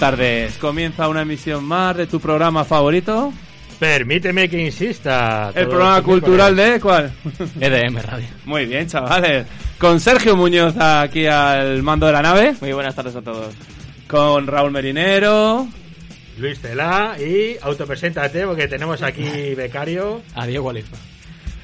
tardes. 0.00 0.56
Comienza 0.56 1.08
una 1.08 1.20
emisión 1.20 1.62
más 1.62 1.94
de 1.94 2.06
tu 2.06 2.20
programa 2.20 2.64
favorito. 2.64 3.34
Permíteme 3.78 4.48
que 4.48 4.58
insista. 4.58 5.52
El 5.54 5.68
programa 5.68 6.00
cultural 6.02 6.58
¿eh? 6.58 6.70
de 6.70 6.80
cuál? 6.80 7.12
EDM 7.60 7.98
Radio. 7.98 8.26
Muy 8.46 8.64
bien, 8.64 8.86
chavales. 8.86 9.46
Con 9.76 10.00
Sergio 10.00 10.36
Muñoz 10.36 10.74
aquí 10.78 11.26
al 11.26 11.82
mando 11.82 12.06
de 12.06 12.12
la 12.12 12.22
nave. 12.22 12.54
Muy 12.62 12.72
buenas 12.72 12.94
tardes 12.94 13.14
a 13.14 13.20
todos. 13.20 13.54
Con 14.08 14.46
Raúl 14.46 14.70
Merinero. 14.70 15.68
Luis 16.38 16.58
Telá 16.60 17.16
y 17.20 17.58
autopreséntate 17.60 18.46
porque 18.46 18.68
tenemos 18.68 19.02
aquí 19.02 19.54
becario. 19.54 20.22
Adiós, 20.34 20.62
Gualifa. 20.62 20.96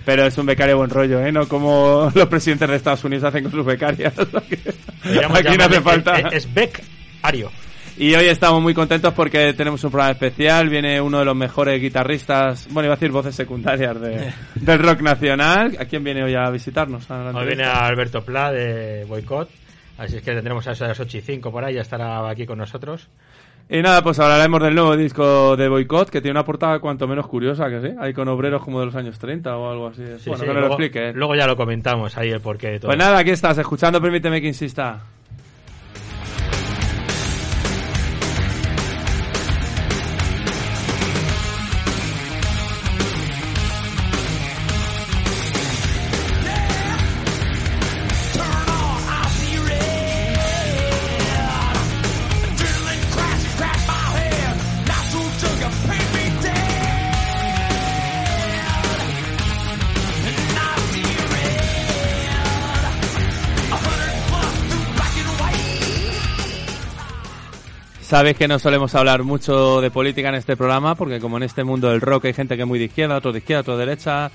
Pero 0.04 0.26
es 0.26 0.36
un 0.36 0.44
becario 0.44 0.76
buen 0.76 0.90
rollo, 0.90 1.24
¿eh? 1.24 1.32
No 1.32 1.48
como 1.48 2.12
los 2.14 2.28
presidentes 2.28 2.68
de 2.68 2.76
Estados 2.76 3.02
Unidos 3.02 3.24
hacen 3.24 3.44
con 3.44 3.52
sus 3.52 3.64
becarias. 3.64 4.12
Aquí 4.18 5.56
no 5.56 5.64
hace 5.64 5.80
falta. 5.80 6.18
Es, 6.18 6.44
es 6.44 6.54
becario. 6.54 7.50
Y 7.98 8.14
hoy 8.14 8.26
estamos 8.26 8.60
muy 8.60 8.74
contentos 8.74 9.14
porque 9.14 9.54
tenemos 9.54 9.82
un 9.82 9.90
programa 9.90 10.12
especial. 10.12 10.68
Viene 10.68 11.00
uno 11.00 11.20
de 11.20 11.24
los 11.24 11.34
mejores 11.34 11.80
guitarristas, 11.80 12.68
bueno, 12.70 12.88
iba 12.88 12.94
a 12.94 12.96
decir 12.96 13.10
voces 13.10 13.34
secundarias 13.34 13.98
de, 13.98 14.34
del 14.54 14.78
rock 14.80 15.00
nacional. 15.00 15.76
¿A 15.80 15.86
quién 15.86 16.04
viene 16.04 16.22
hoy 16.22 16.34
a 16.34 16.50
visitarnos? 16.50 17.10
A 17.10 17.30
Hoy 17.30 17.46
viene? 17.46 17.64
Alberto 17.64 18.22
Pla 18.22 18.52
de 18.52 19.04
Boicot. 19.04 19.48
Así 19.96 20.16
es 20.16 20.22
que 20.22 20.34
tendremos 20.34 20.66
a 20.68 20.72
eso 20.72 20.84
de 20.84 20.88
las 20.88 21.00
8 21.00 21.16
y 21.16 21.20
5 21.22 21.50
por 21.50 21.64
ahí, 21.64 21.74
ya 21.74 21.80
estará 21.80 22.28
aquí 22.28 22.44
con 22.44 22.58
nosotros. 22.58 23.08
Y 23.68 23.80
nada, 23.80 24.02
pues 24.02 24.20
hablaremos 24.20 24.62
del 24.62 24.74
nuevo 24.74 24.96
disco 24.96 25.56
de 25.56 25.68
Boycott, 25.68 26.10
que 26.10 26.20
tiene 26.20 26.32
una 26.32 26.44
portada 26.44 26.78
cuanto 26.78 27.08
menos 27.08 27.26
curiosa, 27.26 27.68
que 27.68 27.80
sí. 27.80 27.88
Hay 27.98 28.12
con 28.12 28.28
obreros 28.28 28.62
como 28.62 28.78
de 28.78 28.86
los 28.86 28.94
años 28.94 29.18
30 29.18 29.56
o 29.56 29.70
algo 29.70 29.88
así. 29.88 30.04
Sí, 30.18 30.28
bueno, 30.28 30.44
sí, 30.44 30.46
que 30.46 30.46
nos 30.46 30.46
lo 30.46 30.60
luego, 30.60 30.74
explique. 30.74 31.12
luego 31.14 31.34
ya 31.34 31.46
lo 31.46 31.56
comentamos 31.56 32.16
ahí 32.16 32.30
el 32.30 32.40
porqué 32.40 32.72
de 32.72 32.80
todo. 32.80 32.90
Pues 32.90 32.98
nada, 32.98 33.18
aquí 33.18 33.30
estás, 33.30 33.58
escuchando 33.58 34.00
Permíteme 34.00 34.40
que 34.40 34.46
insista. 34.46 35.00
Sabes 68.16 68.38
que 68.38 68.48
no 68.48 68.58
solemos 68.58 68.94
hablar 68.94 69.24
mucho 69.24 69.82
de 69.82 69.90
política 69.90 70.30
en 70.30 70.36
este 70.36 70.56
programa, 70.56 70.94
porque 70.94 71.20
como 71.20 71.36
en 71.36 71.42
este 71.42 71.64
mundo 71.64 71.90
del 71.90 72.00
rock 72.00 72.24
hay 72.24 72.32
gente 72.32 72.56
que 72.56 72.62
es 72.62 72.66
muy 72.66 72.78
de 72.78 72.86
izquierda, 72.86 73.18
otro 73.18 73.30
de 73.30 73.40
izquierda, 73.40 73.60
otro 73.60 73.76
de 73.76 73.84
derecha. 73.84 74.30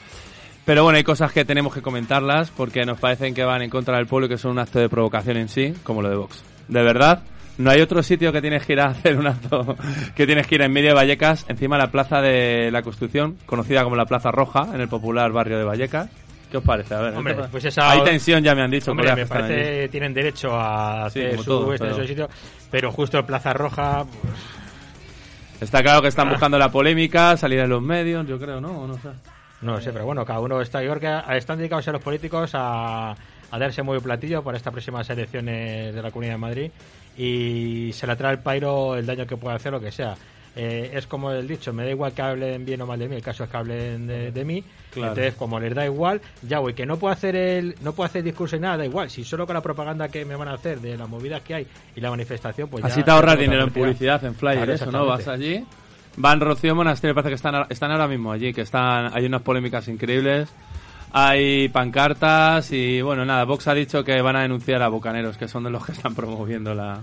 Pero 0.66 0.84
bueno, 0.84 0.98
hay 0.98 1.04
cosas 1.04 1.32
que 1.32 1.46
tenemos 1.46 1.74
que 1.74 1.82
comentarlas 1.82 2.52
porque 2.52 2.86
nos 2.86 3.00
parecen 3.00 3.34
que 3.34 3.44
van 3.44 3.64
en 3.64 3.72
contra 3.72 3.98
del 3.98 4.06
pueblo 4.06 4.28
y 4.28 4.30
que 4.30 4.38
son 4.38 4.52
un 4.52 4.60
acto 4.60 4.78
de 4.78 4.88
provocación 4.88 5.38
en 5.38 5.50
sí, 5.50 5.74
como 5.82 6.04
lo 6.04 6.12
de 6.12 6.16
Vox. 6.16 6.44
De 6.68 6.84
verdad, 6.84 7.24
no 7.58 7.72
hay 7.72 7.82
otro 7.82 8.04
sitio 8.04 8.32
que 8.32 8.40
tienes 8.40 8.68
que 8.68 8.74
ir 8.74 8.82
a 8.82 8.90
hacer 8.90 9.18
un 9.18 9.26
acto 9.26 9.76
que 10.16 10.28
tienes 10.28 10.46
que 10.46 10.54
ir 10.54 10.62
en 10.62 10.72
medio 10.72 10.90
de 10.90 10.96
Vallecas, 10.98 11.46
encima 11.48 11.78
de 11.78 11.82
la 11.82 11.92
plaza 11.92 12.22
de 12.22 12.70
la 12.70 12.84
Constitución, 12.84 13.38
conocida 13.48 13.84
como 13.84 13.96
la 13.96 14.06
Plaza 14.06 14.30
Roja, 14.30 14.68
en 14.76 14.82
el 14.82 14.90
popular 14.90 15.32
barrio 15.32 15.58
de 15.58 15.64
Vallecas. 15.64 16.08
¿Qué 16.52 16.58
os 16.58 16.64
parece? 16.64 16.94
A 16.94 17.00
ver, 17.02 17.16
Hombre, 17.16 17.36
¿qué- 17.36 17.44
pues 17.50 17.64
esa- 17.66 17.90
hay 17.90 18.04
tensión, 18.04 18.44
ya 18.44 18.54
me 18.54 18.62
han 18.62 18.70
dicho. 18.72 18.92
Hombre, 18.92 19.16
me 19.16 19.26
parece 19.26 19.88
tienen 19.90 20.14
derecho 20.14 20.54
a 20.54 21.06
hacer 21.06 21.38
su 21.38 21.44
todo, 21.46 21.74
este, 21.74 21.86
pero- 21.88 21.98
su 22.02 22.06
sitio, 22.08 22.30
pero 22.70 22.92
justo 22.92 23.18
en 23.20 23.26
Plaza 23.26 23.54
Roja, 23.54 24.04
pues, 24.06 24.34
Está 25.62 25.84
claro 25.84 26.02
que 26.02 26.08
están 26.08 26.28
buscando 26.28 26.58
la 26.58 26.72
polémica, 26.72 27.38
salir 27.38 27.60
en 27.60 27.70
los 27.70 27.84
medios, 27.84 28.26
yo 28.28 28.40
creo, 28.40 28.60
¿no? 28.60 28.82
O 28.82 28.88
no 28.88 28.96
sé. 28.96 29.10
no 29.62 29.80
sé, 29.80 29.94
pero 29.94 30.06
bueno, 30.06 30.26
cada 30.26 30.40
uno 30.40 30.60
está. 30.60 30.82
Yo 30.82 30.92
creo 30.96 31.24
que 31.28 31.38
están 31.38 31.60
dedicados 31.60 31.88
a 31.88 31.92
los 31.92 32.02
políticos 32.02 32.50
a, 32.56 33.12
a 33.52 33.60
darse 33.60 33.84
muy 33.84 34.00
platillo 34.00 34.42
para 34.44 34.58
estas 34.58 34.74
próximas 34.74 35.08
elecciones 35.12 35.94
de 35.94 36.02
la 36.02 36.10
Comunidad 36.10 36.34
de 36.34 36.38
Madrid 36.40 36.72
y 37.16 37.92
se 37.94 38.08
le 38.08 38.16
trae 38.16 38.32
el 38.34 38.40
pairo 38.40 38.96
el 38.96 39.06
daño 39.06 39.28
que 39.28 39.38
puede 39.38 39.56
hacer, 39.56 39.72
lo 39.72 39.80
que 39.80 39.92
sea. 39.92 40.16
Eh, 40.56 40.92
es 40.94 41.08
como 41.08 41.32
el 41.32 41.48
dicho, 41.48 41.72
me 41.72 41.86
da 41.86 41.92
igual 41.92 42.12
que 42.12 42.22
hablen 42.22 42.66
bien 42.66 42.82
o 42.82 42.86
mal 42.86 43.00
de 43.00 43.08
mí, 43.08 43.16
el 43.16 43.22
caso 43.22 43.46
es 43.46 43.50
que 43.50 43.56
hablen 43.58 44.06
de, 44.06 44.32
de 44.32 44.44
mí. 44.46 44.62
Claro. 44.94 45.14
Entonces, 45.14 45.36
como 45.36 45.60
les 45.60 45.74
da 45.74 45.86
igual, 45.86 46.20
ya 46.42 46.60
voy, 46.60 46.74
que 46.74 46.86
no 46.86 46.98
puedo 46.98 47.14
hacer 47.14 47.36
el 47.38 47.76
no 47.82 47.94
puedo 47.94 48.06
hacer 48.08 48.22
discurso 48.24 48.58
ni 48.58 48.64
nada, 48.64 48.78
da 48.78 48.86
igual. 48.86 49.10
Si 49.10 49.24
solo 49.24 49.46
con 49.48 49.54
la 49.54 49.62
propaganda 49.62 50.10
que 50.10 50.26
me 50.26 50.36
van 50.36 50.50
a 50.50 50.54
hacer 50.56 50.82
de 50.82 50.98
las 50.98 51.08
movidas 51.08 51.42
que 51.42 51.56
hay 51.56 51.68
y 51.96 52.02
la 52.02 52.10
manifestación, 52.10 52.68
pues 52.68 52.84
Así 52.84 53.00
ya 53.00 53.06
te 53.06 53.12
ahorras 53.12 53.40
dinero 53.40 53.64
en 53.64 53.70
publicidad, 53.72 54.24
en 54.26 54.36
flyer, 54.36 54.58
Claro, 54.58 54.74
eso, 54.74 54.92
¿no? 54.92 55.06
Vas 55.06 55.28
allí. 55.30 55.64
Van 56.18 56.42
Rocío 56.42 56.76
Monasterio, 56.76 57.16
parece 57.16 57.30
que 57.30 57.36
están, 57.36 57.56
ahora- 57.56 57.68
están 57.70 57.92
ahora 57.92 58.08
mismo 58.10 58.34
allí, 58.34 58.52
que 58.54 58.62
están, 58.62 59.12
hay 59.16 59.26
unas 59.26 59.42
polémicas 59.44 59.88
increíbles. 59.88 60.50
Hay 61.14 61.68
pancartas 61.70 62.72
y 62.72 63.02
bueno, 63.02 63.26
nada, 63.26 63.44
Vox 63.46 63.68
ha 63.68 63.74
dicho 63.74 64.04
que 64.04 64.22
van 64.22 64.36
a 64.38 64.42
denunciar 64.42 64.82
a 64.82 64.88
Bucaneros, 64.90 65.38
que 65.38 65.48
son 65.48 65.64
de 65.64 65.70
los 65.70 65.86
que 65.86 65.92
están 65.94 66.16
promoviendo 66.16 66.74
la... 66.74 67.00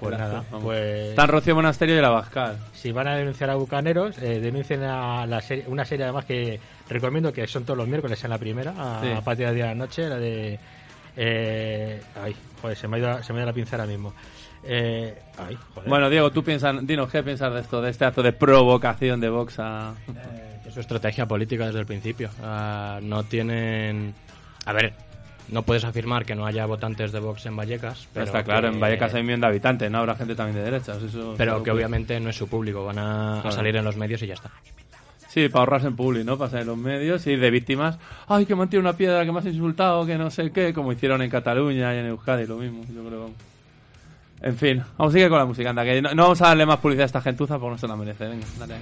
Pues 0.00 0.18
nada, 0.18 0.42
pues 0.60 1.10
Están 1.10 1.28
Rocío 1.28 1.54
Monasterio 1.54 1.96
y 1.98 2.00
la 2.00 2.10
Bascal. 2.10 2.58
si 2.72 2.92
van 2.92 3.08
a 3.08 3.14
denunciar 3.16 3.50
a 3.50 3.54
Bucaneros, 3.54 4.18
eh, 4.18 4.40
denuncien 4.40 4.82
a 4.82 5.26
la 5.26 5.40
serie, 5.40 5.64
una 5.68 5.84
serie 5.84 6.04
además 6.04 6.24
que 6.24 6.58
recomiendo 6.88 7.32
que 7.32 7.46
son 7.46 7.64
todos 7.64 7.78
los 7.78 7.88
miércoles 7.88 8.22
en 8.24 8.30
la 8.30 8.38
primera, 8.38 8.74
a, 8.76 9.00
Sí. 9.02 9.10
a 9.10 9.20
partir 9.22 9.46
de 9.46 9.54
10 9.54 9.64
de 9.66 9.68
la 9.70 9.74
noche, 9.74 10.08
la 10.08 10.16
de... 10.16 10.58
Eh, 11.16 12.02
ay, 12.22 12.34
joder, 12.60 12.76
se 12.76 12.88
me 12.88 12.96
ha 12.96 12.98
ido, 13.00 13.22
se 13.22 13.32
me 13.32 13.38
ha 13.38 13.42
ido 13.42 13.46
la 13.46 13.52
pinza 13.54 13.76
ahora 13.76 13.86
mismo. 13.86 14.12
Eh, 14.64 15.16
ay, 15.38 15.56
joder. 15.74 15.88
Bueno, 15.88 16.10
Diego, 16.10 16.30
tú 16.32 16.42
piensas, 16.42 16.74
dinos, 16.86 17.10
¿qué 17.10 17.22
piensas 17.22 17.52
de 17.54 17.60
esto, 17.60 17.80
de 17.80 17.90
este 17.90 18.04
acto 18.04 18.22
de 18.22 18.32
provocación 18.32 19.20
de 19.20 19.28
Vox 19.28 19.58
a... 19.58 19.94
Es 20.66 20.74
su 20.74 20.80
estrategia 20.80 21.26
política 21.26 21.66
desde 21.66 21.80
el 21.80 21.86
principio. 21.86 22.30
Ah, 22.42 22.98
no 23.02 23.22
tienen... 23.24 24.14
A 24.66 24.72
ver, 24.72 24.94
no 25.54 25.62
puedes 25.62 25.84
afirmar 25.84 26.26
que 26.26 26.34
no 26.34 26.44
haya 26.44 26.66
votantes 26.66 27.12
de 27.12 27.20
Vox 27.20 27.46
en 27.46 27.56
Vallecas. 27.56 28.08
Pero 28.12 28.26
Está 28.26 28.42
claro, 28.42 28.68
que- 28.68 28.74
en 28.74 28.80
Vallecas 28.80 29.14
hay 29.14 29.20
un 29.20 29.26
millón 29.26 29.40
de 29.40 29.46
habitantes, 29.46 29.90
¿no? 29.90 29.98
Habrá 29.98 30.16
gente 30.16 30.34
también 30.34 30.56
de 30.56 30.70
derechas, 30.70 31.00
eso... 31.00 31.34
Pero 31.38 31.62
que 31.62 31.70
obviamente 31.70 32.18
no 32.18 32.28
es 32.28 32.36
su 32.36 32.48
público. 32.48 32.84
Van 32.84 32.98
a, 32.98 33.50
salir 33.50 33.76
en 33.76 33.84
los 33.84 33.96
medios 33.96 34.20
y 34.22 34.26
ya 34.26 34.34
está. 34.34 34.50
Sí, 35.28 35.48
para 35.48 35.60
ahorrarse 35.60 35.86
en 35.86 35.96
público, 35.96 36.24
¿no? 36.26 36.36
Pasar 36.36 36.62
en 36.62 36.66
los 36.66 36.76
medios 36.76 37.26
y 37.26 37.36
de 37.36 37.50
víctimas. 37.50 37.98
Ay, 38.28 38.46
que 38.46 38.54
me 38.54 38.62
han 38.62 38.68
tirado 38.68 38.88
una 38.88 38.96
piedra, 38.96 39.24
que 39.24 39.32
me 39.32 39.38
has 39.38 39.46
insultado, 39.46 40.04
que 40.04 40.18
no 40.18 40.30
sé 40.30 40.50
qué, 40.50 40.74
como 40.74 40.92
hicieron 40.92 41.22
en 41.22 41.30
Cataluña 41.30 41.94
y 41.94 41.98
en 41.98 42.06
Euskadi, 42.06 42.46
lo 42.46 42.56
mismo, 42.56 42.82
yo 42.92 43.04
creo. 43.04 43.30
En 44.42 44.56
fin, 44.56 44.82
vamos 44.98 45.12
a 45.12 45.14
seguir 45.14 45.28
con 45.28 45.38
la 45.38 45.46
música, 45.46 45.70
anda, 45.70 45.84
que 45.84 46.02
no, 46.02 46.14
no 46.14 46.22
vamos 46.24 46.42
a 46.42 46.48
darle 46.48 46.66
más 46.66 46.78
publicidad 46.78 47.04
a 47.04 47.06
esta 47.06 47.20
gentuza 47.20 47.58
porque 47.58 47.72
no 47.72 47.78
se 47.78 47.88
la 47.88 47.96
merece. 47.96 48.26
Venga, 48.28 48.46
dale 48.58 48.74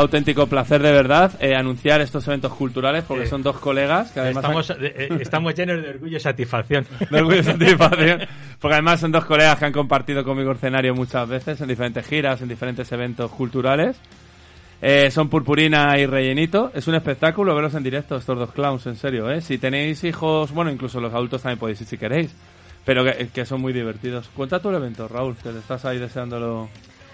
auténtico 0.00 0.46
placer 0.46 0.82
de 0.82 0.92
verdad 0.92 1.32
eh, 1.40 1.54
anunciar 1.54 2.00
estos 2.00 2.26
eventos 2.28 2.52
culturales 2.54 3.04
porque 3.06 3.24
Sí. 3.24 3.30
son 3.30 3.42
dos 3.42 3.58
colegas 3.58 4.10
que 4.12 4.20
además 4.20 4.44
estamos, 4.44 4.70
eh, 4.70 4.76
eh, 4.80 5.08
estamos 5.20 5.54
llenos 5.54 5.82
de 5.82 5.90
orgullo 5.90 6.16
y 6.16 6.20
satisfacción. 6.20 6.86
de 7.10 7.18
orgullo 7.18 7.40
y 7.40 7.44
satisfacción, 7.44 8.20
porque 8.58 8.74
además 8.74 9.00
son 9.00 9.12
dos 9.12 9.24
colegas 9.24 9.58
que 9.58 9.64
han 9.66 9.72
compartido 9.72 10.24
conmigo 10.24 10.52
escenario 10.52 10.94
muchas 10.94 11.28
veces 11.28 11.60
en 11.60 11.68
diferentes 11.68 12.06
giras, 12.06 12.40
en 12.42 12.48
diferentes 12.48 12.90
eventos 12.92 13.30
culturales. 13.30 13.96
Eh, 14.82 15.10
son 15.10 15.28
Purpurina 15.28 15.98
y 15.98 16.06
Rellenito. 16.06 16.70
Es 16.74 16.88
un 16.88 16.94
espectáculo 16.94 17.54
verlos 17.54 17.74
en 17.74 17.82
directo, 17.82 18.16
estos 18.16 18.38
dos 18.38 18.50
clowns, 18.52 18.86
en 18.86 18.96
serio. 18.96 19.30
¿eh? 19.30 19.42
Si 19.42 19.58
tenéis 19.58 20.02
hijos, 20.04 20.52
bueno, 20.52 20.70
incluso 20.70 21.00
los 21.00 21.12
adultos 21.12 21.42
también 21.42 21.58
podéis 21.58 21.82
ir 21.82 21.86
si 21.86 21.98
queréis. 21.98 22.34
Pero 22.86 23.04
que, 23.04 23.28
que 23.28 23.44
son 23.44 23.60
muy 23.60 23.74
divertidos. 23.74 24.30
Cuenta 24.34 24.58
tu 24.58 24.70
evento, 24.70 25.06
Raúl, 25.06 25.36
que 25.36 25.50
estás 25.50 25.84
ahí 25.84 25.98
deseándolo. 25.98 26.70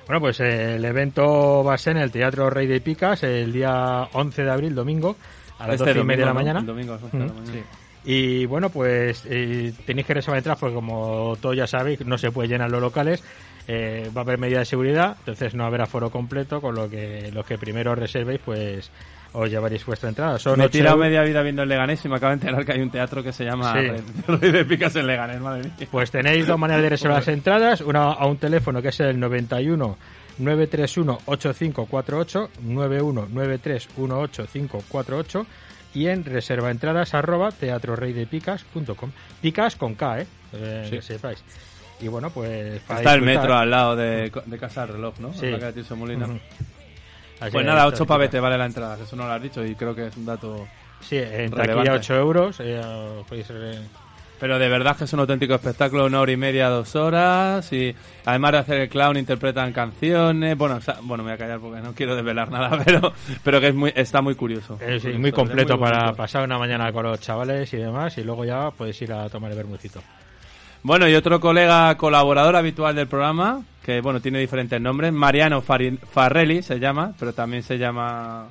Bueno, 0.07 0.21
pues 0.21 0.39
eh, 0.41 0.77
el 0.77 0.85
evento 0.85 1.65
va 1.65 1.75
a 1.75 1.79
ser 1.79 1.97
en 1.97 2.03
el 2.05 2.11
Teatro 2.13 2.49
Rey 2.49 2.67
de 2.67 2.81
Picas 2.81 3.23
el 3.25 3.53
día 3.53 4.09
11 4.13 4.45
de 4.45 4.51
abril, 4.51 4.75
domingo, 4.75 5.17
a 5.59 5.67
las 5.67 5.77
Este 5.81 5.91
12 5.91 6.01
y 6.01 6.05
media 6.05 6.21
de 6.21 6.27
la 6.27 6.35
mañana. 6.35 6.61
Domingo 6.63 6.93
a 6.93 6.97
las 6.97 7.05
11 7.05 7.17
de 7.19 7.27
la 7.27 7.33
mañana. 7.33 7.53
sí. 7.53 7.63
Y 8.09 8.47
bueno, 8.47 8.71
pues 8.71 9.25
eh, 9.29 9.73
tenéis 9.85 10.07
que 10.07 10.15
reservar 10.15 10.39
entradas 10.39 10.61
porque 10.61 10.77
como 10.77 11.37
todos 11.41 11.57
ya 11.57 11.67
sabéis, 11.67 12.07
no 12.07 12.17
se 12.19 12.31
puede 12.31 12.49
llenar 12.49 12.71
los 12.71 12.81
locales. 12.81 13.25
eh, 13.67 14.09
va 14.17 14.21
a 14.21 14.25
haber 14.25 14.39
medida 14.39 14.61
de 14.61 14.65
seguridad, 14.65 15.17
entonces 15.19 15.55
no 15.57 15.65
habrá 15.65 15.87
foro 15.87 16.09
completo, 16.11 16.61
con 16.61 16.77
lo 16.77 16.89
que 16.89 17.33
los 17.33 17.45
que 17.45 17.59
primero 17.59 17.97
reservéis, 17.97 18.41
pues 18.45 18.93
os 19.33 19.50
llevaréis 19.50 19.85
vuestra 19.85 20.09
entrada. 20.09 20.38
Son 20.38 20.59
me 20.59 20.64
he 20.66 20.68
tirado 20.68 20.97
media 20.97 21.23
vida 21.23 21.42
viendo 21.42 21.62
el 21.62 21.68
Leganés 21.68 22.04
y 22.04 22.09
me 22.09 22.16
acabo 22.16 22.30
de 22.30 22.35
enterar 22.35 22.64
que 22.64 22.73
hay 22.73 22.80
un 22.80 22.90
teatro 22.90 23.23
que 23.23 23.33
se 23.33 23.45
llama 23.45 23.73
Sí. 23.75 23.88
Rey- 24.28 24.50
de 24.52 24.64
Picas 24.64 24.97
en 24.97 25.06
Leganés, 25.06 25.40
madre 25.40 25.62
mía. 25.64 25.88
Pues 25.90 26.11
tenéis 26.11 26.47
dos 26.47 26.59
maneras 26.59 26.83
de 26.83 26.88
reservar 26.90 27.18
las 27.18 27.28
entradas, 27.28 27.80
una 27.80 28.04
a 28.12 28.26
un 28.26 28.37
teléfono 28.38 28.80
que 28.83 28.88
es 28.88 29.00
el 29.00 29.18
91 29.21 29.97
931 30.38 31.18
8548 31.26 32.50
91 32.62 33.28
931 33.30 34.18
8548 34.21 35.47
y 35.95 36.09
en 36.09 36.25
reservaentradas 36.25 37.14
arroba 37.14 37.50
teatroreydepicas.com. 37.52 39.11
Picas 39.40 39.76
con 39.76 39.95
K, 39.95 40.21
¿eh? 40.21 40.26
Eh, 40.52 40.87
Que 40.90 41.02
sepáis. 41.02 41.42
Y 42.00 42.09
bueno, 42.09 42.28
pues... 42.30 42.80
para 42.83 43.00
Está 43.00 43.14
el 43.14 43.21
disfrutar. 43.21 43.42
metro 43.42 43.56
al 43.56 43.71
lado 43.71 43.97
de, 43.97 44.30
de 44.45 44.59
Casa 44.59 44.83
del 44.83 44.97
Reloj, 44.97 45.14
¿no? 45.21 45.33
Sí. 45.33 45.47
La 45.47 45.59
calle 45.59 45.83
Molina. 45.97 46.26
Ujú. 46.26 46.38
Así 47.40 47.52
Pues 47.52 47.66
nada, 47.66 47.81
esto 47.81 47.95
8 47.95 48.02
es 48.05 48.09
pavetes 48.09 48.40
vale 48.40 48.59
la 48.59 48.66
entrada, 48.66 48.99
eso 49.02 49.16
no 49.16 49.26
lo 49.26 49.33
has 49.33 49.43
dicho 49.43 49.64
y 49.64 49.75
creo 49.75 49.95
que 49.95 50.07
es 50.07 50.16
un 50.16 50.26
dato... 50.26 50.66
Sí, 51.00 51.16
en 51.19 51.52
Relevante. 51.52 51.90
taquilla 51.90 51.93
8 51.95 52.14
euros. 52.16 52.57
eh, 52.61 53.23
podéis, 53.28 53.47
eh, 53.50 53.78
Pero 54.40 54.59
de 54.59 54.69
verdad 54.69 54.97
que 54.97 55.05
es 55.05 55.12
un 55.12 55.21
auténtico 55.21 55.55
espectáculo, 55.55 56.07
una 56.07 56.21
hora 56.21 56.33
y 56.33 56.37
media, 56.37 56.69
dos 56.69 56.97
horas 56.97 57.71
y 57.73 57.95
además 58.25 58.52
de 58.52 58.59
hacer 58.59 58.81
el 58.81 58.88
clown 58.88 59.16
interpretan 59.19 59.73
canciones, 59.73 60.57
bueno, 60.57 60.76
o 60.76 60.81
sea, 60.81 60.97
bueno 61.02 61.23
me 61.25 61.31
voy 61.31 61.35
a 61.35 61.38
callar 61.38 61.61
porque 61.61 61.81
no 61.83 61.93
quiero 61.95 62.16
desvelar 62.16 62.50
nada, 62.50 62.78
pero 62.85 63.12
pero 63.45 63.61
que 63.61 63.69
es 63.69 63.75
muy 63.75 63.93
está 63.95 64.23
muy 64.23 64.35
curioso. 64.35 64.78
eh, 64.81 64.95
sí, 64.99 65.00
Curioso, 65.02 65.21
muy 65.21 65.33
completo 65.33 65.76
muy 65.76 65.88
para 65.90 66.12
pasar 66.14 66.45
una 66.45 66.59
mañana 66.59 66.90
con 66.93 67.05
los 67.05 67.21
chavales 67.21 67.73
y 67.75 67.76
demás 67.76 68.16
y 68.19 68.25
luego 68.25 68.45
ya 68.47 68.71
podéis 68.71 69.00
ir 69.02 69.12
a 69.12 69.28
tomar 69.28 69.50
el 69.50 69.57
bermucito. 69.59 70.00
Bueno, 70.87 71.09
y 71.09 71.14
otro 71.16 71.40
colega 71.40 71.97
colaborador 71.97 72.55
habitual 72.55 72.95
del 72.95 73.09
programa, 73.09 73.62
que 73.85 74.00
bueno, 74.00 74.21
tiene 74.21 74.38
diferentes 74.38 74.81
nombres, 74.81 75.12
Mariano 75.12 75.61
Fari- 75.61 75.99
Farrelli 75.99 76.62
se 76.62 76.78
llama, 76.78 77.12
pero 77.19 77.33
también 77.33 77.64
se 77.64 77.76
llama 77.76 78.47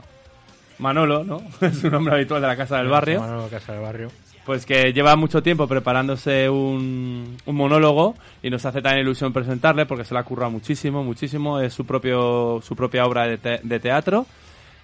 Manolo, 0.80 1.24
¿no? 1.24 1.42
es 1.62 1.82
un 1.86 1.92
nombre 1.92 2.16
habitual 2.16 2.42
de 2.42 2.48
la 2.48 2.58
Casa 2.58 2.78
del 2.80 2.88
Barrio. 2.90 3.22
Manolo 3.22 3.48
Casa 3.48 3.72
del 3.72 3.82
Barrio. 3.82 4.12
Pues 4.46 4.66
que 4.66 4.92
lleva 4.92 5.16
mucho 5.16 5.42
tiempo 5.42 5.66
preparándose 5.66 6.50
un, 6.50 7.38
un 7.46 7.56
monólogo 7.56 8.16
y 8.44 8.50
nos 8.50 8.66
hace 8.66 8.82
tan 8.82 8.98
ilusión 9.00 9.32
presentarle 9.32 9.86
porque 9.86 10.04
se 10.04 10.14
la 10.14 10.20
ha 10.20 10.24
currado 10.24 10.52
muchísimo, 10.52 11.04
muchísimo. 11.06 11.60
Es 11.62 11.74
su 11.74 11.86
propio 11.86 12.60
su 12.62 12.76
propia 12.76 13.06
obra 13.06 13.28
de, 13.28 13.38
te- 13.38 13.60
de 13.64 13.80
teatro 13.80 14.26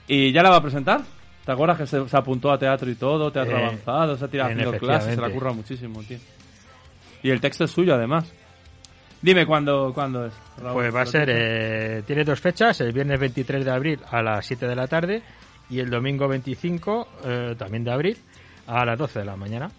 y 0.08 0.32
ya 0.32 0.42
la 0.42 0.50
va 0.52 0.56
a 0.56 0.62
presentar. 0.64 1.02
¿Te 1.46 1.52
acuerdas 1.52 1.78
que 1.78 1.86
se, 1.86 2.08
se 2.08 2.18
apuntó 2.18 2.50
a 2.52 2.58
teatro 2.58 2.90
y 2.90 2.96
todo, 2.96 3.30
teatro 3.32 3.56
Eh, 3.58 3.62
avanzado, 3.64 4.16
se 4.18 4.24
ha 4.26 4.28
tirado 4.30 4.50
haciendo 4.52 4.72
clases, 4.80 5.16
se 5.16 5.22
la 5.22 5.28
currado 5.34 5.56
muchísimo, 5.56 6.02
tío. 6.08 6.18
Y 7.24 7.30
el 7.30 7.42
texto 7.42 7.66
es 7.66 7.72
suyo 7.72 7.96
además. 7.96 8.32
Dime 9.22 9.46
cuándo, 9.46 9.92
cuándo 9.94 10.26
es. 10.26 10.34
Raúl, 10.58 10.82
Pues 10.82 10.96
va 10.96 11.02
a 11.02 11.06
ser, 11.06 11.30
eh, 11.30 12.04
tiene 12.08 12.24
dos 12.24 12.40
fechas, 12.40 12.82
el 12.82 12.92
viernes 12.92 13.20
23 13.20 13.64
de 13.64 13.72
abril 13.72 14.00
a 14.10 14.22
las 14.24 14.46
7 14.46 14.68
de 14.68 14.76
la 14.76 14.88
tarde 14.88 15.22
y 15.70 15.80
el 15.80 15.90
domingo 15.90 16.28
25 16.28 17.08
eh, 17.24 17.56
también 17.58 17.84
de 17.84 17.92
abril 17.92 18.18
a 18.66 18.84
las 18.84 18.98
12 18.98 19.20
de 19.20 19.26
la 19.26 19.36
mañana. 19.36 19.70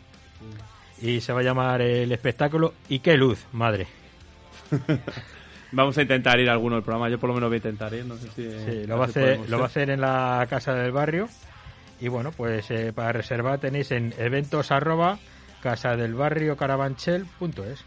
Y 1.00 1.20
se 1.20 1.32
va 1.32 1.40
a 1.40 1.42
llamar 1.42 1.82
el 1.82 2.12
espectáculo 2.12 2.74
¿Y 2.88 3.00
qué 3.00 3.16
luz, 3.16 3.44
madre? 3.52 3.88
Vamos 5.72 5.96
a 5.98 6.02
intentar 6.02 6.38
ir 6.38 6.48
a 6.48 6.52
alguno 6.52 6.76
del 6.76 6.84
programa. 6.84 7.08
Yo 7.08 7.18
por 7.18 7.30
lo 7.30 7.34
menos 7.34 7.48
voy 7.48 7.56
a 7.56 7.58
intentar 7.58 7.92
ir. 7.94 8.04
No 8.04 8.16
sé 8.16 8.28
si. 8.28 8.50
Sí, 8.50 8.86
lo 8.86 8.98
va, 8.98 9.06
a 9.06 9.08
hacer, 9.08 9.48
lo 9.48 9.58
va 9.58 9.64
a 9.64 9.66
hacer 9.66 9.90
en 9.90 10.00
la 10.00 10.46
Casa 10.48 10.74
del 10.74 10.92
Barrio. 10.92 11.28
Y 11.98 12.08
bueno, 12.08 12.30
pues 12.30 12.70
eh, 12.70 12.92
para 12.92 13.12
reservar 13.12 13.58
tenéis 13.58 13.90
en 13.90 14.14
eventos 14.18 14.70
arroba 14.70 15.18
casadelbarriocarabanchel.es. 15.62 17.84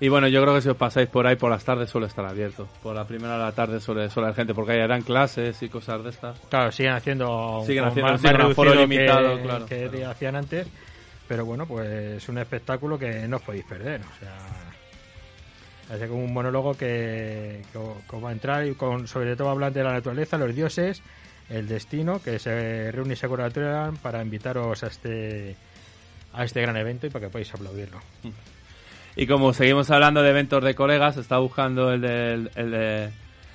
Y 0.00 0.08
bueno, 0.08 0.26
yo 0.26 0.42
creo 0.42 0.54
que 0.54 0.62
si 0.62 0.68
os 0.68 0.76
pasáis 0.76 1.08
por 1.08 1.28
ahí 1.28 1.36
por 1.36 1.50
las 1.50 1.64
tardes 1.64 1.88
suele 1.88 2.08
estar 2.08 2.26
abierto. 2.26 2.68
Por 2.82 2.96
la 2.96 3.06
primera 3.06 3.34
de 3.34 3.38
la 3.44 3.52
tarde 3.52 3.78
suele, 3.78 4.10
suele 4.10 4.26
haber 4.26 4.36
gente, 4.36 4.52
porque 4.52 4.72
ahí 4.72 4.80
harán 4.80 5.02
clases 5.02 5.62
y 5.62 5.68
cosas 5.68 6.02
de 6.02 6.10
estas. 6.10 6.40
Claro, 6.48 6.72
siguen 6.72 6.94
haciendo, 6.94 7.62
Siguen 7.64 7.84
haciendo, 7.84 8.10
más, 8.10 8.20
más 8.20 8.32
reducido 8.32 8.74
limitado, 8.74 9.36
que, 9.36 9.42
claro, 9.42 9.66
que 9.66 9.88
claro. 9.88 10.10
hacían 10.10 10.34
antes. 10.34 10.66
Pero 11.28 11.44
bueno, 11.44 11.66
pues 11.66 11.88
es 11.88 12.28
un 12.28 12.38
espectáculo 12.38 12.98
que 12.98 13.28
no 13.28 13.36
os 13.36 13.42
podéis 13.42 13.64
perder. 13.64 14.00
O 14.00 14.18
sea, 14.18 14.36
hace 15.94 16.08
como 16.08 16.24
un 16.24 16.32
monólogo 16.32 16.74
que, 16.74 17.62
que 17.72 18.16
va 18.16 18.30
a 18.30 18.32
entrar 18.32 18.66
y 18.66 18.74
con, 18.74 19.06
sobre 19.06 19.36
todo 19.36 19.50
hablan 19.50 19.72
de 19.72 19.84
la 19.84 19.92
naturaleza, 19.92 20.36
los 20.36 20.52
dioses, 20.52 21.00
el 21.48 21.68
destino, 21.68 22.20
que 22.20 22.40
se 22.40 22.90
reúne 22.90 23.14
y 23.14 23.16
se 23.16 23.28
para 24.02 24.20
invitaros 24.20 24.82
a 24.82 24.88
este 24.88 25.54
a 26.32 26.44
este 26.44 26.60
gran 26.60 26.76
evento 26.76 27.06
y 27.06 27.10
para 27.10 27.26
que 27.26 27.30
podáis 27.30 27.52
aplaudirlo. 27.54 27.98
Y 29.16 29.26
como 29.26 29.52
seguimos 29.52 29.90
hablando 29.90 30.22
de 30.22 30.30
eventos 30.30 30.64
de 30.64 30.74
colegas, 30.74 31.16
está 31.16 31.38
buscando 31.38 31.92
el, 31.92 32.00
del- 32.00 32.50
el, 32.54 32.70
de, 32.70 33.10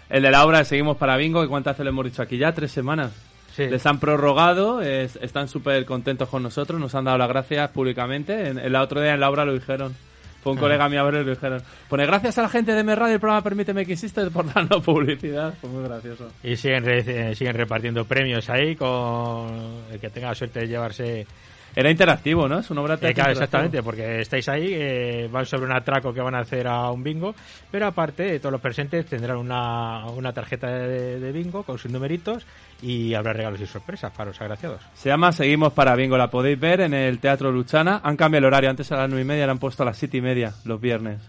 el 0.09 0.21
de 0.21 0.31
la 0.31 0.45
obra 0.45 0.59
de 0.59 0.65
Seguimos 0.65 0.97
para 0.97 1.17
Bingo. 1.17 1.43
¿Y 1.43 1.47
cuántas 1.47 1.73
veces 1.73 1.83
le 1.85 1.89
hemos 1.89 2.05
dicho 2.05 2.21
aquí? 2.21 2.37
Ya 2.37 2.51
tres 2.53 2.71
semanas. 2.71 3.11
Sí. 3.55 3.65
Les 3.67 3.83
han 3.87 3.99
prorrogado, 3.99 4.81
es- 4.83 5.15
están 5.19 5.47
súper 5.47 5.83
contentos 5.85 6.29
con 6.29 6.43
nosotros, 6.43 6.79
nos 6.79 6.93
han 6.93 7.05
dado 7.05 7.17
las 7.17 7.27
gracias 7.29 7.69
públicamente. 7.71 8.49
En, 8.49 8.59
en 8.59 8.71
la 8.71 8.83
otro 8.83 9.01
día 9.01 9.13
en 9.15 9.19
la 9.19 9.29
obra 9.29 9.45
lo 9.45 9.53
dijeron. 9.53 9.95
Fue 10.43 10.53
un 10.53 10.59
colega 10.59 10.87
mío 10.87 11.01
a 11.01 11.03
verlo 11.03 11.21
y 11.21 11.25
lo 11.25 11.31
dijeron. 11.31 11.61
Pone 11.89 12.05
gracias 12.05 12.37
a 12.37 12.43
la 12.43 12.49
gente 12.49 12.71
de 12.73 12.83
mi 12.83 12.93
radio 12.93 13.15
el 13.15 13.19
programa 13.19 13.41
Permíteme 13.43 13.85
que 13.85 13.93
existe 13.93 14.29
por 14.29 14.53
darnos 14.53 14.81
publicidad. 14.83 15.55
Fue 15.59 15.69
muy 15.71 15.83
gracioso. 15.83 16.29
Y 16.43 16.55
siguen, 16.55 16.85
re- 16.85 17.31
eh, 17.31 17.35
siguen 17.35 17.55
repartiendo 17.55 18.05
premios 18.05 18.47
ahí 18.49 18.75
con 18.75 19.49
el 19.91 19.99
que 19.99 20.09
tenga 20.11 20.29
la 20.29 20.35
suerte 20.35 20.59
de 20.61 20.67
llevarse 20.67 21.27
Era 21.79 21.91
interactivo, 21.91 22.47
¿no? 22.47 22.57
Es 22.57 22.71
una 22.71 22.81
obra 22.81 22.97
Eh, 22.99 23.13
claro, 23.13 23.33
exactamente, 23.33 23.83
porque 23.83 24.21
estáis 24.21 24.49
ahí, 24.49 24.71
eh, 24.73 25.29
van 25.31 25.45
sobre 25.45 25.67
un 25.67 25.73
atraco 25.73 26.11
que 26.11 26.21
van 26.21 26.33
a 26.33 26.39
hacer 26.39 26.65
a 26.67 26.89
un 26.89 27.03
bingo, 27.03 27.35
pero 27.69 27.85
aparte 27.85 28.39
todos 28.39 28.51
los 28.51 28.61
presentes 28.61 29.05
tendrán 29.05 29.37
una, 29.37 30.07
una 30.07 30.33
tarjeta 30.33 30.67
de, 30.71 31.19
de 31.19 31.31
bingo 31.31 31.61
con 31.61 31.77
sus 31.77 31.91
numeritos 31.91 32.47
y 32.81 33.13
habrá 33.13 33.31
regalos 33.33 33.61
y 33.61 33.67
sorpresas 33.67 34.11
para 34.11 34.31
los 34.31 34.41
agraciados. 34.41 34.81
Se 34.95 35.09
llama 35.09 35.31
Seguimos 35.31 35.71
para 35.71 35.95
Bingo, 35.95 36.17
la 36.17 36.31
podéis 36.31 36.59
ver 36.59 36.81
en 36.81 36.95
el 36.95 37.19
Teatro 37.19 37.51
Luchana. 37.51 38.01
Han 38.03 38.17
cambiado 38.17 38.47
el 38.47 38.53
horario, 38.53 38.71
antes 38.71 38.91
a 38.91 38.97
las 38.97 39.07
nueve 39.07 39.21
y 39.21 39.25
media, 39.25 39.45
la 39.45 39.51
han 39.51 39.59
puesto 39.59 39.83
a 39.83 39.85
las 39.85 39.97
siete 39.97 40.17
y 40.17 40.21
media, 40.21 40.53
los 40.65 40.81
viernes. 40.81 41.21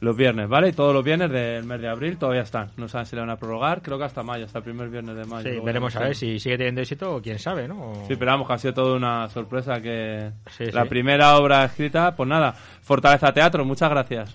Los 0.00 0.16
viernes, 0.16 0.48
¿vale? 0.48 0.68
Y 0.68 0.72
todos 0.72 0.94
los 0.94 1.02
viernes 1.02 1.28
del 1.30 1.64
mes 1.64 1.80
de 1.80 1.88
abril 1.88 2.18
todavía 2.18 2.42
están. 2.42 2.70
No 2.76 2.86
saben 2.86 3.04
si 3.06 3.16
la 3.16 3.22
van 3.22 3.30
a 3.30 3.36
prorrogar, 3.36 3.82
creo 3.82 3.98
que 3.98 4.04
hasta 4.04 4.22
mayo, 4.22 4.44
hasta 4.44 4.58
el 4.58 4.64
primer 4.64 4.88
viernes 4.88 5.16
de 5.16 5.24
mayo. 5.24 5.50
Sí, 5.52 5.58
veremos 5.64 5.96
a 5.96 6.00
ver 6.00 6.14
si 6.14 6.38
sigue 6.38 6.56
teniendo 6.56 6.82
éxito 6.82 7.16
o 7.16 7.20
quién 7.20 7.38
sabe, 7.40 7.66
¿no? 7.66 7.90
O- 7.90 8.04
Sí, 8.06 8.14
pero 8.16 8.30
vamos, 8.30 8.46
que 8.46 8.52
ha 8.52 8.58
sido 8.58 8.74
toda 8.74 8.96
una 8.96 9.28
sorpresa 9.28 9.80
que 9.82 10.30
Sí, 10.56 10.66
la 10.70 10.84
sí. 10.84 10.88
primera 10.88 11.36
obra 11.36 11.64
escrita, 11.64 12.14
pues 12.14 12.28
nada, 12.28 12.52
Fortaleza 12.52 13.32
Teatro, 13.32 13.64
muchas 13.64 13.90
gracias. 13.90 14.32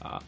Ah, 0.00 0.20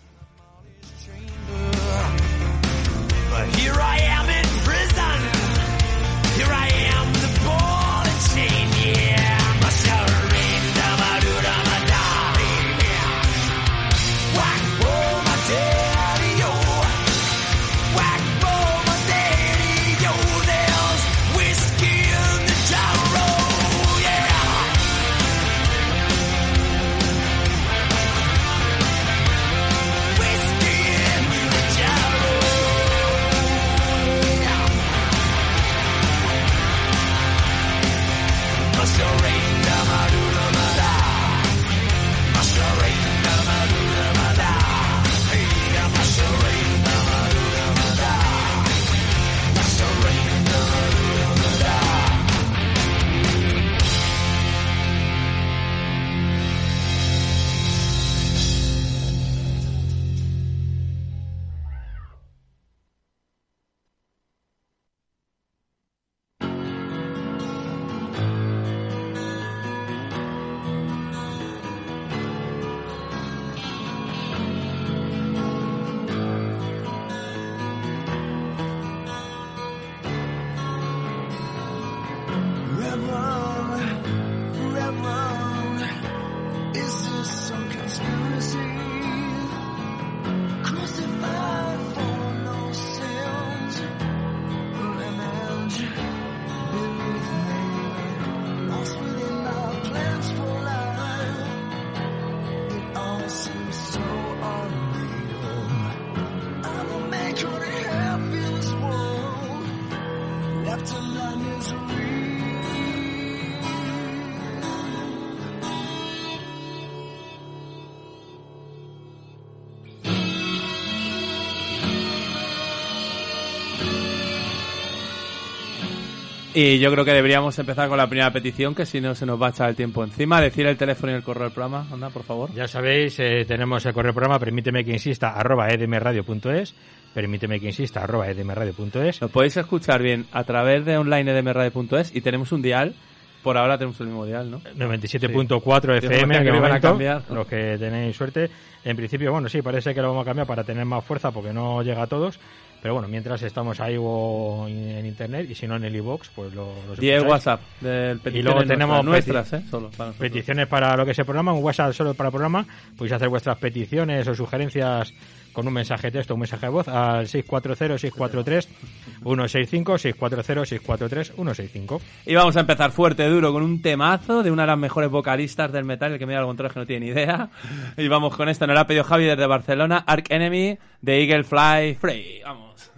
Y 126.56 126.78
yo 126.78 126.92
creo 126.92 127.04
que 127.04 127.12
deberíamos 127.12 127.58
empezar 127.58 127.88
con 127.88 127.98
la 127.98 128.06
primera 128.06 128.30
petición, 128.32 128.76
que 128.76 128.86
si 128.86 129.00
no 129.00 129.14
se 129.16 129.26
nos 129.26 129.42
va 129.42 129.48
a 129.48 129.50
echar 129.50 129.68
el 129.70 129.74
tiempo 129.74 130.04
encima. 130.04 130.40
Decir 130.40 130.66
el 130.66 130.76
teléfono 130.76 131.10
y 131.10 131.16
el 131.16 131.22
correo 131.24 131.44
del 131.44 131.52
programa, 131.52 131.86
anda, 131.92 132.10
por 132.10 132.22
favor. 132.22 132.52
Ya 132.54 132.68
sabéis, 132.68 133.18
eh, 133.18 133.44
tenemos 133.44 133.84
el 133.86 133.92
correo 133.92 134.10
del 134.10 134.14
programa, 134.14 134.38
permíteme 134.38 134.84
que 134.84 134.92
insista, 134.92 135.30
arroba 135.30 135.68
edmradio.es, 135.68 136.74
permíteme 137.12 137.58
que 137.58 137.66
insista, 137.66 138.04
arroba 138.04 138.28
edmradio.es. 138.30 139.20
Lo 139.20 139.28
podéis 139.30 139.56
escuchar 139.56 140.00
bien 140.00 140.26
a 140.30 140.44
través 140.44 140.84
de 140.84 140.96
online 140.96 141.32
edmradio.es 141.36 142.14
y 142.14 142.20
tenemos 142.20 142.52
un 142.52 142.62
dial. 142.62 142.94
Por 143.42 143.58
ahora 143.58 143.76
tenemos 143.76 144.00
el 144.00 144.06
mismo 144.06 144.24
dial, 144.24 144.50
¿no? 144.50 144.60
97.4 144.60 146.00
Sí. 146.00 146.06
FM, 146.06 146.38
que 146.38 146.50
lo 146.50 146.56
iban 146.56 146.72
a 146.72 146.80
cambiar. 146.80 147.22
los 147.30 147.46
que 147.46 147.76
tenéis 147.78 148.16
suerte. 148.16 148.48
En 148.84 148.96
principio, 148.96 149.32
bueno, 149.32 149.50
sí, 149.50 149.60
parece 149.60 149.92
que 149.94 150.00
lo 150.00 150.08
vamos 150.08 150.22
a 150.22 150.24
cambiar 150.26 150.46
para 150.46 150.64
tener 150.64 150.84
más 150.86 151.04
fuerza 151.04 151.30
porque 151.30 151.52
no 151.52 151.82
llega 151.82 152.02
a 152.02 152.06
todos. 152.06 152.38
Pero 152.84 152.92
bueno, 152.92 153.08
mientras 153.08 153.40
estamos 153.40 153.80
ahí 153.80 153.96
o 153.98 154.66
en 154.68 155.06
internet 155.06 155.48
y 155.48 155.54
si 155.54 155.66
no 155.66 155.76
en 155.76 155.84
el 155.84 155.96
iBox, 155.96 156.28
pues 156.34 156.52
lo, 156.52 156.74
los 156.86 157.02
Y 157.02 157.08
el. 157.08 157.26
WhatsApp 157.26 157.62
del 157.80 158.20
Y 158.26 158.42
luego 158.42 158.62
tenemos 158.62 159.02
nuestras, 159.02 159.54
¿eh? 159.54 159.62
Solo 159.70 159.88
para. 159.88 160.12
Peticiones 160.12 160.66
para 160.66 160.94
lo 160.94 161.06
que 161.06 161.12
es 161.12 161.18
el 161.18 161.24
programa, 161.24 161.54
un 161.54 161.64
WhatsApp 161.64 161.94
solo 161.94 162.12
para 162.12 162.28
el 162.28 162.32
programa. 162.32 162.66
Podéis 162.94 163.14
hacer 163.14 163.30
vuestras 163.30 163.56
peticiones 163.56 164.28
o 164.28 164.34
sugerencias 164.34 165.14
con 165.54 165.66
un 165.66 165.72
mensaje 165.72 166.08
de 166.08 166.18
texto, 166.18 166.34
un 166.34 166.40
mensaje 166.40 166.66
de 166.66 166.72
voz 166.72 166.86
al 166.88 167.26
640-643-165, 167.28 170.14
640-643-165. 170.14 172.00
Y 172.26 172.34
vamos 172.34 172.58
a 172.58 172.60
empezar 172.60 172.90
fuerte, 172.90 173.26
duro, 173.28 173.50
con 173.52 173.62
un 173.62 173.80
temazo 173.80 174.42
de 174.42 174.50
una 174.50 174.64
de 174.64 174.68
las 174.68 174.78
mejores 174.78 175.08
vocalistas 175.08 175.72
del 175.72 175.86
metal, 175.86 176.12
el 176.12 176.18
que 176.18 176.26
me 176.26 176.34
da 176.34 176.40
al 176.40 176.46
contrario 176.46 176.74
que 176.74 176.80
no 176.80 176.86
tiene 176.86 177.06
ni 177.06 177.12
idea. 177.12 177.48
Y 177.96 178.08
vamos 178.08 178.36
con 178.36 178.50
esto, 178.50 178.66
nos 178.66 178.74
lo 178.74 178.80
ha 178.80 178.86
pedido 178.86 179.04
Javi 179.04 179.24
desde 179.24 179.46
Barcelona, 179.46 180.04
Ark 180.06 180.26
Enemy 180.28 180.76
de 181.00 181.22
Eagle 181.22 181.44
Fly 181.44 181.94
Free. 181.94 182.42
Vamos. 182.44 182.90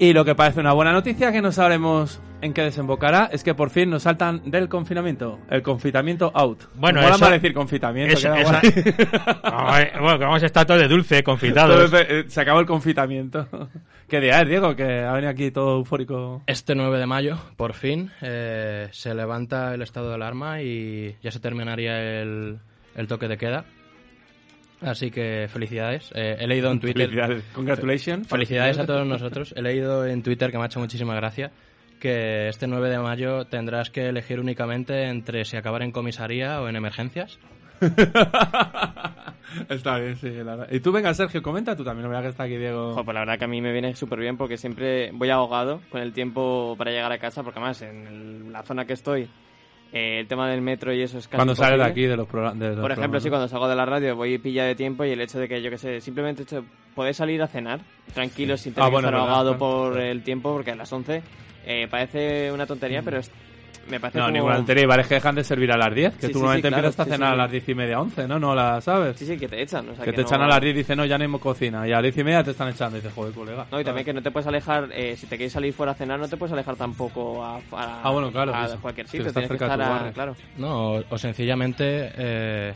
Y 0.00 0.14
lo 0.14 0.24
que 0.24 0.34
parece 0.34 0.60
una 0.60 0.72
buena 0.72 0.92
noticia, 0.92 1.30
que 1.30 1.42
no 1.42 1.52
sabremos 1.52 2.20
en 2.40 2.54
qué 2.54 2.62
desembocará, 2.62 3.28
es 3.32 3.44
que 3.44 3.54
por 3.54 3.68
fin 3.68 3.90
nos 3.90 4.04
saltan 4.04 4.50
del 4.50 4.66
confinamiento. 4.70 5.38
El 5.50 5.62
confitamiento 5.62 6.32
out. 6.34 6.62
Bueno, 6.74 7.00
eso- 7.02 7.18
más 7.18 7.30
decir 7.30 7.52
confitamiento. 7.52 8.14
Eso-. 8.14 8.32
Ay, 9.42 9.88
bueno, 10.00 10.18
que 10.18 10.24
vamos 10.24 10.42
a 10.42 10.46
estar 10.46 10.64
todo 10.66 10.78
de 10.78 10.88
dulce, 10.88 11.22
confitados. 11.22 11.84
Entonces, 11.84 12.06
eh, 12.08 12.24
se 12.28 12.40
acabó 12.40 12.60
el 12.60 12.66
confitamiento. 12.66 13.46
¿Qué 14.08 14.20
día 14.20 14.40
es, 14.40 14.48
Diego? 14.48 14.74
Que 14.74 15.00
ha 15.00 15.12
venido 15.12 15.30
aquí 15.30 15.50
todo 15.50 15.76
eufórico. 15.76 16.42
Este 16.46 16.74
9 16.74 16.98
de 16.98 17.06
mayo, 17.06 17.38
por 17.56 17.74
fin, 17.74 18.10
eh, 18.22 18.88
se 18.92 19.14
levanta 19.14 19.74
el 19.74 19.82
estado 19.82 20.08
de 20.08 20.14
alarma 20.14 20.62
y 20.62 21.14
ya 21.22 21.30
se 21.30 21.40
terminaría 21.40 22.22
el, 22.22 22.58
el 22.96 23.06
toque 23.06 23.28
de 23.28 23.36
queda. 23.36 23.64
Así 24.82 25.10
que 25.10 25.46
felicidades. 25.48 26.10
Eh, 26.14 26.36
he 26.40 26.46
leído 26.46 26.70
en 26.70 26.80
Twitter. 26.80 27.02
Felicidades. 27.08 27.44
Congratulations. 27.54 28.28
Felicidades 28.28 28.78
a 28.78 28.86
todos 28.86 29.06
nosotros. 29.06 29.52
He 29.56 29.62
leído 29.62 30.06
en 30.06 30.22
Twitter 30.22 30.50
que 30.50 30.56
me 30.56 30.62
ha 30.64 30.66
hecho 30.66 30.80
muchísima 30.80 31.14
gracia 31.14 31.50
que 32.00 32.48
este 32.48 32.66
9 32.66 32.88
de 32.88 32.98
mayo 32.98 33.44
tendrás 33.44 33.90
que 33.90 34.08
elegir 34.08 34.40
únicamente 34.40 35.04
entre 35.08 35.44
si 35.44 35.58
acabar 35.58 35.82
en 35.82 35.92
comisaría 35.92 36.60
o 36.62 36.68
en 36.68 36.76
emergencias. 36.76 37.38
Está 39.68 39.98
bien, 39.98 40.16
sí. 40.16 40.30
la 40.30 40.56
verdad. 40.56 40.68
Y 40.70 40.80
tú, 40.80 40.92
venga, 40.92 41.12
Sergio, 41.12 41.42
comenta 41.42 41.76
tú 41.76 41.84
también. 41.84 42.04
No 42.04 42.10
veas 42.10 42.22
que 42.22 42.28
está 42.28 42.44
aquí 42.44 42.56
Diego. 42.56 42.90
Ojo, 42.92 43.04
pues 43.04 43.14
la 43.14 43.20
verdad 43.20 43.38
que 43.38 43.44
a 43.44 43.48
mí 43.48 43.60
me 43.60 43.72
viene 43.72 43.94
súper 43.96 44.20
bien 44.20 44.36
porque 44.36 44.56
siempre 44.56 45.10
voy 45.12 45.28
ahogado 45.30 45.80
con 45.90 46.00
el 46.00 46.12
tiempo 46.12 46.74
para 46.78 46.90
llegar 46.90 47.10
a 47.12 47.18
casa, 47.18 47.42
porque 47.42 47.58
además 47.58 47.82
en 47.82 48.06
el- 48.06 48.52
la 48.52 48.62
zona 48.62 48.84
que 48.84 48.92
estoy, 48.92 49.28
eh, 49.92 50.20
el 50.20 50.26
tema 50.28 50.48
del 50.48 50.60
metro 50.62 50.92
y 50.92 51.02
eso 51.02 51.18
es 51.18 51.26
casi 51.26 51.36
Cuando 51.36 51.54
sales 51.54 51.78
de 51.78 51.84
aquí 51.84 52.02
de 52.02 52.16
los 52.16 52.26
programas. 52.26 52.58
Por 52.80 52.92
ejemplo, 52.92 53.20
sí, 53.20 53.28
cuando 53.28 53.48
salgo 53.48 53.68
de 53.68 53.74
la 53.76 53.84
radio 53.86 54.16
voy 54.16 54.38
pilla 54.38 54.64
de 54.64 54.74
tiempo 54.74 55.04
y 55.04 55.10
el 55.10 55.20
hecho 55.20 55.38
de 55.38 55.48
que, 55.48 55.60
yo 55.62 55.70
que 55.70 55.78
sé, 55.78 56.00
simplemente 56.00 56.42
hecho, 56.42 56.64
poder 56.94 57.14
salir 57.14 57.42
a 57.42 57.46
cenar 57.46 57.80
tranquilo 58.14 58.56
sin 58.56 58.72
tener 58.74 58.86
Ah, 58.86 58.90
bueno, 58.90 59.08
que 59.08 59.14
estar 59.16 59.20
ahogado 59.20 59.58
por 59.58 59.98
el 60.00 60.22
tiempo, 60.22 60.52
porque 60.52 60.70
a 60.72 60.76
las 60.76 60.92
11 60.92 61.22
eh, 61.64 61.86
parece 61.90 62.50
una 62.52 62.66
tontería, 62.66 63.02
pero 63.02 63.18
es- 63.18 63.30
me 63.90 64.00
parece 64.00 64.18
No, 64.18 64.24
como... 64.24 64.34
ninguna 64.34 64.56
tontería. 64.56 64.86
Vale, 64.86 65.02
es 65.02 65.08
que 65.08 65.14
dejan 65.14 65.34
de 65.34 65.44
servir 65.44 65.72
a 65.72 65.76
las 65.76 65.94
10. 65.94 66.14
Que 66.16 66.26
Sí, 66.28 66.32
tú 66.32 66.38
sí, 66.38 66.42
normalmente 66.44 66.68
sí, 66.68 66.72
claro, 66.72 66.86
empiezas 66.88 67.06
a 67.06 67.10
cenar 67.10 67.28
sí. 67.28 67.34
a 67.34 67.36
las 67.36 67.50
10 67.50 67.68
y 67.68 67.74
media, 67.74 68.00
11, 68.00 68.28
¿no? 68.28 68.38
No 68.38 68.54
la 68.54 68.80
sabes. 68.80 69.16
Sí, 69.18 69.26
sí, 69.26 69.36
que 69.36 69.48
te 69.48 69.60
echan. 69.62 69.88
O 69.88 69.94
sea, 69.96 70.04
que, 70.04 70.12
te 70.12 70.22
no- 70.22 70.26
echan 70.26 70.40
a 70.42 70.46
las 70.48 70.60
10 70.60 70.74
y 70.74 70.78
dicen, 70.78 70.96
no, 70.96 71.04
ya 71.04 71.18
no 71.18 71.24
hay 71.24 71.40
cocina. 71.40 71.86
Y 71.86 71.90
a 71.92 71.96
las 71.96 72.02
10 72.04 72.18
y 72.18 72.24
media 72.24 72.42
te 72.44 72.50
están 72.52 72.68
echando. 72.68 72.96
Y 72.96 73.00
dices, 73.00 73.14
joder, 73.14 73.34
colega. 73.34 73.66
No, 73.70 73.80
y 73.80 73.84
también 73.84 74.04
que 74.04 74.12
no 74.12 74.22
te 74.22 74.30
puedes 74.30 74.46
alejar, 74.46 74.88
eh, 74.92 75.16
si 75.16 75.26
te 75.26 75.36
quieres 75.36 75.52
salir 75.52 75.72
fuera 75.72 75.92
a 75.92 75.94
cenar, 75.94 76.18
no 76.18 76.28
te 76.28 76.36
puedes 76.36 76.52
alejar 76.52 76.76
tampoco 76.76 77.44
a, 77.44 77.56
a- 77.56 78.00
Ah, 78.02 78.10
bueno, 78.10 78.30
claro, 78.30 78.54
a 78.54 78.66
eso. 78.66 78.78
cualquier 78.80 79.06
sitio. 79.06 79.26
estás 79.26 79.42
Tienes 79.42 79.58
que 79.58 79.64
estar 79.64 79.80
a- 79.82 79.88
barrio. 79.88 80.12
claro. 80.12 80.36
No, 80.56 80.92
o, 80.94 81.04
o 81.10 81.18
sencillamente 81.18 82.10
eh, 82.16 82.74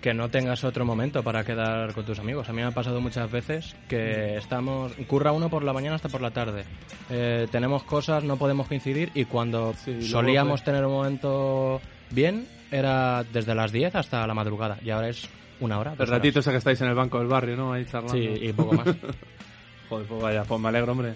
que 0.00 0.14
no 0.14 0.28
tengas 0.28 0.62
otro 0.64 0.84
momento 0.84 1.22
para 1.22 1.44
quedar 1.44 1.92
con 1.94 2.04
tus 2.04 2.18
amigos. 2.18 2.48
A 2.48 2.52
mí 2.52 2.60
me 2.62 2.68
ha 2.68 2.70
pasado 2.70 3.00
muchas 3.00 3.30
veces 3.30 3.74
que 3.88 4.36
estamos, 4.36 4.92
curra 5.06 5.32
uno 5.32 5.48
por 5.48 5.64
la 5.64 5.72
mañana 5.72 5.96
hasta 5.96 6.08
por 6.08 6.20
la 6.20 6.30
tarde. 6.30 6.64
Eh, 7.10 7.48
tenemos 7.50 7.82
cosas, 7.82 8.22
no 8.24 8.36
podemos 8.36 8.68
coincidir 8.68 9.10
y 9.14 9.24
cuando 9.24 9.74
Sí, 9.74 10.02
solíamos 10.02 10.62
tener 10.64 10.84
un 10.84 10.92
momento 10.92 11.80
bien 12.10 12.46
era 12.70 13.24
desde 13.24 13.54
las 13.54 13.72
10 13.72 13.94
hasta 13.94 14.26
la 14.26 14.34
madrugada 14.34 14.78
y 14.84 14.90
ahora 14.90 15.08
es 15.08 15.28
una 15.60 15.78
hora. 15.78 15.92
El 15.92 15.98
dos 15.98 16.08
horas. 16.08 16.18
ratito 16.20 16.40
ese 16.40 16.50
que 16.50 16.58
estáis 16.58 16.80
en 16.82 16.88
el 16.88 16.94
banco 16.94 17.18
del 17.18 17.28
barrio, 17.28 17.56
¿no? 17.56 17.72
Ahí 17.72 17.84
charlando. 17.84 18.12
Sí, 18.14 18.28
y 18.40 18.52
poco 18.52 18.74
más. 18.74 18.86
Joder, 19.88 20.06
pues 20.06 20.22
vaya, 20.22 20.42
pues 20.44 20.60
me 20.60 20.68
alegro, 20.68 20.92
hombre. 20.92 21.14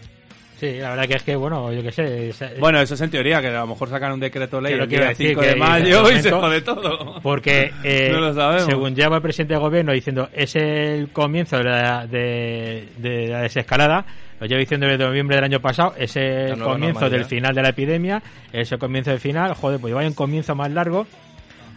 Sí, 0.60 0.74
la 0.78 0.90
verdad 0.90 1.08
que 1.08 1.14
es 1.14 1.22
que, 1.22 1.36
bueno, 1.36 1.72
yo 1.72 1.82
qué 1.82 1.90
sé. 1.90 2.28
es- 2.28 2.60
Bueno, 2.60 2.78
eso 2.82 2.92
es 2.92 3.00
en 3.00 3.08
teoría, 3.10 3.40
que 3.40 3.46
a 3.46 3.60
lo 3.60 3.68
mejor 3.68 3.88
sacan 3.88 4.12
un 4.12 4.20
decreto 4.20 4.60
ley 4.60 4.74
el 4.74 4.86
día 4.86 5.08
decir, 5.08 5.28
5 5.28 5.40
que 5.40 5.46
de 5.48 5.56
mayo 5.56 6.10
y 6.10 6.20
se 6.20 6.30
jode 6.30 6.60
todo. 6.60 7.18
Porque, 7.22 7.72
eh, 7.82 8.10
No 8.12 8.20
lo 8.20 8.34
sabemos. 8.34 8.64
según 8.66 8.94
lleva 8.94 9.16
el 9.16 9.22
presidente 9.22 9.54
de 9.54 9.60
gobierno 9.60 9.92
diciendo, 9.92 10.28
es 10.34 10.54
el 10.56 11.08
comienzo 11.12 11.56
de 11.56 11.64
la, 11.64 12.06
de, 12.06 12.88
de 12.98 13.28
la 13.28 13.40
desescalada, 13.40 14.04
lo 14.38 14.46
lleva 14.46 14.60
diciendo 14.60 14.86
desde 14.86 15.02
noviembre 15.02 15.36
del 15.36 15.44
año 15.46 15.60
pasado, 15.60 15.94
es 15.96 16.14
el 16.16 16.58
comienzo 16.58 17.08
del 17.08 17.24
final 17.24 17.54
de 17.54 17.62
la 17.62 17.70
epidemia, 17.70 18.22
es 18.52 18.70
el 18.70 18.78
comienzo 18.78 19.12
del 19.12 19.20
final, 19.20 19.54
joder, 19.54 19.80
pues 19.80 19.90
lleva 19.94 20.06
un 20.06 20.12
comienzo 20.12 20.54
más 20.54 20.70
largo. 20.70 21.06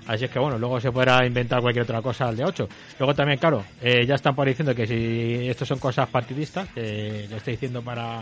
Así 0.08 0.26
es 0.26 0.32
que 0.32 0.40
bueno, 0.40 0.58
luego 0.58 0.82
se 0.82 0.92
podrá 0.92 1.26
inventar 1.26 1.62
cualquier 1.62 1.84
otra 1.84 2.02
cosa 2.02 2.28
al 2.28 2.36
de 2.36 2.44
8. 2.44 2.68
Luego 3.00 3.16
también, 3.16 3.40
claro, 3.40 3.64
eh, 3.82 4.06
ya 4.06 4.16
están 4.16 4.36
por 4.36 4.46
diciendo 4.46 4.76
que 4.76 4.86
si 4.86 5.48
esto 5.48 5.66
son 5.66 5.80
cosas 5.80 6.10
partidistas, 6.10 6.68
que 6.76 7.26
lo 7.32 7.38
está 7.38 7.52
diciendo 7.52 7.82
para 7.82 8.22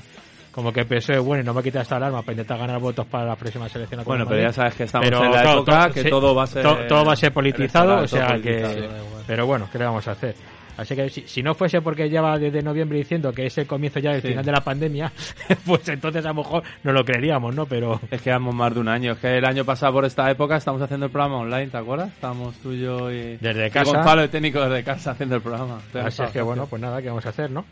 como 0.52 0.72
que 0.74 0.86
PSOE, 0.86 1.20
bueno, 1.20 1.44
y 1.44 1.46
no 1.46 1.54
me 1.54 1.64
quita 1.64 1.82
esta 1.82 1.96
alarma 1.96 2.22
para 2.22 2.34
intentar 2.34 2.58
ganar 2.60 2.80
votos 2.80 3.06
para 3.08 3.26
las 3.26 3.38
próximas 3.38 3.74
elecciones. 3.76 4.06
Bueno, 4.06 4.26
pero 4.28 4.42
ya 4.42 4.52
sabes 4.52 4.76
que 4.76 4.84
estamos 4.84 5.08
Pero, 5.10 5.24
en 5.26 5.32
la 5.32 5.42
claro, 5.42 5.52
época 5.60 5.80
todo- 5.84 5.94
que 5.94 6.02
sí, 6.04 6.10
todo 6.10 6.36
va 6.36 6.44
a 6.44 6.48
ser... 6.48 6.64
to- 6.64 6.78
todo 6.88 7.06
va 7.06 7.14
a 7.14 7.16
ser 7.16 7.32
politizado, 7.34 8.02
o 8.04 8.08
sea 8.08 8.38
que... 8.42 8.90
Pero 9.28 9.46
bueno, 9.46 9.68
¿qué 9.72 9.78
le 9.78 9.86
vamos 9.86 10.08
a 10.08 10.12
hacer? 10.12 10.36
Así 10.78 10.96
que 10.96 11.10
si, 11.10 11.28
si 11.28 11.44
no 11.44 11.54
fuese 11.54 11.82
porque 11.82 12.10
lleva 12.10 12.40
desde 12.40 12.62
noviembre 12.62 12.98
diciendo 12.98 13.32
que 13.34 13.46
es 13.46 13.58
el 13.58 13.68
comienzo 13.68 14.00
ya 14.00 14.12
del 14.14 14.22
Sí. 14.22 14.30
final 14.30 14.44
de 14.44 14.52
la 14.52 14.62
pandemia, 14.62 15.12
pues 15.66 15.88
entonces 15.90 16.26
a 16.26 16.30
lo 16.30 16.36
mejor 16.36 16.64
no 16.84 16.92
lo 16.92 17.04
creeríamos, 17.04 17.54
¿no? 17.54 17.66
Pero 17.68 18.00
Es 18.10 18.22
que 18.22 18.30
llevamos 18.32 18.56
más 18.56 18.74
de 18.74 18.80
un 18.80 18.88
año. 18.88 19.12
Es 19.12 19.20
que 19.20 19.38
el 19.38 19.46
año 19.46 19.64
pasado 19.64 19.94
por 19.94 20.06
esta 20.06 20.32
época 20.32 20.56
estamos 20.56 20.82
haciendo 20.82 21.06
el 21.08 21.12
programa 21.12 21.40
online, 21.40 21.68
¿te 21.68 21.78
acuerdas? 21.78 22.10
Estábamos 22.14 22.56
tú 22.58 22.72
y 22.72 22.80
yo 22.80 23.12
y... 23.12 23.38
Desde 23.38 23.68
y 23.68 23.70
casa. 23.70 23.92
Gonzalo, 23.96 24.24
el 24.24 24.30
técnico 24.30 24.62
desde 24.62 24.84
casa, 24.84 25.12
haciendo 25.12 25.36
el 25.36 25.42
programa. 25.42 25.80
así 26.04 26.24
es 26.24 26.32
que 26.32 26.42
bueno, 26.42 26.66
pues 26.68 26.82
nada, 26.82 27.02
¿qué 27.02 27.10
vamos 27.10 27.26
a 27.26 27.30
hacer, 27.30 27.52
no? 27.52 27.64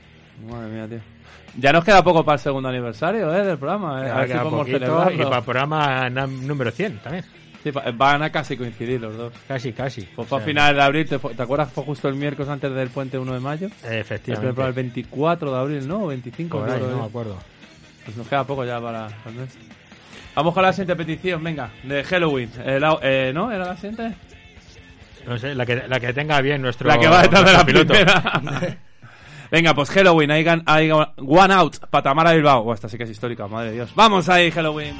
Madre 0.47 0.67
mía, 0.69 0.87
tío. 0.87 0.99
Ya 1.57 1.73
nos 1.73 1.83
queda 1.83 2.03
poco 2.03 2.23
para 2.23 2.35
el 2.35 2.39
segundo 2.39 2.69
aniversario 2.69 3.33
¿eh? 3.35 3.43
del 3.45 3.57
programa. 3.57 4.05
¿eh? 4.05 4.09
A 4.11 4.17
ver 4.19 4.27
si 4.27 4.33
podemos 4.37 4.59
poquito, 4.59 4.77
y 4.77 4.79
celebrarlo. 4.79 5.23
para 5.25 5.37
el 5.37 5.43
programa 5.43 6.09
número 6.09 6.71
100 6.71 6.97
también. 6.99 7.25
Sí, 7.63 7.71
van 7.95 8.23
a 8.23 8.29
casi 8.29 8.55
coincidir 8.55 9.01
los 9.01 9.17
dos. 9.17 9.33
Casi, 9.47 9.73
casi. 9.73 10.03
Pues 10.15 10.25
O 10.27 10.29
fue 10.29 10.37
a 10.39 10.41
finales 10.41 10.75
de 10.77 10.81
abril, 10.81 11.09
¿te, 11.09 11.17
¿te 11.19 11.41
acuerdas? 11.43 11.69
Fue 11.73 11.83
justo 11.83 12.07
el 12.07 12.15
miércoles 12.15 12.49
antes 12.49 12.73
del 12.73 12.87
puente 12.89 13.17
1 13.17 13.33
de 13.33 13.39
mayo. 13.41 13.67
Efectivamente. 13.83 14.61
el 14.63 14.73
24 14.73 15.51
de 15.53 15.59
abril, 15.59 15.87
¿no? 15.87 16.03
O 16.03 16.07
25, 16.07 16.57
Por 16.59 16.69
ahí, 16.69 16.77
creo 16.77 16.91
no 16.91 16.99
me 16.99 17.05
acuerdo. 17.07 17.37
Pues 18.05 18.15
nos 18.15 18.27
queda 18.27 18.45
poco 18.45 18.63
ya 18.63 18.79
para 18.79 19.07
el 19.25 19.33
mes. 19.33 19.57
Vamos 20.35 20.53
con 20.53 20.63
la 20.63 20.71
siguiente 20.71 20.95
petición, 20.95 21.43
venga, 21.43 21.69
de 21.83 22.01
Halloween. 22.05 22.49
Eh, 22.63 22.79
la- 22.79 22.97
eh, 23.01 23.31
¿No? 23.33 23.51
¿Era 23.51 23.65
la 23.65 23.75
siguiente? 23.75 24.13
No 25.27 25.37
sé, 25.37 25.53
la 25.53 25.65
que, 25.65 25.83
la 25.87 25.99
que 25.99 26.13
tenga 26.13 26.39
bien 26.39 26.61
nuestro 26.61 26.87
La 26.87 26.97
que 26.97 27.07
va 27.09 27.23
detrás 27.23 27.43
de 27.45 27.53
la 27.53 27.65
piloto. 27.65 27.93
Venga, 29.51 29.73
pues 29.73 29.89
Halloween, 29.89 30.31
hay, 30.31 30.91
One 30.91 31.53
Out, 31.53 31.77
para 31.89 32.03
Tamara 32.03 32.33
Bilbao. 32.33 32.63
Buah, 32.63 32.75
esta 32.75 32.89
sí 32.89 32.97
que 32.97 33.03
es 33.03 33.09
histórica, 33.09 33.47
madre 33.47 33.69
de 33.69 33.75
Dios. 33.75 33.91
Vamos 33.95 34.29
ahí, 34.29 34.51
Halloween. 34.51 34.95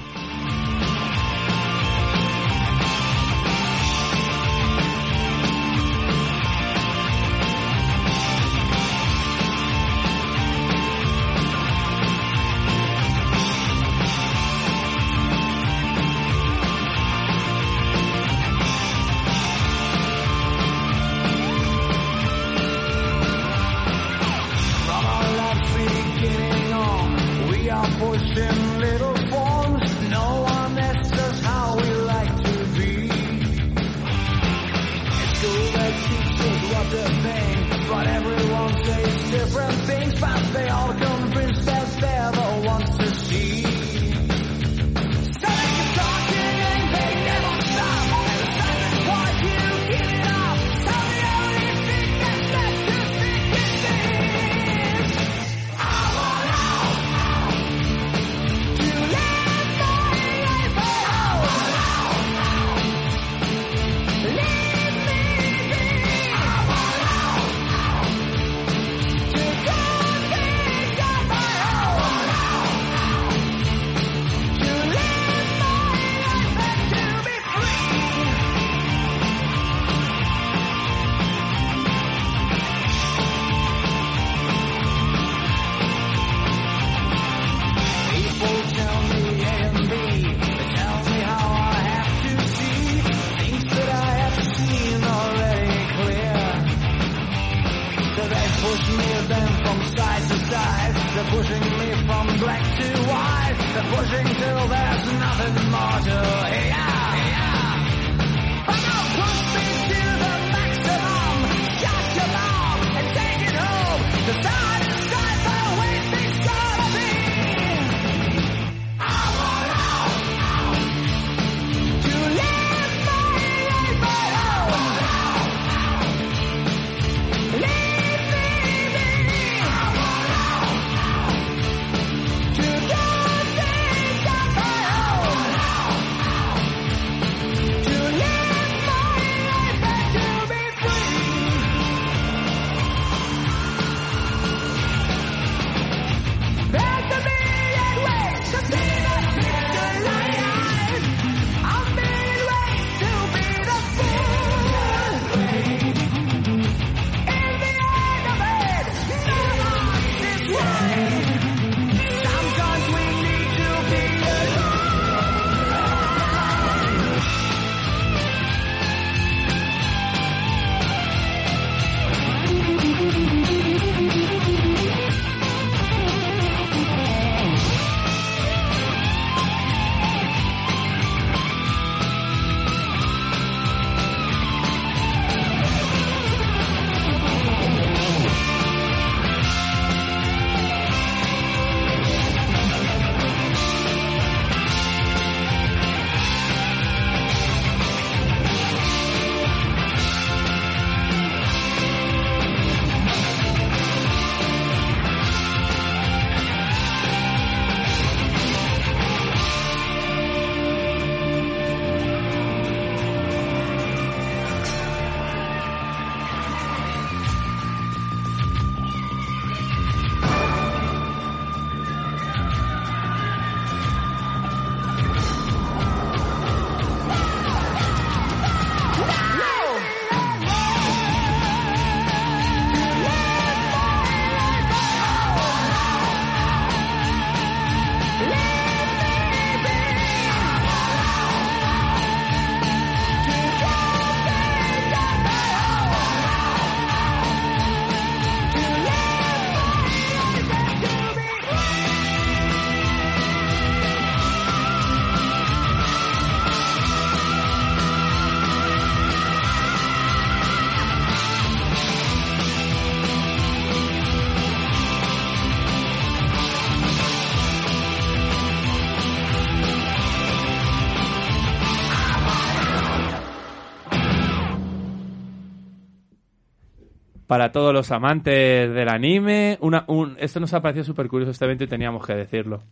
Para 277.30 277.52
todos 277.52 277.72
los 277.72 277.92
amantes 277.92 278.74
del 278.74 278.90
anime, 278.90 279.60
una, 279.62 279.84
un, 279.86 280.18
esto 280.20 280.40
nos 280.40 280.52
ha 280.56 280.62
parecido 280.64 280.84
súper 280.84 281.08
curioso 281.08 281.30
este 281.30 281.46
evento 281.46 281.64
y 281.64 281.68
teníamos 281.68 282.04
que 282.04 282.16
decirlo. 282.16 282.64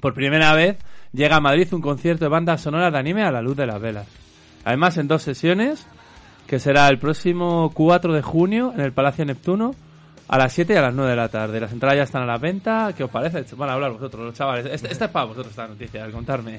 Por 0.00 0.12
primera 0.12 0.52
vez 0.52 0.76
llega 1.14 1.36
a 1.36 1.40
Madrid 1.40 1.66
un 1.72 1.80
concierto 1.80 2.26
de 2.26 2.28
bandas 2.28 2.60
sonoras 2.60 2.92
de 2.92 2.98
anime 2.98 3.22
a 3.22 3.30
la 3.32 3.40
luz 3.40 3.56
de 3.56 3.64
las 3.66 3.80
velas. 3.80 4.06
Además, 4.66 4.98
en 4.98 5.08
dos 5.08 5.22
sesiones, 5.22 5.86
que 6.46 6.58
será 6.58 6.88
el 6.88 6.98
próximo 6.98 7.70
4 7.72 8.12
de 8.12 8.20
junio 8.20 8.70
en 8.74 8.82
el 8.82 8.92
Palacio 8.92 9.24
Neptuno 9.24 9.74
a 10.28 10.36
las 10.36 10.52
7 10.52 10.74
y 10.74 10.76
a 10.76 10.82
las 10.82 10.94
9 10.94 11.12
de 11.12 11.16
la 11.16 11.28
tarde. 11.30 11.58
Las 11.58 11.72
entradas 11.72 11.96
ya 11.96 12.02
están 12.02 12.22
a 12.24 12.26
la 12.26 12.36
venta. 12.36 12.92
¿Qué 12.94 13.04
os 13.04 13.10
parece? 13.10 13.42
Van 13.56 13.70
a 13.70 13.72
hablar 13.72 13.92
vosotros, 13.92 14.26
los 14.26 14.34
chavales. 14.34 14.66
Este- 14.66 14.92
Esta 14.92 15.06
es 15.06 15.10
para 15.10 15.24
vosotros, 15.24 15.52
esta 15.52 15.66
noticia, 15.66 16.04
al 16.04 16.12
contarme. 16.12 16.58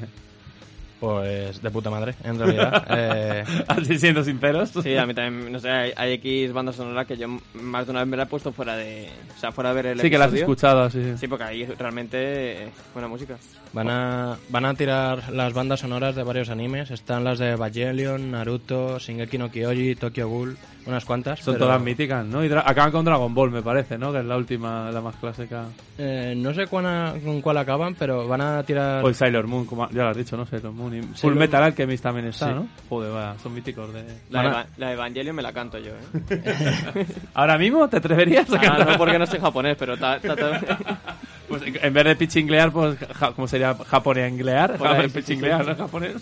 Pues 1.02 1.60
de 1.64 1.72
puta 1.72 1.90
madre, 1.90 2.14
en 2.24 2.38
realidad. 2.38 2.86
Eh, 2.94 3.44
Así 3.68 3.98
siendo 3.98 4.24
sinceros. 4.24 4.70
Sí, 4.84 4.96
a 4.96 5.06
mí 5.08 5.14
también, 5.16 5.52
no 5.52 5.60
sé, 5.60 5.70
hay, 5.70 5.94
hay 5.96 6.14
X 6.14 6.54
bandas 6.54 6.76
sonoras 6.76 7.08
que 7.08 7.18
yo 7.18 7.28
más 7.54 7.86
de 7.88 7.92
una 7.92 8.02
vez 8.02 8.08
me 8.08 8.18
la 8.18 8.24
he 8.24 8.26
puesto 8.28 8.52
fuera 8.54 8.76
de... 8.76 9.10
O 9.36 9.40
sea, 9.40 9.52
fuera 9.52 9.70
de 9.70 9.76
ver 9.76 9.86
el 9.88 10.00
Sí, 10.00 10.12
que 10.12 10.18
la 10.20 10.26
has 10.26 10.34
escuchado, 10.34 10.90
sí. 10.92 11.14
Sí, 11.18 11.28
porque 11.28 11.44
ahí 11.46 11.66
realmente 11.66 12.66
eh, 12.66 12.70
buena 12.94 13.08
música. 13.08 13.38
Van 13.74 13.90
a, 13.90 14.38
van 14.50 14.66
a 14.66 14.74
tirar 14.74 15.32
las 15.32 15.54
bandas 15.54 15.80
sonoras 15.80 16.14
de 16.16 16.24
varios 16.24 16.50
animes. 16.50 16.92
Están 16.92 17.24
las 17.24 17.40
de 17.40 17.52
Evangelion, 17.52 18.30
Naruto, 18.32 19.00
Shingeki 19.00 19.38
no 19.38 19.50
Kyoji, 19.50 19.96
Tokyo 19.96 20.28
Ghoul, 20.28 20.58
unas 20.88 21.06
cuantas. 21.06 21.40
Son 21.40 21.54
pero, 21.54 21.68
todas 21.68 21.82
míticas, 21.82 22.26
¿no? 22.26 22.44
Y 22.44 22.50
dra- 22.50 22.64
acaban 22.66 22.92
con 22.92 23.06
Dragon 23.06 23.34
Ball, 23.34 23.50
me 23.50 23.62
parece, 23.62 23.98
¿no? 23.98 24.12
Que 24.12 24.20
es 24.20 24.26
la 24.26 24.36
última, 24.36 24.92
la 24.92 25.00
más 25.00 25.16
clásica. 25.16 25.68
eh, 25.98 26.34
no 26.36 26.54
sé 26.54 26.68
cuán 26.68 26.86
a- 26.86 27.14
con 27.24 27.40
cuál 27.42 27.58
acaban, 27.60 27.96
pero 27.96 28.28
van 28.28 28.42
a 28.42 28.62
tirar... 28.64 29.06
O 29.06 29.08
el 29.08 29.16
Sailor 29.16 29.48
Moon, 29.48 29.66
como 29.66 29.90
ya 29.90 30.04
lo 30.04 30.10
has 30.10 30.18
dicho, 30.18 30.36
¿no? 30.36 30.46
Sailor 30.46 30.74
Moon. 30.74 30.94
Y 30.98 31.02
Full 31.04 31.16
Sailor 31.16 31.38
Metal 31.38 31.64
Alchemist 31.64 32.04
también 32.04 32.28
está, 32.28 32.48
Sí. 32.50 32.54
¿no? 32.54 32.68
Joder, 32.90 33.12
vaya, 33.14 33.36
son 33.40 33.54
míticos 33.54 33.94
de... 33.94 34.02
Eva- 34.32 34.66
la 34.76 34.92
Evangelion 34.92 35.34
me 35.36 35.42
la 35.44 35.54
canto 35.54 35.78
yo, 35.78 35.92
¿eh? 35.94 37.06
¿Ahora 37.36 37.58
mismo 37.58 37.88
te 37.88 37.98
atreverías 37.98 38.52
a 38.52 38.58
Ah, 38.58 38.60
cantar? 38.60 38.88
no 38.92 38.98
porque 38.98 39.18
no 39.18 39.26
sé 39.26 39.40
japonés, 39.40 39.78
pero 39.80 39.96
ta, 39.98 40.20
ta, 40.20 40.36
ta- 40.36 40.60
Pues 41.52 41.64
en 41.84 41.94
vez 41.94 42.06
de 42.06 42.16
pichinglear, 42.16 42.72
pues, 42.72 42.98
ja- 43.14 43.32
¿cómo 43.34 43.48
sería? 43.48 43.76
Japoneanglear. 43.76 44.78
Ahí, 44.86 45.04
sí, 45.10 45.10
Pichinglear, 45.10 45.64
sí. 45.64 45.70
¿no? 45.72 45.76
Japonés. 45.76 46.16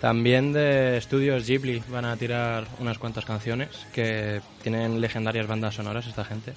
También 0.00 0.52
de 0.52 0.96
estudios 0.96 1.46
Ghibli 1.46 1.82
van 1.90 2.06
a 2.06 2.16
tirar 2.16 2.64
unas 2.78 2.98
cuantas 2.98 3.24
canciones 3.24 3.68
que 3.92 4.40
tienen 4.62 5.00
legendarias 5.00 5.46
bandas 5.46 5.74
sonoras 5.74 6.06
esta 6.06 6.24
gente. 6.24 6.52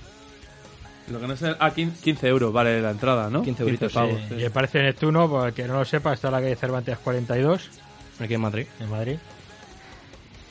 Lo 1.12 1.20
que 1.20 1.28
no 1.28 1.36
sé... 1.36 1.54
Ah, 1.60 1.72
15 1.72 2.28
euros 2.30 2.54
vale 2.54 2.82
la 2.82 2.92
entrada, 2.92 3.30
¿no? 3.30 3.44
15 3.44 3.64
euritos, 3.64 3.92
pavos. 3.92 4.18
Sí, 4.30 4.36
sí. 4.40 4.46
Y 4.46 4.50
Palacio 4.50 4.82
Neptuno, 4.82 5.30
para 5.30 5.48
el 5.50 5.54
que 5.54 5.68
no 5.68 5.74
lo 5.74 5.84
sepa, 5.84 6.14
está 6.14 6.30
en 6.30 6.34
la 6.36 6.40
calle 6.42 6.56
Cervantes 6.56 6.98
42, 7.00 7.70
Aquí 8.22 8.34
en 8.36 8.42
Madrid. 8.42 8.66
en 8.80 8.90
Madrid. 8.90 9.18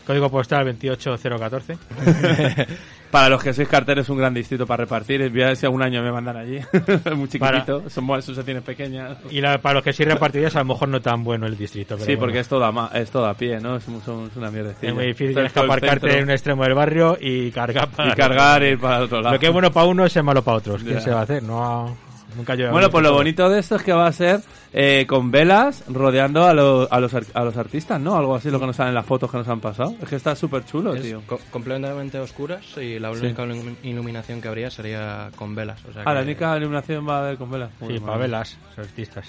Código 0.06 0.30
postal 0.30 0.64
28014. 0.64 1.78
Para 3.12 3.28
los 3.28 3.42
que 3.44 3.52
sois 3.52 3.68
carteros, 3.68 4.08
un 4.08 4.16
gran 4.16 4.32
distrito 4.32 4.66
para 4.66 4.84
repartir. 4.84 5.28
Voy 5.30 5.42
a 5.42 5.48
ver 5.48 5.56
si 5.56 5.66
algún 5.66 5.82
año 5.82 6.02
me 6.02 6.10
mandan 6.10 6.34
allí. 6.38 6.58
Muy 7.14 7.28
chiquitito. 7.28 7.90
Son 7.90 8.06
buenas 8.06 8.24
asociaciones 8.24 8.62
pequeñas. 8.62 9.18
Y 9.30 9.42
la- 9.42 9.58
para 9.60 9.74
los 9.74 9.84
que 9.84 9.92
sí 9.92 10.02
repartirías, 10.02 10.56
a 10.56 10.60
lo 10.60 10.64
mejor 10.64 10.88
no 10.88 10.98
tan 11.02 11.22
bueno 11.22 11.46
el 11.46 11.54
distrito. 11.58 11.96
Pero 11.96 12.06
Sí, 12.06 12.12
bueno. 12.12 12.20
porque 12.20 12.38
es 12.40 12.48
todo 12.48 12.64
a, 12.64 12.90
es 12.98 13.10
todo 13.10 13.26
a 13.26 13.34
pie, 13.34 13.60
¿no? 13.60 13.76
Es, 13.76 13.86
un- 13.86 13.96
es 14.30 14.36
una 14.36 14.50
mierda. 14.50 14.72
es 14.80 14.94
muy 14.94 15.08
difícil. 15.08 15.34
Tienes 15.34 15.52
que 15.52 15.60
aparcarte 15.60 16.16
en 16.16 16.24
un 16.24 16.30
extremo 16.30 16.64
del 16.64 16.72
barrio 16.72 17.18
y 17.20 17.50
cargar 17.50 17.90
para 17.90 18.08
Y 18.08 18.16
cargar 18.16 18.62
y 18.62 18.66
ir 18.68 18.78
para 18.80 18.96
el 18.96 19.02
otro 19.02 19.20
lado. 19.20 19.34
Lo 19.34 19.38
que 19.40 19.46
es 19.48 19.52
bueno 19.52 19.70
para 19.70 19.84
uno 19.86 20.06
es 20.06 20.22
malo 20.24 20.42
para 20.42 20.56
otros. 20.56 20.82
¿Quién 20.82 20.94
Ya. 20.94 21.00
se 21.02 21.10
va 21.10 21.20
a 21.20 21.22
hacer? 21.24 21.42
No. 21.42 21.94
Nunca 22.36 22.54
Bueno, 22.70 22.90
pues 22.90 23.02
lo 23.02 23.12
bonito 23.12 23.48
de 23.48 23.60
esto 23.60 23.76
es 23.76 23.82
que 23.82 23.92
va 23.92 24.06
a 24.06 24.12
ser 24.12 24.40
eh, 24.72 25.04
con 25.08 25.30
velas 25.30 25.84
rodeando 25.88 26.44
a, 26.44 26.54
los 26.54 26.90
a, 26.90 27.00
los 27.00 27.12
ar- 27.14 27.24
a 27.34 27.44
los 27.44 27.56
artistas, 27.56 28.00
¿no? 28.00 28.16
Algo 28.16 28.34
así, 28.34 28.50
lo 28.50 28.58
que 28.60 28.66
nos 28.66 28.76
salen 28.76 28.90
en 28.90 28.94
las 28.94 29.06
fotos 29.06 29.30
que 29.30 29.36
nos 29.38 29.48
han 29.48 29.60
pasado. 29.60 29.94
Es 30.02 30.08
que 30.08 30.16
está 30.16 30.34
súper 30.34 30.64
chulo, 30.64 30.94
Es 30.94 31.02
tío. 31.02 31.22
co- 31.26 31.40
completamente 31.50 32.18
oscuras 32.18 32.64
y 32.78 32.98
la 32.98 33.12
Sí. 33.14 33.20
única 33.26 33.44
ilum- 33.44 33.76
iluminación 33.82 34.40
que 34.40 34.48
habría 34.48 34.70
sería 34.70 35.30
con 35.36 35.54
velas. 35.54 35.84
O 35.88 35.92
sea 35.92 36.02
Ah, 36.06 36.14
la 36.14 36.22
única 36.22 36.56
iluminación 36.56 37.06
va 37.08 37.16
a 37.18 37.20
haber 37.26 37.36
con 37.36 37.50
velas. 37.50 37.70
Sí, 37.78 37.84
Muy 37.84 37.98
para 38.00 38.12
mal. 38.12 38.20
velas, 38.20 38.56
los 38.76 38.86
artistas. 38.86 39.26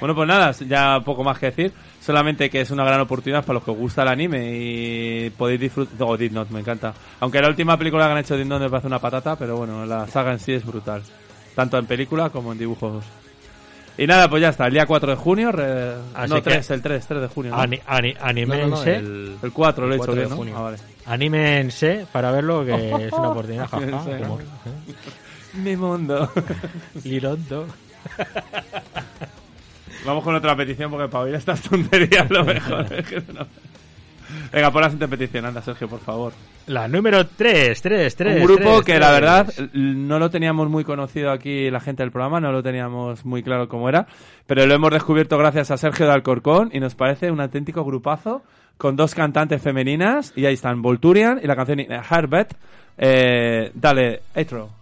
Bueno, 0.00 0.14
pues 0.14 0.26
nada, 0.26 0.52
ya 0.52 1.00
poco 1.04 1.22
más 1.22 1.38
que 1.38 1.46
decir. 1.46 1.72
Solamente 2.00 2.48
que 2.48 2.62
es 2.62 2.70
una 2.70 2.82
gran 2.82 3.00
oportunidad 3.00 3.42
para 3.44 3.54
los 3.54 3.62
que 3.64 3.70
os 3.72 3.76
gusta 3.76 4.02
el 4.02 4.08
anime 4.08 4.50
y 4.54 5.30
podéis 5.30 5.60
disfrutar. 5.60 5.94
Oh, 6.00 6.16
Death 6.16 6.32
Note, 6.32 6.52
me 6.52 6.60
encanta. 6.60 6.94
Aunque 7.20 7.40
la 7.42 7.48
última 7.48 7.76
película 7.76 8.06
que 8.06 8.12
han 8.12 8.18
hecho 8.18 8.34
de 8.34 8.38
Death 8.40 8.48
Note 8.48 8.64
me 8.64 8.70
parece 8.70 8.86
una 8.88 8.98
patata, 8.98 9.36
pero 9.36 9.56
bueno, 9.58 9.84
la 9.84 10.06
saga 10.08 10.32
en 10.32 10.38
sí 10.40 10.52
es 10.52 10.64
brutal. 10.64 11.02
Tanto 11.54 11.78
en 11.78 11.86
película 11.86 12.30
como 12.30 12.52
en 12.52 12.58
dibujos. 12.58 13.04
Y 13.98 14.06
nada, 14.06 14.28
pues 14.30 14.40
ya 14.40 14.48
está. 14.48 14.66
El 14.66 14.72
día 14.72 14.86
4 14.86 15.10
de 15.10 15.16
junio. 15.16 15.52
re- 15.52 15.94
Así 16.14 16.30
No, 16.30 16.36
que- 16.36 16.42
3, 16.50 16.70
el 16.70 16.80
3, 16.82 17.06
3 17.06 17.20
de 17.20 17.28
junio. 17.28 17.52
¿no? 17.52 17.58
Ani, 17.60 17.78
ani- 17.86 18.14
No, 18.14 18.20
no, 18.20 18.24
no, 18.24 18.26
anímense, 18.76 18.96
el- 18.96 19.36
El 19.42 19.52
4 19.52 19.86
lo 19.86 19.92
he 19.92 19.96
el 19.96 20.00
hecho 20.00 20.06
4 20.06 20.14
de 20.14 20.20
bien, 20.20 20.30
¿no? 20.30 20.36
junio. 20.36 20.54
Ah, 20.56 20.62
vale. 20.62 20.76
anímense 21.04 22.06
para 22.10 22.30
verlo, 22.30 22.64
que 22.64 22.72
es 23.06 23.12
una 23.12 23.28
oportunidad. 23.28 23.68
jaja, 23.68 23.84
humor. 23.86 24.42
Mi 25.54 25.76
mundo. 25.76 26.30
Lirondo. 27.04 27.66
Vamos 30.06 30.24
con 30.24 30.34
otra 30.34 30.56
petición 30.56 30.90
porque 30.90 31.08
para 31.08 31.24
oír 31.24 31.34
estas 31.34 31.60
tonterías 31.60 32.30
lo 32.30 32.44
mejor. 32.44 32.92
es 32.92 33.06
que 33.06 33.22
no- 33.32 33.46
Venga, 34.52 34.70
pon 34.70 34.82
la 34.82 34.90
siguiente 34.90 35.16
petición, 35.16 35.46
anda, 35.46 35.62
Sergio, 35.62 35.88
por 35.88 36.00
favor. 36.00 36.32
La 36.66 36.88
número 36.88 37.26
3, 37.26 37.80
3, 37.80 38.16
3. 38.16 38.36
Un 38.36 38.46
grupo 38.46 38.82
que 38.82 38.98
la 38.98 39.10
verdad 39.10 39.52
no 39.72 40.18
lo 40.18 40.30
teníamos 40.30 40.68
muy 40.68 40.84
conocido 40.84 41.30
aquí 41.30 41.70
la 41.70 41.80
gente 41.80 42.02
del 42.02 42.12
programa, 42.12 42.40
no 42.40 42.52
lo 42.52 42.62
teníamos 42.62 43.24
muy 43.24 43.42
claro 43.42 43.68
cómo 43.68 43.88
era, 43.88 44.06
pero 44.46 44.66
lo 44.66 44.74
hemos 44.74 44.90
descubierto 44.90 45.38
gracias 45.38 45.70
a 45.70 45.76
Sergio 45.76 46.06
de 46.06 46.12
Alcorcón 46.12 46.70
y 46.72 46.80
nos 46.80 46.94
parece 46.94 47.30
un 47.30 47.40
auténtico 47.40 47.84
grupazo 47.84 48.42
con 48.76 48.96
dos 48.96 49.14
cantantes 49.14 49.62
femeninas 49.62 50.32
y 50.36 50.46
ahí 50.46 50.54
están 50.54 50.82
Volturian 50.82 51.40
y 51.42 51.46
la 51.46 51.56
canción 51.56 51.80
Heartbeat. 51.80 52.54
Eh, 52.98 53.70
dale, 53.74 54.22
intro. 54.36 54.81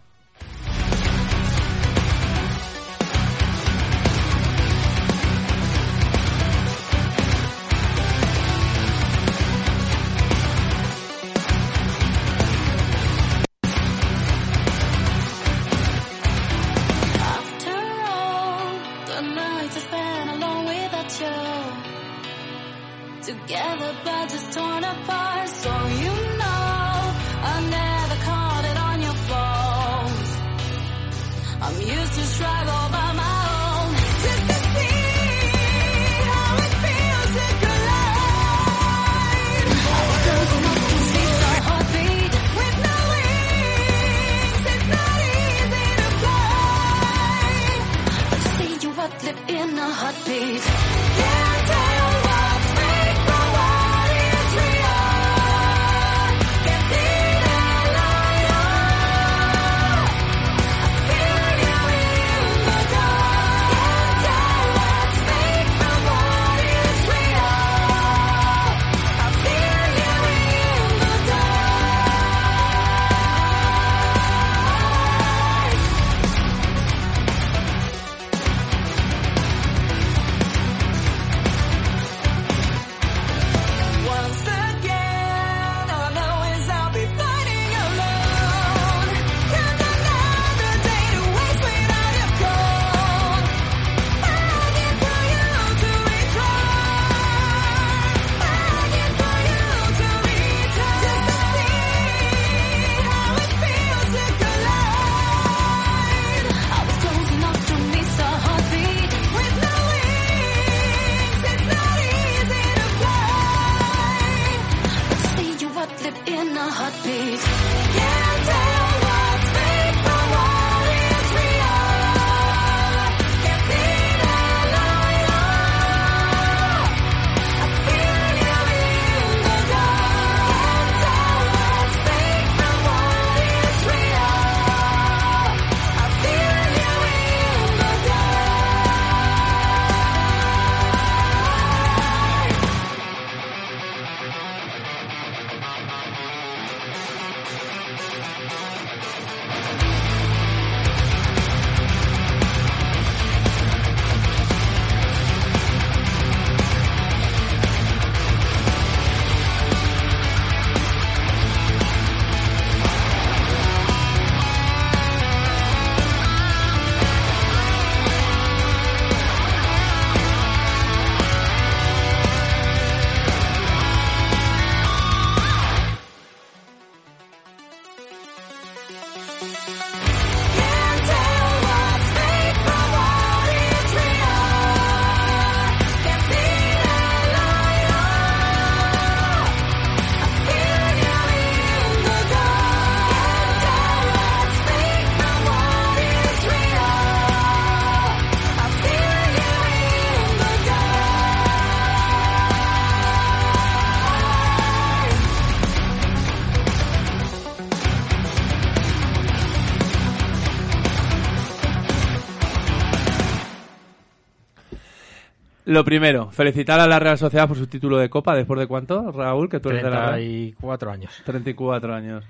Lo 215.70 215.84
primero, 215.84 216.32
felicitar 216.32 216.80
a 216.80 216.86
la 216.88 216.98
Real 216.98 217.16
Sociedad 217.16 217.46
por 217.46 217.56
su 217.56 217.68
título 217.68 217.96
de 217.96 218.10
Copa 218.10 218.34
después 218.34 218.58
de 218.58 218.66
cuánto, 218.66 219.12
Raúl, 219.12 219.48
que 219.48 219.60
tú 219.60 219.68
eres 219.68 219.84
de 219.84 219.90
la 219.90 220.00
Real. 220.00 220.14
34 220.14 220.90
años. 220.90 221.22
34 221.24 221.94
años. 221.94 222.24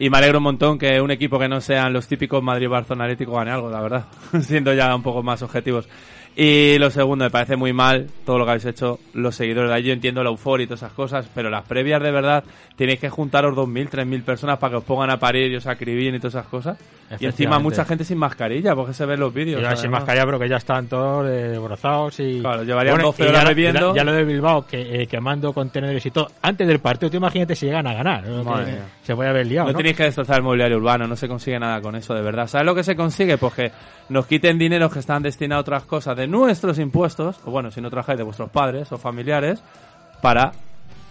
Y 0.00 0.10
me 0.10 0.18
alegro 0.18 0.38
un 0.38 0.42
montón 0.42 0.76
que 0.76 1.00
un 1.00 1.12
equipo 1.12 1.38
que 1.38 1.46
no 1.46 1.60
sean 1.60 1.92
los 1.92 2.08
típicos 2.08 2.42
Madrid-Barcelona 2.42 3.04
Atlético 3.04 3.34
gane 3.34 3.52
algo, 3.52 3.70
la 3.70 3.80
verdad. 3.80 4.06
Siendo 4.40 4.74
ya 4.74 4.92
un 4.92 5.04
poco 5.04 5.22
más 5.22 5.40
objetivos. 5.42 5.88
Y 6.42 6.78
lo 6.78 6.88
segundo, 6.88 7.26
me 7.26 7.30
parece 7.30 7.54
muy 7.54 7.74
mal 7.74 8.06
todo 8.24 8.38
lo 8.38 8.46
que 8.46 8.52
habéis 8.52 8.64
hecho 8.64 8.98
los 9.12 9.34
seguidores 9.34 9.68
de 9.68 9.76
allí. 9.76 9.88
Yo 9.88 9.92
entiendo 9.92 10.24
la 10.24 10.30
euforia 10.30 10.64
y 10.64 10.66
todas 10.66 10.80
esas 10.80 10.94
cosas, 10.94 11.28
pero 11.34 11.50
las 11.50 11.66
previas 11.66 12.02
de 12.02 12.10
verdad 12.10 12.42
tenéis 12.76 12.98
que 12.98 13.10
juntaros 13.10 13.54
2.000, 13.54 13.90
3.000 13.90 14.22
personas 14.24 14.58
para 14.58 14.70
que 14.70 14.76
os 14.78 14.84
pongan 14.84 15.10
a 15.10 15.18
parir 15.18 15.52
y 15.52 15.56
os 15.56 15.66
acribillen 15.66 16.14
y 16.14 16.18
todas 16.18 16.36
esas 16.36 16.46
cosas. 16.46 16.78
Y 17.18 17.26
encima 17.26 17.58
mucha 17.58 17.84
gente 17.84 18.04
sin 18.04 18.16
mascarilla, 18.16 18.74
porque 18.74 18.94
se 18.94 19.04
ven 19.04 19.20
los 19.20 19.34
vídeos. 19.34 19.78
Sin 19.78 19.90
mascarilla, 19.90 20.24
pero 20.24 20.38
que 20.38 20.48
ya 20.48 20.56
están 20.56 20.86
todos 20.86 21.28
eh, 21.28 21.58
brozados 21.58 22.18
y... 22.20 22.40
Claro, 22.40 22.62
llevarían 22.62 23.02
12 23.02 23.22
y 23.22 23.26
horas 23.26 23.42
ya, 23.42 23.48
bebiendo. 23.48 23.94
Ya, 23.94 23.96
ya 23.96 24.04
lo 24.04 24.12
de 24.12 24.24
Bilbao, 24.24 24.66
que, 24.66 25.02
eh, 25.02 25.06
quemando 25.06 25.52
contenedores 25.52 26.06
y 26.06 26.10
todo, 26.10 26.28
antes 26.40 26.66
del 26.66 26.78
partido, 26.78 27.10
tú 27.10 27.18
imagínate 27.18 27.54
si 27.54 27.66
llegan 27.66 27.86
a 27.86 27.92
ganar. 27.92 28.26
Madre 28.44 28.78
se 29.02 29.16
puede 29.16 29.28
haber 29.28 29.46
liado, 29.46 29.66
No 29.66 29.72
¿no? 29.72 29.76
tenéis 29.76 29.96
que 29.96 30.04
destrozar 30.04 30.36
el 30.36 30.44
mobiliario 30.44 30.76
urbano, 30.76 31.06
no 31.08 31.16
se 31.16 31.26
consigue 31.26 31.58
nada 31.58 31.80
con 31.80 31.96
eso, 31.96 32.14
de 32.14 32.22
verdad. 32.22 32.46
¿Sabes 32.46 32.64
lo 32.64 32.76
que 32.76 32.84
se 32.84 32.94
consigue? 32.94 33.36
Pues 33.38 33.54
que 33.54 33.72
nos 34.08 34.26
quiten 34.26 34.56
dinero 34.56 34.88
que 34.88 35.00
están 35.00 35.22
destinados 35.22 35.60
a 35.60 35.62
otras 35.62 35.82
cosas 35.84 36.16
de 36.16 36.28
nuestros 36.30 36.78
impuestos, 36.78 37.40
o 37.44 37.50
bueno, 37.50 37.70
si 37.70 37.80
no 37.80 37.90
trabajáis 37.90 38.18
de 38.18 38.24
vuestros 38.24 38.50
padres 38.50 38.90
o 38.92 38.98
familiares, 38.98 39.62
para 40.22 40.52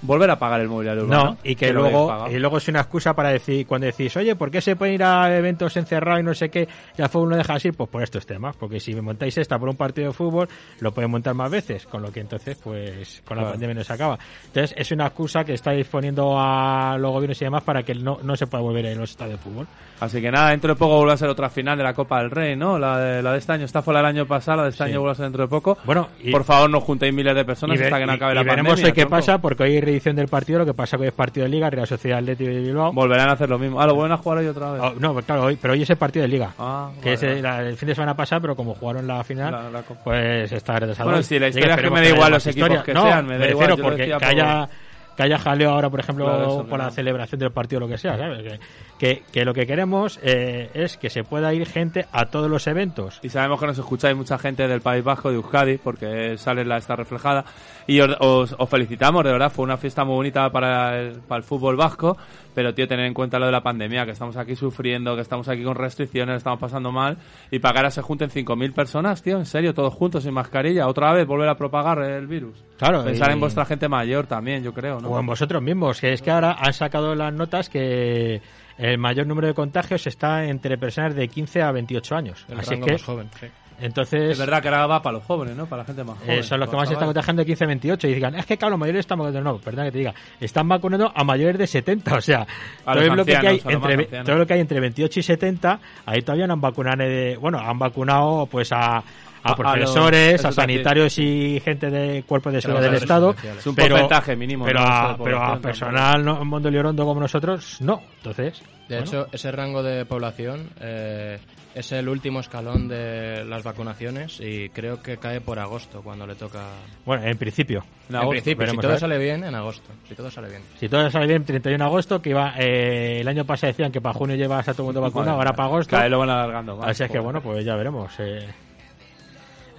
volver 0.02 0.30
a 0.32 0.40
pagar 0.40 0.62
el 0.62 0.68
mobiliario 0.70 1.04
urbano. 1.04 1.24
No, 1.32 1.38
y 1.44 1.56
que 1.56 1.72
luego, 1.74 2.28
y 2.30 2.40
luego 2.40 2.58
es 2.58 2.68
una 2.68 2.80
excusa 2.82 3.14
para 3.14 3.30
decir, 3.30 3.66
cuando 3.68 3.88
decís, 3.88 4.16
oye, 4.18 4.36
¿por 4.36 4.50
qué 4.52 4.62
se 4.62 4.76
pueden 4.76 4.96
ir 4.96 5.04
a 5.04 5.36
eventos 5.36 5.76
encerrados 5.78 6.22
y 6.22 6.24
no 6.24 6.34
sé 6.34 6.50
qué? 6.50 6.68
Y 6.98 7.02
al 7.02 7.10
fútbol 7.10 7.30
no 7.30 7.36
deja 7.38 7.54
así, 7.56 7.72
pues 7.72 7.90
por 7.90 8.02
estos 8.04 8.26
temas. 8.26 8.56
Porque 8.56 8.80
si 8.80 8.94
me 8.94 9.02
montáis 9.02 9.38
esta 9.38 9.58
por 9.60 9.70
un 9.70 9.76
partido 9.76 10.08
de 10.08 10.14
fútbol, 10.14 10.48
lo 10.80 10.92
pueden 10.94 11.12
montar 11.12 11.34
más 11.34 11.52
veces, 11.52 11.86
con 11.86 12.02
lo 12.02 12.12
que 12.12 12.22
entonces, 12.22 12.58
pues, 12.64 13.22
con 13.26 13.38
la 13.38 13.44
Claro. 13.44 13.54
pandemia 13.54 13.76
no 13.76 13.84
se 13.84 13.94
acaba. 13.94 14.18
Entonces, 14.46 14.74
es 14.78 14.92
una 14.92 15.08
excusa 15.08 15.44
que 15.44 15.54
estáis 15.54 15.88
poniendo 15.88 16.36
a 16.40 16.98
los 16.98 17.12
gobiernos 17.12 17.42
y 17.42 17.46
demás 17.46 17.64
para 17.64 17.84
que 17.84 17.94
no, 17.96 18.20
no 18.24 18.36
se 18.36 18.48
pueda 18.48 18.64
volver 18.64 18.86
en 18.88 19.00
los 19.00 19.12
estadios 19.12 19.38
de 19.40 19.44
fútbol. 19.44 19.68
Así 20.00 20.22
que 20.22 20.32
nada, 20.32 20.52
dentro 20.52 20.74
de 20.74 20.80
poco 20.80 20.96
vuelve 20.98 21.14
a 21.14 21.18
ser 21.18 21.28
otra 21.30 21.50
final 21.50 21.78
de 21.78 21.84
la 21.84 21.94
Copa 21.94 22.20
del 22.22 22.32
Rey, 22.32 22.56
¿no? 22.56 22.80
La 22.80 22.98
de, 23.00 23.22
la 23.22 23.34
de 23.34 23.40
este 23.40 23.52
año. 23.52 23.66
Esta 23.66 23.82
fue 23.82 23.94
la 23.94 24.00
del 24.00 24.08
año 24.08 24.26
pasado, 24.26 24.58
la 24.60 24.64
de 24.64 24.70
este 24.70 24.84
Sí. 24.86 24.90
año 24.92 25.00
vuelve 25.02 25.12
a 25.12 25.16
ser 25.16 25.26
dentro 25.26 25.44
de 25.44 25.50
poco. 25.50 25.78
Bueno, 25.84 26.08
y- 26.22 26.32
Por 26.32 26.46
favor, 26.46 26.70
no 26.70 26.80
juntéis 26.80 27.14
miles 27.14 27.36
de 27.36 27.44
personas 27.44 27.78
y, 27.80 27.84
hasta 27.84 28.00
que 28.00 28.06
no 28.06 28.14
acabe 28.14 28.32
y 28.32 28.36
la 28.36 28.44
veremos 28.44 28.70
pandemia. 28.72 28.86
hoy 28.88 28.94
qué 28.94 29.02
tronco. 29.02 29.16
pasa, 29.18 29.38
porque 29.40 29.64
hoy 29.64 29.82
hay 29.90 29.94
reedición 29.96 30.16
del 30.16 30.28
partido, 30.28 30.60
lo 30.60 30.66
que 30.66 30.74
pasa 30.74 30.98
que 30.98 31.02
hoy 31.04 31.08
es 31.10 31.14
partido 31.14 31.46
de 31.46 31.50
Liga, 31.50 31.70
Real 31.70 31.88
Sociedad 31.88 32.20
Atlético 32.20 32.50
de 32.50 32.60
Bilbao. 32.60 32.94
Volverán 32.94 33.30
a 33.30 33.34
hacer 33.34 33.50
lo 33.50 33.58
mismo. 33.60 33.82
Ah, 33.82 33.88
lo 33.88 33.96
vuelven 33.96 34.14
a 34.14 34.18
jugar 34.18 34.38
hoy 34.40 34.48
otra 34.48 34.72
vez. 34.72 34.82
Oh, 34.84 34.94
no, 35.00 35.14
pues 35.14 35.26
claro, 35.26 35.44
hoy, 35.44 35.58
pero 35.62 35.74
hoy 35.74 35.82
es 35.82 35.90
el 35.90 35.98
partido 35.98 36.24
de 36.24 36.28
Liga. 36.30 36.54
Ah, 36.60 36.92
que 37.02 37.10
vale, 37.10 37.14
es 37.16 37.24
el, 37.24 37.42
la- 37.42 37.62
el 37.68 37.78
fin 37.78 37.88
de 37.90 37.96
semana 37.96 38.16
pasado, 38.16 38.42
pero 38.42 38.56
como 38.56 38.76
jugaron 38.76 39.08
la 39.08 39.24
final, 39.24 39.52
La- 39.52 39.70
la 39.70 39.82
Copa. 39.84 40.02
pues 40.04 40.52
está 40.52 40.80
retrasado. 40.80 41.10
Bueno, 41.10 41.24
sí, 41.24 41.40
la 41.40 41.48
historia 41.48 41.76
es 41.76 41.82
que 41.82 41.90
me 41.90 42.02
da 42.02 42.10
igual 42.10 42.32
los 42.32 42.46
equipos 42.48 42.70
historia. 42.70 42.84
que 42.84 42.94
No, 42.94 43.04
sean, 43.04 43.26
me 43.26 43.38
da 43.38 43.50
igual, 43.50 43.70
yo 43.70 43.78
porque 43.84 44.06
que 44.06 44.26
haya 44.26 44.70
que 45.18 45.24
haya 45.24 45.38
jaleo 45.38 45.72
ahora, 45.72 45.90
por 45.90 46.00
ejemplo, 46.00 46.24
Claro, 46.24 46.44
eso, 46.44 46.66
por 46.66 46.80
la 46.80 46.90
celebración 46.92 47.40
del 47.40 47.52
partido 47.52 47.80
o 47.80 47.82
lo 47.82 47.88
que 47.90 47.98
sea, 47.98 48.18
¿sabes? 48.18 48.42
Que, 48.42 48.60
que, 48.98 49.24
que 49.34 49.44
lo 49.44 49.54
que 49.54 49.68
queremos 49.68 50.18
eh, 50.24 50.70
es 50.74 50.96
que 50.96 51.10
se 51.10 51.26
pueda 51.26 51.54
ir 51.54 51.68
gente 51.68 52.06
a 52.14 52.28
todos 52.28 52.50
los 52.50 52.66
eventos. 52.68 53.20
Y 53.22 53.28
sabemos 53.28 53.60
que 53.60 53.66
nos 53.68 53.78
escucháis 53.78 54.16
mucha 54.16 54.38
gente 54.38 54.66
del 54.66 54.80
País 54.80 55.04
Vasco, 55.04 55.28
de 55.30 55.36
Euskadi, 55.36 55.78
porque 55.78 56.38
sale 56.38 56.64
la 56.64 56.78
está 56.78 56.96
reflejada. 56.96 57.44
Y 57.90 58.00
os, 58.02 58.16
os- 58.20 58.56
os 58.58 58.70
felicitamos, 58.70 59.24
de 59.24 59.32
verdad, 59.32 59.52
fue 59.52 59.64
una 59.66 59.78
fiesta 59.78 60.04
muy 60.06 60.16
bonita 60.16 60.50
para 60.52 61.00
el, 61.00 61.22
para 61.22 61.38
el 61.40 61.44
fútbol 61.44 61.76
vasco. 61.76 62.16
Pero, 62.54 62.74
tío, 62.74 62.88
tener 62.88 63.06
en 63.06 63.14
cuenta 63.14 63.40
lo 63.40 63.46
de 63.46 63.52
la 63.52 63.62
pandemia, 63.64 64.06
que 64.06 64.12
estamos 64.12 64.36
aquí 64.38 64.56
sufriendo, 64.56 65.16
que 65.16 65.22
estamos 65.22 65.48
aquí 65.48 65.64
con 65.64 65.76
restricciones, 65.76 66.38
estamos 66.38 66.60
pasando 66.60 66.92
mal. 66.92 67.18
Y 67.52 67.60
para 67.60 67.74
que 67.74 67.78
ahora 67.80 67.92
se 67.92 68.02
junten 68.02 68.30
5.000 68.30 68.74
personas, 68.74 69.22
tío, 69.24 69.38
en 69.38 69.46
serio, 69.46 69.74
todos 69.74 69.94
juntos, 69.94 70.24
sin 70.24 70.34
mascarilla. 70.34 70.88
Otra 70.88 71.14
vez 71.14 71.26
volver 71.26 71.50
a 71.50 71.56
propagar 71.56 72.00
el 72.02 72.28
virus. 72.28 72.64
Claro, 72.78 73.04
Pensar 73.04 73.30
y- 73.30 73.34
en 73.34 73.40
vuestra 73.40 73.66
gente 73.66 73.88
mayor 73.88 74.28
también, 74.28 74.64
yo 74.64 74.74
creo, 74.74 75.00
¿no? 75.00 75.10
O 75.10 75.20
en 75.20 75.26
vosotros 75.26 75.62
mismos, 75.62 76.00
que 76.02 76.14
es 76.14 76.22
que 76.22 76.32
ahora 76.32 76.58
han 76.60 76.74
sacado 76.74 77.16
las 77.16 77.34
notas 77.34 77.70
que 77.70 78.42
el 78.78 78.98
mayor 78.98 79.26
número 79.28 79.48
de 79.48 79.54
contagios 79.54 80.06
está 80.08 80.46
entre 80.46 80.78
personas 80.78 81.16
de 81.16 81.28
15 81.28 81.62
a 81.62 81.72
28 81.72 82.16
años. 82.16 82.46
El 82.50 82.60
Así 82.60 82.72
rango 82.72 82.86
que, 82.86 82.92
más 82.94 83.04
joven, 83.04 83.30
sí. 83.40 83.48
Entonces, 83.82 84.32
Es 84.32 84.40
verdad 84.40 84.62
que 84.62 84.68
ahora 84.68 84.88
va 84.88 85.02
para 85.02 85.18
los 85.18 85.26
jóvenes, 85.26 85.56
¿no? 85.56 85.66
Para 85.66 85.84
la 85.84 85.86
gente 85.86 86.04
más 86.04 86.18
joven. 86.20 86.40
Eh, 86.40 86.44
son 86.44 86.60
los 86.60 86.70
que 86.70 86.76
más 86.76 86.88
se 86.88 86.94
están 86.94 87.08
contagiando 87.08 87.42
de 87.42 87.46
15 87.46 87.64
a 87.64 87.68
28 87.68 88.08
y 88.08 88.14
digan, 88.14 88.36
es 88.36 88.46
que 88.46 88.58
claro, 88.58 88.72
los 88.72 88.80
mayores 88.80 89.02
están 89.02 89.20
vacunando. 89.20 89.54
No, 89.54 89.58
perdón 89.60 89.86
que 89.86 89.92
te 89.92 89.98
diga, 90.00 90.14
están 90.40 90.68
vacunando 90.68 91.12
a 91.14 91.24
mayores 91.24 91.58
de 91.58 91.68
70, 91.68 92.16
o 92.16 92.22
sea, 92.22 92.48
A 92.86 92.94
todo 92.94 93.16
lo, 93.16 93.26
que 93.26 93.38
hay 93.38 93.62
entre, 93.66 94.06
todo 94.24 94.36
lo 94.38 94.46
que 94.46 94.54
hay 94.54 94.60
entre 94.60 94.80
28 94.80 95.20
y 95.20 95.24
70, 95.24 95.80
ahí 96.06 96.22
todavía 96.22 96.48
no 96.48 96.54
han 96.54 96.62
vacunado, 96.62 97.04
eh, 97.04 97.38
bueno, 97.40 97.60
han 97.60 97.80
vacunado 97.80 98.46
pues 98.48 98.72
a, 98.72 99.04
a, 99.44 99.50
A- 99.50 99.52
a 99.54 99.56
profesores, 99.56 100.34
los- 100.44 100.46
a, 100.46 100.52
sanitarios 100.52 101.18
y 101.20 101.60
gente 101.64 101.90
de 101.90 102.24
cuerpos 102.24 102.54
de 102.54 102.62
seguridad 102.62 102.86
del 102.92 102.96
Estado. 103.02 103.36
Es 103.58 103.66
un 103.68 103.76
porcentaje 103.76 104.36
mínimo, 104.36 104.66
Pero, 104.66 104.80
a, 104.82 105.18
pero 105.18 105.42
a 105.44 105.58
personal 105.60 106.24
no, 106.24 106.44
mundo 106.46 106.70
liorondo 106.70 107.06
como 107.06 107.20
nosotros, 107.22 107.78
no. 107.82 108.02
Entonces, 108.18 108.62
De 108.88 108.96
bueno, 109.00 109.06
hecho, 109.06 109.28
ese 109.32 109.52
rango 109.52 109.82
de 109.84 110.06
población 110.06 110.70
eh, 110.82 111.38
es 111.76 111.92
el 111.92 112.10
último 112.10 112.40
escalón 112.40 112.88
de 112.88 113.46
las 113.46 113.64
vacunaciones 113.64 114.40
y 114.42 114.70
creo 114.70 115.02
que 115.02 115.18
cae 115.18 115.40
por 115.40 115.60
agosto 115.60 116.02
cuando 116.02 116.26
le 116.26 116.36
toca. 116.36 116.60
bueno, 117.06 117.24
en 117.26 117.38
principio. 117.38 117.84
En 118.10 118.16
En, 118.16 118.22
agosto, 118.22 118.32
principio, 118.32 118.68
si 118.68 118.78
todo 118.78 118.98
sale 118.98 119.18
bien, 119.20 119.44
en 119.44 119.54
agosto. 119.56 119.90
Si 120.08 120.16
todo 120.16 120.32
sale 120.32 120.50
bien. 120.50 120.62
Si 120.80 120.90
todo 120.90 121.10
sale 121.12 121.28
bien, 121.28 121.46
31 121.46 121.84
de 121.84 121.88
agosto, 121.88 122.22
que 122.22 122.32
iba, 122.32 122.54
eh, 122.58 123.20
el 123.22 123.28
año 123.28 123.46
pasado 123.46 123.72
decían 123.72 123.92
que 123.92 124.02
para 124.02 124.14
junio 124.16 124.36
llevas 124.36 124.68
a 124.68 124.74
todo 124.74 124.84
el 124.84 124.88
mundo 124.88 125.02
vacunado, 125.02 125.38
ahora 125.38 125.54
para 125.54 125.68
agosto. 125.70 126.10
Lo 126.10 126.20
van 126.20 126.30
alargando. 126.32 126.82
Así 126.84 127.04
es 127.04 127.12
que 127.12 127.20
bueno, 127.20 127.40
pues 127.42 127.64
ya 127.64 127.76
veremos. 127.76 128.12
Eh. 128.20 128.48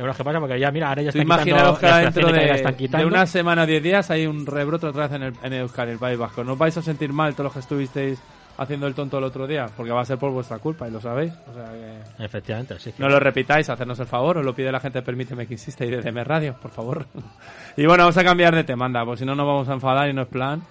Lo 0.06 0.14
que 0.14 0.24
pasa 0.24 0.40
porque 0.40 0.58
ya, 0.58 0.70
mira, 0.70 0.88
ahora 0.88 1.02
ya 1.02 1.10
están 1.10 1.44
que 1.44 1.52
dentro 1.52 2.32
de, 2.32 2.50
están 2.50 3.00
de 3.00 3.06
una 3.06 3.26
semana 3.26 3.64
o 3.64 3.66
10 3.66 3.82
días 3.82 4.10
hay 4.10 4.26
un 4.26 4.46
rebrote 4.46 4.86
otra 4.86 5.08
vez 5.08 5.16
en 5.16 5.22
el, 5.24 5.34
en 5.42 5.52
Euskadi, 5.52 5.92
el 5.92 5.98
País 5.98 6.18
Vasco. 6.18 6.42
¿No 6.42 6.52
os 6.52 6.58
vais 6.58 6.76
a 6.76 6.82
sentir 6.82 7.12
mal 7.12 7.34
todos 7.34 7.44
los 7.44 7.52
que 7.52 7.58
estuvisteis 7.60 8.18
haciendo 8.56 8.86
el 8.86 8.94
tonto 8.94 9.18
el 9.18 9.24
otro 9.24 9.46
día? 9.46 9.66
Porque 9.76 9.92
va 9.92 10.00
a 10.00 10.04
ser 10.04 10.18
por 10.18 10.30
vuestra 10.30 10.58
culpa 10.58 10.88
y 10.88 10.90
lo 10.90 11.00
sabéis. 11.00 11.32
O 11.50 11.54
sea 11.54 11.66
que... 11.66 12.24
Efectivamente, 12.24 12.74
así 12.74 12.92
que... 12.92 13.02
No 13.02 13.08
lo 13.08 13.20
repitáis, 13.20 13.68
hacernos 13.68 13.98
el 14.00 14.06
favor, 14.06 14.38
os 14.38 14.44
lo 14.44 14.54
pide 14.54 14.72
la 14.72 14.80
gente, 14.80 15.02
permíteme 15.02 15.46
que 15.46 15.54
insista 15.54 15.84
y 15.84 15.90
de 15.90 16.00
DM 16.00 16.24
Radio, 16.24 16.54
por 16.60 16.70
favor. 16.70 17.06
y 17.76 17.84
bueno, 17.84 18.04
vamos 18.04 18.16
a 18.16 18.24
cambiar 18.24 18.54
de 18.54 18.64
tema, 18.64 18.86
anda, 18.86 19.04
pues 19.04 19.20
si 19.20 19.26
no 19.26 19.34
nos 19.34 19.46
vamos 19.46 19.68
a 19.68 19.74
enfadar 19.74 20.08
y 20.08 20.14
no 20.14 20.22
es 20.22 20.28
plan. 20.28 20.62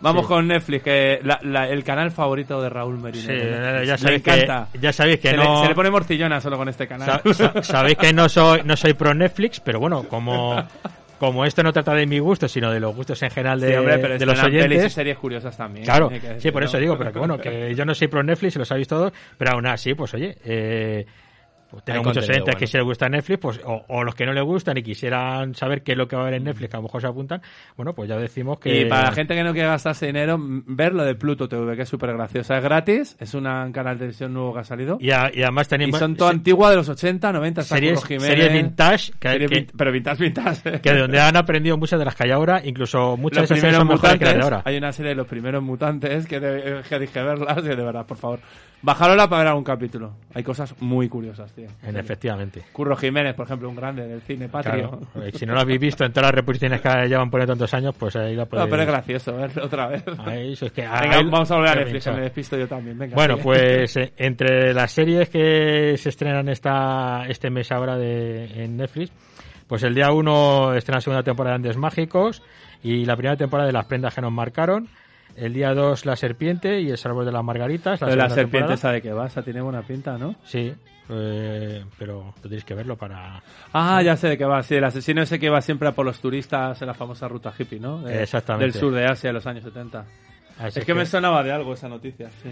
Vamos 0.00 0.22
Sí. 0.22 0.28
con 0.28 0.46
Netflix, 0.46 0.82
que 0.84 1.20
la- 1.24 1.40
la- 1.42 1.68
el 1.68 1.82
canal 1.82 2.10
favorito 2.10 2.60
de 2.60 2.68
Raúl 2.68 2.98
Merino. 2.98 3.24
Sí, 3.24 3.86
ya 3.86 3.96
sabéis 3.96 4.22
que, 4.22 4.30
encanta. 4.30 4.68
ya 4.78 4.92
sabéis 4.92 5.20
que 5.20 5.30
se, 5.30 5.36
no... 5.36 5.54
le, 5.56 5.62
se 5.62 5.68
le 5.68 5.74
pone 5.74 5.90
morcillona 5.90 6.40
solo 6.40 6.58
con 6.58 6.68
este 6.68 6.86
canal. 6.86 7.22
sa- 7.24 7.34
sa- 7.34 7.62
sabéis 7.62 7.96
que 7.96 8.12
no 8.12 8.28
soy, 8.28 8.60
no 8.64 8.76
soy 8.76 8.92
pro 8.92 9.14
Netflix, 9.14 9.58
pero 9.60 9.80
bueno, 9.80 10.02
como, 10.04 10.62
como 11.18 11.46
esto 11.46 11.62
no 11.62 11.72
trata 11.72 11.94
de 11.94 12.06
mi 12.06 12.18
gusto, 12.18 12.46
sino 12.46 12.70
de 12.70 12.78
los 12.78 12.94
gustos 12.94 13.22
en 13.22 13.30
general 13.30 13.58
de, 13.58 13.68
Sí, 13.70 13.74
hombre, 13.74 13.98
pero 13.98 14.18
de 14.18 14.26
los 14.26 14.34
estrenan 14.34 14.50
pelis 14.60 14.64
y 14.64 14.78
oyentes... 14.80 14.92
series 14.92 15.16
curiosas 15.16 15.56
también. 15.56 15.86
Claro, 15.86 16.10
que 16.10 16.40
sí, 16.40 16.50
por 16.50 16.62
eso 16.62 16.76
digo, 16.78 16.98
pero 16.98 17.12
que 17.12 17.18
bueno, 17.18 17.38
que 17.38 17.74
yo 17.74 17.84
no 17.86 17.94
soy 17.94 18.08
pro 18.08 18.22
Netflix, 18.22 18.54
y 18.56 18.58
lo 18.58 18.64
sabéis 18.66 18.88
todos, 18.88 19.12
pero 19.38 19.52
aún 19.52 19.66
así, 19.66 19.94
pues 19.94 20.12
oye, 20.12 20.36
eh, 20.44 21.06
pues 21.70 21.84
tengo 21.84 21.98
Hay 22.00 22.04
muchos 22.04 22.26
bueno. 22.26 22.44
que 22.56 22.66
si 22.66 22.76
les 22.76 22.84
gusta 22.84 23.08
Netflix, 23.08 23.38
pues, 23.40 23.60
o, 23.64 23.84
o 23.88 24.04
los 24.04 24.14
que 24.14 24.24
no 24.24 24.32
les 24.32 24.44
gustan 24.44 24.76
y 24.78 24.82
quisieran 24.82 25.54
saber 25.54 25.82
qué 25.82 25.92
es 25.92 25.98
lo 25.98 26.06
que 26.08 26.16
va 26.16 26.22
a 26.22 26.24
haber 26.26 26.38
en 26.38 26.44
Netflix, 26.44 26.70
que 26.70 26.76
a 26.76 26.78
lo 26.80 26.84
mejor 26.84 27.00
se 27.00 27.06
apuntan, 27.08 27.42
bueno, 27.76 27.92
pues 27.94 28.08
ya 28.08 28.16
decimos 28.16 28.58
que... 28.58 28.82
Y 28.82 28.84
para 28.86 29.04
la 29.04 29.12
gente 29.12 29.34
que 29.34 29.42
no 29.42 29.52
quiere 29.52 29.68
gastarse 29.68 30.06
dinero, 30.06 30.36
ver 30.38 30.94
lo 30.94 31.04
de 31.04 31.14
Pluto 31.14 31.48
TV, 31.48 31.76
que 31.76 31.82
es 31.82 31.88
súper 31.88 32.12
graciosa. 32.14 32.56
Es 32.58 32.62
gratis, 32.62 33.16
es 33.18 33.34
un 33.34 33.44
canal 33.72 33.94
de 33.94 33.98
televisión 33.98 34.32
nuevo 34.32 34.54
que 34.54 34.60
ha 34.60 34.64
salido. 34.64 34.98
Y, 35.00 35.10
a- 35.10 35.30
y 35.34 35.42
además 35.42 35.66
Y 35.66 35.70
tenemos... 35.70 35.98
son 35.98 36.14
todo 36.16 36.28
antigua 36.28 36.70
de 36.70 36.76
los 36.76 36.88
80, 36.88 37.32
90, 37.32 37.60
está 37.62 37.74
series, 37.74 38.04
Jiménez. 38.04 38.26
series 38.28 38.52
vintage, 38.52 39.12
que, 39.18 39.28
Series 39.28 39.50
que- 39.50 39.66
pero 39.76 39.92
vintage, 39.92 40.22
vintage. 40.22 40.80
que 40.80 40.92
de 40.92 41.00
donde 41.00 41.20
han 41.20 41.36
aprendido 41.36 41.76
muchas 41.76 41.98
de 41.98 42.04
las 42.04 42.14
que 42.14 42.24
hay 42.24 42.30
ahora, 42.30 42.60
incluso 42.64 43.16
muchas 43.16 43.42
los 43.42 43.48
de 43.50 43.54
esas 43.56 43.70
series 43.70 43.84
mejores 43.88 44.18
que 44.18 44.24
las 44.24 44.34
de 44.34 44.42
ahora. 44.42 44.62
Hay 44.64 44.76
una 44.76 44.92
serie 44.92 45.10
de 45.10 45.16
los 45.16 45.26
primeros 45.26 45.62
mutantes 45.62 46.26
que, 46.26 46.40
de- 46.40 46.82
que 46.88 46.98
dije 46.98 47.22
verlas, 47.22 47.58
y 47.58 47.68
de 47.68 47.76
verdad, 47.76 48.06
por 48.06 48.16
favor. 48.16 48.40
Bajarola 48.82 49.26
para 49.28 49.40
ver 49.42 49.48
algún 49.48 49.64
capítulo. 49.64 50.14
Hay 50.34 50.44
cosas 50.44 50.74
muy 50.80 51.08
curiosas, 51.08 51.52
tío. 51.52 51.66
En 51.82 51.96
efectivamente. 51.96 52.62
Curro 52.72 52.94
Jiménez, 52.94 53.34
por 53.34 53.46
ejemplo, 53.46 53.68
un 53.68 53.74
grande 53.74 54.06
del 54.06 54.20
cine 54.20 54.48
patrio. 54.48 54.90
Claro. 55.12 55.26
Eh, 55.26 55.32
Si 55.34 55.44
no 55.46 55.54
lo 55.54 55.60
habéis 55.60 55.80
visto 55.80 56.04
en 56.04 56.12
todas 56.12 56.28
las 56.28 56.34
reposiciones 56.34 56.80
que 56.80 56.88
llevan 57.08 57.30
poniendo 57.30 57.54
tantos 57.54 57.72
años, 57.74 57.94
pues 57.98 58.14
ahí 58.16 58.36
la 58.36 58.42
No, 58.44 58.48
podéis... 58.48 58.68
pero 58.70 58.82
es 58.82 58.88
gracioso 58.88 59.34
verlo 59.36 59.64
otra 59.64 59.86
vez. 59.88 60.04
Ahí, 60.24 60.52
eso 60.52 60.66
es 60.66 60.72
que 60.72 60.82
Venga, 60.82 61.16
ahí- 61.16 61.24
vamos 61.24 61.50
a 61.50 61.54
volver 61.56 61.70
a 61.70 61.74
Netflix, 61.76 62.06
me 62.08 62.20
despisto 62.20 62.56
yo 62.56 62.68
también. 62.68 62.98
Venga, 62.98 63.14
Bueno, 63.16 63.34
sigue. 63.34 63.44
pues 63.44 63.96
eh, 63.96 64.12
entre 64.18 64.72
las 64.72 64.92
series 64.92 65.28
que 65.30 65.96
se 65.96 66.08
estrenan 66.10 66.48
esta, 66.48 67.24
este 67.28 67.50
mes 67.50 67.72
ahora 67.72 67.96
de, 67.96 68.62
en 68.62 68.76
Netflix, 68.76 69.10
pues 69.66 69.82
el 69.82 69.94
día 69.94 70.12
1 70.12 70.74
estrena 70.74 70.98
la 70.98 71.00
segunda 71.00 71.22
temporada 71.24 71.54
de 71.54 71.56
Andes 71.56 71.76
Mágicos 71.76 72.42
y 72.84 73.04
la 73.04 73.16
primera 73.16 73.36
temporada 73.36 73.66
de 73.66 73.72
Las 73.72 73.86
prendas 73.86 74.14
que 74.14 74.20
nos 74.20 74.32
marcaron. 74.32 74.86
El 75.36 75.52
día 75.52 75.74
2 75.74 76.06
La 76.06 76.16
serpiente 76.16 76.80
y 76.80 76.90
El 76.90 76.98
árbol 77.04 77.26
de 77.26 77.32
las 77.32 77.44
margaritas. 77.44 78.00
Lo 78.00 78.08
de 78.08 78.16
la 78.16 78.28
serpiente 78.28 78.50
temporada. 78.50 78.74
esa 78.74 78.92
de 78.92 79.02
que 79.02 79.12
vas, 79.12 79.34
tiene 79.44 79.60
buena 79.60 79.82
pinta, 79.82 80.16
¿no? 80.18 80.34
Sí, 80.44 80.74
eh, 81.08 81.84
pero 81.98 82.34
tendréis 82.40 82.64
que 82.64 82.74
verlo 82.74 82.96
para... 82.96 83.42
Ah, 83.72 84.02
ya 84.02 84.16
sé 84.16 84.28
de 84.28 84.38
qué 84.38 84.44
va. 84.44 84.62
Sí, 84.62 84.74
el 84.74 84.84
asesino 84.84 85.22
ese 85.22 85.38
que 85.38 85.50
va 85.50 85.60
siempre 85.60 85.88
a 85.88 85.92
por 85.92 86.04
los 86.04 86.20
turistas 86.20 86.80
en 86.80 86.88
la 86.88 86.94
famosa 86.94 87.28
ruta 87.28 87.52
hippie, 87.56 87.78
¿no? 87.78 88.02
De- 88.02 88.22
Exactamente. 88.22 88.72
Del 88.72 88.80
sur 88.80 88.92
de 88.92 89.04
Asia, 89.04 89.28
de 89.30 89.34
los 89.34 89.46
años 89.46 89.62
70. 89.64 90.04
Así 90.58 90.80
es 90.80 90.84
que, 90.84 90.94
me 90.94 91.04
sonaba 91.06 91.42
de 91.42 91.52
algo 91.52 91.74
esa 91.74 91.88
noticia, 91.88 92.30
sí. 92.42 92.48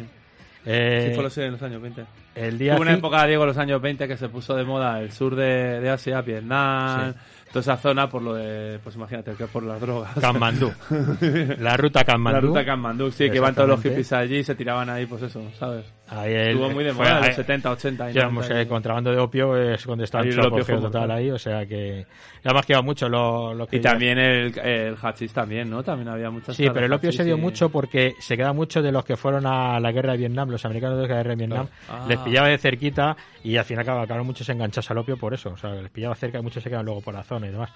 eh, 0.67 1.07
sí, 1.09 1.15
fue 1.15 1.25
los, 1.25 1.39
en 1.39 1.53
los 1.53 1.63
años 1.63 1.81
20. 1.81 2.05
el 2.35 2.59
día 2.59 2.75
Hubo 2.75 2.83
una 2.83 2.93
época, 2.93 3.27
Diego, 3.27 3.45
en 3.45 3.49
los 3.49 3.57
años 3.59 3.81
20 3.81 4.07
que 4.07 4.17
se 4.19 4.29
puso 4.29 4.55
de 4.55 4.65
moda 4.65 5.01
el 5.01 5.11
sur 5.11 5.35
de, 5.35 5.81
de 5.81 5.89
Asia, 5.89 6.21
Vietnam, 6.21 7.15
toda 7.55 7.61
esa 7.61 7.77
zona 7.77 8.09
por 8.09 8.21
lo 8.21 8.35
de, 8.35 8.81
pues 8.83 8.97
imagínate, 8.97 9.33
que 9.35 9.47
por 9.47 9.63
las 9.63 9.81
drogas. 9.81 10.13
Kanmandú. 10.21 10.73
La 11.61 11.77
ruta 11.77 12.03
Kanmandú. 12.03 12.35
La 12.35 12.41
ruta 12.41 12.65
Kanmandú, 12.65 13.13
sí, 13.13 13.31
que 13.31 13.37
iban 13.37 13.55
todos 13.55 13.69
los 13.69 13.81
hippies 13.81 14.13
allí 14.13 14.39
y 14.39 14.45
se 14.45 14.57
tiraban 14.57 14.91
ahí, 14.91 15.07
pues 15.07 15.23
eso, 15.23 15.41
¿sabes? 15.57 15.85
Ahí 16.21 16.33
el- 16.33 16.49
Estuvo 16.51 16.71
muy 16.71 16.85
de 16.85 16.93
moda 16.93 17.19
en 17.21 17.27
los 17.27 17.37
70, 17.37 17.71
80 17.71 18.11
y 18.11 18.13
Ya, 18.15 18.23
90 18.25 18.41
o 18.41 18.43
sea, 18.45 18.57
y- 18.57 18.61
el 18.63 18.69
contrabando 18.69 19.11
de 19.11 19.19
opio 19.19 19.57
es 19.57 19.85
cuando 19.85 20.05
en 20.05 20.27
el 20.33 20.41
opio 20.41 20.65
total 20.81 21.11
ahí, 21.11 21.31
o 21.31 21.39
sea 21.39 21.67
que... 21.67 22.07
Además 22.45 22.67
que 22.67 22.73
iba 22.75 22.83
mucho 22.83 23.09
lo, 23.09 23.55
lo 23.55 23.67
que 23.67 23.77
Y 23.77 23.81
también 23.81 24.19
el, 24.19 24.59
el 24.59 24.97
hachís 25.01 25.33
también, 25.33 25.71
¿no? 25.71 25.83
También 25.83 26.09
había 26.09 26.31
muchas 26.31 26.55
Sí, 26.57 26.69
pero 26.73 26.85
el 26.87 26.93
opio 26.93 27.11
se 27.11 27.25
dio 27.25 27.37
y- 27.37 27.41
mucho 27.41 27.71
porque 27.71 28.15
se 28.21 28.37
queda 28.37 28.53
mucho 28.53 28.83
de 28.83 28.93
los 28.93 29.05
que 29.05 29.17
fueron 29.17 29.47
a 29.47 29.81
la 29.81 29.93
guerra 29.93 30.13
de 30.13 30.19
Vietnam, 30.19 30.51
los 30.51 30.65
americanos 30.65 30.97
de 30.99 31.09
la 31.09 31.15
guerra 31.17 31.31
de 31.31 31.37
Vietnam. 31.37 31.67
Ah. 31.89 32.05
les 32.09 32.19
pillaba 32.19 32.49
de 32.49 32.59
cerquita 32.59 33.17
y 33.43 33.57
al 33.57 33.65
final 33.65 33.89
acabaron 33.89 34.27
muchos 34.27 34.49
enganchados 34.49 34.91
al 34.91 34.99
opio 34.99 35.17
por 35.17 35.33
eso, 35.35 35.51
o 35.51 35.57
sea, 35.57 35.71
les 35.75 35.91
pillaba 35.91 36.15
cerca 36.15 36.39
y 36.39 36.43
muchos 36.43 36.63
se 36.63 36.69
quedan 36.69 36.85
luego 36.85 37.01
por 37.01 37.15
la 37.15 37.23
zona 37.23 37.47
y 37.47 37.51
demás. 37.51 37.71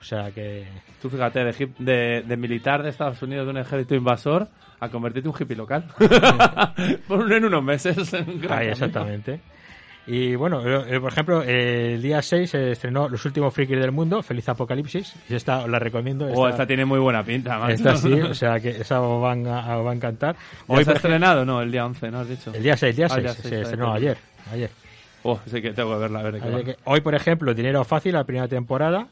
O 0.00 0.04
sea 0.04 0.30
que... 0.30 0.66
Tú 1.02 1.10
fíjate, 1.10 1.42
de, 1.44 1.50
hip- 1.52 1.76
de, 1.78 2.22
de 2.26 2.36
militar 2.36 2.82
de 2.82 2.90
Estados 2.90 3.20
Unidos, 3.22 3.46
de 3.46 3.50
un 3.50 3.58
ejército 3.58 3.94
invasor, 3.94 4.48
a 4.80 4.88
convertirte 4.90 5.28
en 5.28 5.34
un 5.34 5.40
hippie 5.42 5.56
local. 5.56 5.84
por 7.08 7.32
en 7.32 7.44
unos 7.44 7.62
meses. 7.62 8.12
en 8.14 8.40
exactamente. 8.62 9.40
Y 10.06 10.34
bueno, 10.36 10.66
eh, 10.66 10.96
eh, 10.96 11.00
por 11.00 11.12
ejemplo, 11.12 11.42
eh, 11.42 11.94
el 11.94 12.00
día 12.02 12.22
6 12.22 12.48
se 12.48 12.70
estrenó 12.70 13.10
Los 13.10 13.22
últimos 13.26 13.52
frikis 13.52 13.78
del 13.78 13.92
mundo, 13.92 14.22
Feliz 14.22 14.48
Apocalipsis, 14.48 15.14
y 15.28 15.34
esta 15.34 15.58
os 15.64 15.68
la 15.68 15.78
recomiendo. 15.78 16.24
Oh, 16.26 16.30
esta- 16.46 16.50
esta 16.50 16.66
tiene 16.66 16.86
muy 16.86 16.98
buena 16.98 17.22
pinta, 17.22 17.58
macho. 17.58 17.74
esta 17.74 17.96
sí, 17.96 18.12
o 18.14 18.32
sea 18.34 18.58
que 18.58 18.70
esa 18.70 19.02
os 19.02 19.20
van 19.20 19.46
a, 19.46 19.76
os 19.76 19.84
va 19.86 19.90
a 19.90 19.94
encantar. 19.94 20.34
¿Hoy 20.66 20.82
se 20.84 20.92
ha 20.92 20.94
estrenado? 20.94 21.44
No, 21.44 21.60
el 21.60 21.70
día 21.70 21.84
11, 21.84 22.10
¿no 22.10 22.20
has 22.20 22.28
dicho? 22.28 22.52
el 22.54 22.62
día 22.62 22.76
6, 22.76 22.96
día 22.96 23.06
Ah, 23.06 23.14
6, 23.16 23.22
día 23.22 23.32
se 23.34 23.60
estrenó 23.60 23.84
está. 23.88 23.96
ayer. 23.96 24.18
ayer. 24.52 24.70
Oh, 25.24 25.38
sí 25.44 25.60
que 25.60 25.72
tengo 25.72 25.92
que 25.94 25.98
verla, 25.98 26.20
a 26.20 26.22
ver 26.22 26.40
qué 26.40 26.48
va. 26.50 26.62
que 26.62 26.76
hoy, 26.84 27.00
por 27.02 27.14
ejemplo, 27.14 27.52
Dinero 27.52 27.84
Fácil, 27.84 28.14
la 28.14 28.24
primera 28.24 28.48
temporada. 28.48 29.08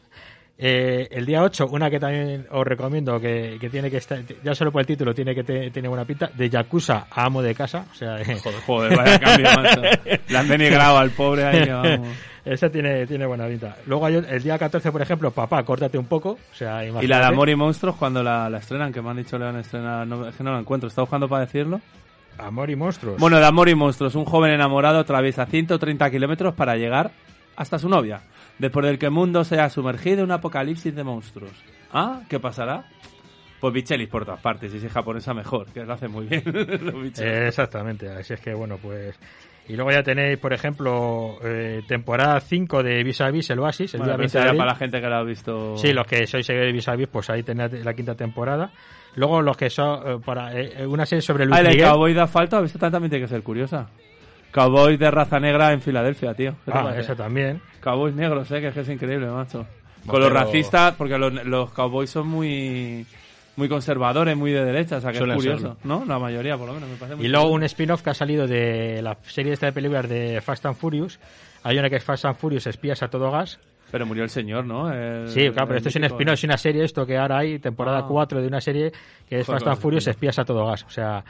Eh, 0.58 1.08
el 1.10 1.26
día 1.26 1.42
8, 1.42 1.66
una 1.70 1.90
que 1.90 2.00
también 2.00 2.46
os 2.50 2.66
recomiendo, 2.66 3.20
que, 3.20 3.58
que 3.60 3.68
tiene 3.68 3.90
que 3.90 3.98
estar, 3.98 4.20
ya 4.42 4.54
solo 4.54 4.72
por 4.72 4.80
el 4.80 4.86
título 4.86 5.14
tiene 5.14 5.34
que 5.34 5.44
te- 5.44 5.70
tiene 5.70 5.86
buena 5.88 6.06
pinta, 6.06 6.30
de 6.34 6.48
Yakuza 6.48 7.06
a 7.10 7.24
Amo 7.26 7.42
de 7.42 7.54
Casa. 7.54 7.84
O 7.92 7.94
sea, 7.94 8.16
Joder, 8.24 8.60
joder, 8.66 8.96
vaya 8.96 9.18
cambio, 9.20 9.48
macho. 9.54 9.82
Le 10.28 10.38
han 10.38 10.48
denigrado 10.48 10.96
al 10.96 11.10
pobre 11.10 11.44
ahí, 11.44 11.68
vamos. 11.70 12.08
esa 12.44 12.70
tiene, 12.70 13.06
tiene 13.06 13.26
buena 13.26 13.46
pinta. 13.46 13.76
Luego 13.86 14.06
hay 14.06 14.14
el, 14.14 14.42
día 14.42 14.58
14, 14.58 14.90
por 14.90 15.02
ejemplo, 15.02 15.30
Papá, 15.30 15.62
córtate 15.62 15.98
un 15.98 16.06
poco. 16.06 16.30
O 16.30 16.54
sea, 16.54 16.82
Y 16.82 16.86
la 16.86 16.90
imagínate. 16.92 17.20
de 17.20 17.26
Amor 17.26 17.48
y 17.50 17.54
Monstruos, 17.56 17.96
cuando 17.96 18.22
la, 18.22 18.48
la 18.48 18.56
estrenan, 18.58 18.92
que 18.94 19.02
me 19.02 19.10
han 19.10 19.16
dicho 19.18 19.38
le 19.38 19.44
van 19.44 19.56
a 19.56 19.60
estrenar, 19.60 20.06
no, 20.06 20.26
es 20.26 20.34
que 20.36 20.42
no 20.42 20.52
la 20.52 20.58
encuentro, 20.60 20.88
¿está 20.88 21.02
buscando 21.02 21.28
para 21.28 21.44
decirlo? 21.44 21.82
Amor 22.38 22.70
y 22.70 22.76
Monstruos. 22.76 23.18
Bueno, 23.20 23.38
de 23.38 23.44
Amor 23.44 23.68
y 23.68 23.74
Monstruos, 23.74 24.14
un 24.14 24.24
joven 24.24 24.52
enamorado 24.52 25.00
atraviesa 25.00 25.44
130 25.44 26.10
kilómetros 26.10 26.54
para 26.54 26.76
llegar 26.76 27.10
hasta 27.56 27.78
su 27.78 27.88
novia, 27.88 28.20
después 28.58 28.86
del 28.86 28.98
que 28.98 29.06
el 29.06 29.12
mundo 29.12 29.44
se 29.44 29.60
ha 29.60 29.68
sumergido 29.70 30.18
en 30.18 30.24
un 30.24 30.32
apocalipsis 30.32 30.94
de 30.94 31.04
monstruos. 31.04 31.52
¿Ah? 31.92 32.20
¿Qué 32.28 32.38
pasará? 32.38 32.84
Pues 33.60 33.72
bichelis 33.72 34.08
por 34.08 34.24
todas 34.24 34.40
partes, 34.40 34.72
y 34.74 34.80
si 34.80 34.86
es 34.86 34.92
japonesa 34.92 35.32
mejor, 35.32 35.66
que 35.72 35.84
lo 35.84 35.92
hace 35.94 36.08
muy 36.08 36.26
bien 36.26 36.42
los. 36.46 37.18
Eh, 37.18 37.48
exactamente, 37.48 38.08
así 38.08 38.34
es 38.34 38.40
que 38.40 38.54
bueno, 38.54 38.78
pues... 38.80 39.18
Y 39.68 39.74
luego 39.74 39.90
ya 39.90 40.02
tenéis, 40.04 40.38
por 40.38 40.52
ejemplo, 40.52 41.38
eh, 41.42 41.82
temporada 41.88 42.38
5 42.38 42.84
de 42.84 43.02
Vis 43.02 43.20
a 43.20 43.30
Vis, 43.30 43.50
el 43.50 43.58
Oasis, 43.58 43.94
el 43.94 43.98
Bueno, 43.98 44.12
día 44.12 44.16
pero 44.16 44.32
20 44.32 44.38
eso 44.38 44.52
de 44.52 44.58
para 44.58 44.72
la 44.72 44.78
gente 44.78 45.00
que 45.00 45.08
lo 45.08 45.16
ha 45.16 45.22
visto... 45.24 45.76
Sí, 45.76 45.92
los 45.92 46.06
que 46.06 46.24
sois 46.28 46.46
seguidores 46.46 46.68
de 46.68 46.72
Vis 46.72 46.88
a 46.88 46.94
Vis, 46.94 47.08
pues 47.08 47.28
ahí 47.30 47.42
tenéis 47.42 47.84
la 47.84 47.92
quinta 47.92 48.14
temporada. 48.14 48.70
Luego 49.16 49.42
los 49.42 49.56
que 49.56 49.68
son 49.68 50.00
eh, 50.06 50.18
para 50.24 50.52
eh, 50.54 50.86
una 50.86 51.04
serie 51.04 51.22
sobre 51.22 51.46
Luis 51.46 51.60
de 51.60 51.70
Miguel. 51.70 51.88
Cowboy 51.88 52.14
da 52.14 52.28
falta. 52.28 52.62
También 52.64 53.10
tiene 53.10 53.24
que 53.24 53.28
ser 53.28 53.42
curiosa. 53.42 53.88
Cowboy 54.56 54.96
de 54.96 55.10
raza 55.10 55.38
negra 55.38 55.70
en 55.74 55.82
Filadelfia, 55.82 56.32
tío. 56.32 56.52
¿Qué 56.64 56.72
te 56.72 56.78
Ah, 56.78 56.94
esa 56.98 57.14
también. 57.14 57.60
Cowboys 57.82 58.14
negros, 58.14 58.50
eh, 58.52 58.60
que 58.62 58.68
es, 58.68 58.74
que 58.74 58.80
es 58.80 58.88
increíble, 58.88 59.26
macho. 59.26 59.66
Con 60.06 60.20
los 60.20 60.30
pero- 60.30 60.40
racistas, 60.40 60.94
porque 60.94 61.18
los, 61.18 61.44
los 61.44 61.70
cowboys 61.72 62.08
son 62.08 62.26
muy 62.28 63.04
muy 63.56 63.68
conservadores, 63.68 64.34
muy 64.36 64.52
de 64.52 64.64
derecha, 64.64 64.96
o 64.96 65.00
sea 65.00 65.12
que 65.12 65.18
Suelen 65.18 65.36
es 65.36 65.42
curioso, 65.44 65.76
serlo. 65.78 65.98
¿no? 66.00 66.04
La 66.06 66.18
mayoría, 66.18 66.56
por 66.56 66.68
lo 66.68 66.74
menos, 66.74 66.88
me 66.88 66.96
parece 66.96 67.16
muy 67.16 67.24
Y 67.26 67.28
luego 67.28 67.44
curioso. 67.46 67.54
un 67.56 67.62
spin-off 67.64 68.02
que 68.02 68.10
ha 68.10 68.14
salido 68.14 68.46
de 68.46 69.00
la 69.02 69.16
serie 69.24 69.52
esta 69.52 69.66
de 69.66 69.72
películas 69.72 70.08
de 70.08 70.40
Fast 70.42 70.64
and 70.66 70.76
Furious. 70.76 71.18
Hay 71.62 71.78
una 71.78 71.88
que 71.90 71.96
es 71.96 72.04
Fast 72.04 72.24
and 72.24 72.36
Furious, 72.36 72.66
espías 72.66 73.02
a 73.02 73.08
todo 73.08 73.30
gas. 73.30 73.58
Pero 73.90 74.04
murió 74.06 74.24
el 74.24 74.30
señor, 74.30 74.64
¿no? 74.66 74.90
El- 74.92 75.28
Sí, 75.28 75.48
claro, 75.50 75.68
pero 75.68 75.76
esto 75.78 75.88
es 75.90 75.96
un 75.96 76.04
spin-off, 76.04 76.34
es 76.34 76.44
una 76.44 76.56
serie 76.58 76.84
esto 76.84 77.04
que 77.06 77.16
ahora 77.18 77.38
hay, 77.38 77.58
temporada 77.58 77.98
Ah. 78.00 78.06
4 78.08 78.40
de 78.42 78.46
una 78.48 78.60
serie 78.60 78.92
que 79.28 79.40
es 79.40 79.46
Joder, 79.46 79.60
Fast 79.60 79.66
and 79.68 79.80
Furious, 79.82 80.06
espías 80.06 80.38
a 80.38 80.44
todo 80.44 80.66
gas. 80.66 80.84
O 80.84 80.90
sea, 80.90 81.24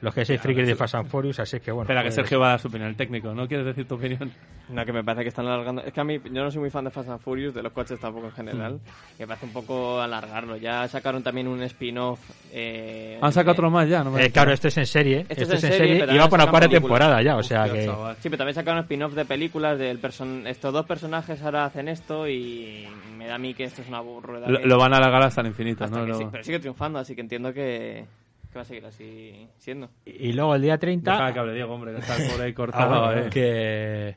los 0.00 0.14
que 0.14 0.24
sois 0.24 0.40
frikis 0.40 0.66
de 0.66 0.74
Fast 0.76 0.94
and 0.94 1.08
Furious, 1.08 1.40
así 1.40 1.58
que 1.60 1.70
bueno. 1.72 1.82
Espera, 1.84 2.02
que 2.02 2.06
pues- 2.08 2.14
Sergio 2.14 2.38
va 2.40 2.46
a 2.46 2.50
dar 2.50 2.60
su 2.60 2.68
opinión, 2.68 2.88
el 2.90 2.96
técnico, 2.96 3.34
¿no? 3.34 3.48
¿Quieres 3.48 3.66
decir 3.66 3.86
tu 3.88 3.96
opinión? 3.96 4.30
No, 4.68 4.84
que 4.84 4.92
me 4.92 5.02
parece 5.02 5.22
que 5.22 5.28
están 5.30 5.46
alargando. 5.46 5.82
Es 5.82 5.92
que 5.94 6.00
a 6.00 6.04
mí, 6.04 6.20
yo 6.24 6.44
no 6.44 6.50
soy 6.50 6.60
muy 6.60 6.70
fan 6.70 6.84
de 6.84 6.90
Fast 6.90 7.08
and 7.08 7.20
Furious, 7.20 7.54
de 7.54 7.62
los 7.62 7.72
coches 7.72 7.98
tampoco 7.98 8.26
en 8.26 8.32
general. 8.32 8.74
Mm. 8.74 9.18
Me 9.20 9.26
parece 9.26 9.46
un 9.46 9.52
poco 9.52 10.00
alargarlo. 10.00 10.56
Ya 10.58 10.86
sacaron 10.88 11.22
también 11.22 11.48
un 11.48 11.62
spin-off. 11.62 12.20
Eh, 12.52 13.18
Han 13.22 13.32
sacado 13.32 13.52
eh, 13.52 13.54
otro 13.54 13.70
más 13.70 13.88
ya, 13.88 14.04
¿no? 14.04 14.10
me 14.10 14.24
Eh, 14.26 14.30
claro, 14.30 14.52
esto 14.52 14.68
es 14.68 14.76
en 14.76 14.86
serie, 14.86 15.20
Esto 15.28 15.42
esto, 15.42 15.54
es 15.54 15.64
es 15.64 15.64
en 15.64 15.70
serie, 15.72 15.78
serie, 15.88 16.00
pero 16.00 16.14
y 16.14 16.18
va 16.18 16.28
por 16.28 16.38
la 16.38 16.50
cuarta 16.50 16.68
temporada 16.68 17.22
ya, 17.22 17.36
o 17.36 17.42
sea 17.42 17.62
Hostia, 17.64 17.80
que... 17.80 17.86
chaval. 17.86 18.16
Sí, 18.16 18.28
pero 18.28 18.36
también 18.38 18.54
sacaron 18.54 18.80
spin-off 18.82 19.14
de 19.14 19.24
películas 19.24 19.78
del 19.78 19.98
person 19.98 20.46
estos 20.46 20.72
dos 20.72 20.84
personajes 20.86 21.40
ahora 21.42 21.64
hacen 21.64 21.88
esto 21.88 22.28
y 22.28 22.86
me 23.16 23.26
da 23.26 23.36
a 23.36 23.38
mí 23.38 23.54
que 23.54 23.64
esto 23.64 23.80
es 23.82 23.88
una 23.88 24.00
burrada. 24.00 24.48
Lo, 24.48 24.60
que- 24.60 24.66
lo 24.66 24.78
van 24.78 24.92
a 24.92 24.98
alargar 24.98 25.22
hasta 25.22 25.40
el 25.40 25.46
infinito, 25.48 25.84
hasta 25.84 25.96
¿no? 25.98 26.04
que 26.04 26.10
Lo- 26.12 26.18
sí, 26.18 26.26
pero 26.30 26.44
sigue 26.44 26.58
triunfando, 26.58 26.98
así 26.98 27.14
que 27.14 27.22
entiendo 27.22 27.52
que, 27.54 28.04
que 28.52 28.58
va 28.58 28.62
a 28.62 28.64
seguir 28.64 28.84
así 28.86 29.46
siendo. 29.58 29.90
Y 30.06 30.32
luego 30.32 30.54
el 30.54 30.62
día 30.62 30.78
30... 30.78 31.10
Deja 31.10 31.32
que 31.32 31.38
hable 31.38 31.54
Diego, 31.54 31.74
hombre, 31.74 31.92
que 31.92 32.00
está 32.00 32.16
el 32.16 32.30
pobre 32.30 32.44
ahí 32.44 32.52
cortado, 32.54 32.94
Ah, 32.94 33.06
bueno, 33.12 33.26
eh. 33.26 33.30
que 33.30 34.16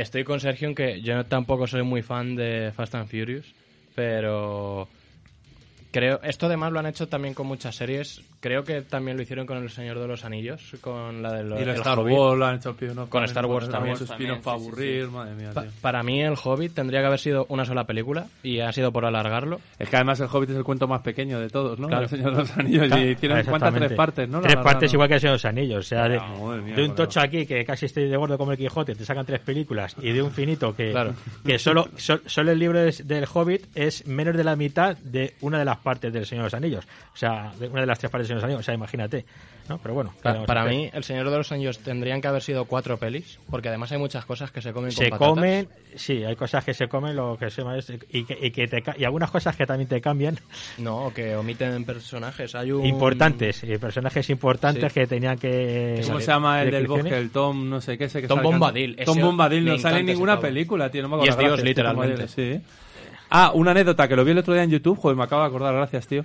estoy 0.00 0.24
con 0.24 0.40
Sergio 0.40 0.68
en 0.68 0.74
que 0.74 1.00
yo 1.00 1.24
tampoco 1.24 1.66
soy 1.66 1.82
muy 1.82 2.02
fan 2.02 2.36
de 2.36 2.72
Fast 2.74 2.94
and 2.94 3.08
Furious, 3.08 3.54
pero 3.94 4.88
creo 5.94 6.18
esto 6.24 6.46
además 6.46 6.72
lo 6.72 6.80
han 6.80 6.86
hecho 6.86 7.06
también 7.06 7.34
con 7.34 7.46
muchas 7.46 7.76
series. 7.76 8.20
Creo 8.40 8.64
que 8.64 8.82
también 8.82 9.16
lo 9.16 9.22
hicieron 9.22 9.46
con 9.46 9.56
El 9.58 9.70
Señor 9.70 9.98
de 10.00 10.06
los 10.08 10.24
Anillos, 10.24 10.60
con 10.80 11.22
la 11.22 11.32
de 11.32 11.44
los 11.44 11.58
Y 11.58 11.62
el 11.62 11.68
el 11.70 11.76
Star 11.76 11.98
Hobbit. 11.98 12.18
Wars 12.18 12.38
lo 12.38 12.46
han 12.46 12.56
hecho 12.56 12.76
Con 12.76 12.86
también, 13.08 13.24
Star 13.24 13.46
Wars 13.46 13.70
también. 13.70 13.96
También, 14.06 14.40
para 14.42 14.58
sí, 14.58 14.64
sí, 14.64 14.68
aburrir, 14.68 15.08
madre 15.08 15.34
mía, 15.34 15.50
Pa- 15.54 15.62
tío. 15.62 15.70
para 15.80 16.02
mí 16.02 16.20
el 16.22 16.34
Hobbit 16.42 16.74
tendría 16.74 17.00
que 17.00 17.06
haber 17.06 17.20
sido 17.20 17.46
una 17.48 17.64
sola 17.64 17.84
película 17.84 18.26
y 18.42 18.60
ha 18.60 18.70
sido 18.72 18.92
por 18.92 19.06
alargarlo. 19.06 19.60
Es 19.78 19.88
que 19.88 19.96
además 19.96 20.18
el 20.20 20.26
Hobbit 20.30 20.50
es 20.50 20.56
el 20.56 20.64
cuento 20.64 20.86
más 20.88 21.00
pequeño 21.02 21.38
de 21.40 21.48
todos, 21.48 21.78
¿no? 21.78 21.86
Claro. 21.88 22.02
El 22.02 22.08
Señor 22.10 22.32
de 22.32 22.38
los 22.38 22.58
Anillos. 22.58 22.86
Claro, 22.88 23.02
y 23.02 23.10
hicieron 23.12 23.44
cuántas 23.44 23.74
tres 23.74 23.92
partes, 23.92 24.28
¿no? 24.28 24.40
Tres 24.42 24.56
partes 24.56 24.92
igual 24.92 25.08
que 25.08 25.14
el 25.14 25.20
Señor 25.20 25.32
de 25.32 25.36
los 25.36 25.44
Anillos. 25.46 25.78
O 25.78 25.88
sea, 25.88 26.08
de, 26.08 26.20
mía, 26.62 26.74
de 26.76 26.84
un 26.84 26.94
tocho 26.94 27.20
aquí 27.20 27.46
que 27.46 27.64
casi 27.64 27.86
estoy 27.86 28.08
de 28.08 28.16
gordo 28.16 28.36
como 28.36 28.52
el 28.52 28.58
Quijote, 28.58 28.94
te 28.94 29.04
sacan 29.04 29.24
tres 29.24 29.40
películas. 29.40 29.96
Y 30.02 30.10
de 30.12 30.20
un 30.20 30.30
finito 30.32 30.74
que, 30.76 30.90
Claro. 30.90 31.14
que 31.46 31.58
solo, 31.58 31.88
so- 31.96 32.20
solo 32.26 32.50
el 32.52 32.58
libro 32.58 32.80
del 32.80 33.26
Hobbit 33.32 33.68
es 33.74 34.06
menos 34.06 34.36
de 34.36 34.44
la 34.44 34.54
mitad 34.56 34.96
de 34.98 35.34
una 35.40 35.58
de 35.58 35.64
las 35.64 35.78
partes 35.84 36.12
del 36.12 36.26
Señor 36.26 36.42
de 36.42 36.46
los 36.46 36.54
Anillos. 36.54 36.84
O 37.12 37.16
sea, 37.16 37.52
de 37.60 37.68
una 37.68 37.82
de 37.82 37.86
las 37.86 37.98
tres 38.00 38.10
partes 38.10 38.26
del 38.26 38.38
Señor 38.38 38.40
de 38.40 38.42
los 38.42 38.44
Anillos. 38.54 38.60
O 38.60 38.64
sea, 38.64 38.74
imagínate. 38.74 39.24
¿no? 39.68 39.78
Pero 39.78 39.94
bueno. 39.94 40.12
¿qué 40.16 40.22
Pa- 40.22 40.30
vamos 40.32 40.44
a 40.44 40.46
para 40.46 40.62
hacer? 40.62 40.74
mí, 40.74 40.90
El 40.92 41.04
Señor 41.04 41.30
de 41.30 41.36
los 41.38 41.50
Anillos 41.52 41.78
tendrían 41.78 42.20
que 42.20 42.28
haber 42.28 42.42
sido 42.42 42.64
cuatro 42.66 42.98
pelis, 42.98 43.38
porque 43.48 43.68
además 43.68 43.90
hay 43.92 43.98
muchas 43.98 44.24
cosas 44.26 44.50
que 44.50 44.60
se 44.60 44.72
comen 44.72 44.90
con 44.90 45.04
se 45.04 45.10
patatas. 45.10 45.28
comen, 45.28 45.68
sí, 45.94 46.22
hay 46.24 46.36
cosas 46.36 46.64
que 46.64 46.74
se 46.74 46.86
comen, 46.88 47.16
lo 47.16 47.36
que 47.38 47.48
se 47.50 47.62
llama 47.62 47.78
es- 47.78 47.90
y, 48.10 48.24
que, 48.24 48.36
y, 48.42 48.50
que 48.50 48.66
te 48.66 48.82
y 48.98 49.04
algunas 49.04 49.30
cosas 49.30 49.56
que 49.56 49.64
también 49.64 49.88
te 49.88 50.00
cambian, 50.02 50.38
No, 50.78 51.12
que 51.14 51.34
omiten 51.36 51.84
personajes. 51.84 52.54
Hay 52.54 52.72
un... 52.72 52.84
importantes, 52.84 53.62
y 53.64 53.78
personajes 53.78 54.28
importantes 54.30 54.92
Sí. 54.92 55.00
que 55.00 55.06
tenían 55.06 55.38
que... 55.38 56.02
¿Cómo 56.06 56.20
se 56.20 56.26
llama 56.26 56.62
el 56.62 56.70
del 56.70 56.86
bosque? 56.86 57.16
El 57.16 57.30
Tom, 57.30 57.68
no 57.70 57.80
sé 57.80 57.96
qué, 57.96 58.04
ese 58.04 58.20
que 58.20 58.28
Tom. 58.28 58.42
Bombadil, 58.42 58.96
Tom 59.04 59.18
Bombadil 59.20 59.64
no 59.64 59.78
sale 59.78 60.00
en 60.00 60.06
ninguna 60.06 60.38
película, 60.38 60.90
tío. 60.90 61.02
No 61.02 61.08
me 61.08 61.14
acuerdo. 61.16 61.40
Y 61.40 61.44
es 61.44 61.48
Dios, 61.50 61.62
literalmente. 61.64 62.28
Sí. 62.28 62.60
Ah, 63.36 63.50
una 63.52 63.72
anécdota 63.72 64.06
que 64.06 64.14
lo 64.14 64.24
vi 64.24 64.30
el 64.30 64.38
otro 64.38 64.54
día 64.54 64.62
en 64.62 64.70
YouTube, 64.70 64.96
joder, 64.96 65.16
me 65.16 65.24
acabo 65.24 65.42
de 65.42 65.48
acordar, 65.48 65.74
gracias, 65.74 66.06
tío. 66.06 66.22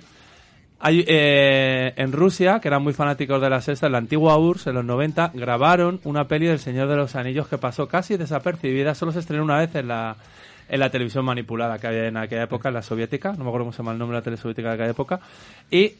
Hay, 0.78 1.04
eh, 1.08 1.92
en 1.96 2.12
Rusia, 2.12 2.60
que 2.60 2.68
eran 2.68 2.84
muy 2.84 2.92
fanáticos 2.92 3.42
de 3.42 3.50
la 3.50 3.60
sexta, 3.60 3.86
en 3.86 3.92
la 3.92 3.98
antigua 3.98 4.38
URSS, 4.38 4.68
en 4.68 4.74
los 4.76 4.84
90, 4.84 5.32
grabaron 5.34 5.98
una 6.04 6.28
peli 6.28 6.46
del 6.46 6.60
Señor 6.60 6.86
de 6.86 6.94
los 6.94 7.16
Anillos 7.16 7.48
que 7.48 7.58
pasó 7.58 7.88
casi 7.88 8.16
desapercibida, 8.16 8.94
solo 8.94 9.10
se 9.10 9.18
estrenó 9.18 9.42
una 9.42 9.58
vez 9.58 9.74
en 9.74 9.88
la, 9.88 10.14
en 10.68 10.78
la 10.78 10.88
televisión 10.90 11.24
manipulada 11.24 11.80
que 11.80 11.88
había 11.88 12.06
en 12.06 12.16
aquella 12.16 12.44
época, 12.44 12.68
en 12.68 12.74
la 12.76 12.82
soviética, 12.82 13.32
no 13.32 13.42
me 13.42 13.50
acuerdo 13.50 13.64
cómo 13.64 13.72
se 13.72 13.78
llama 13.78 13.90
el 13.90 13.98
nombre 13.98 14.14
de 14.14 14.20
la 14.20 14.24
tele 14.24 14.36
soviética 14.36 14.68
de 14.68 14.74
aquella 14.74 14.90
época, 14.90 15.18
y 15.68 15.94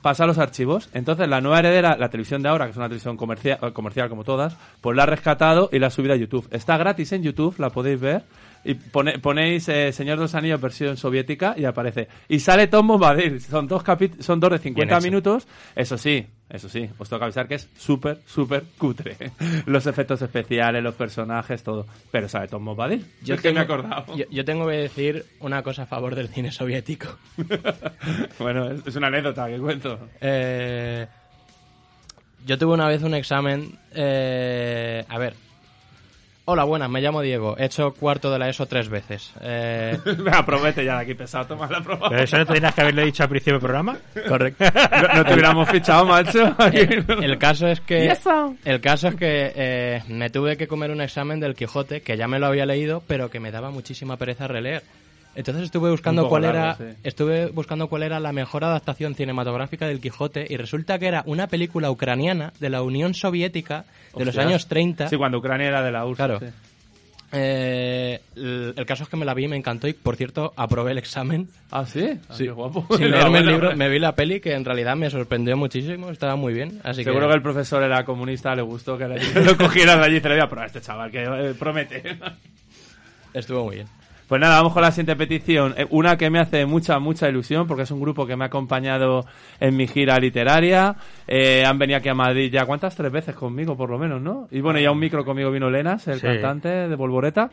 pasa 0.00 0.24
a 0.24 0.26
los 0.26 0.38
archivos. 0.38 0.88
Entonces, 0.94 1.28
la 1.28 1.42
nueva 1.42 1.58
heredera, 1.58 1.98
la 1.98 2.08
televisión 2.08 2.42
de 2.42 2.48
ahora, 2.48 2.64
que 2.64 2.70
es 2.70 2.76
una 2.78 2.88
televisión 2.88 3.18
comercial, 3.18 3.58
comercial 3.74 4.08
como 4.08 4.24
todas, 4.24 4.56
pues 4.80 4.96
la 4.96 5.02
ha 5.02 5.06
rescatado 5.06 5.68
y 5.70 5.78
la 5.78 5.88
ha 5.88 5.90
subido 5.90 6.14
a 6.14 6.16
YouTube. 6.16 6.48
Está 6.50 6.78
gratis 6.78 7.12
en 7.12 7.22
YouTube, 7.22 7.54
la 7.58 7.68
podéis 7.68 8.00
ver. 8.00 8.22
Y 8.64 8.74
pone- 8.74 9.18
ponéis 9.18 9.68
eh, 9.68 9.92
Señor 9.92 10.16
de 10.16 10.22
los 10.22 10.34
Anillos 10.34 10.60
versión 10.60 10.96
soviética 10.96 11.54
y 11.56 11.64
aparece. 11.66 12.08
Y 12.28 12.40
sale 12.40 12.66
Tom 12.66 12.86
Bombadil. 12.86 13.40
Son 13.40 13.68
dos, 13.68 13.84
capit- 13.84 14.20
son 14.20 14.40
dos 14.40 14.52
de 14.52 14.58
50 14.58 14.94
hecho. 14.96 15.04
minutos. 15.04 15.46
Eso 15.76 15.98
sí, 15.98 16.26
eso 16.48 16.68
sí, 16.70 16.88
os 16.96 17.08
tengo 17.08 17.18
que 17.20 17.24
avisar 17.24 17.46
que 17.46 17.56
es 17.56 17.68
súper, 17.76 18.20
súper 18.26 18.62
cutre. 18.78 19.16
Los 19.66 19.86
efectos 19.86 20.22
especiales, 20.22 20.82
los 20.82 20.94
personajes, 20.94 21.62
todo. 21.62 21.86
Pero 22.10 22.26
sale 22.28 22.48
Tom 22.48 22.64
Bombadil. 22.64 23.04
Yo 23.22 23.34
es 23.34 23.40
que 23.42 23.52
me 23.52 23.60
he 23.60 23.62
acordado. 23.64 24.16
Yo, 24.16 24.24
yo 24.30 24.44
tengo 24.44 24.66
que 24.66 24.76
decir 24.76 25.26
una 25.40 25.62
cosa 25.62 25.82
a 25.82 25.86
favor 25.86 26.14
del 26.14 26.28
cine 26.28 26.50
soviético. 26.50 27.08
bueno, 28.38 28.70
es, 28.70 28.86
es 28.86 28.96
una 28.96 29.08
anécdota 29.08 29.46
que 29.48 29.58
cuento. 29.58 29.98
Eh, 30.20 31.06
yo 32.46 32.58
tuve 32.58 32.74
una 32.74 32.88
vez 32.88 33.02
un 33.02 33.14
examen. 33.14 33.78
eh, 33.94 35.04
a 35.08 35.18
ver, 35.18 35.34
Hola, 36.46 36.64
buenas, 36.64 36.90
me 36.90 37.00
llamo 37.00 37.22
Diego. 37.22 37.56
He 37.56 37.64
hecho 37.64 37.94
cuarto 37.94 38.30
de 38.30 38.38
la 38.38 38.50
ESO 38.50 38.66
tres 38.66 38.90
veces. 38.90 39.32
Eh, 39.40 39.98
Venga, 40.04 40.44
promete 40.44 40.84
ya 40.84 40.96
de 40.96 41.02
aquí 41.04 41.14
pesado, 41.14 41.46
toma 41.46 41.66
la 41.70 41.80
prueba. 41.80 42.10
Pero 42.10 42.22
eso 42.22 42.36
no 42.36 42.44
tenías 42.44 42.74
que 42.74 42.82
haberle 42.82 43.04
dicho 43.06 43.22
al 43.22 43.30
principio 43.30 43.54
del 43.54 43.62
programa. 43.62 43.96
correcto. 44.28 44.62
No, 44.74 45.14
no 45.14 45.24
te 45.24 45.32
hubiéramos 45.32 45.70
fichado, 45.70 46.04
macho. 46.04 46.54
El 46.70 47.38
caso 47.38 47.66
es 47.68 47.80
que 47.80 48.14
el 48.64 48.80
caso 48.82 49.08
es 49.08 49.14
que 49.14 49.52
eh, 49.56 50.02
me 50.08 50.28
tuve 50.28 50.58
que 50.58 50.68
comer 50.68 50.90
un 50.90 51.00
examen 51.00 51.40
del 51.40 51.54
Quijote 51.54 52.02
que 52.02 52.18
ya 52.18 52.28
me 52.28 52.38
lo 52.38 52.46
había 52.46 52.66
leído, 52.66 53.02
pero 53.06 53.30
que 53.30 53.40
me 53.40 53.50
daba 53.50 53.70
muchísima 53.70 54.18
pereza 54.18 54.46
releer. 54.46 54.82
Entonces 55.36 55.64
estuve 55.64 55.90
buscando 55.90 56.28
cuál 56.28 56.42
largo, 56.42 56.58
era 56.58 56.74
sí. 56.76 56.98
estuve 57.02 57.46
buscando 57.46 57.88
cuál 57.88 58.02
era 58.04 58.20
la 58.20 58.32
mejor 58.32 58.64
adaptación 58.64 59.14
cinematográfica 59.14 59.86
del 59.86 60.00
Quijote 60.00 60.46
y 60.48 60.56
resulta 60.56 60.98
que 60.98 61.06
era 61.08 61.22
una 61.26 61.46
película 61.48 61.90
ucraniana 61.90 62.52
de 62.60 62.70
la 62.70 62.82
Unión 62.82 63.14
Soviética 63.14 63.84
de 64.16 64.24
los 64.24 64.38
años 64.38 64.68
30. 64.68 65.08
Sí, 65.08 65.16
cuando 65.16 65.38
Ucrania 65.38 65.66
era 65.68 65.82
de 65.82 65.90
la 65.92 66.04
URSS. 66.06 66.16
Claro. 66.16 66.38
sí. 66.40 66.46
Eh, 67.36 68.20
el, 68.36 68.74
el 68.76 68.86
caso 68.86 69.02
es 69.02 69.08
que 69.08 69.16
me 69.16 69.24
la 69.24 69.34
vi 69.34 69.46
y 69.46 69.48
me 69.48 69.56
encantó 69.56 69.88
y 69.88 69.92
por 69.92 70.14
cierto 70.14 70.52
aprobé 70.56 70.92
el 70.92 70.98
examen 70.98 71.48
Ah, 71.72 71.84
sí. 71.84 72.16
Ah, 72.28 72.34
Sí. 72.34 72.44
qué 72.44 72.50
guapo. 72.52 72.86
sin 72.96 73.10
leerme 73.10 73.38
el 73.40 73.46
libro. 73.46 73.74
Me 73.76 73.88
vi 73.88 73.98
la 73.98 74.14
peli 74.14 74.38
que 74.38 74.52
en 74.54 74.64
realidad 74.64 74.94
me 74.94 75.10
sorprendió 75.10 75.56
muchísimo, 75.56 76.10
estaba 76.10 76.36
muy 76.36 76.54
bien. 76.54 76.80
Así 76.84 77.02
Seguro 77.02 77.26
que 77.28 77.34
el 77.34 77.42
profesor 77.42 77.82
era 77.82 78.04
comunista, 78.04 78.54
le 78.54 78.62
gustó 78.62 78.96
que 78.96 79.08
lo 79.44 79.56
cogieran 79.56 79.98
de 79.98 80.06
allí 80.06 80.16
y 80.18 80.20
se 80.20 80.28
le 80.28 80.36
voy 80.36 80.44
a 80.44 80.48
probar 80.48 80.64
a 80.64 80.66
este 80.68 80.80
chaval 80.80 81.10
que 81.10 81.24
eh, 81.24 81.54
promete. 81.58 82.18
estuvo 83.32 83.64
muy 83.64 83.76
bien. 83.76 83.88
Pues 84.28 84.40
nada, 84.40 84.56
vamos 84.56 84.72
con 84.72 84.80
la 84.82 84.90
siguiente 84.90 85.16
petición. 85.16 85.74
Eh, 85.76 85.86
Una 85.90 86.16
que 86.16 86.30
me 86.30 86.38
hace 86.40 86.64
mucha, 86.64 86.98
mucha 86.98 87.28
ilusión 87.28 87.66
porque 87.66 87.82
es 87.82 87.90
un 87.90 88.00
grupo 88.00 88.26
que 88.26 88.36
me 88.36 88.44
ha 88.44 88.46
acompañado 88.46 89.26
en 89.60 89.76
mi 89.76 89.86
gira 89.86 90.18
literaria. 90.18 90.96
Eh, 91.26 91.64
han 91.66 91.78
venido 91.78 91.98
aquí 91.98 92.08
a 92.08 92.14
Madrid 92.14 92.50
ya, 92.50 92.64
¿cuántas? 92.64 92.96
Tres 92.96 93.12
veces 93.12 93.34
conmigo, 93.34 93.76
por 93.76 93.90
lo 93.90 93.98
menos, 93.98 94.22
¿no? 94.22 94.48
Y 94.50 94.60
bueno, 94.60 94.80
ya 94.80 94.90
un 94.90 94.98
micro 94.98 95.24
conmigo 95.24 95.50
vino 95.50 95.68
Lenas, 95.70 96.08
el 96.08 96.20
Sí. 96.20 96.26
cantante 96.26 96.68
de 96.68 96.96
Volvoreta. 96.96 97.50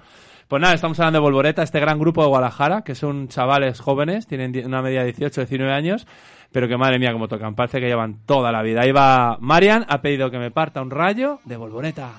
Pues 0.47 0.61
nada, 0.61 0.73
estamos 0.73 0.99
hablando 0.99 1.19
de 1.19 1.23
Volvoreta, 1.23 1.61
este 1.63 1.79
gran 1.79 1.99
grupo 1.99 2.21
de 2.23 2.27
Guadalajara, 2.29 2.81
que 2.83 2.95
son 2.95 3.27
chavales 3.27 3.79
jóvenes, 3.79 4.27
tienen 4.27 4.53
una 4.65 4.81
media 4.81 4.99
de 5.01 5.05
18, 5.07 5.41
19 5.41 5.71
años, 5.73 6.05
pero 6.51 6.67
que 6.67 6.75
madre 6.77 6.99
mía, 6.99 7.13
como 7.13 7.27
tocan, 7.29 7.55
parece 7.55 7.79
que 7.79 7.87
llevan 7.87 8.25
toda 8.25 8.51
la 8.51 8.61
vida. 8.61 8.81
Ahí 8.81 8.91
va 8.91 9.37
Marian, 9.39 9.85
ha 9.87 10.01
pedido 10.01 10.29
que 10.29 10.39
me 10.39 10.51
parta 10.51 10.81
un 10.81 10.89
rayo 10.91 11.39
de 11.45 11.55
Volvoreta. 11.57 12.11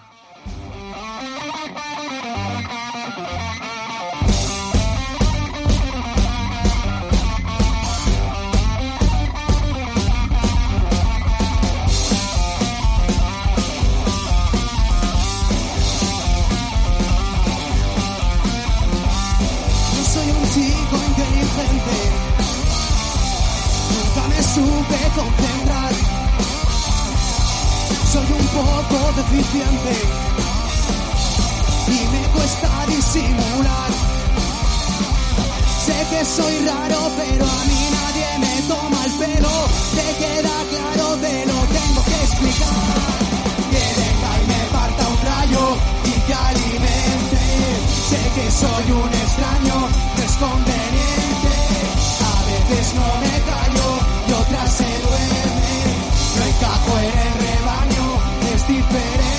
Concentrar. 24.97 25.93
Soy 28.13 28.27
un 28.41 28.47
poco 28.59 29.13
deficiente 29.17 29.93
y 31.89 32.01
me 32.13 32.29
cuesta 32.35 32.69
disimular. 32.89 33.91
Sé 35.87 36.07
que 36.11 36.25
soy 36.25 36.67
raro, 36.67 37.11
pero 37.17 37.45
a 37.45 37.65
mí 37.65 37.83
nadie 37.99 38.39
me 38.39 38.63
toma 38.69 39.05
el 39.05 39.13
pelo. 39.13 39.55
Te 39.97 40.09
queda 40.23 40.57
claro, 40.71 41.17
te 41.17 41.47
lo 41.47 41.59
tengo 41.77 42.05
que 42.05 42.19
explicar. 42.27 42.77
Que 43.73 43.85
venga 44.01 44.31
y 44.43 44.47
me 44.53 44.63
parta 44.77 45.09
un 45.09 45.19
rayo 45.31 45.77
y 46.05 46.21
que 46.27 46.35
alimente. 46.35 47.43
Sé 48.11 48.23
que 48.35 48.51
soy 48.51 48.93
un 48.93 49.09
extraño, 49.09 49.89
no 50.17 50.23
es 50.23 50.33
conveniente. 50.37 51.55
A 52.21 52.45
veces 52.47 52.95
no 52.95 53.21
me 53.21 53.41
callo 53.41 53.62
se 54.61 54.85
duermen. 54.85 55.53
No 56.37 56.45
encajo 56.45 56.99
en 56.99 57.19
el 57.19 57.35
rebaño, 57.47 58.07
es 58.55 58.69
diferente. 58.69 59.33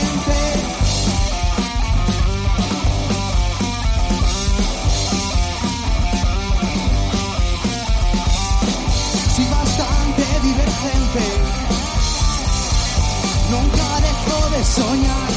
soy 9.36 9.46
bastante 9.46 10.24
divergente. 10.44 11.26
Nunca 13.52 13.86
dejo 14.08 14.50
de 14.50 14.64
soñar. 14.64 15.32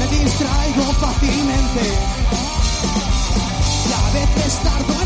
Me 0.00 0.06
distraigo 0.18 0.84
fácilmente. 1.00 1.84
Y 3.88 3.92
a 3.92 4.12
veces 4.12 4.58
tardo 4.62 5.03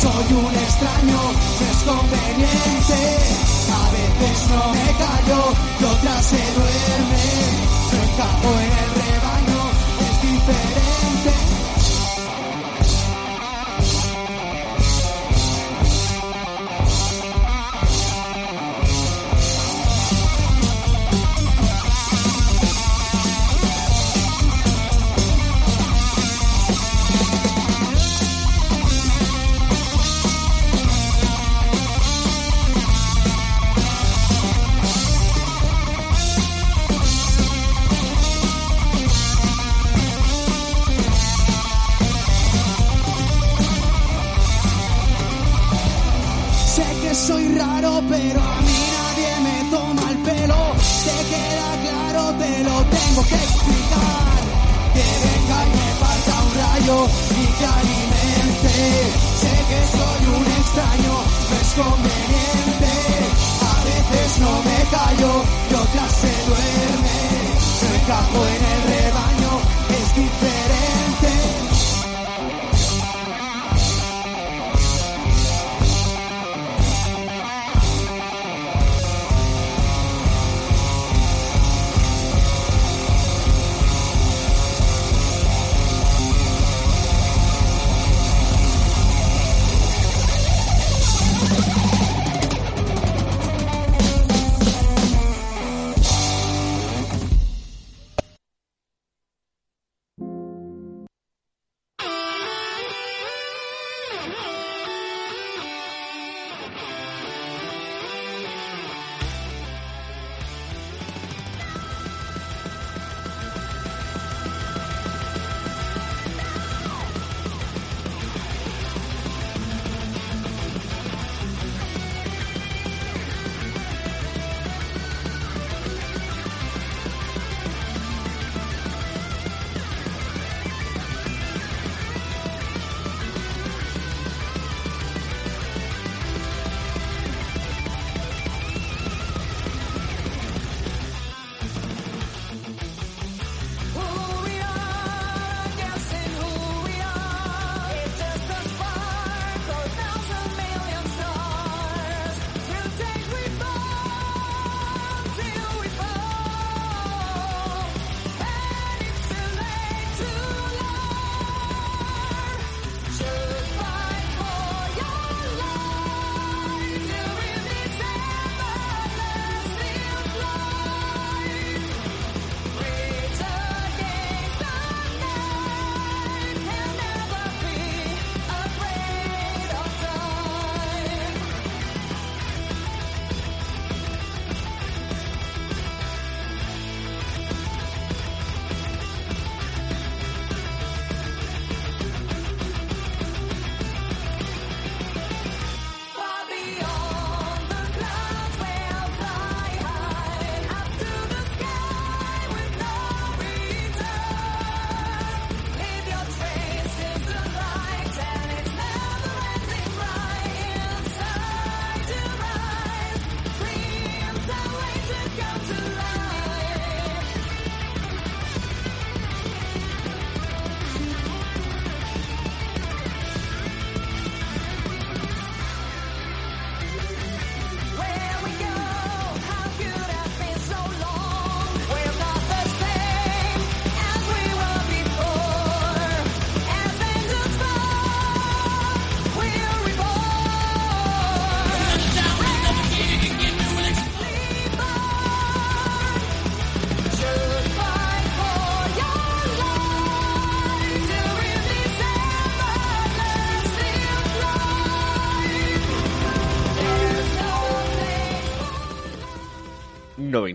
soy 0.00 0.32
un 0.32 0.54
extraño, 0.54 1.20
no 1.60 1.66
es 1.70 1.78
conveniente. 1.84 3.00
A 3.70 3.90
veces 3.92 4.48
no 4.50 4.72
me 4.72 4.88
callo 5.02 5.42
y 5.80 5.84
otras 5.84 6.24
se 6.24 6.42
duermen. 6.56 7.52
No 7.92 8.02
encajo 8.08 8.50
en 8.60 8.72
el 8.82 8.90
rebaño, 9.02 9.62
es 10.06 10.16
diferente. 10.22 11.59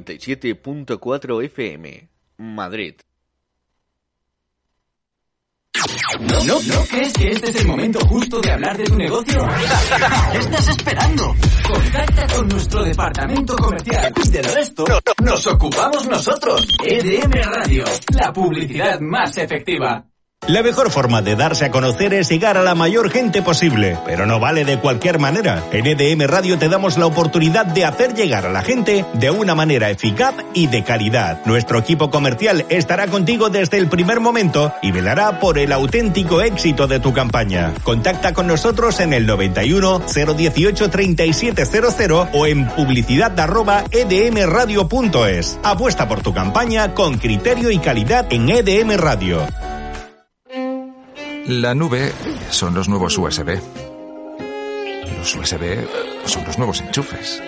97.4 0.06 1.43
FM, 1.45 2.08
Madrid. 2.38 2.95
¿No, 6.20 6.43
no, 6.45 6.62
¿No 6.62 6.86
crees 6.89 7.14
que 7.14 7.32
este 7.32 7.49
es 7.49 7.56
el 7.58 7.68
momento 7.68 7.99
justo 8.08 8.39
de 8.39 8.51
hablar 8.51 8.78
de 8.78 8.86
tu 8.86 8.95
negocio? 8.95 9.45
¿Qué 10.32 10.38
estás 10.39 10.68
esperando? 10.70 11.36
Contacta 11.68 12.28
con 12.28 12.47
nuestro 12.47 12.84
departamento 12.84 13.56
comercial. 13.58 14.14
Del 14.32 14.45
resto, 14.45 14.86
nos 15.24 15.47
ocupamos 15.47 16.08
nosotros. 16.08 16.66
EDM 16.84 17.32
Radio, 17.32 17.84
la 18.18 18.32
publicidad 18.32 18.99
más 19.01 19.38
efectiva. 19.38 20.06
La 20.48 20.62
mejor 20.62 20.91
forma 20.91 21.24
de 21.24 21.36
darse 21.36 21.66
a 21.66 21.72
conocer 21.72 22.14
es 22.14 22.30
llegar 22.30 22.56
a 22.56 22.62
la 22.62 22.76
mayor 22.76 23.10
gente 23.10 23.41
posible, 23.41 23.98
pero 24.06 24.28
no 24.28 24.39
vale 24.39 24.64
de 24.64 24.78
cualquier 24.78 25.18
manera. 25.18 25.64
En 25.72 25.88
EDM 25.88 26.28
Radio 26.28 26.60
te 26.60 26.70
damos 26.70 27.00
la 27.00 27.08
oportunidad 27.08 27.66
de 27.66 27.84
hacer 27.84 28.14
llegar 28.14 28.46
a 28.46 28.52
la 28.52 28.62
gente 28.62 29.06
de 29.14 29.32
una 29.32 29.56
manera 29.56 29.89
eficaz 29.89 30.36
y 30.54 30.68
de 30.68 30.84
calidad. 30.84 31.43
Nuestro 31.46 31.80
equipo 31.80 32.12
comercial 32.12 32.64
estará 32.70 33.08
contigo 33.08 33.50
desde 33.50 33.80
el 33.80 33.89
primer 33.89 34.20
momento 34.20 34.72
y 34.84 34.91
velará 34.91 35.39
por 35.39 35.58
el 35.58 35.72
auténtico 35.72 36.41
éxito 36.41 36.86
de 36.86 37.00
tu 37.00 37.12
campaña. 37.12 37.74
Contacta 37.82 38.32
con 38.34 38.46
nosotros 38.46 39.00
en 39.00 39.14
el 39.14 39.26
91 39.26 40.04
018 40.14 40.89
3700 40.91 42.28
o 42.34 42.46
en 42.46 42.68
publicidad 42.68 43.39
arroba 43.39 43.84
edmradio.es. 43.89 45.60
Apuesta 45.64 46.08
por 46.08 46.22
tu 46.22 46.36
campaña 46.36 46.93
con 46.93 47.18
criterio 47.18 47.72
y 47.72 47.80
calidad 47.80 48.28
en 48.30 48.48
EDM 48.48 48.91
Radio. 48.98 49.41
La 51.48 51.76
nube 51.76 52.12
son 52.50 52.74
los 52.74 52.89
nuevos 52.89 53.16
USB. 53.20 53.60
Los 55.18 55.36
USB 55.36 55.88
son 56.26 56.43
los 56.43 56.58
nuevos 56.58 56.82
enchufes. 56.82 57.39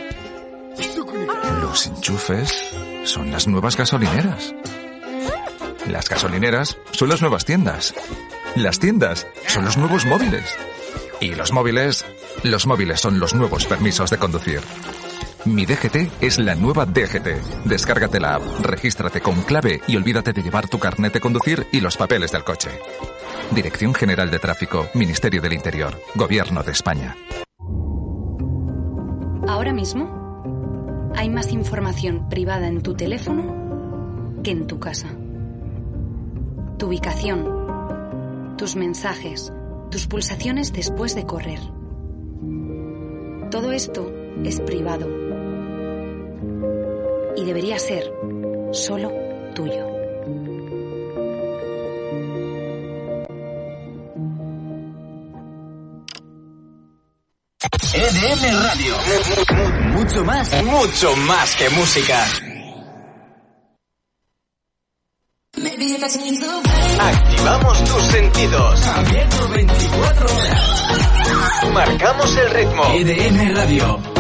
Los 1.61 1.87
enchufes 1.87 2.75
son 3.05 3.31
las 3.31 3.47
nuevas 3.47 3.75
gasolineras. 3.75 4.53
Las 5.87 6.09
gasolineras 6.09 6.77
son 6.91 7.09
las 7.09 7.21
nuevas 7.21 7.43
tiendas. 7.43 7.95
Las 8.55 8.77
tiendas 8.77 9.25
son 9.47 9.65
los 9.65 9.77
nuevos 9.77 10.05
móviles. 10.05 10.55
Y 11.19 11.33
los 11.33 11.51
móviles, 11.51 12.05
los 12.43 12.67
móviles 12.67 12.99
son 12.99 13.19
los 13.19 13.33
nuevos 13.33 13.65
permisos 13.65 14.11
de 14.11 14.17
conducir. 14.19 14.61
Mi 15.45 15.65
DGT 15.65 16.21
es 16.21 16.39
la 16.39 16.55
nueva 16.55 16.85
DGT. 16.85 17.65
Descárgate 17.65 18.19
la 18.19 18.35
app, 18.35 18.41
regístrate 18.61 19.21
con 19.21 19.41
clave 19.41 19.81
y 19.87 19.95
olvídate 19.95 20.33
de 20.33 20.41
llevar 20.41 20.67
tu 20.67 20.79
carnet 20.79 21.13
de 21.13 21.21
conducir 21.21 21.67
y 21.71 21.79
los 21.79 21.95
papeles 21.95 22.31
del 22.31 22.43
coche. 22.43 22.69
Dirección 23.51 23.93
General 23.93 24.29
de 24.29 24.39
Tráfico, 24.39 24.87
Ministerio 24.93 25.41
del 25.41 25.53
Interior, 25.53 25.97
Gobierno 26.15 26.63
de 26.63 26.71
España. 26.71 27.15
Ahora 29.47 29.71
mismo 29.71 31.11
hay 31.15 31.29
más 31.29 31.53
información 31.53 32.27
privada 32.29 32.67
en 32.67 32.81
tu 32.81 32.95
teléfono 32.95 34.41
que 34.43 34.51
en 34.51 34.67
tu 34.67 34.79
casa. 34.79 35.07
Tu 36.77 36.87
ubicación, 36.87 38.55
tus 38.57 38.75
mensajes, 38.75 39.53
tus 39.89 40.07
pulsaciones 40.07 40.73
después 40.73 41.15
de 41.15 41.25
correr. 41.25 41.59
Todo 43.49 43.71
esto 43.71 44.11
es 44.43 44.59
privado 44.59 45.26
y 47.37 47.45
debería 47.45 47.77
ser 47.79 48.11
solo 48.71 49.11
tuyo. 49.53 49.85
EDM 57.93 58.63
Radio. 58.63 58.95
Mucho 59.93 60.25
más, 60.25 60.63
mucho 60.63 61.15
más 61.15 61.55
que 61.55 61.69
música. 61.69 62.25
Activamos 66.99 67.83
tus 67.83 68.03
sentidos. 68.07 68.87
Abierto 68.87 69.47
24 69.49 70.35
horas. 70.35 70.83
Marcamos 71.73 72.37
el 72.37 72.49
ritmo. 72.51 72.83
EDM 72.93 73.55
Radio. 73.55 74.16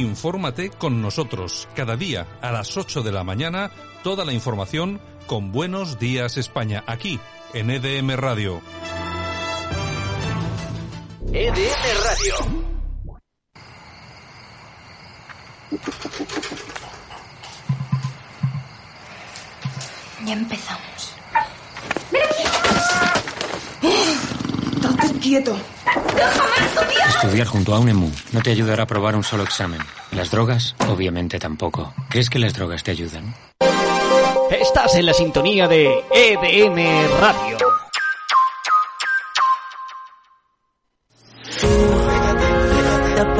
Infórmate 0.00 0.70
con 0.70 1.02
nosotros 1.02 1.68
cada 1.74 1.94
día 1.94 2.26
a 2.40 2.50
las 2.50 2.78
8 2.78 3.02
de 3.02 3.12
la 3.12 3.22
mañana 3.22 3.70
toda 4.02 4.24
la 4.24 4.32
información 4.32 4.98
con 5.26 5.52
Buenos 5.52 5.98
Días 5.98 6.38
España 6.38 6.82
aquí 6.86 7.20
en 7.52 7.70
EDM 7.70 8.12
Radio. 8.16 8.62
EDM 11.34 11.84
Radio. 12.06 12.34
Ya 20.24 20.32
empezamos. 20.32 21.14
Estate 23.82 24.39
quieto. 25.20 25.56
Estudiar 27.08 27.46
junto 27.46 27.74
a 27.74 27.78
un 27.78 27.88
EMU 27.88 28.10
no 28.32 28.40
te 28.42 28.50
ayudará 28.50 28.82
a 28.82 28.84
aprobar 28.84 29.16
un 29.16 29.24
solo 29.24 29.42
examen. 29.42 29.80
Las 30.12 30.30
drogas, 30.30 30.74
obviamente 30.88 31.38
tampoco. 31.38 31.92
¿Crees 32.08 32.30
que 32.30 32.38
las 32.38 32.54
drogas 32.54 32.82
te 32.82 32.90
ayudan? 32.90 33.34
Estás 34.50 34.94
en 34.96 35.06
la 35.06 35.12
sintonía 35.12 35.68
de 35.68 36.04
EDM 36.12 37.20
Radio. 37.20 37.58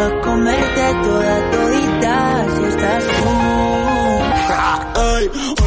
pa' 0.01 0.21
comerte 0.23 0.85
toda 1.03 1.35
todita 1.51 2.15
si 2.55 2.63
estás 2.73 3.05
tú. 3.17 3.29
hoy 5.01 5.25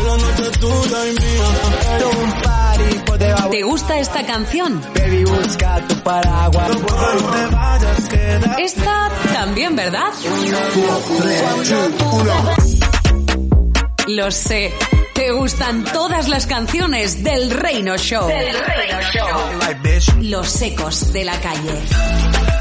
la 0.08 0.16
noche 0.24 0.44
es 0.50 0.56
tuya 0.60 1.00
y 1.06 1.12
mía. 1.20 1.48
Esto 1.82 2.10
es 2.10 2.16
un 2.16 2.32
party 2.42 2.90
por 3.06 3.18
debajo. 3.18 3.50
¿Te 3.50 3.62
gusta 3.64 4.00
esta 4.00 4.26
canción? 4.26 4.82
Baby, 4.96 5.24
busca 5.26 5.70
tu 5.82 5.83
paraguas. 6.04 6.70
No 6.70 6.76
te 6.76 7.56
vayas, 7.56 8.10
queda. 8.10 8.56
Esta 8.60 9.12
también, 9.34 9.76
¿verdad? 9.76 10.08
Lo 14.08 14.32
sé. 14.32 14.74
Te 15.14 15.32
gustan 15.32 15.84
todas 15.84 16.28
las 16.28 16.48
canciones 16.48 17.24
del 17.24 17.52
Reino 17.52 17.96
Show. 17.98 18.30
Los 20.22 20.62
ecos 20.62 21.14
de 21.14 21.24
la 21.24 21.40
calle. 21.40 21.80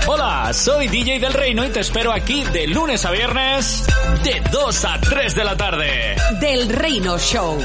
Hola, 0.07 0.53
soy 0.53 0.88
DJ 0.88 1.20
del 1.20 1.32
Reino 1.32 1.64
y 1.64 1.70
te 1.70 1.80
espero 1.80 2.12
aquí 2.12 2.45
de 2.45 2.66
lunes 2.66 3.05
a 3.05 3.11
viernes 3.11 3.84
de 4.22 4.43
2 4.51 4.84
a 4.84 5.01
3 5.01 5.34
de 5.34 5.45
la 5.45 5.57
tarde. 5.57 6.16
Del 6.40 6.68
Reino 6.68 7.18
Show. 7.18 7.59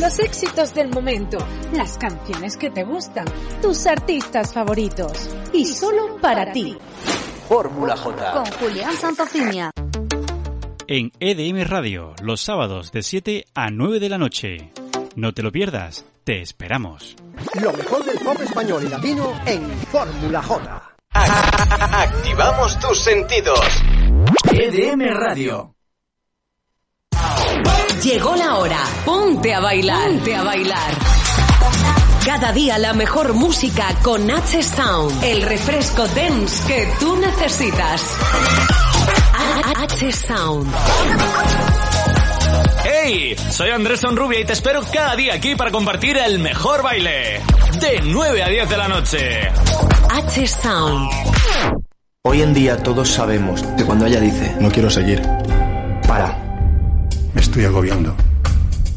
Los 0.00 0.20
éxitos 0.20 0.74
del 0.74 0.90
momento, 0.90 1.38
las 1.72 1.98
canciones 1.98 2.56
que 2.56 2.70
te 2.70 2.84
gustan, 2.84 3.24
tus 3.60 3.84
artistas 3.86 4.54
favoritos 4.54 5.28
y 5.52 5.64
solo 5.66 6.16
para 6.20 6.52
ti. 6.52 6.76
Fórmula 7.48 7.96
J. 7.96 8.32
Con 8.32 8.44
Julián 8.44 8.96
Santofimia. 8.96 9.70
En 10.86 11.10
EDM 11.18 11.68
Radio, 11.68 12.14
los 12.22 12.40
sábados 12.40 12.92
de 12.92 13.02
7 13.02 13.46
a 13.54 13.70
9 13.70 13.98
de 13.98 14.08
la 14.08 14.18
noche. 14.18 14.72
No 15.16 15.34
te 15.34 15.42
lo 15.42 15.50
pierdas, 15.50 16.04
te 16.22 16.42
esperamos. 16.42 17.16
Lo 17.60 17.72
mejor 17.72 18.04
del 18.04 18.18
pop 18.20 18.40
español 18.40 18.84
y 18.84 18.88
latino 18.88 19.32
en 19.46 19.68
Fórmula 19.88 20.42
J. 20.42 20.94
Activamos 21.12 22.78
tus 22.78 22.98
sentidos. 22.98 23.60
EDM 24.52 25.02
Radio. 25.12 25.77
Llegó 28.02 28.36
la 28.36 28.56
hora. 28.58 28.80
Ponte 29.04 29.54
a 29.54 29.60
bailar. 29.60 30.08
Ponte 30.08 30.34
a 30.36 30.42
bailar. 30.42 30.94
Cada 32.24 32.52
día 32.52 32.78
la 32.78 32.92
mejor 32.92 33.32
música 33.34 33.94
con 34.02 34.30
H 34.30 34.62
Sound, 34.62 35.24
el 35.24 35.42
refresco 35.42 36.06
dance 36.08 36.66
que 36.66 36.88
tú 37.00 37.16
necesitas. 37.16 38.02
H 39.76 40.12
Sound. 40.12 40.70
¡Hey! 42.84 43.34
Soy 43.50 43.70
Andrés 43.70 44.00
Sonrubia 44.00 44.40
y 44.40 44.44
te 44.44 44.52
espero 44.52 44.82
cada 44.92 45.16
día 45.16 45.34
aquí 45.34 45.54
para 45.54 45.70
compartir 45.70 46.16
el 46.18 46.38
mejor 46.38 46.82
baile. 46.82 47.40
De 47.80 48.00
9 48.04 48.42
a 48.42 48.48
10 48.48 48.68
de 48.68 48.76
la 48.76 48.88
noche. 48.88 49.40
H 50.10 50.46
Sound. 50.46 51.10
Hoy 52.24 52.42
en 52.42 52.52
día 52.52 52.76
todos 52.76 53.08
sabemos 53.08 53.62
que 53.76 53.84
cuando 53.84 54.04
ella 54.06 54.20
dice 54.20 54.54
No 54.60 54.70
quiero 54.70 54.90
seguir. 54.90 55.22
para, 56.06 56.36
estoy 57.38 57.64
agobiando. 57.64 58.14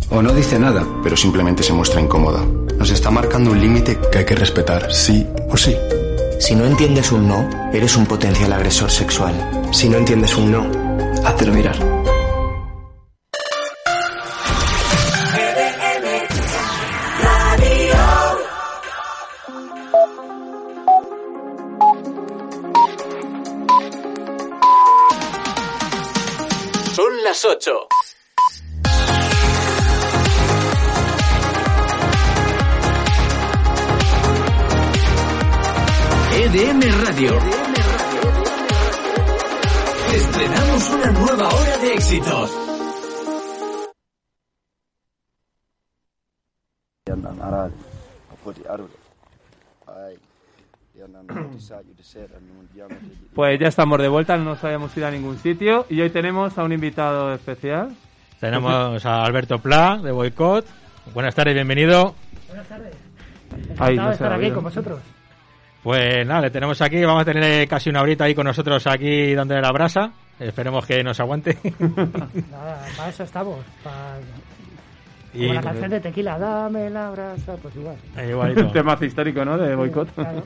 O 0.09 0.21
no 0.21 0.33
dice 0.33 0.59
nada, 0.59 0.85
pero 1.03 1.15
simplemente 1.15 1.63
se 1.63 1.73
muestra 1.73 2.01
incómoda. 2.01 2.45
Nos 2.77 2.89
está 2.89 3.11
marcando 3.11 3.51
un 3.51 3.61
límite 3.61 3.97
que 4.11 4.19
hay 4.19 4.25
que 4.25 4.35
respetar, 4.35 4.91
sí 4.91 5.25
o 5.49 5.55
sí. 5.55 5.75
Si 6.39 6.55
no 6.55 6.65
entiendes 6.65 7.11
un 7.11 7.27
no, 7.27 7.47
eres 7.71 7.95
un 7.95 8.05
potencial 8.05 8.51
agresor 8.51 8.89
sexual. 8.91 9.33
Si 9.71 9.87
no 9.87 9.97
entiendes 9.97 10.35
un 10.35 10.51
no, 10.51 10.67
háztelo 11.23 11.53
mirar. 11.53 11.75
Son 26.93 27.23
las 27.23 27.45
8. 27.45 27.87
EDM 36.53 36.81
Radio. 37.05 37.31
Estrenamos 40.13 40.89
una 40.89 41.11
nueva 41.11 41.47
hora 41.47 41.77
de 41.77 41.93
éxitos. 41.93 42.51
Pues 53.33 53.59
ya 53.59 53.67
estamos 53.67 53.99
de 53.99 54.09
vuelta, 54.09 54.35
no 54.35 54.43
nos 54.43 54.63
habíamos 54.65 54.97
ido 54.97 55.07
a 55.07 55.11
ningún 55.11 55.37
sitio 55.37 55.85
y 55.89 56.01
hoy 56.01 56.09
tenemos 56.09 56.57
a 56.57 56.65
un 56.65 56.73
invitado 56.73 57.33
especial. 57.33 57.95
Tenemos 58.41 59.05
a 59.05 59.23
Alberto 59.23 59.59
Pla, 59.59 60.01
de 60.03 60.11
Boicot. 60.11 60.65
Buenas 61.13 61.33
tardes, 61.33 61.53
bienvenido. 61.53 62.13
Buenas 62.49 62.67
tardes. 62.67 62.93
Ay, 63.79 63.93
Encantado 63.93 63.95
no 63.95 64.07
de 64.07 64.13
estar 64.13 64.33
aquí 64.33 64.51
con 64.51 64.63
vosotros. 64.65 64.99
Pues 65.83 66.25
nada, 66.27 66.41
le 66.41 66.49
tenemos 66.51 66.79
aquí, 66.81 67.03
vamos 67.03 67.23
a 67.23 67.25
tener 67.25 67.67
casi 67.67 67.89
una 67.89 68.01
horita 68.01 68.25
ahí 68.25 68.35
con 68.35 68.45
nosotros 68.45 68.85
aquí 68.87 69.33
dándole 69.33 69.61
la 69.61 69.71
brasa. 69.71 70.11
Esperemos 70.39 70.85
que 70.85 71.03
nos 71.03 71.19
aguante. 71.19 71.57
Nada, 71.79 72.85
para 72.97 73.09
eso 73.09 73.23
estamos. 73.23 73.59
Para... 73.83 74.17
Y- 75.33 75.41
Como 75.47 75.53
la 75.53 75.61
canción 75.61 75.89
de 75.91 75.99
Tequila, 75.99 76.37
dame 76.37 76.89
la 76.89 77.09
brasa, 77.11 77.55
pues 77.61 77.75
igual. 77.75 77.95
Eh, 78.17 78.29
igualito. 78.29 78.61
Un 78.65 78.71
temazo 78.71 79.05
histórico, 79.05 79.45
¿no? 79.45 79.57
De 79.57 79.75
boicot. 79.75 80.13
Claro. 80.13 80.43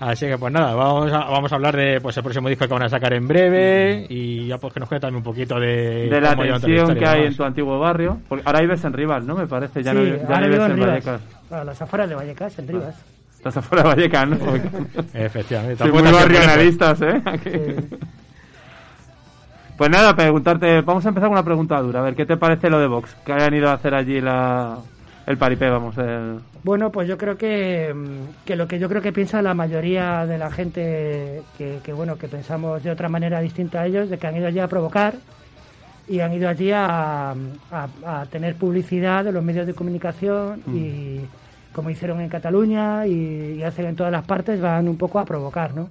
Así 0.00 0.26
que 0.26 0.36
pues 0.36 0.52
nada, 0.52 0.74
vamos 0.74 1.12
a, 1.12 1.18
vamos 1.30 1.52
a 1.52 1.54
hablar 1.54 1.76
de 1.76 2.00
pues 2.00 2.16
el 2.16 2.22
próximo 2.24 2.48
disco 2.48 2.66
que 2.66 2.74
van 2.74 2.82
a 2.82 2.88
sacar 2.88 3.12
en 3.14 3.28
breve 3.28 4.06
y 4.08 4.48
ya 4.48 4.58
pues 4.58 4.74
que 4.74 4.80
nos 4.80 4.88
cuente 4.88 5.02
también 5.02 5.18
un 5.18 5.22
poquito 5.22 5.58
de, 5.60 6.08
de 6.08 6.20
la 6.20 6.34
tensión 6.36 6.72
historia 6.72 6.94
que 6.98 7.06
hay 7.06 7.26
en 7.26 7.36
tu 7.36 7.44
antiguo 7.44 7.78
barrio. 7.78 8.18
Porque 8.28 8.42
ahora 8.44 8.60
vives 8.60 8.84
en 8.84 8.92
Rivas, 8.92 9.24
¿no? 9.24 9.36
Me 9.36 9.46
parece. 9.46 9.82
Ya 9.82 9.92
sí, 9.92 9.98
no, 9.98 10.04
ya 10.04 10.22
ahora 10.24 10.40
no 10.40 10.46
vives 10.46 10.60
en 10.60 10.70
en 10.70 10.76
Rivas. 10.76 10.88
Vallecas. 11.04 11.20
A 11.52 11.64
las 11.64 11.80
afueras 11.82 12.08
de 12.08 12.14
Vallecas, 12.16 12.58
en 12.58 12.68
Rivas. 12.68 12.88
Estás 12.96 13.13
afuera 13.46 13.82
de 13.84 13.88
Vallecas, 13.88 14.28
¿no? 14.28 14.36
Efectivamente. 15.14 15.76
Soy 15.82 15.92
muy 15.92 16.02
barrianalistas, 16.02 17.00
¿eh? 17.02 17.22
Pues 19.76 19.90
nada, 19.90 20.14
preguntarte, 20.14 20.82
vamos 20.82 21.04
a 21.04 21.08
empezar 21.08 21.28
con 21.28 21.36
una 21.36 21.44
pregunta 21.44 21.80
dura. 21.80 22.00
A 22.00 22.02
ver, 22.04 22.14
¿qué 22.14 22.26
te 22.26 22.36
parece 22.36 22.70
lo 22.70 22.78
de 22.78 22.86
Vox? 22.86 23.14
Que 23.26 23.32
hayan 23.32 23.54
ido 23.54 23.68
a 23.68 23.72
hacer 23.72 23.92
allí 23.94 24.20
la, 24.20 24.78
el 25.26 25.36
paripé, 25.36 25.68
vamos. 25.68 25.98
El... 25.98 26.38
Bueno, 26.62 26.90
pues 26.92 27.08
yo 27.08 27.18
creo 27.18 27.36
que, 27.36 27.92
mm, 27.92 28.44
que 28.46 28.54
lo 28.54 28.68
que 28.68 28.78
yo 28.78 28.88
creo 28.88 29.02
que 29.02 29.12
piensa 29.12 29.42
la 29.42 29.52
mayoría 29.52 30.26
de 30.26 30.38
la 30.38 30.50
gente 30.52 31.42
que, 31.58 31.80
que, 31.82 31.92
bueno 31.92 32.16
que 32.16 32.28
pensamos 32.28 32.84
de 32.84 32.90
otra 32.92 33.08
manera 33.08 33.40
distinta 33.40 33.80
a 33.80 33.86
ellos, 33.86 34.08
de 34.10 34.16
que 34.16 34.26
han 34.28 34.36
ido 34.36 34.46
allí 34.46 34.60
a 34.60 34.68
provocar 34.68 35.14
y 36.06 36.20
han 36.20 36.32
ido 36.34 36.48
allí 36.48 36.70
a, 36.70 37.30
a- 37.32 37.88
a 38.06 38.26
tener 38.26 38.54
publicidad 38.54 39.24
de 39.24 39.32
los 39.32 39.42
medios 39.42 39.66
de 39.66 39.74
comunicación 39.74 40.60
y 40.72 41.18
como 41.74 41.90
hicieron 41.90 42.20
en 42.20 42.28
Cataluña 42.30 43.06
y, 43.06 43.56
y 43.58 43.62
hacen 43.62 43.86
en 43.86 43.96
todas 43.96 44.12
las 44.12 44.24
partes 44.24 44.60
van 44.60 44.88
un 44.88 44.96
poco 44.96 45.18
a 45.18 45.24
provocar, 45.26 45.74
¿no? 45.74 45.88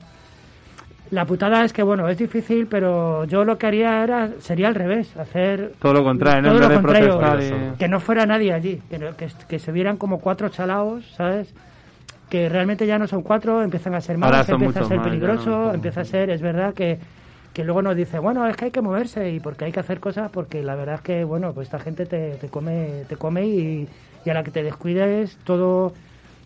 La 1.11 1.25
putada 1.25 1.63
es 1.63 1.73
que 1.73 1.84
bueno 1.84 2.07
es 2.09 2.17
difícil, 2.17 2.65
pero 2.65 3.25
yo 3.25 3.43
lo 3.45 3.57
que 3.59 3.67
haría 3.67 4.03
era 4.03 4.29
sería 4.39 4.67
al 4.69 4.73
revés, 4.75 5.15
hacer 5.17 5.73
Todo 5.79 5.93
lo 5.93 6.03
contrario, 6.03 6.41
todo 6.43 6.53
En 6.55 6.61
lo 6.61 6.69
de 6.69 6.75
contrario, 6.75 7.17
protestar 7.19 7.73
y- 7.73 7.77
que 7.77 7.88
no 7.88 7.99
fuera 7.99 8.25
nadie 8.25 8.51
allí, 8.53 8.81
que, 8.89 8.97
que, 9.17 9.27
que 9.47 9.59
se 9.59 9.71
vieran 9.71 9.97
como 9.97 10.19
cuatro 10.19 10.49
chalaos, 10.49 11.05
¿sabes? 11.15 11.53
Que 12.29 12.49
realmente 12.49 12.88
ya 12.88 12.97
no 12.97 13.05
son 13.07 13.21
cuatro, 13.21 13.61
empiezan 13.61 13.93
a 13.93 14.01
ser 14.01 14.17
son 14.45 14.55
empieza 14.55 14.79
a 14.79 14.84
ser 14.88 14.97
peligroso, 15.03 15.49
no- 15.67 15.73
empieza 15.75 16.01
a 16.01 16.05
ser, 16.05 16.29
es 16.31 16.41
verdad 16.41 16.73
que, 16.73 16.97
que 17.53 17.63
luego 17.63 17.84
nos 17.84 17.95
dice, 17.95 18.17
bueno, 18.17 18.47
es 18.47 18.55
que 18.55 18.65
hay 18.65 18.71
que 18.71 18.81
moverse 18.81 19.29
y 19.29 19.39
porque 19.39 19.65
hay 19.65 19.71
que 19.71 19.81
hacer 19.81 19.99
cosas, 19.99 20.31
porque 20.31 20.63
la 20.63 20.73
verdad 20.73 20.95
es 20.95 21.01
que, 21.01 21.23
bueno, 21.25 21.53
pues 21.53 21.67
esta 21.67 21.77
gente 21.79 22.07
te, 22.07 22.31
te 22.38 22.47
come 22.47 23.03
te 23.07 23.17
come 23.17 23.45
y, 23.45 23.88
y 24.26 24.30
a 24.30 24.34
la 24.34 24.43
que 24.43 24.51
te 24.51 24.63
descuides, 24.63 25.38
todo 25.43 25.93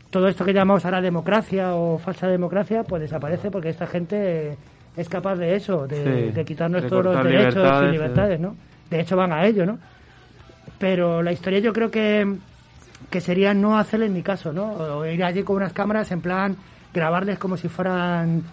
todo 0.09 0.27
esto 0.27 0.45
que 0.45 0.53
llamamos 0.53 0.85
ahora 0.85 1.01
democracia 1.01 1.75
o 1.75 1.97
falsa 1.97 2.27
democracia, 2.27 2.83
pues 2.83 3.01
desaparece 3.01 3.51
porque 3.51 3.69
esta 3.69 3.87
gente 3.87 4.57
es 4.95 5.09
capaz 5.09 5.35
de 5.35 5.55
eso, 5.55 5.85
de, 5.85 6.03
Sí, 6.03 6.31
de 6.31 6.45
quitarnos 6.45 6.83
de 6.83 6.89
todos 6.89 7.03
los 7.03 7.23
derechos 7.23 7.83
y 7.83 7.91
libertades, 7.91 8.39
¿no? 8.39 8.55
De 8.89 9.01
hecho 9.01 9.17
van 9.17 9.33
a 9.33 9.45
ello, 9.45 9.65
¿no? 9.65 9.77
Pero 10.79 11.21
la 11.21 11.31
historia 11.31 11.59
yo 11.59 11.73
creo 11.73 11.91
que, 11.91 12.35
que 13.09 13.21
sería 13.21 13.53
no 13.53 13.77
hacerles 13.77 14.11
ni 14.11 14.21
caso, 14.21 14.53
¿no? 14.53 14.71
O 14.71 15.05
ir 15.05 15.23
allí 15.23 15.43
con 15.43 15.57
unas 15.57 15.73
cámaras 15.73 16.11
en 16.11 16.21
plan 16.21 16.55
grabarles 16.93 17.37
como 17.37 17.57
si 17.57 17.67
fueran 17.67 18.43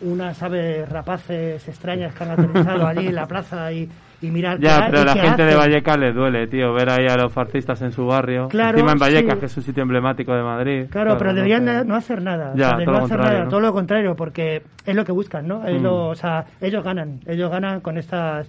unas 0.00 0.42
aves 0.42 0.88
rapaces 0.88 1.66
extrañas 1.68 2.14
que 2.14 2.24
han 2.24 2.30
aterrizado 2.30 2.86
allí 2.86 3.08
en 3.08 3.14
la 3.14 3.26
plaza 3.26 3.70
y, 3.72 3.88
y 4.22 4.30
mirar 4.30 4.58
Ya, 4.60 4.86
pero 4.90 5.02
a 5.02 5.04
la 5.04 5.14
gente 5.14 5.44
de. 5.44 5.54
Vallecas 5.54 5.98
le 5.98 6.12
duele, 6.12 6.46
tío, 6.46 6.72
ver 6.74 6.90
ahí 6.90 7.06
a 7.06 7.16
los 7.16 7.32
fascistas 7.32 7.80
en 7.82 7.92
su 7.92 8.04
barrio. 8.06 8.48
Claro, 8.48 8.76
Encima 8.78 8.92
en 8.92 8.98
Vallecas, 8.98 9.34
sí. 9.34 9.40
que 9.40 9.46
es 9.46 9.56
un 9.56 9.62
sitio 9.62 9.82
emblemático 9.82 10.34
de 10.34 10.42
Madrid. 10.42 10.86
Claro, 10.90 11.16
pero 11.16 11.30
no 11.30 11.36
deberían 11.36 11.64
sé. 11.64 11.70
de 11.72 11.84
no 11.84 11.94
hacer 11.94 12.20
nada. 12.22 12.52
Ya, 12.54 12.66
o 12.66 12.68
sea, 12.70 12.78
de 12.78 12.84
todo 12.84 12.92
no 12.94 12.98
lo 13.00 13.04
hacer 13.06 13.18
nada, 13.18 13.44
¿no? 13.44 13.48
todo 13.48 13.60
lo 13.60 13.72
contrario, 13.72 14.14
porque 14.16 14.62
es 14.84 14.94
lo 14.94 15.04
que 15.04 15.12
buscan, 15.12 15.48
¿no? 15.48 15.66
Es 15.66 15.80
Mm. 15.80 15.84
lo- 15.84 16.08
o 16.08 16.14
sea, 16.14 16.44
ellos 16.60 16.84
ganan, 16.84 17.20
ellos 17.26 17.50
ganan 17.50 17.80
con 17.80 17.96
estas, 17.96 18.48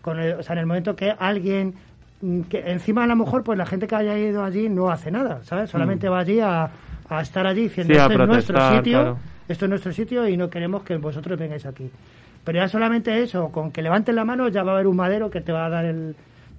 con 0.00 0.18
el- 0.18 0.34
o 0.34 0.42
sea, 0.42 0.54
en 0.54 0.58
el 0.60 0.66
momento 0.66 0.96
que 0.96 1.14
alguien, 1.16 1.74
mm, 2.20 2.40
que 2.42 2.58
encima 2.72 3.04
a 3.04 3.06
lo 3.06 3.14
mejor, 3.16 3.44
pues 3.44 3.56
la 3.56 3.66
gente 3.66 3.86
que 3.86 3.94
haya 3.94 4.18
ido 4.18 4.42
allí 4.42 4.68
no 4.68 4.90
hace 4.90 5.10
nada, 5.12 5.40
¿sabes? 5.44 5.70
Solamente 5.70 6.08
va 6.08 6.18
allí 6.18 6.40
a, 6.40 6.68
a 7.08 7.20
estar 7.20 7.46
allí 7.46 7.62
diciendo, 7.62 7.92
Mm. 7.92 7.96
Sí, 7.96 8.00
esto 8.10 8.22
es 8.22 8.28
nuestro 8.28 8.76
sitio, 8.76 8.92
claro. 9.00 9.18
esto 9.48 9.64
es 9.66 9.68
nuestro 9.68 9.92
sitio 9.92 10.26
y 10.28 10.36
no 10.36 10.50
queremos 10.50 10.82
que 10.82 10.96
vosotros 10.96 11.38
vengáis 11.38 11.64
aquí. 11.66 11.88
Pero 12.44 12.58
ya 12.58 12.68
solamente 12.68 13.22
eso, 13.22 13.50
con 13.50 13.70
que 13.70 13.82
levanten 13.82 14.16
la 14.16 14.24
mano 14.24 14.48
ya 14.48 14.62
va 14.62 14.72
a 14.72 14.74
haber 14.74 14.86
un 14.86 14.96
madero 14.96 15.30
que 15.30 15.40
te 15.40 15.52
va 15.52 15.66
a 15.66 15.68
dar 15.70 15.84
el, 15.84 16.16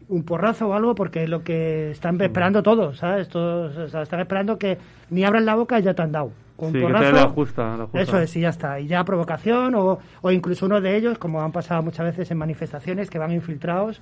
un 0.10 0.24
porrazo 0.24 0.68
o 0.70 0.74
algo 0.74 0.96
porque 0.96 1.24
es 1.24 1.30
lo 1.30 1.44
que 1.44 1.92
están 1.92 2.20
esperando 2.22 2.64
todos, 2.64 2.98
¿sabes? 2.98 3.28
Todos, 3.28 3.76
o 3.78 3.88
sea, 3.90 4.04
están 4.04 4.20
esperando 4.22 4.58
que 4.58 4.78
ni 5.10 5.24
abran 5.26 5.46
la 5.46 5.56
boca 5.56 5.80
y 5.80 5.84
ya 5.84 5.94
te 5.94 6.02
han 6.02 6.12
dado. 6.12 6.32
Con 6.56 6.72
Sí, 6.72 6.78
un 6.78 6.82
que 6.84 6.88
te 6.88 6.94
porrazo, 6.94 7.16
la 7.16 7.30
justa, 7.30 7.78
la 7.78 7.84
justa. 7.86 8.00
Eso 8.00 8.20
es, 8.20 8.36
y 8.36 8.42
ya 8.42 8.50
está. 8.50 8.80
Y 8.80 8.88
ya 8.88 9.04
provocación 9.04 9.74
o, 9.76 10.00
o 10.22 10.32
incluso 10.32 10.68
uno 10.68 10.80
de 10.82 10.96
ellos, 10.96 11.18
como 11.18 11.42
han 11.42 11.52
pasado 11.52 11.82
muchas 11.82 12.06
veces 12.06 12.30
en 12.32 12.38
manifestaciones, 12.38 13.10
que 13.10 13.18
van 13.18 13.32
infiltrados, 13.32 14.02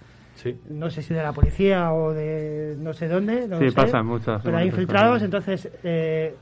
no 0.69 0.89
sé 0.89 1.01
si 1.01 1.13
de 1.13 1.23
la 1.23 1.34
policía 1.34 1.91
o 1.93 2.13
de 2.13 2.75
no 2.79 2.93
sé 2.93 3.07
dónde. 3.07 3.47
No 3.47 3.57
Sí, 3.57 3.69
sé, 3.69 3.75
pasan 3.75 4.05
muchas 4.05 4.41
Pero 4.43 4.57
hay 4.57 4.67
infiltrados, 4.67 5.21
entonces 5.21 5.69
eh, 5.84 6.36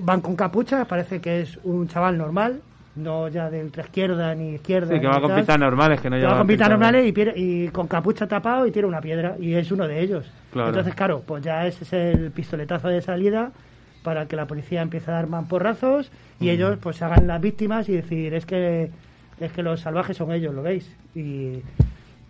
van 0.00 0.20
con 0.20 0.36
capucha, 0.36 0.84
parece 0.84 1.20
que 1.20 1.40
es 1.40 1.58
un 1.64 1.88
chaval 1.88 2.16
normal, 2.18 2.60
no 2.98 3.28
ya 3.28 3.48
de 3.50 3.62
ultra 3.62 3.82
izquierda 3.84 4.34
ni 4.34 4.54
izquierda. 4.54 4.92
Sí, 4.94 5.00
que 5.00 5.06
va 5.06 5.20
con 5.20 5.28
tal. 5.30 5.38
pintas 5.38 5.58
normales, 5.58 6.00
que 6.00 6.10
no 6.10 6.16
lleva 6.16 6.32
va 6.32 6.38
con 6.38 6.46
pintas- 6.46 6.68
normales 6.68 7.14
y 7.36 7.68
con 7.68 7.86
capucha 7.86 8.26
tapado 8.26 8.66
y 8.66 8.70
tira 8.70 8.86
una 8.86 9.00
piedra, 9.00 9.36
y 9.40 9.54
es 9.54 9.70
uno 9.72 9.86
de 9.88 10.00
ellos. 10.00 10.30
Claro. 10.52 10.68
Entonces, 10.68 10.94
claro, 10.94 11.22
pues 11.26 11.42
ya 11.44 11.66
ese 11.66 11.84
es 11.84 11.92
el 11.92 12.30
pistoletazo 12.30 12.88
de 12.88 13.00
salida 13.02 13.52
para 14.02 14.26
que 14.26 14.36
la 14.36 14.46
policía 14.46 14.82
empiece 14.82 15.10
a 15.10 15.14
dar 15.14 15.26
mamporrazos 15.26 16.10
y 16.40 16.50
ellos 16.50 16.78
pues 16.80 16.96
se 16.96 17.04
hagan 17.04 17.26
las 17.26 17.40
víctimas 17.40 17.88
y 17.88 17.92
decir, 17.96 18.32
es 18.34 18.46
que 18.46 18.90
es 19.40 19.52
que 19.52 19.62
los 19.62 19.80
salvajes 19.80 20.16
son 20.16 20.32
ellos, 20.32 20.54
¿lo 20.54 20.62
veis? 20.62 20.90
Y, 21.14 21.60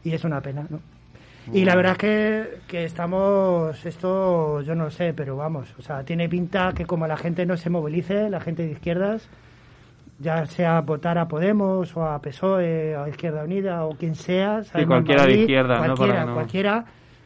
y 0.04 0.12
es 0.12 0.24
una 0.24 0.40
pena, 0.40 0.64
¿no? 0.68 0.80
Y 1.52 1.64
la 1.64 1.74
verdad 1.76 1.92
es 1.92 1.98
que, 1.98 2.58
que 2.66 2.84
estamos, 2.84 3.86
esto 3.86 4.60
yo 4.60 4.74
no 4.74 4.90
sé, 4.90 5.14
pero 5.14 5.34
vamos, 5.36 5.74
o 5.78 5.82
sea, 5.82 6.02
tiene 6.04 6.28
pinta 6.28 6.72
que 6.74 6.84
como 6.84 7.06
la 7.06 7.16
gente 7.16 7.46
no 7.46 7.56
se 7.56 7.70
movilice, 7.70 8.28
la 8.28 8.40
gente 8.40 8.64
de 8.66 8.72
izquierdas, 8.72 9.28
ya 10.18 10.46
sea 10.46 10.80
votar 10.80 11.16
a 11.18 11.28
Podemos 11.28 11.96
o 11.96 12.04
a 12.04 12.20
PSOE 12.20 12.96
o 12.96 13.04
a 13.04 13.08
Izquierda 13.08 13.44
Unida 13.44 13.84
o 13.84 13.90
quien 13.96 14.14
sea, 14.14 14.64
sabemos 14.64 14.88
cualquiera 14.94 15.22
de 15.22 15.28
Madrid, 15.28 15.40
izquierda, 15.42 15.74
¿no? 15.86 15.94
cualquiera, 15.94 16.24
no- 16.24 16.34
cualquiera, 16.34 16.84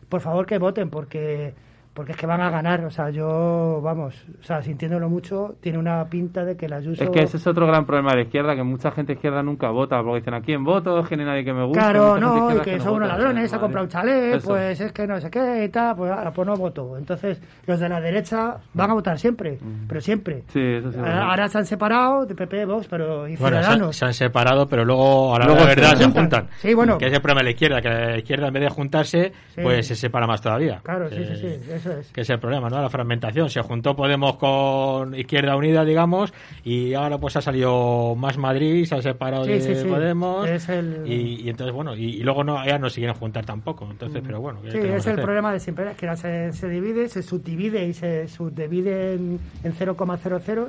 por 0.09 0.21
favor 0.21 0.47
que 0.47 0.59
voten 0.59 0.91
porque 0.91 1.55
porque 1.95 2.13
es 2.13 2.19
que 2.19 2.27
van 2.27 2.41
a 2.41 2.49
ganar, 2.51 2.85
o 2.85 2.91
sea, 2.91 3.11
yo, 3.11 3.81
vamos, 3.83 4.15
o 4.41 4.43
sea, 4.43 4.63
sintiéndolo 4.63 5.09
mucho, 5.11 5.57
tiene 5.61 5.79
una 5.79 6.05
pinta 6.07 6.45
de 6.45 6.57
que 6.57 6.69
la 6.69 6.77
Ayuso... 6.77 7.05
Es 7.05 7.11
que 7.11 7.21
ese 7.23 7.37
es 7.37 7.47
otro 7.47 7.67
gran 7.67 7.85
problema 7.85 8.11
de 8.13 8.17
la 8.17 8.23
izquierda, 8.23 8.55
que 8.57 8.63
mucha 8.63 8.91
gente 8.93 9.13
izquierda 9.13 9.43
nunca 9.43 9.71
vota, 9.71 10.03
porque 10.03 10.21
dicen, 10.21 10.35
¿a 10.35 10.41
quién 10.41 10.65
voto? 10.65 11.01
Es 11.01 11.09
que 11.09 11.17
no 11.17 11.23
hay 11.23 11.29
nadie 11.29 11.45
que 11.45 11.53
me 11.53 11.65
guste. 11.65 11.79
Claro, 11.79 12.19
no, 12.19 12.57
y 12.57 12.61
que 12.61 12.77
no 12.79 12.85
son 12.85 12.95
unos 12.95 13.09
ladrones, 13.09 13.53
ha 13.53 13.59
comprado 13.61 13.85
un 13.85 13.91
chalet, 13.91 14.35
Eso. 14.37 14.49
pues 14.49 14.81
es 14.81 14.93
que 14.93 15.07
no 15.07 15.21
sé 15.21 15.31
qué 15.31 15.65
y 15.65 15.69
tal, 15.69 15.95
pues, 15.97 16.11
ah, 16.11 16.33
pues 16.35 16.49
no 16.49 16.55
voto. 16.57 16.97
Entonces, 16.97 17.41
los 17.67 17.79
de 17.79 17.89
la 17.89 18.01
derecha 18.01 18.57
van 18.73 18.91
a 18.91 18.95
votar 18.95 19.19
siempre, 19.19 19.59
pero 19.87 20.01
siempre. 20.01 20.45
Sí, 20.49 20.61
eso 20.61 20.93
sí. 20.93 20.99
Ahora, 20.99 21.25
ahora 21.31 21.49
se 21.49 21.59
han 21.59 21.67
separado 21.67 22.25
de 22.25 22.35
PP, 22.35 22.65
Vox, 22.65 22.87
pero 22.89 23.29
y 23.29 23.37
Bueno, 23.37 23.59
se, 23.59 23.63
Ciudadanos. 23.65 23.97
se 23.97 24.05
han 24.07 24.15
separado, 24.15 24.67
pero 24.67 24.85
luego, 24.85 25.35
a 25.35 25.41
la 25.41 25.45
Luego 25.45 25.61
se 25.61 25.67
verdad, 25.67 25.95
se 25.97 26.05
juntan. 26.05 26.23
juntan. 26.23 26.49
Sí, 26.59 26.73
bueno. 26.75 26.97
Que 26.99 27.07
es 27.07 27.13
el 27.13 27.21
problema 27.21 27.41
de 27.41 27.45
la 27.45 27.51
izquierda, 27.51 27.81
que 27.83 27.89
la 27.89 28.19
izquierda 28.19 28.47
en 28.49 28.53
vez 28.55 28.63
de 28.63 28.69
juntarse, 28.71 29.33
Sí. 29.55 29.61
pues 29.63 29.87
se 29.87 29.95
separa 29.95 30.27
más 30.27 30.41
todavía. 30.41 30.81
Claro, 30.83 31.11
sí, 31.11 31.23
sí, 31.25 31.37
sí, 31.37 31.82
eso 31.87 31.99
es. 31.99 32.09
Que 32.13 32.23
es 32.23 32.31
el 32.31 32.39
problema, 32.39 32.69
¿no? 32.71 32.81
La 32.81 32.89
fragmentación. 32.89 33.51
Se 33.51 33.61
juntó 33.61 33.95
Podemos 33.95 34.37
con 34.37 35.15
Izquierda 35.15 35.57
Unida, 35.57 35.85
digamos, 35.85 36.33
y 36.65 36.95
ahora 36.95 37.19
pues 37.19 37.37
ha 37.37 37.41
salido 37.43 38.15
más 38.17 38.39
Madrid, 38.39 38.85
se 38.87 38.95
ha 38.95 39.03
separado 39.03 39.45
Sí, 39.45 39.53
de 39.53 39.61
sí, 39.61 39.75
sí. 39.75 39.89
Podemos. 39.89 40.49
Es 40.49 40.69
el- 40.69 41.03
Y, 41.07 41.43
y 41.43 41.49
entonces, 41.51 41.75
bueno, 41.75 41.95
y, 41.97 42.05
y 42.17 42.23
luego 42.23 42.45
no, 42.45 42.65
ya 42.65 42.79
no 42.79 42.89
se 42.89 43.01
quieren 43.01 43.17
juntar 43.17 43.45
tampoco. 43.45 43.87
Entonces, 43.91 44.23
pero 44.25 44.41
bueno. 44.41 44.61
¿qué 44.63 44.71
Sí, 44.73 44.79
es 44.79 45.07
el 45.07 45.21
problema 45.21 45.53
de 45.53 45.61
siempre, 45.61 45.91
es 45.91 45.97
que 45.97 46.07
ahora 46.07 46.17
se, 46.17 46.53
se 46.53 46.69
divide, 46.69 47.09
se 47.09 47.23
subdivide 47.23 47.87
y 47.87 47.93
se 47.93 48.29
subdivide 48.29 49.15
en, 49.15 49.39
en 49.65 49.75
0,00 49.75 50.69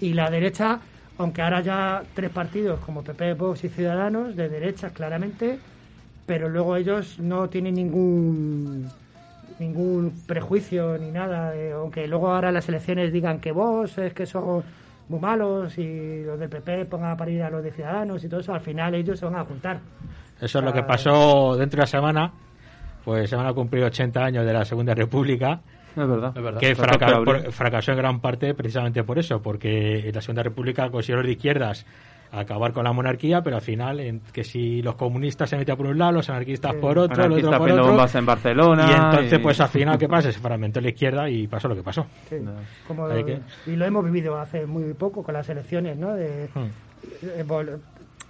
y 0.00 0.12
la 0.12 0.28
derecha, 0.30 0.80
aunque 1.18 1.40
ahora 1.42 1.60
ya 1.62 2.02
tres 2.14 2.30
partidos 2.30 2.80
como 2.80 3.02
PP, 3.02 3.34
Vox 3.34 3.64
y 3.64 3.68
Ciudadanos, 3.68 4.36
de 4.36 4.48
derechas 4.48 4.92
claramente, 4.92 5.58
pero 6.26 6.48
luego 6.48 6.76
ellos 6.76 7.18
no 7.18 7.48
tienen 7.48 7.76
ningún 7.76 8.88
ningún 9.58 10.12
prejuicio 10.26 10.98
ni 10.98 11.10
nada, 11.10 11.54
eh, 11.54 11.72
aunque 11.72 12.06
luego 12.06 12.30
ahora 12.30 12.52
las 12.52 12.68
elecciones 12.68 13.12
digan 13.12 13.40
que 13.40 13.52
vos 13.52 13.96
es 13.98 14.12
que 14.12 14.26
son 14.26 14.62
muy 15.08 15.20
malos 15.20 15.78
y 15.78 16.22
los 16.24 16.38
del 16.38 16.48
PP 16.48 16.86
pongan 16.86 17.12
a 17.12 17.16
parir 17.16 17.42
a 17.42 17.50
los 17.50 17.62
de 17.62 17.70
Ciudadanos 17.70 18.22
y 18.24 18.28
todo 18.28 18.40
eso, 18.40 18.52
al 18.52 18.60
final 18.60 18.94
ellos 18.94 19.18
se 19.18 19.24
van 19.24 19.36
a 19.36 19.44
juntar. 19.44 19.80
Eso 20.40 20.58
es 20.58 20.64
lo 20.64 20.72
que 20.72 20.82
pasó 20.82 21.56
dentro 21.56 21.78
de 21.78 21.82
la 21.82 21.86
semana. 21.86 22.32
Pues 23.04 23.30
se 23.30 23.36
van 23.36 23.46
a 23.46 23.52
cumplir 23.52 23.84
80 23.84 24.20
años 24.20 24.44
de 24.44 24.52
la 24.52 24.64
Segunda 24.64 24.92
República. 24.94 25.60
Es 25.96 26.08
verdad. 26.08 26.34
Que 26.60 26.74
Toca 26.74 26.88
fraca- 26.88 27.06
abrir. 27.16 27.24
por- 27.44 27.52
fracasó 27.52 27.92
en 27.92 27.98
gran 27.98 28.20
parte 28.20 28.52
precisamente 28.54 29.02
por 29.02 29.18
eso, 29.18 29.40
porque 29.40 30.10
la 30.12 30.20
Segunda 30.20 30.42
República 30.42 30.90
consiguió 30.90 31.16
los 31.16 31.26
de 31.26 31.32
izquierdas 31.32 31.86
acabar 32.32 32.72
con 32.72 32.84
la 32.84 32.92
monarquía, 32.92 33.40
pero 33.40 33.56
al 33.56 33.62
final, 33.62 34.00
en- 34.00 34.20
que 34.32 34.44
si 34.44 34.82
los 34.82 34.96
comunistas 34.96 35.48
se 35.48 35.56
metían 35.56 35.76
por 35.76 35.86
un 35.86 35.96
lado, 35.96 36.12
los 36.12 36.28
anarquistas 36.28 36.72
Sí. 36.74 36.78
por 36.80 36.98
otro, 36.98 37.28
los 37.28 37.38
otros 37.38 37.50
por 37.50 37.58
poniendo 37.58 37.82
otro. 37.84 37.92
bombas 37.94 38.14
en 38.14 38.26
Barcelona 38.26 38.86
Y 38.90 38.94
entonces, 38.94 39.38
y- 39.38 39.42
pues 39.42 39.60
al 39.60 39.68
final, 39.68 39.96
¿qué 39.96 40.08
pasa? 40.08 40.30
Se 40.32 40.38
fragmentó 40.40 40.80
la 40.80 40.88
izquierda 40.88 41.30
y 41.30 41.46
pasó 41.46 41.68
lo 41.68 41.76
que 41.76 41.82
pasó. 41.82 42.04
Sí, 42.28 42.36
como- 42.86 43.06
Hay 43.06 43.24
que- 43.24 43.40
y 43.66 43.76
lo 43.76 43.84
hemos 43.86 44.04
vivido 44.04 44.36
hace 44.38 44.66
muy 44.66 44.92
poco 44.94 45.22
con 45.22 45.32
las 45.34 45.48
elecciones, 45.48 45.96
¿no? 45.96 46.14
De, 46.14 46.44
eh, 47.22 47.44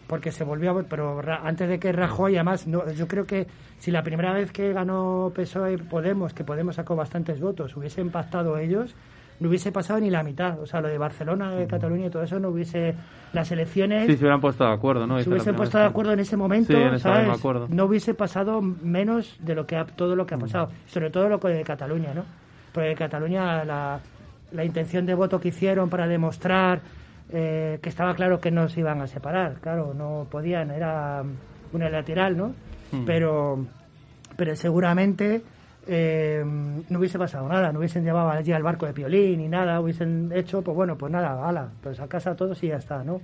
porque 0.07 0.31
se 0.33 0.45
volvió 0.45 0.71
a 0.71 0.83
pero 0.85 1.21
antes 1.45 1.69
de 1.69 1.79
que 1.79 1.93
Rajoy 1.93 2.37
además 2.37 2.67
no, 2.67 2.89
yo 2.93 3.09
creo 3.09 3.27
que 3.27 3.47
si 3.79 3.91
la 3.91 4.03
primera 4.03 4.33
vez 4.33 4.53
que 4.53 4.73
ganó 4.73 5.33
PSOE 5.35 5.79
Podemos 5.79 6.33
que 6.33 6.45
Podemos 6.45 6.77
sacó 6.77 6.95
bastantes 6.97 7.41
votos 7.41 7.77
hubiesen 7.77 8.11
pactado 8.11 8.57
ellos 8.59 8.95
no 9.41 9.49
hubiese 9.49 9.71
pasado 9.73 10.01
ni 10.01 10.09
la 10.09 10.23
mitad 10.23 10.59
o 10.61 10.67
sea 10.67 10.81
lo 10.81 10.89
de 10.89 10.97
Barcelona 10.97 11.51
de 11.51 11.67
Cataluña 11.67 12.07
y 12.07 12.11
todo 12.11 12.23
eso 12.23 12.39
no 12.39 12.49
hubiese 12.51 12.95
las 13.33 13.51
elecciones 13.53 14.07
Sí, 14.07 14.13
se 14.15 14.21
hubieran 14.21 14.41
puesto 14.41 14.65
de 14.65 14.73
acuerdo, 14.73 15.07
¿no? 15.07 15.21
se 15.21 15.29
hubiesen 15.29 15.55
puesto 15.57 15.77
de 15.77 15.85
acuerdo 15.85 16.13
en 16.13 16.21
ese 16.21 16.37
momento, 16.37 16.73
Sí, 16.73 16.79
en 16.79 16.95
esa 16.95 17.13
¿sabes? 17.13 17.39
acuerdo. 17.39 17.67
no 17.69 17.85
hubiese 17.85 18.15
pasado 18.15 18.63
menos 18.63 19.37
de 19.41 19.55
lo 19.55 19.67
que 19.67 19.77
ha- 19.77 19.85
todo 19.85 20.17
lo 20.17 20.25
que 20.25 20.37
ha 20.37 20.39
pasado, 20.39 20.69
sobre 20.87 21.11
todo 21.11 21.29
lo 21.29 21.39
que 21.41 21.49
de 21.49 21.63
Cataluña, 21.65 22.15
¿no? 22.15 22.25
Porque 22.73 22.95
Cataluña 22.95 23.65
la, 23.65 24.01
la 24.53 24.65
intención 24.65 25.05
de 25.05 25.15
voto 25.15 25.39
que 25.41 25.49
hicieron 25.49 25.91
para 25.91 26.07
demostrar 26.07 26.81
eh, 27.31 27.79
que 27.83 27.89
estaba 27.89 28.15
claro 28.15 28.41
que 28.41 28.51
no 28.51 28.69
se 28.69 28.81
iban 28.81 29.01
a 29.01 29.07
separar, 29.07 29.55
claro, 29.61 29.95
no 29.95 30.27
podían, 30.31 30.71
era 30.71 31.23
unilateral, 31.73 32.37
¿no? 32.37 32.55
Mm. 32.93 33.05
Pero 33.05 33.67
pero 34.37 34.55
seguramente 34.55 35.43
eh, 35.87 36.45
no 36.45 36.99
hubiese 36.99 37.19
pasado 37.19 37.49
nada, 37.49 37.73
no 37.73 37.79
hubiesen 37.79 38.05
llevado 38.05 38.31
allí 38.31 38.53
al 38.53 38.63
barco 38.63 38.87
de 38.87 38.93
piolín 38.93 39.39
ni 39.41 39.49
nada, 39.49 39.81
hubiesen 39.81 40.31
hecho, 40.35 40.63
pues 40.63 40.77
bueno, 40.77 40.97
pues 40.97 41.11
nada, 41.11 41.49
ala, 41.49 41.69
pues 41.83 41.99
a 42.01 42.07
casa 42.07 42.37
todos 42.37 42.63
y 42.63 42.69
ya 42.69 42.77
está, 42.77 43.03
¿no? 43.03 43.21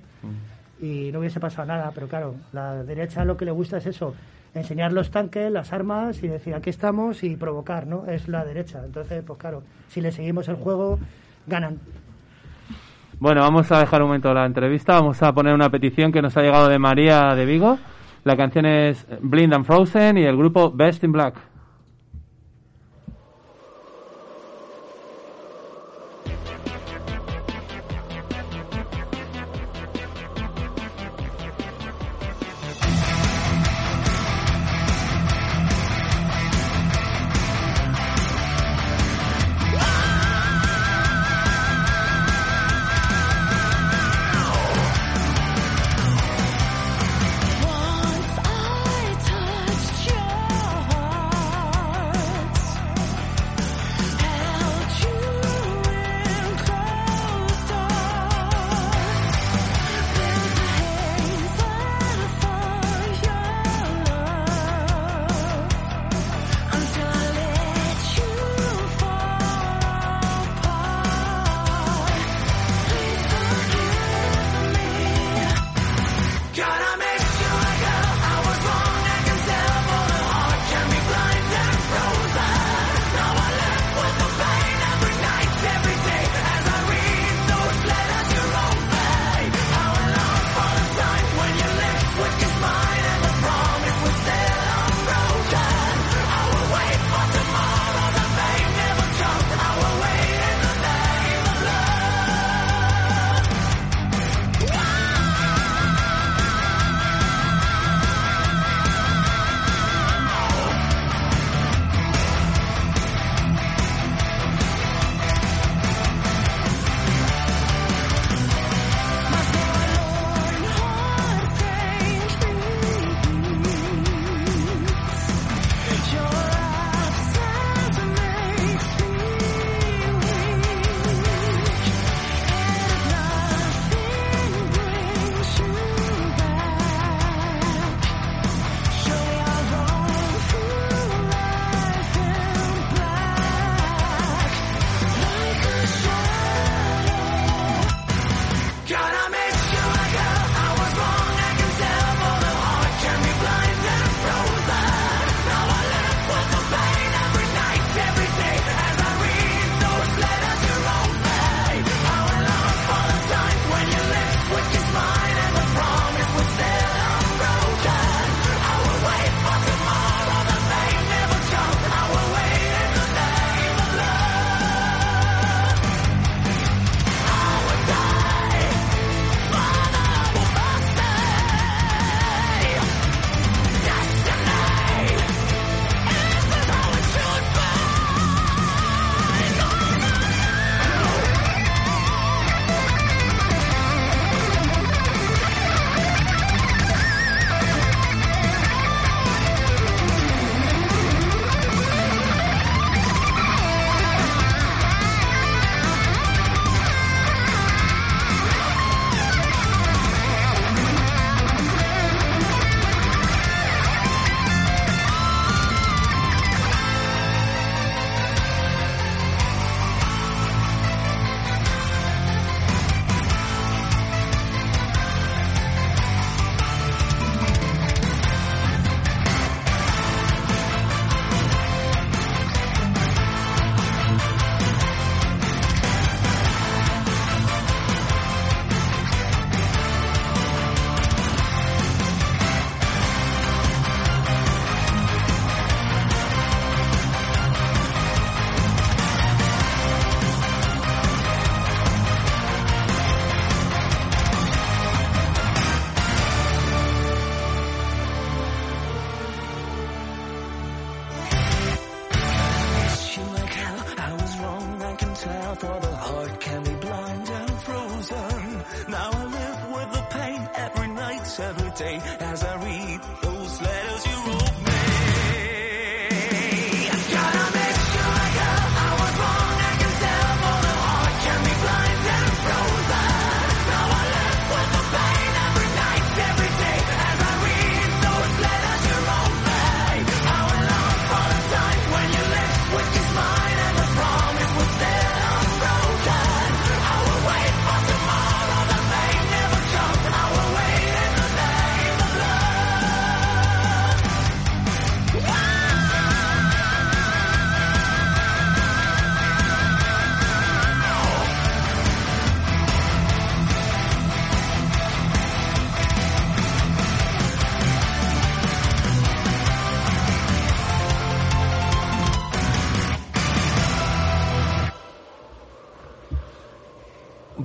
y 0.81 1.13
no 1.13 1.21
hubiese 1.21 1.39
pasado 1.39 1.67
nada, 1.69 1.93
pero 1.95 2.09
claro, 2.09 2.35
la 2.53 2.83
derecha 2.83 3.25
lo 3.25 3.37
que 3.37 3.45
le 3.45 3.53
gusta 3.53 3.77
es 3.77 3.87
eso, 3.87 4.15
enseñar 4.53 4.93
los 4.93 5.11
tanques, 5.11 5.51
las 5.51 5.73
armas 5.73 6.21
y 6.23 6.29
decir 6.29 6.55
aquí 6.55 6.71
estamos 6.71 7.23
y 7.23 7.37
provocar, 7.37 7.87
¿no? 7.87 8.07
Es 8.07 8.27
la 8.27 8.45
derecha. 8.45 8.83
Entonces, 8.85 9.23
pues 9.25 9.39
claro, 9.39 9.63
si 9.89 10.01
le 10.01 10.11
seguimos 10.11 10.49
el 10.49 10.57
juego, 10.57 10.99
ganan. 11.47 11.79
Bueno, 13.23 13.43
vamos 13.43 13.71
a 13.71 13.79
dejar 13.79 14.03
un 14.03 14.09
momento 14.09 14.35
la 14.35 14.45
entrevista. 14.45 14.95
Vamos 14.95 15.23
a 15.23 15.33
poner 15.33 15.55
una 15.55 15.71
petición 15.71 16.11
que 16.11 16.21
nos 16.21 16.37
ha 16.37 16.43
llegado 16.43 16.69
de 16.69 16.81
María 16.81 17.37
de 17.37 17.47
Vigo. 17.47 17.79
La 18.25 18.37
canción 18.37 18.67
es 18.67 19.07
Blind 19.21 19.55
and 19.55 19.65
Frozen 19.65 20.19
y 20.19 20.25
el 20.25 20.37
grupo 20.37 20.73
Best 20.73 21.05
in 21.05 21.13
Black. 21.13 21.52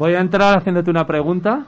Voy 0.07 0.15
a 0.15 0.21
entrar 0.21 0.57
haciéndote 0.57 0.89
una 0.89 1.05
pregunta, 1.05 1.65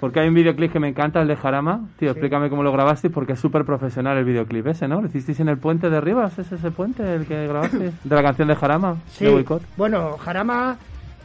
porque 0.00 0.20
hay 0.20 0.28
un 0.28 0.34
videoclip 0.34 0.70
que 0.70 0.78
me 0.78 0.88
encanta, 0.88 1.22
el 1.22 1.28
de 1.28 1.34
Jarama. 1.34 1.88
Tío, 1.98 2.10
explícame 2.10 2.50
cómo 2.50 2.62
lo 2.62 2.70
grabaste, 2.72 3.08
porque 3.08 3.32
es 3.32 3.40
súper 3.40 3.64
profesional 3.64 4.18
el 4.18 4.26
videoclip 4.26 4.66
ese, 4.66 4.86
¿no? 4.86 5.00
¿Lo 5.00 5.06
hicisteis 5.06 5.40
en 5.40 5.48
el 5.48 5.56
puente 5.56 5.88
de 5.88 5.98
Rivas? 5.98 6.38
¿Es 6.38 6.52
ese 6.52 6.70
puente 6.72 7.14
el 7.14 7.24
que 7.24 7.46
grabaste? 7.46 7.78
De 8.04 8.14
la 8.14 8.22
canción 8.22 8.48
de 8.48 8.54
Jarama, 8.56 8.96
Sí, 9.08 9.24
de 9.24 9.60
bueno, 9.78 10.18
Jarama 10.18 10.76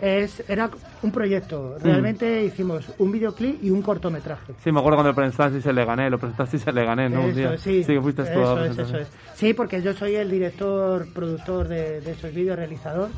es, 0.02 0.49
era 0.49 0.69
un 1.03 1.11
proyecto. 1.11 1.76
Realmente 1.84 2.45
hicimos 2.45 2.90
un 2.99 3.11
videoclip 3.11 3.61
y 3.61 3.69
un 3.69 3.82
cortometraje. 3.82 4.53
Sí, 4.64 4.72
me 4.72 4.80
acuerdo 4.80 4.95
cuando 4.99 5.10
lo 5.11 5.15
presentaste 5.15 5.69
y 5.69 5.73
le 5.73 5.84
gané, 5.84 6.10
lo 6.10 6.19
presentaste 6.19 6.56
y 6.56 6.72
le 6.73 6.86
gané, 6.86 7.10
¿no? 7.10 7.19
Un 7.19 7.32
Eso, 7.32 7.38
día. 7.38 7.57
sí, 7.57 7.84
que 7.86 7.99
fuiste 7.99 8.23
tú 8.23 8.40
a 8.40 8.65
eso 8.65 8.82
eso 8.82 8.98
es. 8.98 9.11
Sí, 9.34 9.53
porque 9.53 9.82
yo 9.82 9.91
soy 9.91 10.15
el 10.15 10.32
director, 10.32 11.06
productor 11.14 11.68
de, 11.68 11.99
de 11.99 12.11
esos 12.11 12.34
vídeos, 12.34 12.56
realizador. 12.56 13.10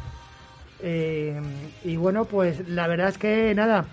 Eh, 0.81 1.39
y 1.83 1.95
bueno, 1.97 2.25
pues 2.25 2.67
la 2.67 2.87
verdad 2.87 3.09
es 3.09 3.17
que 3.17 3.53
nada, 3.55 3.85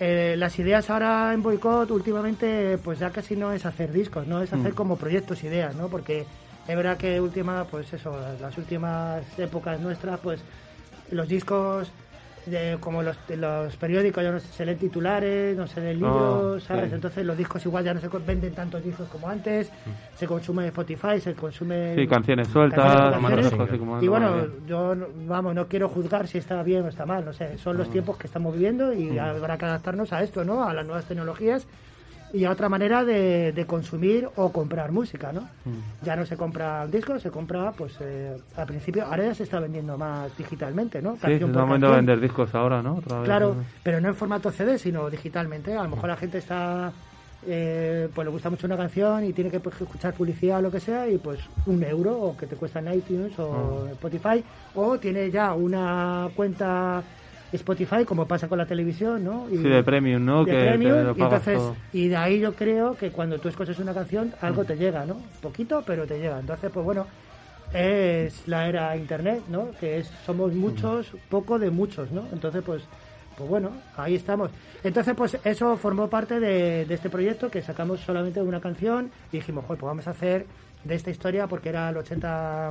eh, 0.00 0.34
las 0.36 0.58
ideas 0.58 0.90
ahora 0.90 1.32
en 1.32 1.42
Boicot 1.42 1.90
últimamente 1.90 2.78
pues 2.78 2.98
ya 2.98 3.10
casi 3.10 3.36
no 3.36 3.52
es 3.52 3.64
hacer 3.64 3.92
discos, 3.92 4.26
no 4.26 4.42
es 4.42 4.52
hacer 4.52 4.72
Mm. 4.72 4.76
como 4.76 4.96
proyectos, 4.98 5.42
ideas, 5.44 5.74
¿no? 5.76 5.88
Porque 5.88 6.26
es 6.66 6.76
verdad 6.76 6.96
que 6.96 7.20
última, 7.20 7.64
pues 7.66 7.92
eso, 7.92 8.10
las 8.40 8.58
últimas 8.58 9.38
épocas 9.38 9.80
nuestras, 9.80 10.18
pues 10.20 10.44
los 11.10 11.28
discos 11.28 11.92
de- 12.46 12.78
como 12.80 13.02
los, 13.02 13.16
los 13.36 13.76
periódicos 13.76 14.22
ya 14.22 14.30
no 14.32 14.38
se 14.40 14.64
leen 14.64 14.78
titulares, 14.78 15.56
no 15.56 15.66
se 15.66 15.80
leen 15.80 15.98
libros, 15.98 16.62
Ah, 16.64 16.66
¿sabes? 16.68 16.88
sí. 16.90 16.94
Entonces 16.94 17.24
los 17.26 17.36
discos 17.36 17.64
igual 17.66 17.84
ya 17.84 17.92
no 17.94 18.00
se 18.00 18.08
venden 18.08 18.54
tantos 18.54 18.82
discos 18.82 19.08
como 19.08 19.28
antes, 19.28 19.70
se 20.14 20.26
consume 20.26 20.66
Spotify, 20.68 21.20
se 21.20 21.34
consume... 21.34 21.94
Sí, 21.94 22.06
canciones 22.06 22.48
sueltas, 22.48 22.78
canciones, 22.84 23.12
canciones, 23.20 23.44
canciones. 23.50 23.68
así 23.70 23.78
como 23.78 24.02
y 24.02 24.08
bueno, 24.08 24.46
yo 24.66 24.94
no- 24.94 25.06
vamos, 25.26 25.54
no 25.54 25.66
quiero 25.68 25.88
juzgar 25.88 26.28
si 26.28 26.38
está 26.38 26.62
bien 26.62 26.84
o 26.84 26.88
está 26.88 27.04
mal, 27.06 27.24
no 27.24 27.32
sé, 27.32 27.58
son 27.58 27.76
los 27.76 27.88
Mm. 27.88 27.92
tiempos 27.92 28.16
que 28.16 28.26
estamos 28.26 28.52
viviendo 28.54 28.92
y 28.92 29.10
Mm. 29.12 29.18
habrá 29.18 29.58
que 29.58 29.64
adaptarnos 29.64 30.12
a 30.12 30.22
esto, 30.22 30.44
¿no? 30.44 30.64
A 30.68 30.72
las 30.72 30.86
nuevas 30.86 31.04
tecnologías 31.06 31.66
y 32.32 32.44
a 32.44 32.50
otra 32.50 32.68
manera 32.68 33.04
de, 33.04 33.52
de 33.52 33.66
consumir 33.66 34.28
o 34.36 34.52
comprar 34.52 34.92
música, 34.92 35.32
¿no? 35.32 35.42
Mm. 35.64 36.04
Ya 36.04 36.16
no 36.16 36.26
se 36.26 36.36
compra 36.36 36.82
un 36.84 36.90
disco, 36.90 37.18
se 37.18 37.30
compra, 37.30 37.72
pues, 37.72 37.94
eh, 38.00 38.36
al 38.56 38.66
principio, 38.66 39.04
ahora 39.06 39.24
ya 39.26 39.34
se 39.34 39.44
está 39.44 39.60
vendiendo 39.60 39.96
más 39.96 40.36
digitalmente, 40.36 41.00
¿no? 41.00 41.14
Sí, 41.14 41.20
se 41.22 41.34
está 41.34 41.46
momento 41.46 41.88
de 41.90 41.96
vender 41.96 42.20
discos 42.20 42.54
ahora, 42.54 42.82
¿no? 42.82 42.96
Otra 42.96 43.18
vez, 43.18 43.24
Claro, 43.26 43.56
pero 43.82 44.00
no 44.00 44.08
en 44.08 44.14
formato 44.14 44.50
CD, 44.50 44.78
sino 44.78 45.08
digitalmente. 45.08 45.74
A 45.76 45.84
lo 45.84 45.90
mejor 45.90 46.08
la 46.10 46.16
gente 46.16 46.38
está, 46.38 46.92
eh, 47.46 48.08
pues 48.14 48.24
le 48.24 48.32
gusta 48.32 48.50
mucho 48.50 48.66
una 48.66 48.76
canción 48.76 49.24
y 49.24 49.32
tiene 49.32 49.50
que 49.50 49.60
pues, 49.60 49.80
escuchar 49.80 50.12
publicidad 50.14 50.58
o 50.58 50.62
lo 50.62 50.70
que 50.70 50.80
sea 50.80 51.08
y 51.08 51.18
pues 51.18 51.38
un 51.66 51.82
euro 51.84 52.18
o 52.20 52.36
que 52.36 52.46
te 52.46 52.56
cuesta 52.56 52.80
en 52.80 52.92
iTunes 52.92 53.38
o 53.38 53.84
Ah. 53.86 53.92
Spotify 53.92 54.42
o 54.74 54.98
tiene 54.98 55.30
ya 55.30 55.54
una 55.54 56.28
cuenta 56.34 57.02
Spotify 57.56 58.04
como 58.04 58.26
pasa 58.26 58.48
con 58.48 58.58
la 58.58 58.66
televisión, 58.66 59.24
¿no? 59.24 59.46
Y- 59.50 59.56
Sí, 59.58 59.62
de 59.68 59.82
premium, 59.82 60.24
¿no? 60.24 60.44
de 60.44 60.52
que 60.52 60.58
premium, 60.66 60.98
lo 61.04 61.14
y 61.16 61.20
entonces 61.22 61.60
y 61.92 62.08
de 62.08 62.16
ahí 62.16 62.40
yo 62.40 62.54
creo 62.54 62.96
que 62.96 63.10
cuando 63.10 63.38
tú 63.38 63.48
escuchas 63.48 63.78
una 63.78 63.92
canción 63.92 64.32
algo 64.40 64.64
te 64.64 64.76
llega, 64.76 65.04
¿no? 65.04 65.16
Poquito, 65.42 65.82
pero 65.86 66.06
te 66.06 66.18
llega. 66.18 66.38
Entonces, 66.40 66.70
pues 66.72 66.84
bueno, 66.84 67.06
es 67.74 68.46
la 68.46 68.68
era 68.68 68.96
internet, 68.96 69.42
¿no? 69.48 69.70
Que 69.80 69.98
es 69.98 70.10
somos 70.24 70.52
muchos, 70.54 71.08
poco 71.28 71.58
de 71.58 71.70
muchos, 71.70 72.10
¿no? 72.12 72.24
Entonces, 72.32 72.62
pues 72.64 72.82
pues 73.36 73.50
bueno, 73.50 73.70
ahí 73.98 74.14
estamos. 74.14 74.50
Entonces, 74.82 75.14
pues 75.14 75.36
eso 75.44 75.76
formó 75.76 76.08
parte 76.08 76.40
de, 76.40 76.86
de 76.86 76.94
este 76.94 77.10
proyecto 77.10 77.50
que 77.50 77.60
sacamos 77.60 78.00
solamente 78.00 78.40
una 78.40 78.60
canción 78.62 79.10
y 79.30 79.36
dijimos, 79.36 79.64
joder, 79.66 79.78
pues 79.78 79.88
vamos 79.90 80.06
a 80.06 80.12
hacer 80.12 80.46
de 80.84 80.94
esta 80.94 81.10
historia 81.10 81.46
porque 81.46 81.68
era 81.68 81.90
el 81.90 81.98
80 81.98 82.70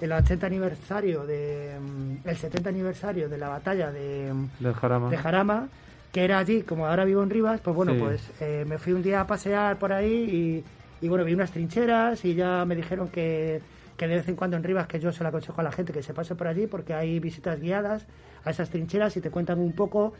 el 0.00 0.12
80 0.12 0.46
aniversario 0.46 1.26
de 1.26 1.76
mm, 1.80 2.28
el 2.28 2.36
70 2.36 2.68
aniversario 2.70 3.28
de 3.28 3.38
la 3.38 3.48
batalla 3.48 3.90
de 3.90 4.32
Jarama. 4.80 5.10
de 5.10 5.16
Jarama, 5.16 5.68
que 6.12 6.24
era 6.24 6.38
allí, 6.38 6.62
como 6.62 6.86
ahora 6.86 7.04
vivo 7.04 7.22
en 7.22 7.30
Rivas, 7.30 7.60
pues 7.60 7.74
bueno, 7.76 7.92
Sí. 7.94 7.98
pues 8.00 8.30
eh, 8.40 8.64
me 8.68 8.78
fui 8.78 8.92
un 8.92 9.02
día 9.02 9.20
a 9.20 9.26
pasear 9.26 9.78
por 9.78 9.92
ahí 9.92 10.64
y, 11.00 11.04
y 11.06 11.08
bueno, 11.08 11.24
vi 11.24 11.34
unas 11.34 11.50
trincheras 11.50 12.24
y 12.24 12.34
ya 12.34 12.64
me 12.64 12.74
dijeron 12.76 13.08
que, 13.08 13.60
que 13.96 14.08
de 14.08 14.16
vez 14.16 14.28
en 14.28 14.36
cuando 14.36 14.56
en 14.56 14.64
Rivas, 14.64 14.86
que 14.86 14.98
yo 15.00 15.12
se 15.12 15.22
lo 15.22 15.28
aconsejo 15.28 15.60
a 15.60 15.64
la 15.64 15.72
gente 15.72 15.92
que 15.92 16.02
se 16.02 16.14
pase 16.14 16.34
por 16.34 16.46
allí 16.48 16.66
porque 16.66 16.94
hay 16.94 17.20
visitas 17.20 17.60
guiadas 17.60 18.06
a 18.44 18.50
esas 18.50 18.70
trincheras 18.70 19.16
y 19.16 19.20
te 19.20 19.30
cuentan 19.30 19.58
un 19.60 19.72
poco 19.72 20.14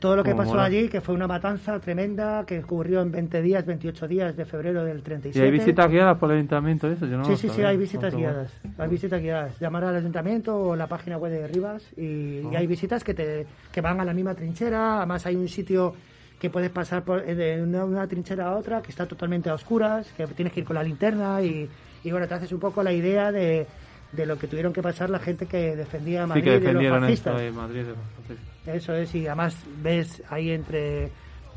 todo 0.00 0.16
lo 0.16 0.22
que 0.22 0.34
pasó 0.34 0.50
mola. 0.50 0.64
allí, 0.64 0.88
que 0.88 1.00
fue 1.00 1.14
una 1.14 1.26
matanza 1.26 1.78
tremenda, 1.80 2.44
que 2.46 2.58
ocurrió 2.58 3.00
en 3.00 3.10
20 3.10 3.40
días, 3.42 3.64
28 3.64 4.06
días 4.06 4.36
de 4.36 4.44
febrero 4.44 4.84
del 4.84 4.98
¿Y 4.98 5.02
37. 5.02 5.44
hay 5.46 5.50
visitas 5.50 5.90
guiadas 5.90 6.18
por 6.18 6.30
el 6.30 6.36
ayuntamiento 6.36 6.88
y 6.88 6.92
eso? 6.92 7.06
Yo 7.06 7.16
no 7.16 7.24
Sí, 7.24 7.36
sí, 7.36 7.48
sí, 7.48 7.62
hay 7.62 7.76
visitas 7.78 8.14
guiadas. 8.14 8.52
Hay 8.76 8.88
visitas 8.88 9.20
guiadas. 9.20 9.58
Llamar 9.60 9.84
al 9.84 9.96
ayuntamiento 9.96 10.56
o 10.56 10.76
la 10.76 10.86
página 10.88 11.16
web 11.16 11.32
de 11.32 11.46
Rivas 11.48 11.82
y, 11.96 12.02
y 12.40 12.50
Ah. 12.54 12.58
hay 12.58 12.66
visitas 12.66 13.02
que 13.02 13.14
te 13.14 13.46
que 13.72 13.80
van 13.80 14.00
a 14.00 14.04
la 14.04 14.12
misma 14.12 14.34
trinchera. 14.34 14.98
Además 14.98 15.24
hay 15.26 15.36
un 15.36 15.48
sitio 15.48 15.94
que 16.38 16.50
puedes 16.50 16.70
pasar 16.70 17.02
por, 17.02 17.20
eh, 17.28 17.34
de 17.34 17.62
una, 17.62 17.84
una 17.84 18.06
trinchera 18.06 18.46
a 18.48 18.56
otra 18.56 18.82
que 18.82 18.90
está 18.90 19.06
totalmente 19.06 19.48
a 19.50 19.54
oscuras, 19.54 20.12
que 20.16 20.26
tienes 20.28 20.52
que 20.52 20.60
ir 20.60 20.66
con 20.66 20.76
la 20.76 20.82
linterna 20.82 21.42
y, 21.42 21.68
y 22.04 22.10
bueno, 22.12 22.28
te 22.28 22.34
haces 22.34 22.52
un 22.52 22.60
poco 22.60 22.82
la 22.82 22.92
idea 22.92 23.32
de, 23.32 23.66
de 24.12 24.26
lo 24.26 24.38
que 24.38 24.46
tuvieron 24.46 24.72
que 24.72 24.82
pasar 24.82 25.10
la 25.10 25.18
gente 25.18 25.46
que 25.46 25.76
defendía 25.76 26.20
a 26.22 26.24
Sí, 26.24 26.28
Madrid 26.30 26.44
que 26.44 26.50
de 26.50 26.56
los 26.56 26.64
defendieron 26.64 27.00
fascistas. 27.00 27.40
esto 27.42 27.60
Madrid. 27.60 27.82
de 27.82 27.88
los 27.88 27.98
fascistas. 28.16 28.74
Eso 28.76 28.94
es, 28.94 29.14
y 29.14 29.26
además 29.26 29.56
ves 29.82 30.22
ahí 30.30 30.50
entre 30.50 31.10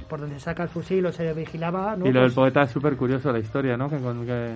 por 0.10 0.19
donde 0.19 0.40
saca 0.40 0.64
el 0.64 0.69
fusil 0.69 1.06
o 1.06 1.11
se 1.14 1.34
vigilaba, 1.34 1.95
¿no? 1.95 2.06
y 2.06 2.11
lo 2.11 2.19
del 2.22 2.30
Pues- 2.30 2.36
poeta 2.36 2.64
es 2.64 2.72
súper 2.72 2.98
curioso 2.98 3.32
la 3.32 3.40
historia, 3.40 3.78
¿no? 3.78 3.90
Que, 3.90 3.98
que, 3.98 4.56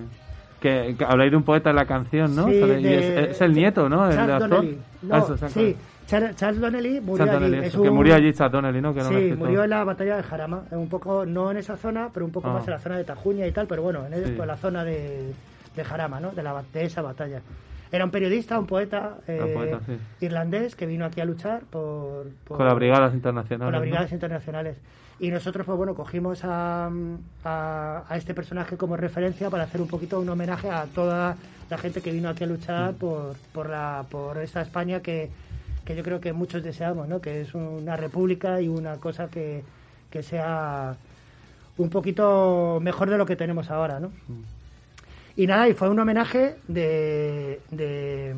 que, 0.60 0.96
que 0.96 1.04
habláis 1.04 1.30
de 1.30 1.36
un 1.38 1.42
poeta 1.44 1.70
en 1.70 1.76
la 1.76 1.86
canción, 1.86 2.34
¿no? 2.36 2.46
Sí, 2.48 2.54
y 2.56 2.86
es, 2.86 3.30
es 3.30 3.40
el 3.40 3.52
nieto, 3.54 3.88
¿no? 3.88 4.10
Charles. 4.10 4.38
Donnelly. 4.50 4.78
No, 5.02 5.14
Ah, 5.14 5.18
eso, 5.18 5.36
Sean 5.38 5.50
sí. 5.50 5.76
Charles, 6.06 6.36
Charles 6.36 6.60
Donnelly 6.60 7.00
murió 7.00 7.26
Donnelly, 7.26 7.56
allí. 7.58 7.66
eso, 7.66 7.78
Es 7.78 7.82
que 7.84 7.90
murió 7.90 8.14
allí 8.14 8.32
Charles 8.34 8.52
Donnelly, 8.52 8.80
¿no? 8.82 8.92
Que 8.94 9.00
sí, 9.02 9.34
murió 9.36 9.64
en 9.64 9.70
la 9.70 9.84
batalla 9.84 10.16
de 10.16 10.22
Jarama, 10.22 10.62
un 10.72 10.88
poco, 10.88 11.24
no 11.24 11.50
en 11.50 11.56
esa 11.56 11.76
zona, 11.76 12.10
pero 12.12 12.26
un 12.26 12.32
poco 12.32 12.48
Ah. 12.48 12.54
más 12.54 12.64
en 12.66 12.70
la 12.72 12.78
zona 12.78 12.96
de 12.98 13.04
Tajuña 13.04 13.46
y 13.46 13.52
tal, 13.52 13.66
pero 13.66 13.82
bueno, 13.82 14.06
en 14.06 14.12
el- 14.12 14.24
Sí. 14.26 14.32
pues, 14.36 14.46
la 14.46 14.56
zona 14.56 14.84
de, 14.84 15.32
de 15.74 15.84
Jarama, 15.84 16.20
¿no? 16.20 16.30
De, 16.32 16.42
la, 16.42 16.62
de 16.72 16.84
esa 16.84 17.00
batalla. 17.02 17.40
Era 17.92 18.04
un 18.04 18.10
periodista, 18.10 18.58
un 18.58 18.66
poeta, 18.66 19.18
eh, 19.28 19.40
Un 19.42 19.54
poeta, 19.54 19.80
sí. 19.86 19.96
irlandés 20.24 20.74
que 20.74 20.86
vino 20.86 21.04
aquí 21.04 21.20
a 21.20 21.24
luchar 21.24 21.62
por, 21.62 22.26
por- 22.44 22.56
Con 22.58 22.66
las 22.66 22.74
brigadas 22.74 23.14
internacionales. 23.14 23.64
con 23.66 23.72
las 23.72 23.80
¿no? 23.80 23.86
brigadas 23.86 24.12
internacionales. 24.12 24.76
Y 25.18 25.30
nosotros, 25.30 25.64
pues 25.64 25.78
bueno, 25.78 25.94
cogimos 25.94 26.44
a, 26.44 26.90
a, 27.44 28.04
a 28.08 28.16
este 28.16 28.34
personaje 28.34 28.76
como 28.76 28.96
referencia 28.96 29.48
para 29.50 29.64
hacer 29.64 29.80
un 29.80 29.88
poquito 29.88 30.20
un 30.20 30.28
homenaje 30.28 30.68
a 30.68 30.84
toda 30.86 31.36
la 31.70 31.78
gente 31.78 32.02
que 32.02 32.12
vino 32.12 32.28
aquí 32.28 32.44
a 32.44 32.46
luchar 32.46 32.92
Mm. 32.92 32.96
por, 32.96 33.36
por, 33.52 33.70
la, 33.70 34.04
por 34.10 34.36
esta 34.38 34.60
España 34.60 35.00
que, 35.00 35.30
que 35.84 35.96
yo 35.96 36.02
creo 36.02 36.20
que 36.20 36.32
muchos 36.32 36.62
deseamos, 36.62 37.08
¿no? 37.08 37.20
Que 37.20 37.40
es 37.40 37.54
una 37.54 37.96
república 37.96 38.60
y 38.60 38.68
una 38.68 38.96
cosa 38.96 39.28
que, 39.28 39.62
que 40.10 40.22
sea 40.22 40.96
un 41.78 41.88
poquito 41.90 42.78
mejor 42.82 43.08
de 43.08 43.16
lo 43.18 43.24
que 43.26 43.36
tenemos 43.36 43.70
ahora, 43.70 44.00
¿no? 44.00 44.10
Y 45.38 45.46
nada, 45.46 45.68
y 45.68 45.74
fue 45.74 45.90
un 45.90 45.98
homenaje 45.98 46.56
de, 46.66 47.60
de, 47.70 48.34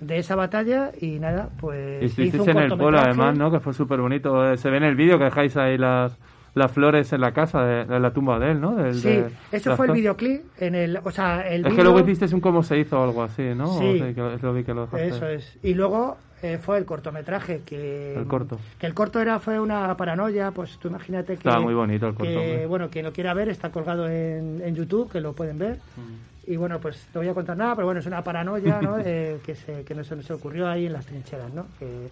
de 0.00 0.18
esa 0.18 0.34
batalla 0.34 0.90
y 1.00 1.20
nada, 1.20 1.48
pues 1.60 2.02
Y 2.02 2.08
se 2.08 2.22
hizo 2.24 2.42
un 2.42 2.48
en 2.50 2.56
el 2.58 2.68
pueblo, 2.70 2.84
cortometraje. 2.98 3.08
además, 3.10 3.38
¿no? 3.38 3.50
Que 3.52 3.60
fue 3.60 3.72
súper 3.72 4.00
bonito. 4.00 4.52
Eh, 4.52 4.56
Se 4.56 4.68
ve 4.68 4.78
en 4.78 4.82
el 4.84 4.96
vídeo 4.96 5.16
que 5.18 5.24
dejáis 5.24 5.56
ahí 5.56 5.78
las, 5.78 6.18
las 6.54 6.72
flores 6.72 7.12
en 7.12 7.20
la 7.20 7.30
casa, 7.32 7.64
de, 7.64 7.84
de 7.84 8.00
la 8.00 8.12
tumba 8.12 8.40
de 8.40 8.50
él, 8.50 8.60
¿no? 8.60 8.74
Del- 8.74 8.94
Sí, 8.96 9.08
de- 9.08 9.30
eso 9.52 9.76
fue 9.76 9.86
el 9.86 9.92
videoclip, 9.92 10.42
en 10.58 10.74
el, 10.74 10.96
o 11.04 11.10
sea, 11.12 11.42
el 11.48 11.60
Es 11.60 11.66
que 11.66 11.70
vídeo- 11.70 11.84
luego 11.92 12.00
hiciste 12.00 12.34
un 12.34 12.40
cómo 12.40 12.64
se 12.64 12.78
hizo 12.78 12.98
o 13.00 13.04
algo 13.04 13.22
así, 13.22 13.44
¿no? 13.54 13.78
Sí. 13.78 14.00
O 14.00 14.12
sea, 14.12 14.12
que 14.14 14.38
lo 14.46 14.52
vi 14.52 14.64
que 14.64 14.74
lo 14.74 14.86
dejaste. 14.86 15.06
Eso 15.08 15.28
es. 15.28 15.56
Y 15.62 15.74
luego 15.74 16.16
eh, 16.42 16.58
fue 16.60 16.78
el 16.78 16.84
cortometraje 16.84 17.60
que... 17.64 18.14
El 18.16 18.26
corto. 18.26 18.58
Que 18.80 18.86
el 18.88 18.94
corto 18.94 19.20
era 19.20 19.38
fue 19.38 19.60
una 19.60 19.96
paranoia, 19.96 20.50
pues 20.50 20.78
tú 20.78 20.88
imagínate 20.88 21.34
que... 21.34 21.48
Estaba 21.48 21.60
muy 21.60 21.74
bonito 21.74 22.08
el 22.08 22.14
corto, 22.14 22.32
que, 22.32 22.66
bueno, 22.66 22.88
quien 22.90 23.04
lo 23.04 23.12
quiera 23.12 23.34
ver 23.34 23.50
está 23.50 23.70
colgado 23.70 24.08
en, 24.08 24.60
en 24.64 24.74
YouTube, 24.74 25.12
que 25.12 25.20
lo 25.20 25.32
pueden 25.34 25.56
ver. 25.58 25.76
Mm. 25.96 26.29
Y 26.46 26.56
bueno, 26.56 26.80
pues 26.80 27.06
no 27.14 27.20
voy 27.20 27.28
a 27.28 27.34
contar 27.34 27.56
nada, 27.56 27.74
pero 27.74 27.86
bueno, 27.86 28.00
es 28.00 28.06
una 28.06 28.24
paranoia, 28.24 28.80
¿no? 28.80 28.98
Eh, 29.04 29.38
que, 29.44 29.54
se, 29.54 29.84
que 29.84 29.94
nos, 29.94 30.10
ocurrió 30.30 30.68
ahí 30.68 30.86
en 30.86 30.92
las 30.92 31.06
trincheras, 31.06 31.52
¿no? 31.52 31.66
Que- 31.78 32.08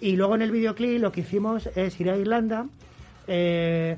y 0.00 0.16
luego 0.16 0.34
en 0.34 0.42
el 0.42 0.50
videoclip 0.50 1.00
lo 1.00 1.12
que 1.12 1.20
hicimos 1.20 1.68
es 1.76 1.98
ir 2.00 2.10
a 2.10 2.16
Irlanda 2.16 2.66
eh, 3.26 3.96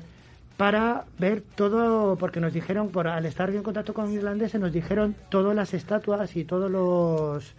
para 0.55 1.05
ver 1.19 1.43
todo, 1.55 2.15
porque 2.17 2.39
nos 2.39 2.53
dijeron, 2.53 2.89
por 2.89 3.07
al 3.07 3.25
estar 3.25 3.49
en 3.49 3.63
contacto 3.63 3.93
con 3.93 4.11
irlandeses, 4.13 4.59
nos 4.59 4.71
dijeron 4.71 5.15
todas 5.29 5.55
las 5.55 5.73
estatuas 5.73 6.35
y 6.35 6.45
todos 6.45 6.71
los 6.71 7.53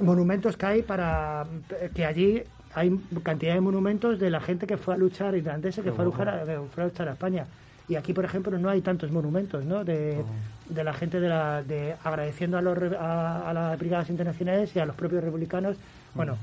monumentos 0.00 0.56
que 0.56 0.66
hay 0.66 0.82
para 0.82 1.46
que 1.94 2.04
allí 2.04 2.42
hay 2.74 2.98
cantidad 3.22 3.54
de 3.54 3.60
monumentos 3.60 4.18
de 4.18 4.30
la 4.30 4.40
gente 4.40 4.66
que 4.66 4.76
fue 4.76 4.94
a 4.94 4.96
luchar 4.96 5.36
irlandesa 5.36 5.82
que 5.82 5.92
fue 5.92 6.02
a 6.04 6.08
luchar, 6.08 6.28
a, 6.28 6.44
fue 6.72 6.82
a 6.82 6.86
luchar 6.86 7.08
a 7.08 7.12
España 7.12 7.46
y 7.88 7.96
aquí 7.96 8.12
por 8.12 8.24
ejemplo 8.24 8.58
no 8.58 8.68
hay 8.70 8.80
tantos 8.80 9.10
monumentos 9.10 9.64
¿no? 9.64 9.84
de, 9.84 10.24
de 10.68 10.84
la 10.84 10.92
gente 10.94 11.20
de, 11.20 11.28
la, 11.28 11.62
de 11.62 11.94
agradeciendo 12.02 12.56
a, 12.56 12.62
los, 12.62 12.78
a, 12.94 13.48
a 13.50 13.52
las 13.52 13.78
brigadas 13.78 14.08
internacionales 14.10 14.74
y 14.74 14.78
a 14.78 14.86
los 14.86 14.96
propios 14.96 15.22
republicanos 15.22 15.76
bueno 16.14 16.36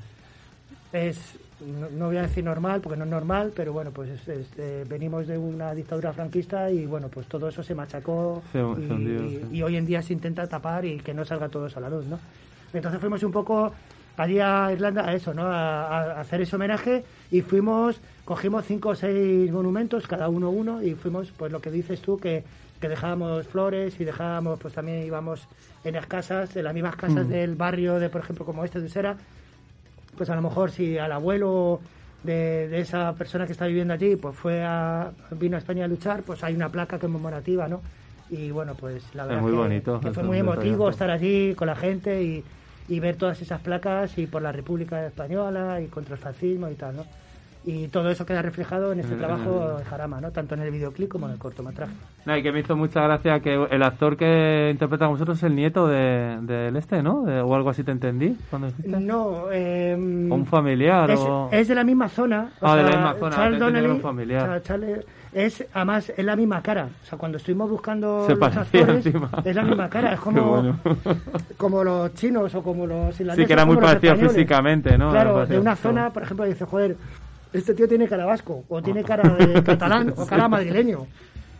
es 0.93 1.17
no, 1.79 1.89
no 1.91 2.05
voy 2.07 2.17
a 2.17 2.23
decir 2.23 2.43
normal 2.43 2.81
porque 2.81 2.97
no 2.97 3.05
es 3.05 3.09
normal 3.11 3.53
pero 3.55 3.71
bueno 3.73 3.91
pues 3.91 4.09
es- 4.09 4.27
es, 4.27 4.47
eh, 4.57 4.83
venimos 4.89 5.27
de 5.27 5.37
una 5.37 5.73
dictadura 5.73 6.11
franquista 6.13 6.69
y 6.71 6.85
bueno 6.85 7.07
pues 7.09 7.27
todo 7.27 7.47
eso 7.49 7.63
se 7.63 7.73
machacó 7.75 8.41
Se- 8.51 8.57
se 8.59 8.59
y, 8.59 8.91
hundió, 8.91 9.23
y- 9.25 9.29
sí. 9.37 9.41
y 9.51 9.61
hoy 9.63 9.77
en 9.77 9.85
día 9.85 10.01
se 10.01 10.13
intenta 10.13 10.47
tapar 10.47 10.85
y 10.85 10.97
que 10.99 11.13
no 11.13 11.23
salga 11.25 11.49
todo 11.49 11.67
eso 11.67 11.79
a 11.79 11.81
la 11.81 11.89
luz 11.89 12.05
no 12.05 12.19
entonces 12.73 12.99
fuimos 12.99 13.21
un 13.23 13.31
poco 13.31 13.73
allí 14.17 14.39
a 14.39 14.69
Irlanda 14.71 15.07
a 15.07 15.13
eso 15.13 15.33
no 15.33 15.43
a, 15.43 15.87
a 15.87 16.21
hacer 16.21 16.41
ese 16.41 16.55
homenaje 16.55 17.03
y 17.31 17.41
fuimos 17.41 17.99
cogimos 18.25 18.65
cinco 18.65 18.89
o 18.89 18.95
seis 18.95 19.51
monumentos 19.51 20.07
cada 20.07 20.29
uno 20.29 20.49
uno 20.49 20.81
y 20.83 20.93
fuimos 20.95 21.31
pues 21.37 21.51
lo 21.51 21.59
que 21.61 21.71
dices 21.71 22.01
tú 22.01 22.17
que 22.19 22.43
que 22.79 22.89
dejábamos 22.89 23.45
flores 23.47 23.99
y 23.99 24.05
dejábamos 24.05 24.59
pues 24.59 24.73
también 24.73 25.03
íbamos 25.05 25.47
en 25.83 25.95
las 25.95 26.07
casas 26.07 26.55
en 26.55 26.63
las 26.63 26.73
mismas 26.73 26.95
casas 26.95 27.25
Mm. 27.25 27.29
del 27.29 27.55
barrio 27.55 27.99
de 27.99 28.09
por 28.09 28.21
ejemplo 28.21 28.45
como 28.45 28.63
este 28.65 28.79
de 28.79 28.87
Usera. 28.87 29.15
Pues 30.17 30.29
a 30.29 30.35
lo 30.35 30.41
mejor 30.41 30.71
si 30.71 30.97
al 30.97 31.11
abuelo 31.11 31.79
de, 32.23 32.67
de 32.69 32.81
esa 32.81 33.13
persona 33.13 33.45
que 33.45 33.53
está 33.53 33.65
viviendo 33.65 33.93
allí 33.93 34.15
pues 34.15 34.35
fue 34.35 34.63
a 34.63 35.11
vino 35.31 35.55
a 35.55 35.59
España 35.59 35.85
a 35.85 35.87
luchar 35.87 36.21
pues 36.23 36.43
hay 36.43 36.53
una 36.55 36.69
placa 36.69 36.99
conmemorativa 36.99 37.67
no 37.67 37.81
y 38.29 38.51
bueno 38.51 38.75
pues 38.75 39.03
la 39.15 39.23
Es 39.23 39.29
verdad 39.29 39.41
muy 39.41 39.51
que, 39.51 39.57
bonito, 39.57 39.99
que 39.99 40.07
es 40.09 40.13
fue 40.13 40.23
muy 40.23 40.37
emotivo 40.39 40.89
estar 40.89 41.09
allí 41.09 41.55
con 41.55 41.67
la 41.67 41.75
gente 41.75 42.21
y, 42.21 42.43
y 42.87 42.99
ver 42.99 43.15
todas 43.15 43.41
esas 43.41 43.61
placas 43.61 44.17
y 44.17 44.27
por 44.27 44.41
la 44.41 44.51
República 44.51 45.05
Española 45.05 45.79
y 45.81 45.87
contra 45.87 46.15
el 46.15 46.19
fascismo 46.21 46.69
y 46.69 46.75
tal 46.75 46.95
no 46.97 47.05
y 47.63 47.89
todo 47.89 48.09
eso 48.09 48.25
queda 48.25 48.41
reflejado 48.41 48.91
en 48.91 49.01
este 49.01 49.13
el- 49.13 49.19
trabajo 49.19 49.77
de 49.77 49.83
Jarama 49.85 50.19
no 50.19 50.31
tanto 50.31 50.55
en 50.55 50.61
el 50.61 50.71
videoclip 50.71 51.07
como 51.11 51.27
en 51.27 51.33
el 51.33 51.37
cortometraje 51.37 51.93
No, 52.25 52.35
y 52.35 52.41
que 52.41 52.51
me 52.51 52.61
hizo 52.61 52.75
mucha 52.75 53.01
gracia 53.03 53.39
que 53.39 53.53
el 53.69 53.83
actor 53.83 54.17
que 54.17 54.69
interpreta 54.71 55.05
a 55.05 55.09
vosotros 55.09 55.37
es 55.37 55.43
el 55.43 55.55
nieto 55.55 55.87
de- 55.87 56.39
del 56.41 56.75
este, 56.75 57.03
¿no? 57.03 57.21
De- 57.23 57.39
o 57.41 57.53
algo 57.55 57.69
así 57.69 57.83
te 57.83 57.91
entendí. 57.91 58.35
Cuando 58.49 58.69
no 58.85 59.51
eh, 59.51 59.93
O 59.95 60.35
un 60.35 60.45
familiar 60.47 61.09
es, 61.11 61.19
o... 61.19 61.49
es 61.51 61.67
de 61.67 61.75
la 61.75 61.83
misma 61.83 62.09
zona. 62.09 62.49
o 62.61 62.67
Ah, 62.67 62.75
de 62.77 62.83
la 62.83 62.89
sea, 62.89 62.97
misma 62.99 63.15
zona, 63.19 63.35
Charles 63.35 63.59
Donnelly, 63.59 63.87
un 63.87 64.01
familiar. 64.01 64.41
sea, 64.47 64.61
Charles- 64.63 65.05
es 65.33 65.65
además 65.73 66.11
es 66.15 66.25
la 66.25 66.35
misma 66.35 66.61
cara. 66.61 66.89
O 67.03 67.05
sea, 67.05 67.17
cuando 67.17 67.37
estuvimos 67.37 67.69
buscando 67.69 68.23
Se 68.25 68.31
los 68.31 68.39
parecía 68.39 68.61
actores, 68.81 69.05
encima. 69.05 69.29
es 69.43 69.55
la 69.55 69.63
misma 69.63 69.89
cara. 69.89 70.13
Es 70.13 70.19
como, 70.19 70.43
bueno. 70.43 70.79
como 71.57 71.83
los 71.83 72.13
chinos 72.15 72.53
o 72.55 72.61
como 72.61 72.85
los 72.85 73.19
irlandeses. 73.19 73.43
Sí, 73.43 73.47
que 73.47 73.53
era 73.53 73.65
muy 73.65 73.77
parecido 73.77 74.15
físicamente, 74.17 74.97
¿no? 74.97 75.11
Claro, 75.11 75.45
de 75.45 75.59
una 75.59 75.75
zona, 75.75 76.11
por 76.11 76.23
ejemplo, 76.23 76.45
dice, 76.45 76.65
joder, 76.65 76.97
este 77.53 77.73
tío 77.73 77.87
tiene 77.87 78.07
cara 78.07 78.25
vasco, 78.25 78.63
o 78.69 78.81
tiene 78.81 79.03
cara 79.03 79.23
de 79.29 79.63
catalán, 79.63 80.13
o 80.17 80.25
cara 80.25 80.47
madrileño. 80.47 81.05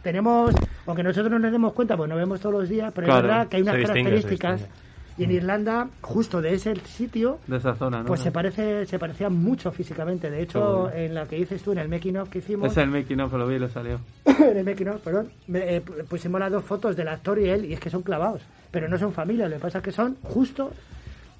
Tenemos, 0.01 0.53
aunque 0.87 1.03
nosotros 1.03 1.31
no 1.31 1.37
nos 1.39 1.51
demos 1.51 1.73
cuenta, 1.73 1.95
pues 1.95 2.09
nos 2.09 2.17
vemos 2.17 2.39
todos 2.39 2.55
los 2.61 2.69
días, 2.69 2.91
pero 2.95 3.05
Claro, 3.05 3.19
es 3.19 3.23
verdad 3.27 3.47
que 3.47 3.57
hay 3.57 3.61
unas 3.63 3.75
características. 3.75 4.59
distingue. 4.61 4.81
Y 5.17 5.25
en 5.25 5.31
Irlanda, 5.31 5.89
justo 6.01 6.41
de 6.41 6.53
ese 6.53 6.73
sitio, 6.85 7.39
De 7.47 7.57
esa 7.57 7.75
zona, 7.75 7.99
¿no? 7.99 8.05
pues 8.05 8.21
se 8.21 8.31
parece, 8.31 8.85
se 8.85 8.97
parecía 8.97 9.29
mucho 9.29 9.71
físicamente. 9.71 10.29
De 10.31 10.41
hecho, 10.41 10.89
en 10.91 11.13
la 11.13 11.25
que 11.27 11.35
dices 11.35 11.61
tú, 11.61 11.73
en 11.73 11.79
el 11.79 11.89
making 11.89 12.17
of 12.17 12.29
que 12.29 12.39
hicimos, 12.39 12.71
Es 12.71 12.77
el 12.77 12.89
making 12.89 13.19
of, 13.19 13.33
lo 13.33 13.45
vi 13.45 13.59
le 13.59 13.69
salió. 13.69 13.99
en 14.25 14.57
el 14.57 14.63
making 14.65 14.87
of, 14.89 15.01
perdón, 15.01 15.29
me- 15.47 15.75
eh, 15.75 15.83
pu- 15.85 16.03
pusimos 16.05 16.39
las 16.39 16.51
dos 16.51 16.63
fotos 16.63 16.95
del 16.95 17.07
actor 17.09 17.37
y 17.39 17.49
él, 17.49 17.65
y 17.65 17.73
es 17.73 17.79
que 17.79 17.89
son 17.89 18.01
clavados. 18.01 18.41
Pero 18.71 18.87
no 18.87 18.97
son 18.97 19.11
familia, 19.13 19.47
lo 19.49 19.55
que 19.57 19.61
pasa 19.61 19.79
es 19.79 19.83
que 19.83 19.91
son 19.91 20.15
justo 20.23 20.71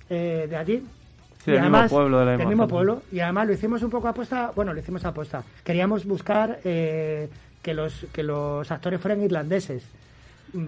eh, 0.10 0.48
de 0.49 0.56
allí. 0.57 0.84
Sí, 1.43 1.49
Y 1.49 1.53
del 1.53 1.64
mismo 1.64 1.88
pueblo, 1.88 2.19
de 2.19 2.26
la 2.26 2.31
del 2.38 2.48
mismo 2.48 2.68
pueblo. 2.68 3.02
Y 3.11 3.19
además 3.22 3.48
lo 3.48 3.53
hicimos 3.53 3.81
un 3.81 3.89
poco 3.89 4.07
aposta, 4.10 4.52
bueno, 4.56 4.73
lo 4.73 4.80
hicimos 4.80 5.03
aposta. 5.06 5.43
Queríamos 5.64 6.06
buscar 6.06 6.60
eh, 6.65 7.30
que, 7.64 7.73
los, 7.73 8.06
que 8.14 8.22
los 8.22 8.69
actores 8.69 9.02
fueran 9.02 9.23
irlandeses 9.23 9.81
mm, 9.81 9.88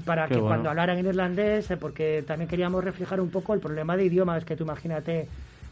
para 0.06 0.28
Qué 0.28 0.36
que 0.36 0.40
bueno. 0.40 0.48
cuando 0.56 0.70
hablaran 0.70 0.98
en 0.98 1.08
irlandés, 1.08 1.70
eh, 1.72 1.78
porque 1.78 2.24
también 2.26 2.48
queríamos 2.50 2.84
reflejar 2.84 3.20
un 3.20 3.30
poco 3.30 3.54
el 3.54 3.60
problema 3.60 3.96
de 3.98 4.06
idiomas 4.06 4.46
que 4.46 4.56
tú 4.56 4.64
imagínate. 4.64 5.28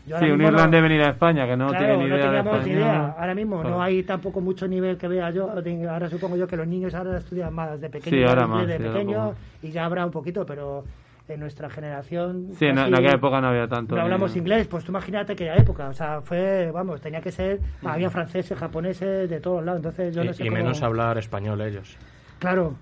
Yo 0.07 0.15
ahora 0.15 0.25
Sí, 0.27 0.31
un 0.31 0.37
mismo 0.39 0.51
no- 0.51 0.57
irlandés 0.57 0.81
venir 0.81 1.01
a 1.03 1.09
España, 1.09 1.45
que 1.45 1.55
no 1.55 1.67
Claro, 1.67 1.85
tiene 1.85 2.03
ni 2.03 2.09
no 2.09 2.15
idea 2.15 2.31
de 2.31 2.37
teníamos 2.37 2.53
ni 2.65 2.71
español. 2.71 2.79
idea. 2.81 3.15
Ahora 3.19 3.35
mismo 3.35 3.61
Claro. 3.61 3.75
no 3.75 3.81
hay 3.83 4.03
tampoco 4.03 4.41
mucho 4.41 4.67
nivel 4.67 4.97
que 4.97 5.07
vea 5.07 5.29
yo. 5.29 5.47
de- 5.61 5.87
Ahora 5.89 6.09
supongo 6.09 6.35
yo 6.37 6.47
que 6.47 6.57
los 6.57 6.67
niños 6.67 6.93
ahora 6.95 7.19
estudian 7.19 7.53
más 7.53 7.79
de 7.79 7.89
pequeños. 7.89 8.19
Sí, 8.19 8.23
ahora 8.27 8.47
más, 8.47 8.67
de 8.67 8.77
sí, 8.77 8.83
pequeños 8.83 9.35
y 9.61 9.69
ya 9.71 9.85
habrá 9.85 10.03
un 10.05 10.11
poquito, 10.11 10.43
pero 10.45 10.83
en 11.29 11.39
nuestra 11.39 11.69
generación. 11.69 12.47
Sí, 12.57 12.65
en, 12.65 12.75
casi 12.75 12.87
en 12.89 12.95
aquella 12.95 13.13
época 13.13 13.39
no 13.41 13.47
había 13.49 13.67
tanto. 13.67 13.93
No 13.95 14.01
ni- 14.01 14.05
hablamos 14.05 14.35
inglés, 14.35 14.67
pues 14.67 14.83
tú 14.83 14.91
imagínate 14.91 15.33
aquella 15.33 15.55
época. 15.55 15.87
O 15.89 15.93
sea, 15.93 16.19
fue, 16.21 16.71
vamos, 16.73 16.99
tenía 16.99 17.21
que 17.21 17.31
ser. 17.31 17.59
Había 17.85 18.09
franceses, 18.09 18.57
japoneses, 18.57 19.29
de 19.29 19.39
todos 19.39 19.63
lados. 19.63 19.77
Entonces 19.79 20.15
yo 20.15 20.23
y 20.23 20.27
no 20.27 20.33
sé 20.33 20.43
y 20.43 20.47
cómo- 20.49 20.57
menos 20.57 20.81
hablar 20.81 21.17
español 21.19 21.61
ellos. 21.61 21.95
Claro. 22.39 22.73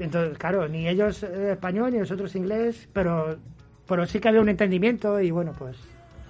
Entonces, 0.00 0.38
claro, 0.38 0.68
ni 0.68 0.88
ellos 0.88 1.22
eh, 1.22 1.52
español 1.52 1.92
ni 1.92 1.98
nosotros 1.98 2.34
inglés, 2.36 2.88
pero, 2.92 3.36
pero 3.86 4.06
sí 4.06 4.20
que 4.20 4.28
había 4.28 4.40
un 4.40 4.48
entendimiento 4.48 5.20
y 5.20 5.30
bueno, 5.30 5.52
pues. 5.58 5.76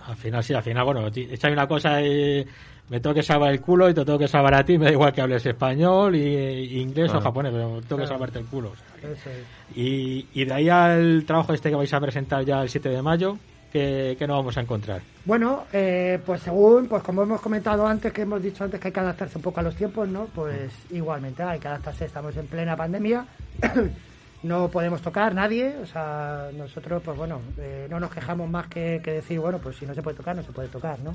Al 0.06 0.16
final, 0.16 0.42
sí, 0.42 0.54
al 0.54 0.62
final, 0.62 0.84
bueno, 0.84 1.06
echarme 1.08 1.54
una 1.54 1.66
cosa 1.68 2.00
y 2.02 2.46
me 2.88 2.98
tengo 3.00 3.12
que 3.14 3.22
salvar 3.22 3.52
el 3.52 3.60
culo 3.60 3.90
y 3.90 3.94
te 3.94 4.04
tengo 4.06 4.18
que 4.18 4.26
salvar 4.28 4.54
a 4.54 4.64
ti, 4.64 4.78
me 4.78 4.86
da 4.86 4.92
igual 4.92 5.12
que 5.12 5.20
hables 5.20 5.44
español, 5.44 6.16
y, 6.16 6.20
y 6.20 6.80
inglés 6.80 7.06
Claro. 7.06 7.18
o 7.18 7.22
japonés, 7.22 7.52
pero 7.52 7.68
tengo 7.68 7.80
que 7.82 7.86
Claro. 7.94 8.06
salvarte 8.06 8.38
el 8.38 8.46
culo. 8.46 8.70
o 8.70 8.76
sea. 8.76 9.10
Eso 9.10 9.28
es. 9.30 9.76
Y, 9.76 10.26
y 10.32 10.44
de 10.46 10.54
ahí 10.54 10.68
al 10.70 11.24
trabajo 11.26 11.52
este 11.52 11.68
que 11.68 11.76
vais 11.76 11.92
a 11.92 12.00
presentar 12.00 12.42
ya 12.46 12.62
el 12.62 12.70
7 12.70 12.88
de 12.88 13.02
mayo, 13.02 13.36
¿qué, 13.72 14.16
qué 14.18 14.26
nos 14.26 14.38
vamos 14.38 14.56
a 14.56 14.60
encontrar? 14.60 15.00
Bueno, 15.24 15.64
eh, 15.72 16.18
pues 16.24 16.42
según, 16.42 16.88
pues 16.88 17.02
como 17.02 17.22
hemos 17.22 17.40
comentado 17.40 17.86
antes, 17.86 18.12
que 18.12 18.22
hemos 18.22 18.42
dicho 18.42 18.64
antes 18.64 18.80
que 18.80 18.88
hay 18.88 18.92
que 18.92 19.00
adaptarse 19.00 19.36
un 19.36 19.42
poco 19.42 19.60
a 19.60 19.62
los 19.62 19.74
tiempos, 19.74 20.08
¿no? 20.08 20.26
Pues 20.34 20.72
igualmente 20.90 21.42
hay 21.42 21.58
que 21.58 21.68
adaptarse, 21.68 22.06
estamos 22.06 22.36
en 22.36 22.46
plena 22.46 22.76
pandemia, 22.76 23.26
no 24.42 24.68
podemos 24.68 25.02
tocar 25.02 25.34
nadie, 25.34 25.76
o 25.82 25.86
sea, 25.86 26.48
nosotros, 26.56 27.02
pues 27.04 27.16
bueno, 27.16 27.40
eh, 27.58 27.86
no 27.90 28.00
nos 28.00 28.10
quejamos 28.10 28.48
más 28.48 28.68
que, 28.68 29.00
que 29.04 29.12
decir, 29.12 29.38
bueno, 29.40 29.58
pues 29.58 29.76
si 29.76 29.86
no 29.86 29.94
se 29.94 30.02
puede 30.02 30.16
tocar, 30.16 30.34
no 30.34 30.42
se 30.42 30.52
puede 30.52 30.68
tocar, 30.68 30.98
¿no? 31.00 31.14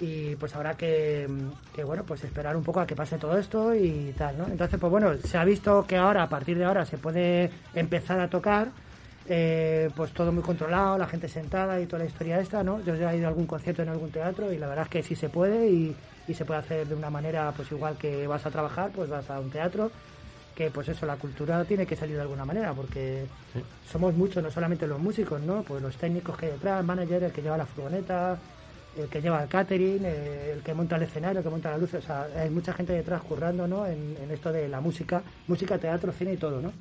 Y 0.00 0.34
pues 0.34 0.56
habrá 0.56 0.74
que, 0.74 1.28
que, 1.72 1.84
bueno, 1.84 2.02
pues 2.02 2.24
esperar 2.24 2.56
un 2.56 2.64
poco 2.64 2.80
a 2.80 2.86
que 2.88 2.96
pase 2.96 3.18
todo 3.18 3.38
esto 3.38 3.72
y 3.72 4.12
tal, 4.18 4.36
¿no? 4.36 4.46
Entonces, 4.46 4.80
pues 4.80 4.90
bueno, 4.90 5.14
se 5.16 5.38
ha 5.38 5.44
visto 5.44 5.86
que 5.86 5.96
ahora, 5.96 6.24
a 6.24 6.28
partir 6.28 6.58
de 6.58 6.64
ahora, 6.64 6.84
se 6.84 6.98
puede 6.98 7.50
empezar 7.72 8.18
a 8.18 8.28
tocar, 8.28 8.70
eh, 9.28 9.90
pues 9.94 10.12
todo 10.12 10.32
muy 10.32 10.42
controlado, 10.42 10.98
la 10.98 11.06
gente 11.06 11.28
sentada 11.28 11.80
y 11.80 11.86
toda 11.86 12.00
la 12.02 12.08
historia 12.08 12.40
esta, 12.40 12.62
¿no? 12.62 12.80
Yo 12.82 12.94
ya 12.96 13.12
he 13.12 13.18
ido 13.18 13.26
a 13.26 13.28
algún 13.28 13.46
concierto 13.46 13.82
en 13.82 13.88
algún 13.88 14.10
teatro 14.10 14.52
y 14.52 14.58
la 14.58 14.68
verdad 14.68 14.84
es 14.84 14.90
que 14.90 15.02
sí 15.02 15.14
se 15.14 15.28
puede 15.28 15.68
y, 15.68 15.96
y 16.28 16.34
se 16.34 16.44
puede 16.44 16.60
hacer 16.60 16.88
de 16.88 16.94
una 16.94 17.10
manera, 17.10 17.52
pues 17.56 17.70
igual 17.70 17.96
que 17.96 18.26
vas 18.26 18.44
a 18.46 18.50
trabajar, 18.50 18.90
pues 18.94 19.08
vas 19.08 19.28
a 19.30 19.38
un 19.38 19.50
teatro, 19.50 19.90
que 20.54 20.70
pues 20.70 20.88
eso, 20.88 21.06
la 21.06 21.16
cultura 21.16 21.64
tiene 21.64 21.86
que 21.86 21.96
salir 21.96 22.16
de 22.16 22.22
alguna 22.22 22.44
manera, 22.44 22.72
porque 22.72 23.24
somos 23.90 24.14
muchos, 24.14 24.42
no 24.42 24.50
solamente 24.50 24.86
los 24.86 25.00
músicos, 25.00 25.40
¿no? 25.40 25.62
Pues 25.62 25.82
los 25.82 25.96
técnicos 25.96 26.36
que 26.36 26.46
hay 26.46 26.52
detrás, 26.52 26.80
el 26.80 26.86
manager, 26.86 27.24
el 27.24 27.32
que 27.32 27.42
lleva 27.42 27.56
la 27.56 27.66
furgoneta, 27.66 28.38
el 28.96 29.08
que 29.08 29.22
lleva 29.22 29.42
el 29.42 29.48
catering, 29.48 30.04
el 30.04 30.60
que 30.62 30.74
monta 30.74 30.96
el 30.96 31.04
escenario, 31.04 31.38
el 31.38 31.44
que 31.44 31.50
monta 31.50 31.70
la 31.70 31.78
luz, 31.78 31.94
o 31.94 32.02
sea, 32.02 32.26
hay 32.36 32.50
mucha 32.50 32.74
gente 32.74 32.92
detrás 32.92 33.22
currando, 33.22 33.66
¿no? 33.66 33.86
En, 33.86 34.16
en 34.22 34.30
esto 34.30 34.52
de 34.52 34.68
la 34.68 34.80
música, 34.80 35.22
música, 35.46 35.78
teatro, 35.78 36.12
cine 36.12 36.34
y 36.34 36.36
todo, 36.36 36.60
¿no? 36.60 36.72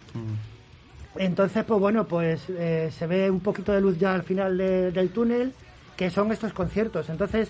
Entonces, 1.18 1.64
pues 1.66 1.80
bueno, 1.80 2.06
pues 2.06 2.44
eh, 2.50 2.90
se 2.98 3.06
ve 3.08 3.30
un 3.30 3.42
poquito 3.42 3.72
de 3.74 3.82
luz 3.82 3.98
ya 4.00 4.14
al 4.14 4.24
final 4.24 4.58
de- 4.58 4.92
del 4.92 5.10
túnel, 5.10 5.54
que 5.98 6.10
son 6.10 6.32
estos 6.32 6.54
conciertos. 6.54 7.10
Entonces, 7.10 7.50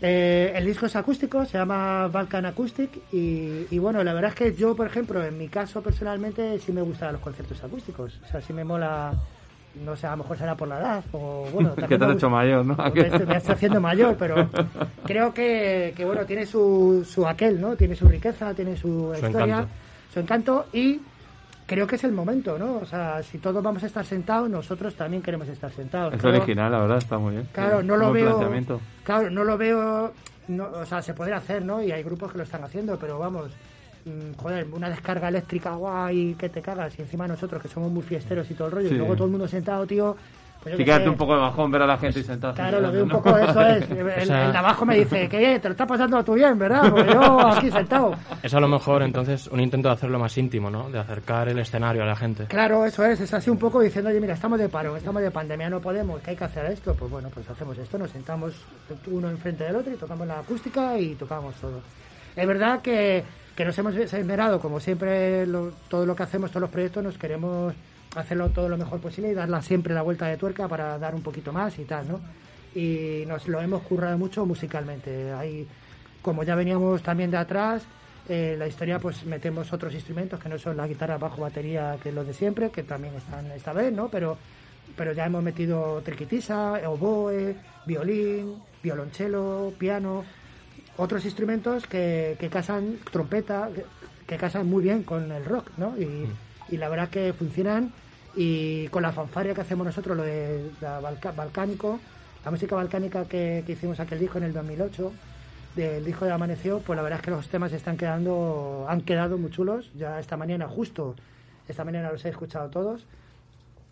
eh, 0.00 0.52
el 0.54 0.64
disco 0.64 0.86
es 0.86 0.96
acústico, 0.96 1.44
se 1.44 1.58
llama 1.58 2.08
Balkan 2.08 2.46
Acoustic, 2.46 2.90
y, 3.12 3.66
y 3.70 3.78
bueno, 3.78 4.02
la 4.04 4.12
verdad 4.14 4.30
es 4.30 4.36
que 4.36 4.54
yo, 4.54 4.74
por 4.74 4.86
ejemplo, 4.86 5.22
en 5.24 5.36
mi 5.36 5.48
caso 5.48 5.82
personalmente, 5.82 6.58
sí 6.60 6.72
me 6.72 6.82
gustan 6.82 7.12
los 7.12 7.20
conciertos 7.20 7.62
acústicos. 7.62 8.18
O 8.24 8.28
sea, 8.30 8.40
sí 8.40 8.52
me 8.52 8.64
mola 8.64 9.12
no 9.84 9.94
sé, 9.94 10.06
a 10.08 10.12
lo 10.12 10.18
mejor 10.18 10.38
será 10.38 10.56
por 10.56 10.66
la 10.66 10.78
edad, 10.80 11.04
o 11.12 11.46
bueno, 11.52 11.72
que 11.74 11.80
también 11.82 12.00
te 12.00 12.06
has 12.06 12.12
hecho 12.14 12.30
mayor, 12.30 12.64
¿no? 12.64 12.74
me 12.76 12.92
me 13.26 13.36
estoy 13.36 13.54
haciendo 13.54 13.80
mayor, 13.80 14.16
pero 14.18 14.48
creo 15.04 15.32
que, 15.32 15.92
que, 15.94 16.04
bueno, 16.04 16.24
tiene 16.24 16.46
su, 16.46 17.06
su 17.08 17.28
aquel, 17.28 17.60
¿no? 17.60 17.76
Tiene 17.76 17.94
su 17.94 18.08
riqueza, 18.08 18.54
tiene 18.54 18.76
su, 18.76 19.12
Su 19.16 19.26
historia, 19.26 19.58
encanto. 19.58 19.68
su 20.12 20.20
encanto 20.20 20.66
y 20.72 21.00
creo 21.68 21.86
que 21.86 21.94
es 21.96 22.02
el 22.04 22.10
momento, 22.12 22.58
¿no? 22.58 22.78
O 22.78 22.84
sea, 22.86 23.22
si 23.22 23.38
todos 23.38 23.62
vamos 23.62 23.82
a 23.84 23.86
estar 23.86 24.04
sentados, 24.04 24.48
nosotros 24.50 24.94
también 24.96 25.22
queremos 25.22 25.46
estar 25.48 25.70
sentados. 25.70 26.14
Es 26.14 26.20
Claro, 26.20 26.38
original, 26.38 26.72
la 26.72 26.80
verdad, 26.80 26.98
está 26.98 27.18
muy 27.18 27.34
bien. 27.34 27.48
Claro, 27.52 27.82
no 27.84 27.96
lo 27.96 28.10
veo. 28.12 28.40
Claro, 29.04 29.30
no 29.30 29.44
lo 29.44 29.56
veo. 29.56 30.12
no, 30.48 30.64
o 30.64 30.86
sea, 30.86 31.02
se 31.02 31.12
podría 31.14 31.36
hacer, 31.36 31.62
¿no? 31.64 31.82
Y 31.82 31.92
hay 31.92 32.02
grupos 32.02 32.32
que 32.32 32.38
lo 32.38 32.44
están 32.44 32.64
haciendo, 32.64 32.98
pero 32.98 33.18
vamos. 33.18 33.52
mm, 34.06 34.32
Joder, 34.38 34.66
una 34.72 34.88
descarga 34.88 35.28
eléctrica 35.28 35.74
guay 35.74 36.34
que 36.38 36.48
te 36.48 36.62
cagas 36.62 36.98
y 36.98 37.02
encima 37.02 37.28
nosotros 37.28 37.60
que 37.60 37.68
somos 37.68 37.90
muy 37.92 38.02
fiesteros 38.02 38.50
y 38.50 38.54
todo 38.54 38.68
el 38.68 38.72
rollo 38.72 38.88
Sí. 38.88 38.94
y 38.94 38.98
luego 38.98 39.14
todo 39.14 39.26
el 39.26 39.30
mundo 39.32 39.46
sentado, 39.46 39.86
tío. 39.86 40.16
Pues 40.62 40.76
Sí, 40.76 40.84
sé. 40.84 41.08
un 41.08 41.16
poco 41.16 41.34
de 41.34 41.40
bajón 41.40 41.70
ver 41.70 41.82
a 41.82 41.86
la 41.86 41.96
gente 41.98 42.22
sentada. 42.22 42.52
Claro, 42.52 42.80
lo 42.80 42.90
veo 42.90 43.04
un 43.04 43.10
poco, 43.10 43.36
eso 43.38 43.60
es. 43.62 43.88
El, 43.90 44.06
O 44.06 44.24
sea- 44.26 44.46
el 44.46 44.52
de 44.52 44.58
abajo 44.58 44.84
me 44.84 44.96
dice, 44.98 45.28
que 45.28 45.60
te 45.60 45.68
lo 45.68 45.72
estás 45.72 45.86
pasando 45.86 46.22
tú 46.24 46.34
bien, 46.34 46.58
¿verdad? 46.58 46.90
Porque 46.90 47.12
yo 47.12 47.46
aquí 47.46 47.70
sentado. 47.70 48.12
Es 48.42 48.52
a 48.52 48.60
lo 48.60 48.66
mejor 48.68 49.02
entonces 49.02 49.46
un 49.46 49.60
intento 49.60 49.88
de 49.88 49.94
hacerlo 49.94 50.18
más 50.18 50.36
íntimo, 50.36 50.68
¿no? 50.68 50.90
De 50.90 50.98
acercar 50.98 51.48
el 51.48 51.58
escenario 51.60 52.02
a 52.02 52.06
la 52.06 52.16
gente. 52.16 52.46
Claro, 52.46 52.84
eso 52.84 53.04
es, 53.04 53.20
es 53.20 53.32
así 53.32 53.50
un 53.50 53.58
poco 53.58 53.80
diciendo, 53.80 54.10
oye, 54.10 54.20
mira, 54.20 54.34
estamos 54.34 54.58
de 54.58 54.68
paro, 54.68 54.96
estamos 54.96 55.22
de 55.22 55.30
pandemia, 55.30 55.70
no 55.70 55.80
podemos, 55.80 56.20
que 56.22 56.30
hay 56.32 56.36
que 56.36 56.44
hacer 56.44 56.66
esto, 56.66 56.92
pues 56.94 57.10
bueno, 57.10 57.28
pues 57.32 57.48
hacemos 57.48 57.78
esto, 57.78 57.96
nos 57.96 58.10
sentamos 58.10 58.52
uno 59.06 59.30
enfrente 59.30 59.62
del 59.64 59.76
otro 59.76 59.92
y 59.92 59.96
tocamos 59.96 60.26
la 60.26 60.40
acústica 60.40 60.98
y 60.98 61.14
tocamos 61.14 61.54
todo. 61.54 61.80
Es 62.34 62.46
verdad 62.46 62.80
que, 62.82 63.22
que 63.56 63.64
nos 63.64 63.78
hemos 63.78 63.94
esmerado, 63.94 64.58
como 64.60 64.80
siempre, 64.80 65.46
lo- 65.46 65.70
todo 65.88 66.04
lo 66.04 66.16
que 66.16 66.24
hacemos, 66.24 66.50
todos 66.50 66.62
los 66.62 66.70
proyectos, 66.70 67.02
nos 67.04 67.16
queremos 67.16 67.74
hacerlo 68.14 68.50
todo 68.50 68.68
lo 68.68 68.76
mejor 68.76 69.00
posible 69.00 69.30
y 69.30 69.34
darla 69.34 69.62
siempre 69.62 69.94
la 69.94 70.02
vuelta 70.02 70.26
de 70.26 70.36
tuerca 70.36 70.68
para 70.68 70.98
dar 70.98 71.14
un 71.14 71.22
poquito 71.22 71.52
más 71.52 71.78
y 71.78 71.84
tal, 71.84 72.08
¿no? 72.08 72.20
Y 72.74 73.24
nos 73.26 73.48
lo 73.48 73.60
hemos 73.60 73.82
currado 73.82 74.16
mucho 74.18 74.44
musicalmente. 74.46 75.32
Hay, 75.32 75.66
como 76.22 76.42
ya 76.42 76.54
veníamos 76.54 77.02
también 77.02 77.30
de 77.30 77.38
atrás, 77.38 77.82
eh, 78.28 78.56
la 78.58 78.66
historia 78.66 78.98
pues 78.98 79.24
metemos 79.24 79.72
otros 79.72 79.94
instrumentos 79.94 80.38
que 80.38 80.48
no 80.48 80.58
son 80.58 80.76
la 80.76 80.86
guitarra, 80.86 81.16
bajo, 81.16 81.40
batería, 81.40 81.96
que 82.02 82.10
es 82.10 82.14
lo 82.14 82.24
de 82.24 82.34
siempre, 82.34 82.70
que 82.70 82.82
también 82.82 83.14
están 83.14 83.50
esta 83.52 83.72
vez, 83.72 83.92
¿no? 83.92 84.08
Pero, 84.08 84.36
pero 84.96 85.12
ya 85.12 85.24
hemos 85.24 85.42
metido 85.42 86.02
triquitisa, 86.02 86.74
oboe, 86.88 87.56
violín, 87.86 88.56
violonchelo, 88.82 89.72
piano, 89.78 90.24
otros 90.98 91.24
instrumentos 91.24 91.86
que, 91.86 92.36
que 92.38 92.48
casan, 92.48 92.98
trompeta, 93.10 93.70
que, 94.26 94.36
casan 94.36 94.68
muy 94.68 94.82
bien 94.82 95.04
con 95.04 95.32
el 95.32 95.44
rock, 95.44 95.70
¿no? 95.78 95.96
Y, 95.98 96.28
y 96.70 96.76
la 96.76 96.88
verdad 96.88 97.08
que 97.08 97.32
funcionan 97.32 97.92
y 98.36 98.88
con 98.88 99.02
la 99.02 99.12
fanfaria 99.12 99.54
que 99.54 99.60
hacemos 99.62 99.86
nosotros, 99.86 100.16
lo 100.16 100.22
de 100.22 100.70
la 100.80 101.00
balca- 101.00 101.32
balcánico, 101.32 101.98
la 102.44 102.50
música 102.50 102.76
balcánica 102.76 103.24
que, 103.24 103.62
que 103.66 103.72
hicimos 103.72 103.98
aquel 104.00 104.18
disco 104.20 104.38
en 104.38 104.44
el 104.44 104.52
2008, 104.52 105.12
del 105.76 106.04
disco 106.04 106.24
de 106.24 106.32
Amaneció, 106.32 106.80
pues 106.80 106.96
la 106.96 107.02
verdad 107.02 107.18
es 107.20 107.24
que 107.24 107.30
los 107.30 107.48
temas 107.48 107.72
están 107.72 107.96
quedando, 107.96 108.86
han 108.88 109.00
quedado 109.02 109.38
muy 109.38 109.50
chulos. 109.50 109.90
Ya 109.96 110.18
esta 110.18 110.36
mañana, 110.36 110.66
justo 110.68 111.14
esta 111.68 111.84
mañana 111.84 112.10
los 112.10 112.24
he 112.24 112.28
escuchado 112.30 112.68
todos. 112.70 113.04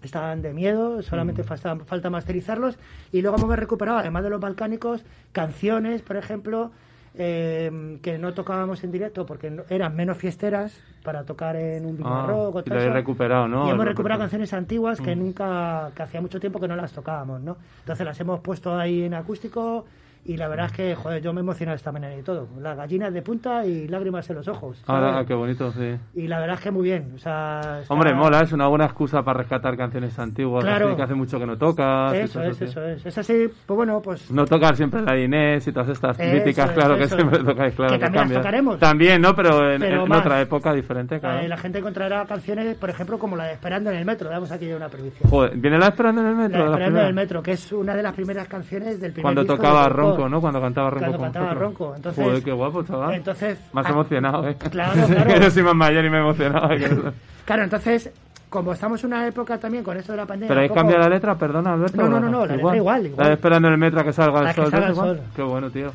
Estaban 0.02 0.42
de 0.42 0.52
miedo, 0.52 1.02
solamente 1.02 1.42
falta, 1.42 1.76
falta 1.76 2.10
masterizarlos. 2.10 2.76
Y 3.12 3.22
luego 3.22 3.36
hemos 3.38 3.56
recuperado, 3.56 3.98
además 3.98 4.22
de 4.24 4.30
los 4.30 4.40
balcánicos, 4.40 5.02
canciones, 5.32 6.02
por 6.02 6.16
ejemplo, 6.16 6.70
eh, 7.18 7.98
que 8.02 8.18
no 8.18 8.34
tocábamos 8.34 8.84
en 8.84 8.92
directo 8.92 9.24
porque 9.26 9.50
no- 9.50 9.62
eran 9.68 9.94
menos 9.96 10.16
fiesteras 10.18 10.78
para 11.02 11.24
tocar 11.24 11.56
en 11.56 11.86
un 11.86 11.98
Ah, 12.04 12.24
rock 12.26 12.56
o 12.56 12.60
y 12.60 12.62
tal, 12.64 12.72
lo 12.74 12.74
habéis 12.74 12.86
eso. 12.88 12.94
recuperado, 12.94 13.48
¿no? 13.48 13.66
Y 13.66 13.70
hemos 13.70 13.84
recuperado 13.86 14.20
canciones 14.20 14.52
antiguas 14.52 15.00
que 15.00 15.14
Mm. 15.16 15.18
nunca, 15.18 15.90
que 15.94 16.02
hacía 16.02 16.20
mucho 16.20 16.38
tiempo 16.40 16.60
que 16.60 16.68
no 16.68 16.76
las 16.76 16.92
tocábamos, 16.92 17.40
¿no? 17.40 17.56
Entonces 17.80 18.04
las 18.04 18.18
hemos 18.20 18.40
puesto 18.40 18.76
ahí 18.76 19.02
en 19.04 19.14
acústico 19.14 19.86
y 20.26 20.36
la 20.36 20.48
verdad 20.48 20.66
es 20.66 20.72
que, 20.72 20.94
joder, 20.94 21.22
yo 21.22 21.32
me 21.32 21.40
he 21.40 21.42
emocionado 21.42 21.76
esta 21.76 21.92
mañana 21.92 22.14
y 22.16 22.22
todo. 22.22 22.48
Las 22.60 22.76
gallinas 22.76 23.12
de 23.12 23.22
punta 23.22 23.64
y 23.64 23.88
lágrimas 23.88 24.28
en 24.30 24.36
los 24.36 24.48
ojos. 24.48 24.82
¿sabes? 24.86 25.26
qué 25.26 25.34
bonito, 25.34 25.70
sí. 25.72 25.96
Y 26.14 26.26
la 26.28 26.38
verdad 26.40 26.56
es 26.56 26.62
que 26.62 26.70
muy 26.70 26.84
bien. 26.84 27.12
O 27.14 27.18
sea, 27.18 27.80
está- 27.82 27.94
Hombre, 27.94 28.14
mola, 28.14 28.40
es 28.42 28.52
una 28.52 28.66
buena 28.68 28.84
excusa 28.86 29.22
para 29.22 29.38
rescatar 29.38 29.76
canciones 29.76 30.18
antiguas, 30.18 30.64
Claro. 30.64 30.94
que 30.96 31.02
hace 31.02 31.14
mucho 31.14 31.38
que 31.38 31.46
no 31.46 31.56
tocas. 31.56 32.14
Eso 32.14 32.42
es, 32.42 32.60
eso 32.62 32.82
es. 32.84 33.04
Es 33.06 33.18
así, 33.18 33.48
pues 33.66 33.76
bueno, 33.76 34.00
pues 34.02 34.30
No 34.30 34.44
tocar 34.44 34.76
siempre 34.76 35.02
la 35.02 35.18
Inés 35.18 35.66
y 35.68 35.72
todas 35.72 35.88
estas 35.90 36.18
Eso 36.18 36.36
es, 36.62 36.70
claro 36.72 36.96
que 36.96 37.04
eso 37.04 37.16
siempre 37.16 37.38
es. 37.38 37.44
tocáis, 37.44 37.74
claro 37.74 37.92
Que 37.92 37.98
que, 37.98 38.04
también 38.04 38.28
las 38.28 38.32
tocaremos. 38.38 38.78
También, 38.78 39.20
¿no? 39.20 39.34
Pero 39.34 39.70
en, 39.72 39.80
Pero 39.80 40.04
en 40.06 40.12
otra 40.12 40.40
época 40.40 40.72
diferente, 40.72 41.20
claro. 41.20 41.40
eh, 41.40 41.48
la 41.48 41.56
gente 41.56 41.78
encontrará 41.78 42.24
canciones, 42.26 42.76
por 42.76 42.90
ejemplo, 42.90 43.18
como 43.18 43.36
la 43.36 43.44
de 43.44 43.52
Esperando 43.54 43.90
en 43.90 43.96
el 43.96 44.04
Metro. 44.04 44.28
Damos 44.30 44.50
aquí 44.50 44.72
una 44.72 44.88
previsión. 44.88 45.28
Joder, 45.30 45.56
¿viene 45.56 45.78
la 45.78 45.88
esperando 45.88 46.20
en 46.22 46.28
el 46.28 46.36
metro? 46.36 46.58
La 46.66 46.72
Esperando 46.72 47.00
en 47.00 47.06
el? 47.06 47.14
Metro, 47.14 47.42
que 47.42 47.52
es 47.52 47.72
una 47.72 47.94
de 47.94 48.02
las 48.02 48.14
primeras 48.14 48.46
canciones 48.48 49.00
del 49.00 49.12
primer 49.12 49.22
Cuando 49.22 49.42
disco 49.42 49.56
tocaba 49.56 49.84
de 49.84 49.88
Ronco. 50.16 50.28
¿no? 50.28 50.40
Cuando 50.40 50.60
cantaba 50.60 50.90
ronco 50.90 51.04
Cuando 51.06 51.22
cantaba 51.24 51.54
ronco. 51.54 51.92
Entonces, 51.96 52.24
Joder, 52.24 52.42
qué 52.42 52.52
guapo, 52.52 52.82
chaval. 52.82 53.14
Entonces, 53.14 53.58
Más 53.72 53.88
emocionado, 53.88 54.48
¿eh? 54.48 54.56
Claro, 54.70 55.06
claro. 55.06 55.40
Yo 55.40 55.50
soy 55.50 55.62
más 55.62 55.74
mayor 55.74 56.04
y 56.04 56.10
me 56.10 56.16
he 56.16 56.20
emocionado. 56.20 56.68
Claro, 57.44 57.62
entonces, 57.64 58.10
como 58.48 58.72
estamos 58.72 59.02
en 59.04 59.08
una 59.08 59.26
época 59.26 59.58
también 59.58 59.82
con 59.84 59.96
esto 59.96 60.12
de 60.12 60.18
la 60.18 60.26
pandemia. 60.26 60.48
¿Pero 60.48 60.60
ahí 60.60 60.68
poco- 60.68 60.80
cambia 60.80 60.98
la 60.98 61.08
letra? 61.08 61.34
Perdona, 61.36 61.72
Alberto. 61.74 61.96
No, 61.96 62.08
no, 62.08 62.20
no, 62.20 62.28
no, 62.30 62.46
la 62.46 62.56
letra 62.56 62.76
igual, 62.76 63.06
igual. 63.06 63.26
La 63.28 63.32
esperando 63.34 63.68
en 63.68 63.74
el 63.74 63.80
metro 63.80 64.00
a 64.00 64.04
que 64.04 64.12
salga 64.12 64.40
el 64.40 64.46
A 64.48 64.54
que 64.54 64.62
sol. 64.62 64.70
salga 64.70 64.86
¿ves 64.88 64.88
el 64.98 65.02
igual? 65.04 65.16
sol. 65.18 65.26
Qué 65.36 65.42
bueno, 65.42 65.70
tío. 65.70 65.92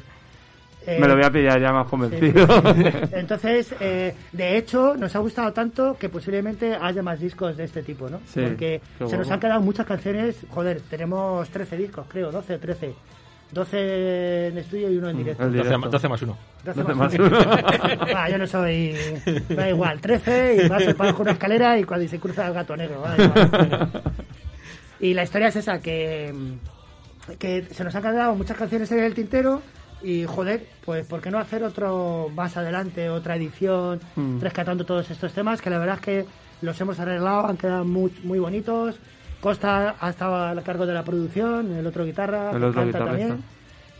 Eh, 0.88 0.98
Me 1.00 1.08
lo 1.08 1.14
voy 1.16 1.24
a 1.24 1.30
pillar 1.30 1.62
ya 1.62 1.72
más 1.72 1.88
convencido. 1.88 2.48
Sí. 2.74 2.84
Entonces, 3.12 3.76
eh, 3.80 4.16
de 4.32 4.58
hecho, 4.58 4.96
nos 4.98 5.16
ha 5.16 5.20
gustado 5.20 5.54
tanto 5.54 5.96
que 6.00 6.10
posiblemente 6.10 6.76
haya 6.76 7.04
más 7.04 7.20
discos 7.20 7.56
de 7.56 7.66
este 7.66 7.84
tipo, 7.84 8.10
¿no? 8.10 8.20
Porque 8.34 8.82
se 9.08 9.16
nos 9.16 9.30
han 9.30 9.40
quedado 9.40 9.62
muchas 9.62 9.86
canciones. 9.86 10.44
Joder, 10.50 10.82
tenemos 10.90 11.48
13 11.50 11.78
discos, 11.78 12.08
creo, 12.10 12.32
12 12.32 12.56
o 12.56 12.60
13. 12.60 12.96
12 13.52 14.48
en 14.48 14.58
estudio 14.58 14.90
y 14.92 14.98
uno 14.98 15.10
en 15.10 15.18
directo. 15.18 15.44
El 15.44 15.52
directo. 15.54 15.72
12 15.78 15.90
12 15.92 16.10
más 16.10 16.22
uno. 16.22 16.38
12 16.66 16.84
12 16.84 16.94
más 16.96 17.14
más 17.14 17.20
uno. 17.20 17.38
Ah, 18.16 18.30
yo 18.30 18.38
no 18.38 18.48
soy. 18.48 18.96
Da 19.50 19.70
igual, 19.70 20.00
13 20.00 20.64
y 20.66 20.70
vas 20.70 20.88
a 20.88 20.94
bajo 20.94 21.22
una 21.24 21.32
escalera 21.32 21.78
y 21.78 21.84
cuando 21.84 22.08
se 22.08 22.20
cruza 22.20 22.48
el 22.48 22.54
gato 22.54 22.76
negro. 22.78 23.02
da 23.02 23.16
igual. 23.24 23.92
Y 25.00 25.14
la 25.14 25.24
historia 25.24 25.48
es 25.48 25.56
esa, 25.56 25.80
que, 25.80 26.34
que 27.40 27.64
se 27.72 27.84
nos 27.84 27.94
han 27.96 28.02
quedado 28.04 28.36
muchas 28.36 28.56
canciones 28.58 28.92
en 28.92 29.00
el 29.00 29.14
tintero 29.16 29.62
y 30.04 30.26
joder, 30.26 30.66
pues 30.86 31.06
¿por 31.08 31.22
qué 31.22 31.30
no 31.32 31.40
hacer 31.40 31.64
otro 31.64 32.30
más 32.36 32.56
adelante, 32.58 33.10
otra 33.10 33.36
edición, 33.36 34.00
Mm. 34.16 34.40
rescatando 34.42 34.86
todos 34.86 35.10
estos 35.12 35.32
temas 35.34 35.62
que 35.62 35.70
la 35.70 35.78
verdad 35.80 35.96
es 35.96 36.02
que 36.02 36.26
los 36.62 36.80
hemos 36.82 37.00
arreglado, 37.00 37.48
han 37.48 37.58
quedado 37.58 37.84
muy, 37.86 38.12
muy 38.24 38.40
bonitos. 38.40 38.96
Costa 39.42 39.96
ha 40.00 40.10
estado 40.10 40.36
a 40.36 40.62
cargo 40.62 40.86
de 40.86 40.94
la 40.94 41.04
producción, 41.04 41.74
el 41.76 41.86
otro 41.86 42.06
guitarra, 42.06 42.52
El 42.52 42.64
otro 42.64 42.82
canta 42.82 43.04
también. 43.04 43.44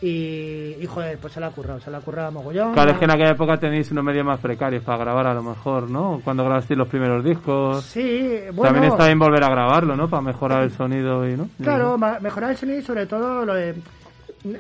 Y, 0.04 0.78
y 0.80 0.86
joder, 0.88 1.20
pues 1.20 1.34
se 1.34 1.40
la 1.40 1.48
ha 1.48 1.52
currado, 1.52 1.80
se 1.80 1.92
la 1.92 2.00
ha 2.00 2.02
currado 2.02 2.32
mogollón. 2.32 2.74
Claro, 2.74 2.92
es 2.92 2.98
que 2.98 3.06
en 3.06 3.12
aquella 3.12 3.32
época 3.32 3.58
tenéis 3.58 3.92
unos 3.92 4.04
medios 4.04 4.26
más 4.26 4.40
precarios 4.40 4.84
para 4.84 4.98
grabar 4.98 5.28
a 5.28 5.34
lo 5.36 5.44
mejor, 5.44 5.92
¿no? 5.92 6.22
Cuando 6.24 6.44
grabasteis 6.44 6.78
los 6.78 6.88
primeros 6.88 7.24
discos. 7.24 7.84
Sí, 7.84 8.40
bueno. 8.52 8.74
También 8.74 8.92
está 8.92 9.06
bien 9.06 9.20
volver 9.20 9.44
a 9.44 9.50
grabarlo, 9.50 9.96
¿no? 9.96 10.10
Para 10.10 10.24
mejorar 10.24 10.64
el 10.64 10.72
sonido 10.72 11.28
y, 11.30 11.38
¿no? 11.38 11.50
Claro, 11.62 11.98
mejorar 11.98 12.52
el 12.52 12.58
sonido 12.58 12.80
y 12.80 12.82
sobre 12.82 13.06
todo 13.06 13.46
lo 13.46 13.54
de... 13.54 13.76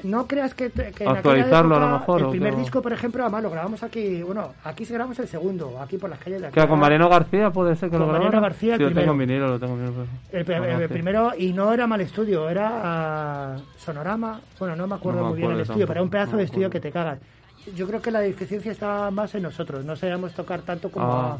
No 0.03 0.27
creas 0.27 0.53
que, 0.53 0.69
te- 0.69 0.91
que 0.91 1.07
Actualizarlo 1.07 1.75
a 1.75 1.79
lo 1.79 1.85
época, 1.87 1.99
mejor, 1.99 2.19
El 2.21 2.25
¿o 2.27 2.29
primer 2.31 2.55
disco, 2.55 2.81
por 2.83 2.93
ejemplo, 2.93 3.23
además 3.23 3.41
lo 3.43 3.49
grabamos 3.49 3.81
aquí. 3.81 4.21
Bueno, 4.21 4.49
aquí 4.63 4.85
se 4.85 4.93
grabamos 4.93 5.17
el 5.19 5.27
segundo, 5.27 5.79
aquí 5.81 5.97
por 5.97 6.09
las 6.09 6.19
calles 6.19 6.41
de 6.41 6.47
aquí. 6.47 6.59
Que 6.59 6.67
con 6.67 6.79
Mariano 6.79 7.09
García 7.09 7.49
puede 7.49 7.75
ser 7.75 7.89
que 7.89 7.97
Con 7.97 8.05
lo 8.05 8.13
Mariano 8.13 8.29
grabara. 8.31 8.49
García, 8.53 8.73
el 8.75 8.79
sí, 8.79 8.85
primero. 8.85 9.01
tengo 9.01 9.11
en 9.13 9.27
vinilo, 9.27 9.47
lo 9.47 9.59
tengo 9.59 9.73
en 9.73 9.79
vinilo. 9.85 10.03
El, 10.31 10.39
el 10.39 10.45
García. 10.45 10.87
primero, 10.87 11.31
y 11.37 11.53
no 11.53 11.73
era 11.73 11.87
mal 11.87 11.99
estudio, 12.01 12.47
era 12.49 12.69
ah, 12.83 13.55
Sonorama. 13.77 14.39
Bueno, 14.59 14.75
no 14.75 14.85
me 14.87 14.95
acuerdo 14.95 15.19
No 15.21 15.25
me 15.25 15.29
muy 15.31 15.37
bien 15.39 15.47
el 15.51 15.53
acuerdo 15.57 15.71
estudio, 15.73 15.87
pero 15.87 15.97
era 15.99 16.03
un 16.03 16.09
tampoco, 16.09 16.11
pedazo 16.19 16.31
no 16.33 16.37
de 16.37 16.43
estudio 16.43 16.69
que 16.69 16.79
te 16.79 16.91
cagas. 16.91 17.19
Yo 17.75 17.87
creo 17.87 18.01
que 18.01 18.09
la 18.09 18.19
deficiencia 18.21 18.71
estaba 18.71 19.11
más 19.11 19.33
en 19.35 19.43
nosotros, 19.43 19.85
no 19.85 19.95
sabíamos 19.95 20.33
tocar 20.33 20.61
tanto 20.61 20.89
como, 20.91 21.05
Ah. 21.11 21.37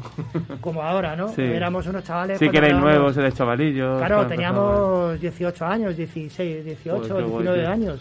como 0.60 0.82
ahora, 0.82 1.14
¿no? 1.16 1.28
Sí. 1.34 1.42
Éramos 1.42 1.86
unos 1.86 2.04
chavales. 2.04 2.38
Sí, 2.38 2.48
que 2.48 2.58
erais 2.58 2.74
nuevos, 2.76 3.16
erais 3.16 3.34
chavalillos. 3.34 3.98
Claro, 3.98 4.26
teníamos 4.26 5.20
18 5.20 5.64
años, 5.64 5.96
16, 5.96 6.64
18, 6.64 6.96
Joder, 7.08 7.24
qué 7.24 7.30
guay, 7.30 7.42
19 7.44 7.58
tío. 7.60 7.70
años. 7.70 8.00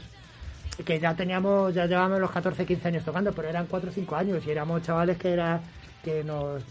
Que 0.85 0.99
ya 0.99 1.14
teníamos, 1.15 1.73
ya 1.73 1.85
llevábamos 1.85 2.19
los 2.19 2.31
14, 2.31 2.65
15 2.65 2.88
años 2.88 3.03
tocando, 3.06 3.31
pero 3.34 3.48
eran 3.49 3.68
4 3.68 3.89
o 3.89 3.93
5 3.93 4.15
años 4.15 4.43
y 4.45 4.52
éramos 4.52 4.81
chavales 4.81 5.18
que 5.18 5.31
era 5.34 5.60
que 6.03 6.23
nos 6.23 6.64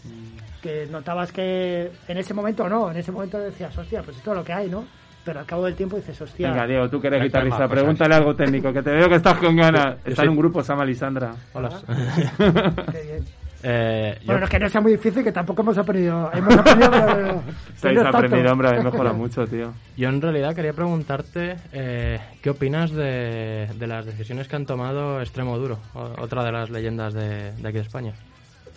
que 0.63 0.87
notabas 0.91 1.31
que 1.31 1.91
en 2.09 2.19
ese 2.19 2.35
momento 2.35 2.69
no, 2.69 2.91
en 2.91 2.97
ese 2.97 3.13
momento 3.13 3.39
decías, 3.39 3.77
hostia, 3.79 4.03
pues 4.03 4.17
esto 4.17 4.33
es 4.33 4.37
lo 4.39 4.45
que 4.45 4.53
hay, 4.53 4.69
¿no? 4.69 4.85
Pero 5.25 5.39
al 5.41 5.47
cabo 5.47 5.65
del 5.67 5.75
tiempo 5.77 5.97
dices, 5.97 6.21
hostia. 6.21 6.51
Venga, 6.51 6.67
Diego, 6.67 6.89
tú 6.91 7.01
que 7.01 7.07
eres 7.09 7.23
guitarrista, 7.23 7.69
pregúntale 7.69 8.15
algo 8.15 8.35
técnico, 8.35 8.73
que 8.73 8.83
te 8.83 8.91
veo 8.91 9.09
que 9.09 9.17
estás 9.17 9.37
con 9.39 9.55
ganas. 9.55 9.97
Está 10.05 10.17
soy- 10.17 10.25
en 10.25 10.31
un 10.31 10.37
grupo, 10.39 10.63
se 10.63 10.73
llama 10.73 10.85
Lisandra. 10.85 11.35
Hola. 11.53 11.69
Qué 12.93 13.03
bien. 13.03 13.25
Eh, 13.63 14.17
yo- 14.21 14.27
Bueno, 14.27 14.41
no 14.41 14.45
es 14.45 14.51
que 14.51 14.59
no 14.59 14.69
sea 14.69 14.81
muy 14.81 14.93
difícil, 14.93 15.23
que 15.23 15.33
tampoco 15.33 15.63
hemos 15.63 15.77
aprendido. 15.79 16.31
Hemos 16.33 16.57
aprendido, 16.57 16.91
pero. 16.91 17.07
pero 17.07 17.43
Estáis 17.75 17.97
no 17.97 18.03
tanto. 18.05 18.19
aprendido, 18.19 18.53
hombre, 18.53 18.69
a 18.69 18.73
mí 18.73 18.85
mejora 18.85 19.13
mucho, 19.15 19.47
tío. 19.47 19.73
Yo 19.97 20.09
en 20.09 20.21
realidad 20.23 20.55
quería 20.55 20.73
preguntarte 20.73 21.57
eh, 21.73 22.19
qué 22.43 22.51
opinas 22.51 22.91
de, 22.93 23.69
de 23.79 23.87
las 23.87 24.07
decisiones 24.07 24.49
que 24.49 24.57
han 24.57 24.67
tomado 24.67 25.21
Extremo 25.21 25.59
Duro, 25.59 25.79
otra 25.95 26.45
de 26.45 26.53
las 26.53 26.71
leyendas 26.71 27.13
de, 27.15 27.53
de 27.53 27.69
aquí 27.69 27.77
de 27.79 27.83
España. 27.83 28.13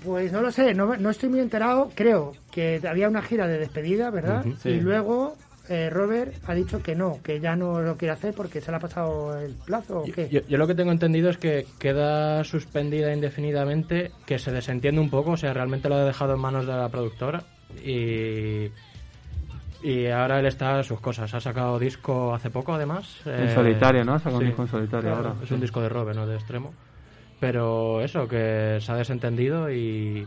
Pues 0.03 0.33
no 0.33 0.41
lo 0.41 0.51
sé, 0.51 0.73
no, 0.73 0.97
no 0.97 1.09
estoy 1.09 1.29
muy 1.29 1.39
enterado. 1.39 1.89
Creo 1.95 2.33
que 2.51 2.81
había 2.85 3.07
una 3.07 3.21
gira 3.21 3.47
de 3.47 3.57
despedida, 3.57 4.09
¿verdad? 4.09 4.43
Sí. 4.61 4.69
Y 4.71 4.81
luego 4.81 5.37
eh, 5.69 5.89
Robert 5.89 6.33
ha 6.45 6.53
dicho 6.53 6.81
que 6.81 6.93
no, 6.95 7.21
que 7.23 7.39
ya 7.39 7.55
no 7.55 7.81
lo 7.81 7.95
quiere 7.95 8.13
hacer 8.13 8.33
porque 8.33 8.59
se 8.59 8.71
le 8.71 8.77
ha 8.77 8.79
pasado 8.79 9.39
el 9.39 9.55
plazo 9.65 9.99
o 9.99 10.03
qué. 10.03 10.27
Yo, 10.29 10.41
yo 10.47 10.57
lo 10.57 10.67
que 10.67 10.75
tengo 10.75 10.91
entendido 10.91 11.29
es 11.29 11.37
que 11.37 11.65
queda 11.79 12.43
suspendida 12.43 13.13
indefinidamente, 13.13 14.11
que 14.25 14.39
se 14.39 14.51
desentiende 14.51 14.99
un 14.99 15.09
poco, 15.09 15.31
o 15.31 15.37
sea, 15.37 15.53
realmente 15.53 15.87
lo 15.87 15.95
ha 15.95 16.03
dejado 16.03 16.33
en 16.33 16.41
manos 16.41 16.67
de 16.67 16.73
la 16.73 16.89
productora 16.89 17.43
y, 17.83 18.69
y 19.83 20.07
ahora 20.07 20.39
él 20.39 20.45
está 20.45 20.79
a 20.79 20.83
sus 20.83 20.99
cosas. 20.99 21.33
Ha 21.33 21.39
sacado 21.39 21.79
disco 21.79 22.33
hace 22.33 22.49
poco, 22.49 22.73
además. 22.73 23.21
En 23.25 23.47
eh, 23.47 23.53
solitario, 23.53 24.03
¿no? 24.03 24.15
Ha 24.15 24.19
sacado 24.19 24.39
un 24.39 24.45
disco 24.45 24.61
en 24.63 24.67
solitario 24.67 25.11
claro, 25.11 25.27
ahora. 25.29 25.43
Es 25.43 25.51
un 25.51 25.61
disco 25.61 25.81
de 25.81 25.89
Robert, 25.89 26.17
no 26.17 26.27
de 26.27 26.35
extremo. 26.35 26.73
Pero 27.39 28.01
eso, 28.01 28.27
que 28.27 28.77
se 28.79 28.91
ha 28.91 28.95
desentendido 28.95 29.71
y 29.71 30.25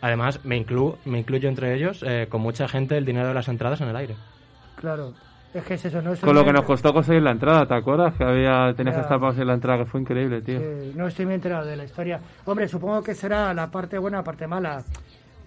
además 0.00 0.44
me, 0.44 0.56
inclu 0.56 0.96
me 1.04 1.18
incluyo 1.18 1.48
entre 1.48 1.74
ellos 1.74 2.04
eh, 2.06 2.26
con 2.28 2.40
mucha 2.40 2.68
gente 2.68 2.96
el 2.96 3.04
dinero 3.04 3.28
de 3.28 3.34
las 3.34 3.48
entradas 3.48 3.80
en 3.80 3.88
el 3.88 3.96
aire. 3.96 4.14
Claro, 4.76 5.14
es 5.54 5.64
que 5.64 5.74
es 5.74 5.84
eso, 5.84 6.00
no 6.00 6.12
es 6.12 6.20
Con 6.20 6.34
lo 6.34 6.44
que 6.44 6.52
nos 6.52 6.64
costó 6.64 6.92
conseguir 6.92 7.22
la 7.22 7.32
entrada, 7.32 7.66
¿te 7.66 7.74
acuerdas? 7.74 8.14
Que 8.14 8.24
había 8.24 8.72
tenías 8.74 8.96
que 8.96 9.02
estar 9.02 9.18
para 9.18 9.28
conseguir 9.28 9.46
la 9.46 9.54
entrada, 9.54 9.78
que 9.78 9.90
fue 9.90 10.00
increíble, 10.00 10.40
tío. 10.40 10.58
Sí, 10.58 10.92
no 10.96 11.06
estoy 11.06 11.26
muy 11.26 11.34
enterado 11.34 11.66
de 11.66 11.76
la 11.76 11.84
historia. 11.84 12.20
Hombre, 12.46 12.66
supongo 12.68 13.02
que 13.02 13.14
será 13.14 13.52
la 13.52 13.70
parte 13.70 13.98
buena, 13.98 14.18
la 14.18 14.24
parte 14.24 14.46
mala. 14.46 14.82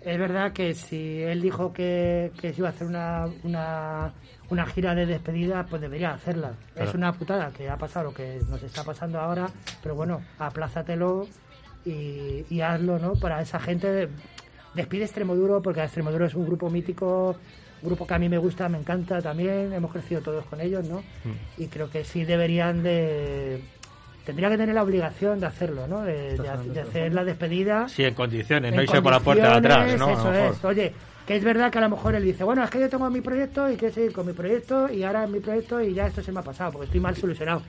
Es 0.02 0.20
verdad 0.20 0.54
que 0.54 0.76
si 0.76 1.24
él 1.24 1.42
dijo 1.42 1.74
que, 1.74 2.32
que 2.40 2.54
se 2.54 2.62
iba 2.62 2.68
a 2.68 2.72
hacer 2.72 2.86
una, 2.86 3.26
una, 3.44 4.14
una 4.52 4.66
gira 4.68 4.94
de 4.94 5.08
despedida, 5.08 5.66
pues 5.68 5.82
debería 5.82 6.12
hacerla. 6.12 6.52
Claro. 6.76 6.90
Es 6.90 6.96
una 6.96 7.12
putada 7.12 7.50
que 7.52 7.68
ha 7.68 7.76
pasado 7.76 8.10
lo 8.10 8.14
que 8.14 8.40
nos 8.48 8.62
está 8.62 8.84
pasando 8.84 9.20
ahora, 9.20 9.48
pero 9.82 9.96
bueno, 9.96 10.22
aplázatelo 10.38 11.26
y, 11.84 12.46
y 12.52 12.62
hazlo, 12.62 13.00
¿no? 13.00 13.14
Para 13.14 13.42
esa 13.42 13.60
gente. 13.60 14.10
Despide 14.76 15.06
Extremoduro, 15.06 15.62
porque 15.62 15.82
Extremoduro 15.82 16.26
es 16.26 16.36
un 16.36 16.46
grupo 16.46 16.70
mítico, 16.70 17.38
grupo 17.86 18.06
que 18.08 18.14
a 18.14 18.20
mí 18.20 18.28
me 18.30 18.38
gusta, 18.38 18.68
me 18.70 18.78
encanta 18.78 19.22
también. 19.22 19.72
Hemos 19.74 19.92
crecido 19.92 20.22
todos 20.22 20.46
con 20.46 20.60
ellos, 20.62 20.84
¿no? 20.86 21.04
y 21.58 21.68
creo 21.68 21.90
que 21.90 22.04
sí 22.04 22.26
deberían 22.26 22.84
de 22.84 23.62
tendría 24.26 24.50
que 24.50 24.58
tener 24.58 24.74
la 24.74 24.82
obligación 24.84 25.40
de 25.40 25.46
hacerlo 25.46 25.86
no 25.88 26.02
de, 26.02 26.36
de- 26.36 26.70
de 26.74 26.82
hacer 26.82 27.14
la 27.14 27.24
despedida 27.24 27.88
Sí, 27.88 28.04
en 28.04 28.16
condiciones, 28.16 28.70
en 28.72 28.76
no 28.76 28.82
irse 28.82 29.00
por 29.02 29.12
la 29.12 29.20
puerta 29.20 29.52
de 29.52 29.58
atrás, 29.58 30.00
¿no? 30.00 30.06
A 30.06 30.10
lo 30.10 30.14
eso 30.16 30.32
mejor. 30.32 30.52
es 30.56 30.66
oye 30.66 30.94
que 31.28 31.36
es 31.36 31.44
verdad 31.44 31.72
que 31.72 31.78
a 31.78 31.82
lo 31.82 31.90
mejor 31.90 32.16
él 32.16 32.24
dice 32.24 32.44
bueno 32.44 32.64
es 32.64 32.70
que 32.72 32.80
yo 32.80 32.90
tengo 32.90 33.08
mi 33.12 33.22
proyecto 33.22 33.70
y 33.72 33.76
quiero 33.78 33.94
seguir 33.94 34.12
con 34.14 34.26
mi 34.26 34.34
proyecto 34.34 34.92
y 34.92 35.04
ahora 35.04 35.28
mi 35.28 35.40
proyecto 35.42 35.80
y 35.80 35.94
ya 35.94 36.08
esto 36.08 36.24
se 36.24 36.32
me 36.32 36.40
ha 36.40 36.44
pasado 36.44 36.72
porque 36.72 36.86
estoy 36.86 37.00
mal 37.02 37.16
solucionado 37.16 37.62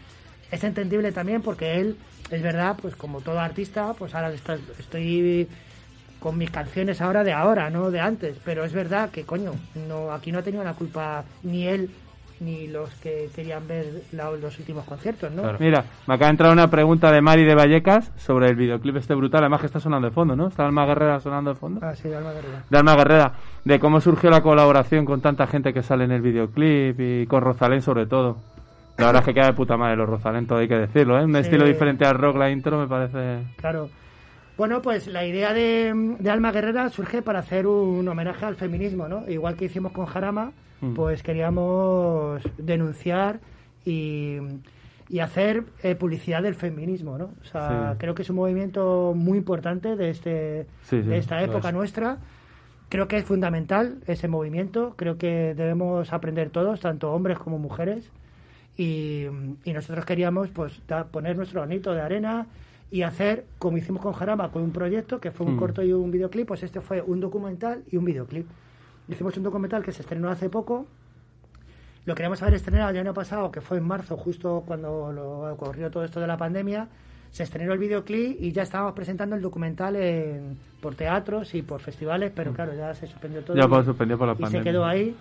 es 0.50 0.64
entendible 0.64 1.12
también 1.12 1.42
porque 1.42 1.78
él 1.78 1.96
es 2.30 2.40
verdad 2.42 2.76
pues 2.80 2.96
como 2.96 3.20
todo 3.20 3.38
artista 3.38 3.92
pues 3.92 4.14
ahora 4.14 4.32
está- 4.32 4.56
estoy 4.78 5.46
con 6.26 6.36
mis 6.38 6.50
canciones 6.50 7.00
ahora 7.00 7.22
de 7.22 7.32
ahora, 7.32 7.70
no 7.70 7.88
de 7.92 8.00
antes. 8.00 8.36
Pero 8.44 8.64
es 8.64 8.72
verdad 8.72 9.10
que, 9.10 9.22
coño, 9.22 9.52
no 9.88 10.10
aquí 10.10 10.32
no 10.32 10.40
ha 10.40 10.42
tenido 10.42 10.64
la 10.64 10.72
culpa 10.74 11.22
ni 11.44 11.68
él 11.68 11.88
ni 12.40 12.66
los 12.66 12.90
que 12.96 13.28
querían 13.34 13.66
ver 13.68 13.86
la- 14.10 14.32
los 14.32 14.58
últimos 14.58 14.84
conciertos, 14.86 15.30
¿no? 15.30 15.44
Mira, 15.60 15.84
me 16.08 16.14
acaba 16.14 16.26
de 16.26 16.30
entrar 16.32 16.52
una 16.52 16.68
pregunta 16.68 17.12
de 17.12 17.20
Mari 17.20 17.44
de 17.44 17.54
Vallecas 17.54 18.10
sobre 18.16 18.48
el 18.48 18.56
videoclip 18.56 18.96
este 18.96 19.14
brutal, 19.14 19.44
además 19.44 19.60
que 19.60 19.66
está 19.66 19.78
sonando 19.78 20.08
de 20.08 20.12
fondo, 20.14 20.34
¿no? 20.34 20.48
Está 20.48 20.66
Alma 20.66 20.84
Guerrera 20.84 21.20
sonando 21.20 21.50
de 21.54 21.56
fondo. 21.60 21.80
Ah, 21.86 21.94
sí, 21.94 22.08
de 22.08 22.16
Alma 22.16 22.32
Guerrera. 22.32 22.64
De 22.68 22.76
Alma 22.76 22.96
Guerrera, 22.96 23.32
de 23.64 23.78
cómo 23.78 24.00
surgió 24.00 24.28
la 24.28 24.42
colaboración 24.42 25.04
con 25.04 25.20
tanta 25.20 25.46
gente 25.46 25.72
que 25.72 25.84
sale 25.84 26.04
en 26.06 26.10
el 26.10 26.22
videoclip 26.22 26.98
y 26.98 27.26
con 27.28 27.40
Rosalén 27.42 27.82
sobre 27.82 28.06
todo. 28.06 28.38
La 28.98 29.06
verdad 29.06 29.22
es 29.22 29.26
que 29.26 29.34
queda 29.34 29.46
de 29.46 29.52
puta 29.52 29.76
madre 29.76 29.94
los 29.96 30.08
Rosalén, 30.08 30.48
todo 30.48 30.58
hay 30.58 30.66
que 30.66 30.76
decirlo, 30.76 31.20
¿eh? 31.20 31.24
Un 31.24 31.32
Sí. 31.34 31.38
estilo 31.40 31.64
diferente 31.66 32.04
al 32.04 32.18
rock, 32.18 32.36
la 32.36 32.50
intro, 32.50 32.78
me 32.80 32.88
parece... 32.88 33.44
Claro. 33.58 33.88
Bueno, 34.56 34.80
pues 34.80 35.06
la 35.06 35.26
idea 35.26 35.52
de, 35.52 36.16
de 36.18 36.30
Alma 36.30 36.50
Guerrera 36.50 36.88
surge 36.88 37.20
para 37.22 37.40
hacer 37.40 37.66
un 37.66 38.06
homenaje 38.08 38.44
al 38.46 38.56
feminismo, 38.56 39.06
¿no? 39.08 39.28
Igual 39.28 39.56
que 39.56 39.66
hicimos 39.66 39.92
con 39.92 40.06
Jarama, 40.06 40.52
Mm. 40.82 40.92
pues 40.92 41.22
queríamos 41.22 42.42
denunciar 42.58 43.40
y, 43.86 44.36
y 45.08 45.20
hacer 45.20 45.64
eh, 45.82 45.94
publicidad 45.94 46.42
del 46.42 46.54
feminismo, 46.54 47.16
¿no? 47.16 47.30
O 47.40 47.44
sea, 47.50 47.92
Sí. 47.92 47.98
creo 47.98 48.14
que 48.14 48.20
es 48.20 48.28
un 48.28 48.36
movimiento 48.36 49.14
muy 49.16 49.38
importante 49.38 49.96
de, 49.96 50.10
este, 50.10 50.66
Sí, 50.82 51.00
sí, 51.00 51.08
de 51.08 51.16
esta 51.16 51.42
época 51.42 51.68
es. 51.68 51.74
nuestra. 51.74 52.18
Creo 52.90 53.08
que 53.08 53.16
es 53.16 53.24
fundamental 53.24 54.00
ese 54.06 54.28
movimiento, 54.28 54.92
creo 54.96 55.16
que 55.16 55.54
debemos 55.54 56.12
aprender 56.12 56.50
todos, 56.50 56.80
tanto 56.80 57.10
hombres 57.10 57.38
como 57.38 57.58
mujeres, 57.58 58.10
y, 58.76 59.24
y 59.64 59.72
nosotros 59.72 60.04
queríamos 60.04 60.50
pues 60.50 60.82
da- 60.86 61.04
poner 61.04 61.38
nuestro 61.38 61.62
granito 61.62 61.94
de 61.94 62.02
arena 62.02 62.46
y 62.90 63.02
hacer 63.02 63.44
como 63.58 63.76
hicimos 63.78 64.00
con 64.02 64.12
Jarama 64.12 64.50
con 64.50 64.62
un 64.62 64.70
proyecto 64.72 65.20
que 65.20 65.30
fue 65.30 65.46
un 65.46 65.56
Mm. 65.56 65.58
corto 65.58 65.82
y 65.82 65.92
un 65.92 66.10
videoclip 66.10 66.46
pues 66.48 66.62
este 66.62 66.80
fue 66.80 67.02
un 67.02 67.20
documental 67.20 67.82
y 67.90 67.96
un 67.96 68.04
videoclip 68.04 68.46
hicimos 69.08 69.36
un 69.36 69.42
documental 69.42 69.82
que 69.82 69.92
se 69.92 70.02
estrenó 70.02 70.30
hace 70.30 70.48
poco 70.48 70.86
lo 72.04 72.14
queríamos 72.14 72.40
haber 72.42 72.54
estrenado 72.54 72.90
el 72.90 72.98
año 72.98 73.12
pasado 73.14 73.50
que 73.50 73.60
fue 73.60 73.78
en 73.78 73.84
marzo 73.84 74.16
justo 74.16 74.62
cuando 74.66 75.10
lo 75.12 75.52
ocurrió 75.52 75.90
todo 75.90 76.04
esto 76.04 76.20
de 76.20 76.26
la 76.28 76.36
pandemia 76.36 76.88
se 77.32 77.42
estrenó 77.42 77.72
el 77.72 77.78
videoclip 77.80 78.40
y 78.40 78.52
ya 78.52 78.62
estábamos 78.62 78.92
presentando 78.94 79.34
el 79.36 79.42
documental 79.42 79.96
en, 79.96 80.56
por 80.80 80.94
teatros 80.94 81.54
y 81.56 81.62
por 81.62 81.80
festivales 81.80 82.30
pero 82.34 82.52
claro 82.52 82.72
ya 82.74 82.94
se 82.94 83.06
suspendió 83.08 83.42
todo 83.42 83.56
Mm. 83.56 83.60
Ya, 83.68 83.80
y- 83.80 83.84
suspendió 83.84 84.16
por 84.16 84.28
la 84.28 84.34
y 84.34 84.36
pandemia. 84.36 84.60
se 84.60 84.64
quedó 84.70 84.84
ahí 84.84 85.14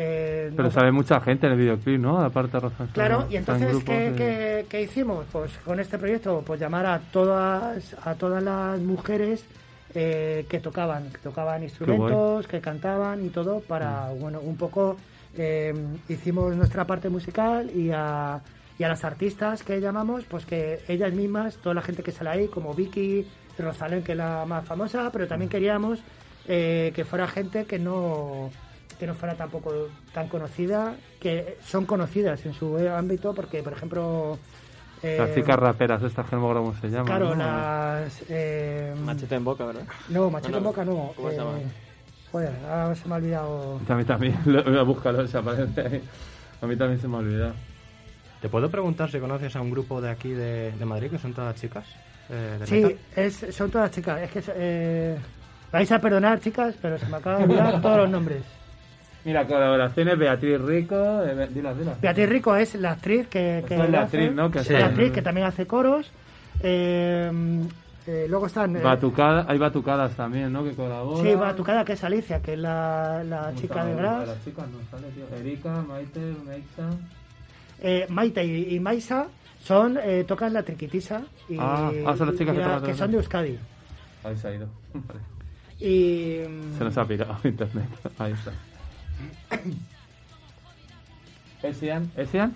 Eh, 0.00 0.50
Pero 0.54 0.68
no- 0.68 0.70
sabe 0.70 0.92
mucha 0.92 1.20
gente 1.20 1.46
en 1.46 1.54
el 1.54 1.58
videoclip, 1.58 2.00
¿no? 2.00 2.20
Aparte 2.20 2.52
de 2.52 2.60
Rosalén. 2.60 2.92
Claro, 2.92 3.26
y 3.28 3.32
en 3.34 3.38
entonces, 3.40 3.82
¿qué, 3.84 4.10
de- 4.10 4.16
qué- 4.16 4.66
qué 4.68 4.82
hicimos? 4.82 5.26
Pues 5.32 5.50
con 5.64 5.80
este 5.80 5.98
proyecto, 5.98 6.40
pues 6.46 6.60
llamar 6.60 6.86
a 6.86 7.00
todas, 7.12 7.96
a 8.04 8.14
todas 8.14 8.40
las 8.42 8.78
mujeres 8.80 9.44
eh, 9.94 10.44
que 10.48 10.60
tocaban, 10.60 11.10
que 11.10 11.18
tocaban 11.18 11.62
instrumentos, 11.64 12.46
que 12.46 12.60
cantaban 12.60 13.24
y 13.24 13.30
todo, 13.30 13.60
para, 13.60 14.10
Mm. 14.14 14.20
bueno, 14.20 14.40
un 14.40 14.56
poco 14.56 14.96
eh, 15.36 15.72
hicimos 16.08 16.54
nuestra 16.54 16.84
parte 16.84 17.08
musical 17.08 17.70
y 17.74 17.90
a, 17.92 18.40
y 18.78 18.84
a 18.84 18.88
las 18.88 19.02
artistas 19.04 19.62
que 19.62 19.80
llamamos, 19.80 20.24
pues 20.24 20.44
que 20.46 20.80
ellas 20.88 21.12
mismas, 21.12 21.56
toda 21.56 21.74
la 21.74 21.82
gente 21.82 22.02
que 22.02 22.12
sale 22.12 22.30
ahí, 22.30 22.48
como 22.48 22.74
Vicky, 22.74 23.26
Rosalén, 23.58 24.02
que 24.04 24.12
es 24.12 24.18
la 24.18 24.44
más 24.46 24.64
famosa, 24.64 25.10
pero 25.12 25.26
también 25.26 25.48
queríamos 25.48 26.00
eh, 26.46 26.92
que 26.94 27.04
fuera 27.04 27.26
gente 27.26 27.64
que 27.66 27.78
no 27.78 28.50
que 28.98 29.06
no 29.06 29.14
fuera 29.14 29.34
tampoco 29.34 29.88
tan 30.12 30.28
conocida, 30.28 30.94
que 31.20 31.58
son 31.64 31.86
conocidas 31.86 32.44
en 32.46 32.52
su 32.52 32.76
ámbito, 32.76 33.34
porque, 33.34 33.62
por 33.62 33.72
ejemplo... 33.72 34.38
eh, 35.02 35.16
Las 35.18 35.34
chicas 35.34 35.56
raperas, 35.56 36.02
estas 36.02 36.28
que 36.28 36.36
no 36.36 36.42
cómo 36.42 36.74
se 36.74 36.88
llaman. 36.88 37.06
Claro, 37.06 37.30
¿no? 37.30 37.36
las... 37.36 38.22
eh, 38.28 38.94
Machete 39.04 39.36
en 39.36 39.44
boca, 39.44 39.64
¿verdad? 39.66 39.84
No, 40.08 40.30
machete 40.30 40.52
No, 40.52 40.58
en 40.58 40.64
boca 40.64 40.84
no. 40.84 41.12
¿Cómo 41.16 41.28
se 41.28 41.34
eh, 41.34 41.38
llama? 41.38 41.50
Joder, 42.32 42.52
ahora 42.68 42.94
se 42.94 43.08
me 43.08 43.14
ha 43.14 43.16
olvidado... 43.18 43.80
A 43.88 43.94
mí 43.94 44.04
también, 44.04 44.36
lo, 44.44 44.84
búscalo, 44.84 45.26
se 45.26 45.38
aparece 45.38 45.80
ahí. 45.80 46.02
A 46.60 46.66
mí 46.66 46.76
también 46.76 47.00
se 47.00 47.08
me 47.08 47.16
ha 47.16 47.20
olvidado. 47.20 47.54
¿Te 48.40 48.48
puedo 48.48 48.70
preguntar 48.70 49.10
si 49.10 49.18
conoces 49.18 49.54
a 49.56 49.60
un 49.60 49.70
grupo 49.70 50.00
de 50.00 50.10
aquí 50.10 50.30
de, 50.30 50.72
de 50.72 50.84
Madrid 50.84 51.10
que 51.10 51.18
son 51.18 51.32
todas 51.34 51.56
chicas? 51.56 51.86
eh, 52.30 52.56
de 52.60 52.66
Sí, 52.66 52.96
es, 53.16 53.46
son 53.54 53.70
todas 53.70 53.90
chicas. 53.90 54.20
Es 54.20 54.30
que 54.30 54.42
eh, 54.54 55.18
vais 55.72 55.90
a 55.90 55.98
perdonar, 55.98 56.40
chicas, 56.40 56.74
pero 56.80 56.98
se 56.98 57.06
me 57.06 57.16
acaba 57.16 57.38
de 57.38 57.44
olvidar 57.44 57.80
todos 57.82 57.96
los 57.98 58.10
nombres. 58.10 58.42
Mira, 59.28 59.46
colaboraciones, 59.46 60.18
Beatriz 60.18 60.58
Rico, 60.58 60.94
eh, 61.22 61.48
dilas, 61.50 61.78
dilas. 61.78 62.00
Beatriz 62.00 62.28
Rico 62.30 62.56
es 62.56 62.74
la 62.76 62.92
actriz 62.92 63.26
que, 63.28 63.62
que 63.68 63.74
es 63.74 63.90
la 63.90 64.02
hace- 64.04 64.16
actriz, 64.16 64.34
¿no? 64.34 64.50
Que 64.50 64.58
hace- 64.60 64.72
la 64.78 64.86
actriz 64.86 65.12
que 65.12 65.20
también 65.20 65.46
hace 65.46 65.66
coros. 65.66 66.10
Eh, 66.62 67.30
eh, 68.06 68.26
luego 68.26 68.46
están... 68.46 68.74
eh, 68.76 68.80
Batucada, 68.80 69.44
hay 69.46 69.58
batucadas 69.58 70.12
también, 70.16 70.50
¿no? 70.50 70.64
Que 70.64 70.72
colaboran. 70.72 71.22
Sí, 71.26 71.34
Batucada, 71.34 71.84
que 71.84 71.92
es 71.92 72.02
Alicia, 72.04 72.40
que 72.40 72.54
es 72.54 72.58
la, 72.58 73.22
la 73.22 73.54
chica 73.54 73.84
de 73.84 73.94
Gras. 73.96 74.28
Las 74.28 74.44
chicas 74.44 74.64
no 74.68 74.78
sale, 74.90 75.08
tío. 75.12 75.24
Erika, 75.38 75.82
Maite, 75.86 76.20
Meixa. 76.46 76.88
Eh, 77.82 78.06
Maite 78.08 78.42
y, 78.44 78.74
y 78.76 78.80
Maisa 78.80 79.26
son, 79.62 79.98
eh, 80.02 80.24
tocan 80.26 80.54
la 80.54 80.62
triquitisa. 80.62 81.20
Y, 81.50 81.56
Ah, 81.60 81.92
ah, 82.06 82.14
son 82.16 82.28
las 82.28 82.36
chicas 82.38 82.54
y 82.54 82.58
que 82.58 82.64
la- 82.64 82.80
que 82.82 82.94
son 82.94 83.10
de 83.10 83.16
Euskadi. 83.18 83.58
Ahí 84.24 84.36
se 84.38 84.48
ha 84.48 84.54
ido. 84.54 84.68
Vale. 84.94 85.20
Y, 85.80 86.40
Se 86.78 86.82
nos 86.84 86.96
ha 86.98 87.04
pirado 87.04 87.36
internet. 87.44 87.84
Ahí 88.18 88.32
está. 88.32 88.52
¿Esian? 91.62 92.10
¿Esian? 92.16 92.54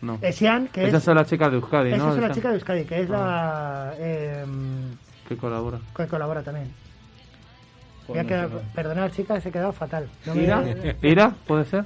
No. 0.00 0.18
Esian, 0.22 0.68
que 0.68 0.82
Esas 0.86 0.98
es- 0.98 1.04
son 1.04 1.16
las 1.16 1.28
chicas 1.28 1.50
de 1.50 1.56
Euskadi, 1.56 1.88
Esas 1.88 1.98
¿no? 1.98 2.12
son 2.12 2.20
las 2.20 2.24
Esas 2.26 2.36
chicas 2.36 2.50
de 2.52 2.56
Euskadi, 2.58 2.84
que 2.84 3.00
es 3.00 3.08
la... 3.08 3.94
eh, 3.98 4.44
Que 5.28 5.36
colabora. 5.36 5.78
que 5.96 6.06
colabora 6.06 6.42
también. 6.42 6.70
Pues 8.06 8.22
no 8.24 8.28
sé. 8.48 8.48
perdonar, 8.74 9.10
chicas, 9.10 9.44
he 9.44 9.50
quedado 9.50 9.72
fatal. 9.72 10.08
No 10.26 10.34
me- 10.34 10.42
¿Ira? 10.44 10.62
¿Ira? 11.02 11.32
¿Puede 11.46 11.64
ser? 11.64 11.84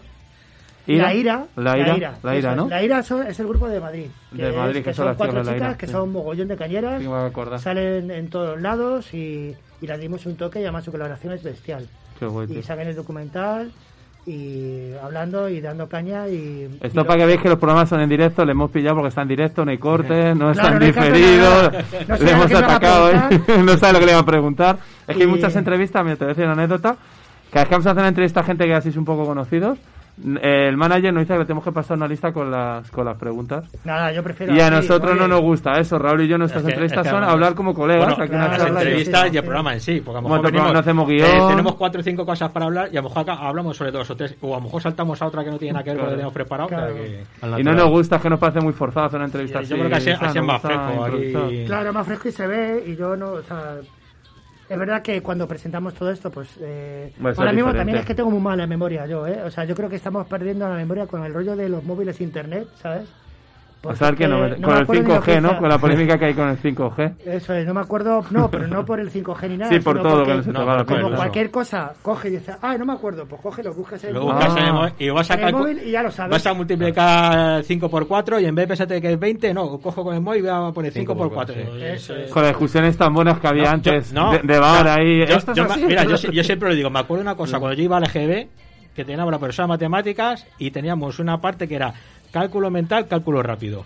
La 0.86 1.14
ira, 1.14 1.46
La 1.56 1.78
ira, 1.78 2.18
la 2.22 2.36
ira, 2.36 2.50
eso 2.52 2.56
¿no? 2.56 2.64
es. 2.64 2.70
La 2.70 2.82
ira 2.82 3.02
son- 3.02 3.26
es 3.26 3.38
el 3.38 3.46
grupo 3.46 3.68
de 3.68 3.80
Madrid. 3.80 4.06
De 4.32 4.50
Madrid, 4.52 4.78
es- 4.78 4.84
que 4.84 4.90
que 4.90 4.94
son 4.94 4.96
son 4.96 5.06
las 5.06 5.16
cuatro 5.16 5.40
chicas 5.42 5.46
La 5.46 5.56
Ira, 5.68 5.78
que 5.78 5.86
sí. 5.86 5.92
son 5.92 6.12
mogollón 6.12 6.48
de 6.48 6.56
cañeras. 6.56 7.00
Sí, 7.00 7.08
me. 7.08 7.58
Salen 7.58 8.10
en 8.10 8.28
todos 8.28 8.60
lados 8.60 9.14
y, 9.14 9.54
y 9.80 9.86
les 9.86 10.00
dimos 10.00 10.26
un 10.26 10.36
toque 10.36 10.58
y 10.58 10.62
además 10.64 10.84
su 10.84 10.90
colaboración 10.90 11.32
es 11.32 11.42
bestial. 11.42 11.88
Qué 12.18 12.26
guay. 12.26 12.52
Y 12.58 12.62
sacan 12.62 12.88
el 12.88 12.96
documental 12.96 13.70
y 14.30 14.92
hablando 15.02 15.48
y 15.48 15.60
dando 15.60 15.88
caña 15.88 16.28
y... 16.28 16.68
Esto 16.80 17.04
para 17.04 17.18
que 17.18 17.26
veáis 17.26 17.42
que 17.42 17.48
los 17.48 17.58
programas 17.58 17.88
son 17.88 18.00
en 18.00 18.08
directo, 18.08 18.44
le 18.44 18.52
hemos 18.52 18.70
pillado 18.70 18.96
porque 18.96 19.08
está 19.08 19.22
en 19.22 19.28
directo, 19.28 19.64
no 19.64 19.72
hay 19.72 19.78
cortes, 19.78 20.36
no 20.36 20.52
están 20.52 20.78
diferidos. 20.78 21.72
No 22.06 22.16
le 22.20 22.30
hemos 22.30 22.48
me 22.48 22.54
va 22.54 22.60
atacado, 22.60 23.10
¿eh? 23.10 23.40
no 23.64 23.76
sabe 23.76 23.94
lo 23.94 23.98
que 23.98 24.06
le 24.06 24.12
iba 24.12 24.20
a 24.20 24.26
preguntar. 24.26 24.78
Es 25.06 25.16
que 25.16 25.22
hay 25.22 25.28
muchas 25.28 25.54
entrevistas, 25.56 26.04
mira, 26.04 26.16
te 26.16 26.24
voy 26.24 26.30
a 26.30 26.34
decir 26.34 26.44
una 26.44 26.52
anécdota, 26.52 26.96
cada 27.50 27.64
vez 27.64 27.68
que 27.68 27.74
vamos 27.74 27.86
a 27.86 27.90
hacer 27.90 28.00
una 28.00 28.08
entrevista 28.08 28.40
a 28.40 28.44
gente 28.44 28.64
que 28.64 28.74
así 28.74 28.90
es 28.90 28.96
un 28.96 29.04
poco 29.04 29.24
conocidos, 29.24 29.78
El 30.42 30.76
manager 30.76 31.12
nos 31.14 31.22
dice 31.22 31.38
que 31.38 31.44
tenemos 31.44 31.64
que 31.64 31.72
pasar 31.72 31.96
una 31.96 32.06
lista 32.06 32.32
con 32.32 32.50
las, 32.50 32.90
con 32.90 33.04
las 33.04 33.16
preguntas. 33.16 33.64
Nada, 33.84 34.12
yo 34.12 34.22
prefiero. 34.22 34.54
Y 34.54 34.60
a 34.60 34.70
nosotros 34.70 35.12
oye, 35.12 35.20
no 35.20 35.28
nos 35.28 35.40
gusta 35.40 35.72
eso. 35.78 35.98
Raúl 35.98 36.22
y 36.22 36.28
yo, 36.28 36.36
nuestras 36.36 36.60
Es 36.62 36.66
que- 36.66 36.72
entrevistas 36.72 37.06
es 37.06 37.12
que 37.12 37.18
son 37.18 37.24
hablar 37.24 37.54
como 37.54 37.72
colegas. 37.74 38.06
Bueno, 38.06 38.22
aquí 38.24 38.34
una 38.34 38.48
las 38.48 38.62
y- 38.62 38.68
entrevistas 38.68 39.32
y 39.32 39.36
el 39.38 39.42
programa 39.44 39.72
en 39.74 39.80
sí, 39.80 40.02
porque 40.04 40.18
a 40.18 40.22
lo 40.22 40.28
mejor 40.28 40.44
venimos- 40.46 40.72
no 40.72 40.78
hacemos 40.78 41.10
eh, 41.10 41.14
guion. 41.14 41.48
tenemos 41.48 41.74
cuatro 41.76 42.00
o 42.00 42.04
cinco 42.04 42.26
cosas 42.26 42.50
para 42.50 42.66
hablar 42.66 42.88
y 42.92 42.96
a 42.96 43.02
lo 43.02 43.08
mejor 43.08 43.22
acá 43.22 43.34
hablamos 43.34 43.76
sobre 43.76 43.90
dos 43.92 44.10
o 44.10 44.16
tres, 44.16 44.36
o 44.40 44.54
a 44.54 44.58
lo 44.58 44.64
mejor 44.64 44.82
saltamos 44.82 45.20
a 45.22 45.26
otra 45.26 45.42
que 45.44 45.50
no 45.50 45.58
tiene 45.58 45.72
nada 45.72 45.84
que 45.84 45.90
ver 45.90 45.98
con 45.98 46.04
lo 46.06 46.10
que 46.10 46.16
tenemos 46.16 46.34
preparado. 46.34 46.68
Claro. 46.68 46.94
que- 46.94 47.24
Y 47.60 47.62
no 47.64 47.72
nos 47.72 47.88
gusta, 47.90 48.16
es 48.16 48.22
que 48.22 48.30
nos 48.30 48.38
parece 48.38 48.60
muy 48.60 48.72
forzado 48.72 49.06
hacer 49.06 49.16
una 49.18 49.26
entrevista 49.26 49.60
Yo 49.60 49.64
así. 49.64 49.74
creo 49.74 49.88
que 49.88 49.94
así- 49.96 50.10
es 50.10 50.44
más 50.44 50.60
fresco. 50.62 51.48
Claro, 51.66 51.92
más 51.92 52.06
fresco 52.06 52.28
y 52.28 52.32
se 52.32 52.46
ve 52.46 52.84
y 52.86 52.96
yo 52.96 53.16
no, 53.16 53.32
o 53.32 53.42
sea, 53.42 53.76
es 54.70 54.78
verdad 54.78 55.02
que 55.02 55.20
cuando 55.20 55.48
presentamos 55.48 55.94
todo 55.94 56.12
esto, 56.12 56.30
pues 56.30 56.48
eh, 56.60 57.12
ahora 57.18 57.52
mismo 57.52 57.70
diferente. 57.70 57.78
también 57.78 57.98
es 57.98 58.06
que 58.06 58.14
tengo 58.14 58.30
muy 58.30 58.38
mala 58.38 58.68
memoria 58.68 59.04
yo, 59.04 59.26
¿eh? 59.26 59.42
O 59.42 59.50
sea, 59.50 59.64
yo 59.64 59.74
creo 59.74 59.88
que 59.88 59.96
estamos 59.96 60.28
perdiendo 60.28 60.68
la 60.68 60.76
memoria 60.76 61.08
con 61.08 61.24
el 61.24 61.34
rollo 61.34 61.56
de 61.56 61.68
los 61.68 61.82
móviles 61.82 62.20
internet, 62.20 62.68
¿sabes? 62.80 63.08
A 63.88 63.96
saber 63.96 64.14
que 64.16 64.28
no, 64.28 64.38
con 64.40 64.46
el 64.76 64.82
acuerdo 64.82 65.02
ni 65.02 65.08
lo 65.08 65.14
5G, 65.20 65.24
que 65.24 65.40
¿no? 65.40 65.56
Con 65.58 65.68
la 65.68 65.78
polémica 65.78 66.18
que 66.18 66.24
hay 66.26 66.34
con 66.34 66.48
el 66.50 66.58
5G. 66.62 67.14
Eso 67.24 67.54
es, 67.54 67.66
no 67.66 67.72
me 67.72 67.80
acuerdo, 67.80 68.22
no, 68.30 68.50
pero 68.50 68.66
no 68.66 68.84
por 68.84 69.00
el 69.00 69.10
5G 69.10 69.48
ni 69.48 69.56
nada. 69.58 69.72
Sí, 69.72 69.80
por 69.80 70.02
todo, 70.02 70.16
porque 70.24 70.30
que 70.32 70.36
no 70.36 70.42
se 70.42 70.52
te 70.52 70.58
va 70.58 70.76
la 70.76 70.84
Como 70.84 71.00
pinza. 71.00 71.16
cualquier 71.16 71.50
cosa, 71.50 71.92
coge 72.02 72.28
y 72.28 72.32
dice, 72.32 72.52
ah, 72.60 72.76
no 72.76 72.84
me 72.84 72.92
acuerdo, 72.92 73.24
pues 73.26 73.40
coge, 73.40 73.62
lo 73.62 73.72
buscas 73.72 74.04
en 74.04 74.12
Lo 74.12 74.20
el 74.20 74.26
buscas 74.26 74.48
móvil, 74.50 74.62
en 74.62 74.66
el 74.68 74.74
móvil 74.74 74.92
y 74.98 75.08
vas 75.10 75.30
a 75.30 75.34
en 75.34 75.40
el 75.48 75.52
móvil 75.54 75.80
y 75.86 75.90
ya 75.92 76.02
lo 76.02 76.10
sabes. 76.10 76.30
Vas 76.32 76.46
a 76.46 76.52
multiplicar 76.54 77.62
5 77.64 77.88
por 77.90 78.06
4 78.06 78.40
y 78.40 78.44
en 78.46 78.54
vez 78.54 78.64
de 78.64 78.68
pensarte 78.68 79.00
que 79.00 79.12
es 79.12 79.18
20, 79.18 79.54
no, 79.54 79.78
cojo 79.78 80.02
con 80.04 80.14
el 80.14 80.20
móvil 80.20 80.40
y 80.40 80.42
voy 80.42 80.50
a 80.68 80.72
poner 80.72 80.92
5 80.92 81.16
por 81.16 81.30
4. 81.32 81.54
Eso 81.54 82.14
es. 82.16 82.30
Con 82.30 82.42
las 82.42 82.50
discusiones 82.52 82.96
tan 82.96 83.14
buenas 83.14 83.38
que 83.40 83.48
había 83.48 83.64
No, 83.64 83.70
antes 83.70 84.12
yo- 84.12 84.20
no, 84.22 84.32
de, 84.32 84.38
de 84.40 84.58
bar 84.58 84.88
ahí. 84.88 85.18
yo- 85.26 85.36
Esto 85.36 85.52
es 85.52 85.56
yo 85.56 85.64
ma- 85.66 85.74
así, 85.74 85.84
mira, 85.86 86.04
yo, 86.04 86.16
siempre 86.44 86.68
lo 86.68 86.74
digo, 86.74 86.90
me 86.90 86.98
acuerdo 86.98 87.22
una 87.22 87.34
cosa, 87.34 87.58
cuando 87.58 87.76
yo 87.76 87.84
iba 87.84 87.96
al 87.96 88.04
EGB, 88.04 88.48
que 88.94 89.04
teníamos 89.04 89.30
la 89.32 89.38
profesora 89.38 89.66
de 89.66 89.68
matemáticas 89.68 90.46
y 90.58 90.70
teníamos 90.72 91.18
una 91.20 91.40
parte 91.40 91.68
que 91.68 91.76
era 91.76 91.94
cálculo 92.30 92.70
mental, 92.70 93.08
cálculo 93.08 93.42
rápido. 93.42 93.84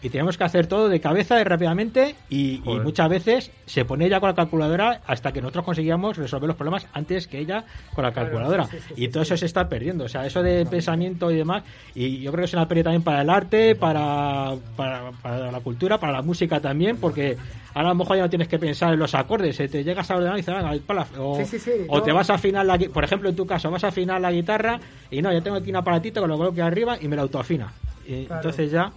Y 0.00 0.10
teníamos 0.10 0.38
que 0.38 0.44
hacer 0.44 0.66
todo 0.68 0.88
de 0.88 1.00
cabeza 1.00 1.40
y 1.40 1.44
rápidamente 1.44 2.14
y, 2.30 2.62
muchas 2.82 3.08
veces 3.08 3.50
se 3.66 3.84
ponía 3.84 4.06
ella 4.06 4.20
con 4.20 4.28
la 4.28 4.34
calculadora 4.34 5.00
hasta 5.06 5.32
que 5.32 5.40
nosotros 5.40 5.64
conseguíamos 5.64 6.16
resolver 6.16 6.46
los 6.46 6.56
problemas 6.56 6.86
antes 6.92 7.26
que 7.26 7.38
ella 7.38 7.64
con 7.94 8.04
la 8.04 8.12
calculadora. 8.12 8.66
sí, 8.66 8.78
sí, 8.78 8.84
sí, 8.88 8.94
y 8.96 9.08
todo 9.08 9.22
eso 9.24 9.36
se 9.36 9.46
está 9.46 9.68
perdiendo. 9.68 10.04
O 10.04 10.08
sea, 10.08 10.24
eso 10.24 10.42
de 10.42 10.64
pensamiento 10.66 11.30
y 11.30 11.36
demás. 11.36 11.64
Y 11.94 12.20
yo 12.20 12.30
creo 12.30 12.42
que 12.42 12.46
es 12.46 12.52
una 12.52 12.68
pérdida 12.68 12.84
también 12.84 13.02
para 13.02 13.22
el 13.22 13.30
arte, 13.30 13.74
para, 13.74 14.54
para, 14.76 15.10
para 15.22 15.50
la 15.50 15.60
cultura, 15.60 15.98
para 15.98 16.12
la 16.12 16.22
música 16.22 16.60
también, 16.60 16.98
porque 16.98 17.36
ahora 17.74 17.90
a 17.90 17.92
lo 17.92 17.98
mejor 17.98 18.16
ya 18.16 18.22
no 18.22 18.30
tienes 18.30 18.48
que 18.48 18.58
pensar 18.58 18.92
en 18.92 19.00
los 19.00 19.14
acordes. 19.14 19.58
eh, 19.60 19.68
Te 19.68 19.82
llegas 19.82 20.10
a 20.10 20.16
ordenar 20.16 20.34
y 20.34 20.42
dices, 20.42 20.54
pala, 20.86 21.06
o, 21.18 21.36
Sí, 21.38 21.44
sí, 21.44 21.58
sí, 21.58 21.70
o 21.88 22.02
te 22.02 22.12
vas 22.12 22.30
a 22.30 22.34
afinar 22.34 22.64
la 22.64 22.78
por 22.78 23.04
ejemplo, 23.04 23.28
en 23.28 23.36
tu 23.36 23.46
caso, 23.46 23.70
vas 23.70 23.84
a 23.84 23.88
afinar 23.88 24.20
la 24.20 24.30
guitarra 24.30 24.78
y 25.10 25.22
no, 25.22 25.32
yo 25.32 25.42
tengo 25.42 25.56
aquí 25.56 25.70
un 25.70 25.76
aparatito 25.76 26.22
que 26.22 26.28
lo 26.28 26.36
coloco 26.36 26.52
aquí 26.52 26.60
arriba 26.60 26.96
y 27.00 27.08
me 27.08 27.16
lo 27.16 27.22
autoafina. 27.22 27.72
Y 28.06 28.24
Claro. 28.24 28.40
Entonces 28.40 28.70
ya. 28.70 28.92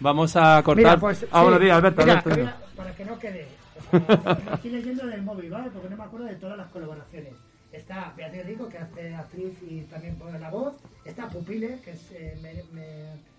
Vamos 0.00 0.36
a 0.36 0.62
cortar. 0.62 0.76
Mira, 0.76 0.96
pues, 0.98 1.24
ah, 1.30 1.38
sí. 1.38 1.42
buenos 1.42 1.60
días, 1.60 1.76
Alberto. 1.76 2.02
Mira, 2.02 2.12
Alberto, 2.18 2.40
mira, 2.40 2.56
para 2.76 2.92
que 2.94 3.04
no 3.04 3.18
quede. 3.18 3.48
me 3.92 4.54
estoy 4.54 4.70
leyendo 4.70 5.06
del 5.06 5.22
móvil, 5.22 5.50
¿vale? 5.50 5.70
Porque 5.70 5.88
no 5.88 5.96
me 5.96 6.04
acuerdo 6.04 6.26
de 6.26 6.34
todas 6.36 6.56
las 6.58 6.68
colaboraciones. 6.68 7.32
Está 7.72 8.12
Beatriz 8.16 8.46
Rico, 8.46 8.68
que 8.68 8.78
hace 8.78 9.14
actriz 9.14 9.52
y 9.68 9.80
también 9.82 10.16
pone 10.16 10.38
la 10.38 10.50
voz. 10.50 10.74
Está 11.04 11.28
Pupile, 11.28 11.80
que 11.84 11.90
es 11.92 12.10
eh, 12.12 12.38
me- 12.42 12.62
me- 12.72 13.38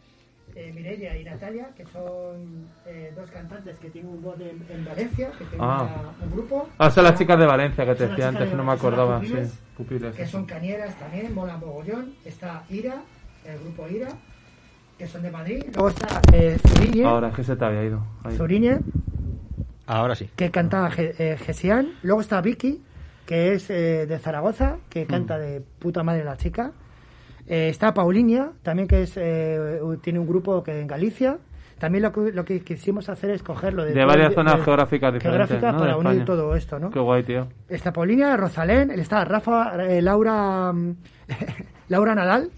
eh, 0.56 0.72
Mireia 0.74 1.16
y 1.18 1.24
Natalia, 1.24 1.70
que 1.76 1.86
son 1.86 2.68
eh, 2.88 3.12
dos 3.16 3.30
cantantes 3.32 3.78
que 3.78 3.90
tienen 3.90 4.12
un 4.12 4.22
voz 4.22 4.40
en, 4.40 4.64
en 4.70 4.86
Valencia, 4.86 5.30
que 5.38 5.46
tienen 5.46 5.62
Ah. 5.62 5.84
una- 5.84 6.26
un 6.26 6.32
grupo. 6.32 6.70
Ah, 6.78 6.90
son 6.92 7.04
las 7.06 7.18
chicas 7.18 7.40
de 7.40 7.46
Valencia 7.46 7.86
que 7.86 7.96
te 7.96 8.08
decía 8.08 8.28
antes, 8.30 8.46
de 8.46 8.50
que 8.52 8.56
no 8.56 8.64
me 8.64 8.72
acordaba. 8.74 9.20
Sí, 9.22 9.28
Pupiles, 9.28 9.52
pupiles. 9.78 10.16
que 10.16 10.28
son 10.28 10.46
cañeras 10.46 10.96
también, 11.00 11.34
mola 11.34 11.58
mogollón. 11.58 12.14
Está 12.26 12.64
Ira, 12.70 13.02
el 13.46 13.60
grupo 13.60 13.88
Ira, 13.88 14.10
que 15.00 15.08
son 15.08 15.22
de 15.24 15.32
Madrid. 15.32 15.64
Luego 15.74 15.90
está 15.90 16.22
eh, 16.34 16.58
Zuriñe, 16.68 17.06
Ahora 17.06 17.30
es 17.30 17.36
que 17.36 17.44
se 17.44 17.56
te 17.56 17.66
había 17.66 17.84
ido. 17.86 18.06
Ahí. 18.24 18.36
Zuriñe, 18.36 18.80
Ahora 19.88 20.14
sí. 20.14 20.30
que 20.36 20.52
canta 20.52 20.92
Ge- 20.92 21.16
eh, 21.18 21.38
Gesian. 21.38 21.94
Luego 22.04 22.22
está 22.22 22.42
Vicky, 22.42 22.84
que 23.26 23.54
es 23.54 23.70
eh, 23.70 24.06
de 24.06 24.20
Zaragoza, 24.20 24.78
que 24.90 25.06
canta 25.08 25.38
Mm. 25.38 25.42
de 25.42 25.62
puta 25.80 26.04
madre 26.04 26.24
la 26.24 26.38
chica. 26.38 26.74
Eh, 27.48 27.70
está 27.70 27.94
Paulinia, 27.94 28.52
también 28.62 28.88
que 28.88 29.02
es 29.04 29.14
eh, 29.16 29.80
tiene 30.04 30.20
un 30.20 30.28
grupo 30.28 30.62
que 30.64 30.80
en 30.82 30.88
Galicia. 30.88 31.38
También 31.80 32.04
lo 32.04 32.12
que, 32.12 32.34
lo 32.34 32.44
que 32.44 32.60
quisimos 32.62 33.08
hacer 33.08 33.30
es 33.30 33.42
cogerlo 33.42 33.86
de, 33.86 33.94
varias 34.06 34.34
zonas 34.34 34.58
de- 34.58 34.64
geográficas 34.66 35.14
diferentes. 35.14 35.48
geográficas 35.48 35.74
¿no? 35.74 35.80
para 35.80 35.92
de 35.94 35.98
unir 35.98 36.12
España. 36.12 36.26
todo 36.26 36.56
esto, 36.56 36.78
¿no? 36.78 36.90
Qué 36.90 37.00
guay, 37.00 37.24
tío. 37.24 37.48
Está 37.70 37.94
Paulina, 37.94 38.36
Rosalén, 38.36 38.92
está 38.92 39.24
Rafa, 39.24 39.82
eh, 39.86 40.02
Laura, 40.02 40.74
mm, 40.74 40.96
Laura 41.88 42.14
Nadal. 42.16 42.52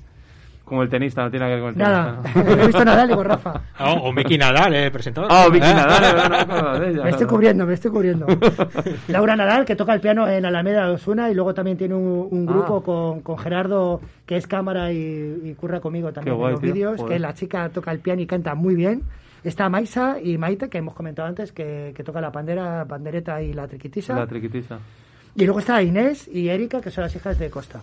Como 0.72 0.84
el 0.84 0.89
tenista, 0.89 1.22
no 1.22 1.30
tiene 1.30 1.45
nada 1.48 1.57
que 1.57 1.61
ver 1.61 1.73
con 1.73 1.81
el 1.81 1.85
Nada, 1.85 2.22
tenista. 2.22 2.43
¿no? 2.43 2.49
he 2.61 2.65
visto 2.68 2.85
Nadal, 2.85 3.07
digo 3.10 3.23
Rafa. 3.26 3.61
O, 3.81 3.91
o 4.07 4.14
Miki 4.14 4.38
Nadal, 4.38 4.73
eh, 4.73 4.89
presentador. 4.89 5.30
Ah, 5.30 5.43
o 5.45 5.52
Vicky 5.52 5.65
Nadal, 5.68 6.03
eh, 6.06 6.45
no 6.48 6.80
de 6.80 6.89
ella. 6.91 7.03
Me 7.03 7.10
estoy 7.10 7.27
cubriendo, 7.27 7.65
me 7.65 7.73
estoy 7.73 7.91
cubriendo. 7.91 8.26
Laura 9.10 9.35
Nadal, 9.35 9.65
que 9.65 9.76
toca 9.76 9.93
el 9.93 9.99
piano 9.99 10.30
en 10.30 10.45
Alameda 10.45 10.88
de 10.88 10.93
Osuna 10.93 11.30
y 11.30 11.35
luego 11.35 11.53
también 11.53 11.76
tiene 11.77 11.93
un, 11.95 12.26
un 12.31 12.45
grupo 12.45 12.77
Ah. 12.77 12.84
con, 12.85 13.19
con 13.19 13.38
Gerardo, 13.38 13.99
que 14.26 14.38
es 14.38 14.48
cámara 14.48 14.93
y, 14.93 15.41
y 15.43 15.53
curra 15.56 15.81
conmigo 15.81 16.14
también 16.14 16.38
guay, 16.38 16.48
en 16.48 16.52
los 16.53 16.61
vídeos, 16.61 17.03
que 17.03 17.19
la 17.19 17.34
chica 17.34 17.68
toca 17.68 17.91
el 17.91 17.99
piano 17.99 18.22
y 18.22 18.26
canta 18.26 18.56
muy 18.56 18.73
bien. 18.73 19.02
Está 19.43 19.68
Maisa 19.68 20.19
y 20.23 20.38
Maite, 20.38 20.69
que 20.69 20.77
hemos 20.77 20.93
comentado 20.93 21.27
antes, 21.27 21.52
que, 21.52 21.91
que 21.93 22.02
toca 22.06 22.22
la 22.22 22.31
pandera, 22.31 22.85
pandereta 22.85 23.41
y 23.41 23.52
la 23.52 23.68
triquitisa. 23.68 24.15
La 24.15 24.26
triquitisa. 24.26 24.80
Y 25.35 25.43
luego 25.43 25.60
está 25.60 25.84
Inés 25.84 26.30
y 26.31 26.48
Erika, 26.48 26.80
que 26.80 26.91
son 26.91 27.03
las 27.03 27.14
hijas 27.14 27.38
de 27.38 27.49
Costa. 27.49 27.81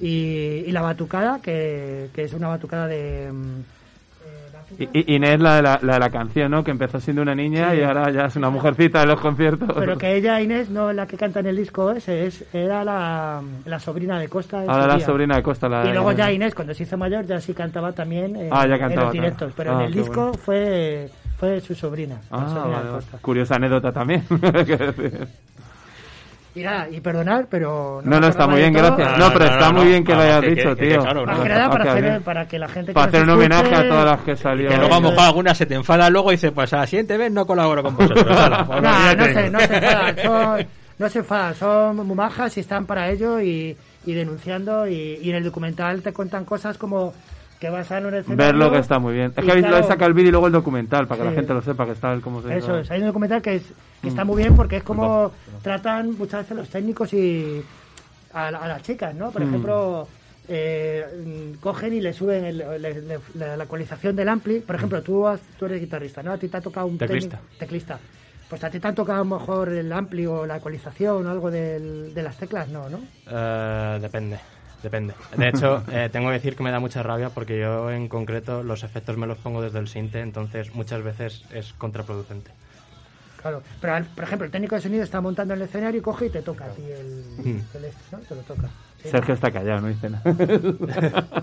Y, 0.00 0.64
y 0.66 0.72
la 0.72 0.82
batucada, 0.82 1.40
que, 1.42 2.08
que 2.14 2.22
es 2.22 2.32
una 2.32 2.48
batucada 2.48 2.86
de... 2.86 3.30
mm, 3.32 3.60
Y, 4.78 4.84
y- 4.98 5.14
Inés, 5.16 5.40
la 5.40 5.56
de 5.56 5.62
la, 5.62 5.78
la 5.82 5.98
la 5.98 6.10
canción, 6.10 6.50
¿no? 6.52 6.62
Que 6.62 6.70
empezó 6.70 7.00
siendo 7.00 7.22
una 7.22 7.34
niña 7.34 7.72
Sí. 7.72 7.78
y 7.78 7.82
ahora 7.82 8.08
ya 8.10 8.26
es 8.26 8.36
una 8.36 8.50
mujercita 8.50 9.00
de 9.00 9.06
los 9.06 9.20
conciertos. 9.20 9.68
Pero 9.76 9.98
que 9.98 10.14
ella, 10.16 10.40
Inés, 10.40 10.70
no 10.70 10.90
es 10.90 10.96
la 10.96 11.06
que 11.06 11.16
canta 11.16 11.40
en 11.40 11.46
el 11.48 11.56
disco 11.56 11.90
ese, 11.90 12.26
es, 12.26 12.44
era 12.54 12.84
la, 12.84 13.42
la 13.66 13.78
sobrina 13.80 14.18
de 14.20 14.28
Costa. 14.28 14.62
en 14.62 14.70
Ahora 14.70 14.86
la 14.86 14.96
día. 14.96 15.04
sobrina 15.06 15.36
de 15.36 15.42
Costa. 15.42 15.68
La 15.68 15.84
Y 15.86 15.92
luego 15.92 16.12
ya 16.12 16.30
Inés, 16.30 16.54
cuando 16.54 16.72
se 16.72 16.84
hizo 16.84 16.96
mayor, 16.96 17.26
ya 17.26 17.40
sí 17.40 17.52
cantaba 17.52 17.92
también 17.92 18.36
eh, 18.36 18.48
Ah, 18.52 18.64
ya 18.66 18.76
en 18.76 18.94
los 18.96 19.12
directos. 19.12 19.52
Pero 19.56 19.72
Ah, 19.72 19.80
en 19.80 19.86
el 19.88 19.92
qué 19.92 19.98
disco 19.98 20.20
bueno. 20.28 20.34
fue, 20.38 21.10
fue 21.36 21.60
su 21.60 21.74
sobrina. 21.74 22.14
la 22.30 22.38
Ah, 22.38 22.48
sobrina 22.48 22.76
vale, 22.76 22.86
de. 22.86 22.92
Costa. 22.94 23.18
Curiosa 23.20 23.54
anécdota 23.56 23.92
también. 23.92 24.22
Y 26.54 26.62
nada, 26.62 26.88
y 26.90 27.00
perdonar, 27.00 27.46
pero... 27.48 28.00
No, 28.04 28.18
no, 28.18 28.26
está 28.26 28.46
muy 28.48 28.60
bien, 28.60 28.72
todo. 28.72 28.96
gracias. 28.96 29.18
No, 29.18 29.32
pero 29.32 29.44
está 29.44 29.72
muy 29.72 29.86
bien 29.86 30.02
que 30.02 30.14
lo 30.14 30.20
hayas 30.20 30.42
dicho, 30.42 30.74
tío. 30.74 31.04
Más 31.24 31.40
que 31.40 31.48
nada 31.48 31.70
para, 31.70 31.92
hacer, 31.92 32.22
para 32.22 32.48
que 32.48 32.58
la 32.58 32.68
gente 32.68 32.92
Para 32.92 33.10
que 33.10 33.16
hacer 33.18 33.28
un 33.28 33.34
homenaje 33.36 33.74
a 33.74 33.88
todas 33.88 34.04
las 34.04 34.20
que 34.22 34.36
salió. 34.36 34.68
Que 34.68 34.76
luego 34.76 34.94
a 34.94 35.00
lo 35.00 35.10
mejor 35.10 35.24
alguna 35.24 35.54
se 35.54 35.66
te 35.66 35.74
enfada 35.74 36.10
luego 36.10 36.32
y 36.32 36.34
dice, 36.34 36.50
pues 36.50 36.72
a 36.72 36.78
la 36.78 36.86
siguiente 36.86 37.16
vez 37.16 37.30
no 37.30 37.46
colaboro 37.46 37.82
con 37.82 37.96
vosotros. 37.96 38.26
Pues 38.66 38.82
No, 38.82 39.14
no 39.14 39.24
se, 39.24 39.50
no 39.50 39.60
se 39.60 39.76
enfadan, 39.76 40.16
son, 40.22 40.66
no 40.98 41.08
se 41.08 41.18
enfadan, 41.20 41.54
son 41.54 41.96
muy 42.06 42.16
majas 42.16 42.56
y 42.56 42.60
están 42.60 42.84
para 42.84 43.08
ello 43.10 43.40
y, 43.40 43.76
y 44.04 44.12
denunciando 44.12 44.88
y, 44.88 45.18
y 45.22 45.30
en 45.30 45.36
el 45.36 45.44
documental 45.44 46.02
te 46.02 46.12
cuentan 46.12 46.44
cosas 46.44 46.76
como 46.78 47.12
que 47.60 47.68
vas 47.70 47.90
a 47.92 47.98
en 47.98 48.06
un 48.06 48.14
escenario 48.14 48.44
Verlo 48.46 48.72
que 48.72 48.78
está 48.78 48.98
muy 48.98 49.12
bien. 49.14 49.32
Es 49.36 49.44
que 49.44 49.50
habéis 49.50 49.66
lo 49.66 49.70
claro, 49.72 49.84
he 49.84 49.88
sacado 49.88 50.08
el 50.08 50.14
vídeo 50.14 50.28
y 50.28 50.32
luego 50.32 50.46
el 50.46 50.52
documental, 50.52 51.06
para 51.06 51.18
que 51.22 51.28
Sí. 51.28 51.34
la 51.34 51.40
gente 51.40 51.54
lo 51.54 51.62
sepa, 51.62 51.84
que 51.84 51.92
está 51.92 52.12
el 52.12 52.22
cómo 52.22 52.40
se 52.42 52.56
Eso 52.56 52.78
es, 52.78 52.90
hay 52.90 53.00
un 53.00 53.06
documental 53.08 53.42
que, 53.42 53.56
es, 53.56 53.62
que 54.00 54.08
está 54.08 54.24
muy 54.24 54.38
bien 54.42 54.56
porque 54.56 54.78
es 54.78 54.82
como 54.82 55.30
tratan 55.62 56.16
muchas 56.18 56.40
veces 56.42 56.56
los 56.56 56.68
técnicos 56.70 57.12
y 57.12 57.62
a, 58.32 58.48
a 58.48 58.66
las 58.68 58.82
chicas, 58.82 59.14
¿no? 59.14 59.30
Por 59.30 59.44
Mm. 59.44 59.48
ejemplo, 59.48 60.08
eh, 60.48 61.04
mm, 61.54 61.58
cogen 61.60 61.92
y 61.92 62.00
le 62.00 62.12
suben 62.14 62.44
el- 62.46 62.58
le- 62.58 62.78
le- 63.02 63.18
la, 63.34 63.56
la 63.58 63.64
ecualización 63.64 64.16
del 64.16 64.28
ampli. 64.30 64.60
Por 64.60 64.76
ejemplo, 64.76 65.02
tú, 65.02 65.28
has- 65.28 65.40
tú 65.58 65.66
eres 65.66 65.80
guitarrista, 65.80 66.22
¿no? 66.22 66.32
A 66.32 66.38
ti 66.38 66.48
te 66.48 66.56
ha 66.56 66.60
tocado 66.62 66.86
un 66.86 66.96
Teclista. 66.96 67.36
técnico- 67.36 67.58
teclista. 67.58 67.98
Pues 68.48 68.64
a 68.64 68.70
ti 68.70 68.80
te 68.80 68.88
han 68.88 68.94
tocado 68.94 69.20
a 69.20 69.24
lo 69.24 69.38
mejor 69.38 69.68
el 69.68 69.92
ampli 69.92 70.26
o 70.26 70.46
la 70.46 70.56
ecualización 70.56 71.26
o 71.26 71.30
algo 71.30 71.50
del- 71.50 72.12
de 72.14 72.22
las 72.22 72.36
teclas, 72.36 72.68
no, 72.68 72.88
¿no? 72.88 72.98
Eh, 73.30 73.98
depende, 74.00 74.40
depende. 74.82 75.14
De 75.36 75.48
hecho, 75.48 75.82
eh, 75.92 76.08
tengo 76.12 76.28
que 76.28 76.34
decir 76.34 76.56
que 76.56 76.62
me 76.62 76.70
da 76.70 76.80
mucha 76.80 77.02
rabia 77.02 77.30
porque 77.30 77.58
yo 77.58 77.90
en 77.90 78.08
concreto 78.08 78.62
los 78.62 78.82
efectos 78.82 79.16
me 79.16 79.26
los 79.26 79.38
pongo 79.38 79.62
desde 79.62 79.78
el 79.78 79.88
sinte, 79.88 80.20
entonces 80.20 80.74
muchas 80.74 81.02
veces 81.02 81.44
es 81.52 81.72
contraproducente. 81.74 82.50
Claro. 83.40 83.62
Pero, 83.80 83.94
al- 83.94 84.04
por 84.04 84.24
ejemplo, 84.24 84.44
el 84.44 84.50
técnico 84.52 84.74
de 84.74 84.82
sonido 84.82 85.02
está 85.02 85.20
montando 85.22 85.54
el 85.54 85.62
escenario 85.62 85.98
y 86.00 86.02
coge 86.02 86.26
y 86.26 86.30
te 86.30 86.42
toca 86.42 86.66
a 86.66 86.68
ti 86.68 86.82
el, 86.82 87.24
Mm. 87.38 87.60
el 87.74 87.84
este, 87.86 88.02
¿no? 88.12 88.18
Te 88.18 88.34
lo 88.34 88.42
toca. 88.42 88.68
Sí. 89.02 89.08
Sergio 89.08 89.32
está 89.34 89.50
callado, 89.50 89.80
no 89.80 89.88
dice 89.88 90.10
nada. 90.10 90.22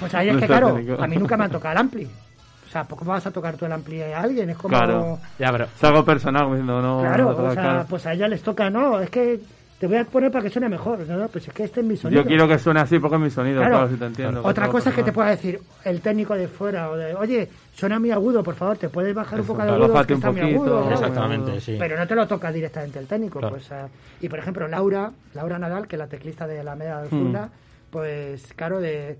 Pues 0.00 0.14
ahí 0.14 0.28
es 0.30 0.36
que, 0.38 0.46
claro, 0.46 0.74
técnico. 0.74 1.02
a 1.02 1.06
mí 1.06 1.16
nunca 1.16 1.36
me 1.36 1.44
ha 1.44 1.48
tocado 1.48 1.72
el 1.72 1.78
ampli. 1.78 2.04
O 2.04 2.70
sea, 2.72 2.84
¿por 2.84 2.98
qué 2.98 3.04
vas 3.04 3.26
a 3.26 3.30
tocar 3.30 3.56
tú 3.56 3.66
el 3.66 3.72
ampli 3.72 4.00
a 4.00 4.20
alguien? 4.20 4.48
Es 4.50 4.56
como... 4.56 4.76
Claro. 4.76 5.18
Ya, 5.38 5.52
pero... 5.52 5.64
Es 5.66 5.84
algo 5.84 6.04
personal, 6.04 6.46
diciendo, 6.48 6.80
no. 6.80 7.00
Claro, 7.00 7.24
no 7.36 7.44
o 7.48 7.52
sea, 7.52 7.84
pues 7.88 8.06
a 8.06 8.14
ella 8.14 8.28
les 8.28 8.42
toca, 8.42 8.70
no, 8.70 9.00
es 9.00 9.10
que 9.10 9.40
te 9.82 9.88
voy 9.88 9.96
a 9.96 10.04
poner 10.04 10.30
para 10.30 10.44
que 10.44 10.48
suene 10.50 10.68
mejor. 10.68 11.00
No, 11.08 11.16
no, 11.16 11.26
pues 11.26 11.48
es 11.48 11.52
que 11.52 11.64
este 11.64 11.80
es 11.80 11.86
mi 11.86 11.96
sonido. 11.96 12.22
Yo 12.22 12.28
quiero 12.28 12.46
que 12.46 12.56
suene 12.56 12.78
así 12.78 13.00
porque 13.00 13.16
es 13.16 13.22
mi 13.22 13.30
sonido, 13.30 13.56
Claro. 13.62 13.74
claro, 13.78 13.88
si 13.90 13.96
te 13.96 14.04
entiendo. 14.04 14.40
Otra 14.44 14.68
cosa 14.68 14.90
es 14.90 14.94
que 14.94 15.02
te 15.02 15.12
pueda 15.12 15.30
decir 15.30 15.58
el 15.84 16.00
técnico 16.00 16.36
de 16.36 16.46
fuera 16.46 16.88
o 16.88 16.96
de, 16.96 17.16
oye, 17.16 17.48
suena 17.74 17.98
muy 17.98 18.12
agudo, 18.12 18.44
por 18.44 18.54
favor, 18.54 18.78
te 18.78 18.88
puedes 18.88 19.12
bajar 19.12 19.40
un 19.40 19.46
poco 19.48 19.64
de 19.64 19.70
agudo, 19.72 19.88
bájate 19.88 20.06
que 20.06 20.12
un 20.14 20.18
está 20.20 20.30
muy 20.30 20.40
poquito, 20.40 20.60
agudo. 20.62 20.84
¿no? 20.84 20.92
Exactamente, 20.92 21.60
sí. 21.60 21.76
Pero 21.80 21.96
no 21.96 22.06
te 22.06 22.14
lo 22.14 22.28
toca 22.28 22.52
directamente 22.52 23.00
el 23.00 23.08
técnico. 23.08 23.40
Claro. 23.40 23.56
Pues, 23.56 23.72
ah, 23.72 23.88
y 24.20 24.28
por 24.28 24.38
ejemplo, 24.38 24.68
Laura, 24.68 25.10
Laura 25.34 25.58
Nadal, 25.58 25.88
que 25.88 25.96
es 25.96 25.98
la 25.98 26.06
teclista 26.06 26.46
de 26.46 26.62
la 26.62 26.76
media 26.76 26.98
de 27.00 27.06
Hmm. 27.08 27.18
Zurna, 27.18 27.48
pues 27.90 28.52
claro, 28.54 28.78
de 28.80 29.18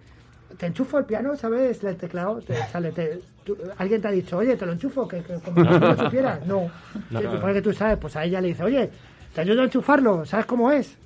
te 0.59 0.67
enchufo 0.67 0.97
el 0.99 1.07
piano, 1.07 1.35
¿sabes? 1.37 1.83
El 1.83 1.97
teclado, 1.97 2.41
te 2.41 2.55
sale, 2.71 2.93
te- 2.93 3.19
tú- 3.43 3.57
alguien 3.79 4.01
te 4.01 4.07
ha 4.07 4.11
dicho, 4.13 4.37
oye, 4.37 4.55
te 4.55 4.65
lo 4.65 4.73
enchufo, 4.73 5.09
que, 5.09 5.23
que 5.23 5.35
como 5.41 5.65
si 5.65 5.71
tú 5.81 5.87
lo 5.87 5.97
supieras. 5.97 6.47
No, 6.47 6.71
No, 7.11 7.19
Sí, 7.19 7.25
no, 7.27 7.33
no. 7.35 7.41
porque 7.41 7.63
tú 7.63 7.73
sabes, 7.73 7.97
pues 7.99 8.15
a 8.15 8.25
ella 8.25 8.41
le 8.41 8.49
dice, 8.49 8.63
oye, 8.63 8.91
te 9.35 9.41
ayudo 9.41 9.63
a 9.63 9.65
enchufarlo, 9.65 10.25
¿sabes 10.25 10.47
cómo 10.47 10.71
es? 10.71 10.97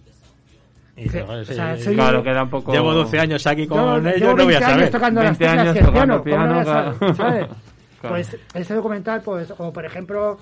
Y 0.96 1.04
dice, 1.04 1.18
Que- 1.20 1.24
"Joder, 1.26 1.40
o 1.42 1.44
sí, 1.44 1.54
sea, 1.54 1.76
sí, 1.76 1.82
soy- 1.84 1.94
Claro, 1.94 2.22
queda 2.22 2.42
un 2.42 2.50
poco... 2.50 2.72
Llevo 2.72 2.92
12 2.94 3.18
años 3.18 3.46
aquí 3.46 3.66
con 3.66 3.78
Yo 4.02 4.08
ellos, 4.08 4.20
llevo 4.20 4.36
no 4.36 4.44
voy 4.44 4.54
a 4.54 4.58
20 4.58 4.64
años 4.64 4.76
saber. 4.78 4.90
tocando 4.90 5.22
las 5.22 5.38
20 5.38 5.44
teclas 5.44 5.76
años 5.76 5.86
tocando 5.86 6.22
piano, 6.24 6.42
¿cómo 6.42 6.46
no 6.46 6.54
voy 6.54 6.60
a 6.60 6.64
piano, 6.64 6.94
saber? 6.94 6.98
claro. 6.98 7.14
¿sabes? 7.16 7.46
Claro. 7.98 8.14
Pues 8.14 8.36
ese 8.52 8.74
documental, 8.74 9.22
pues, 9.22 9.52
o 9.56 9.72
por 9.72 9.84
ejemplo, 9.86 10.38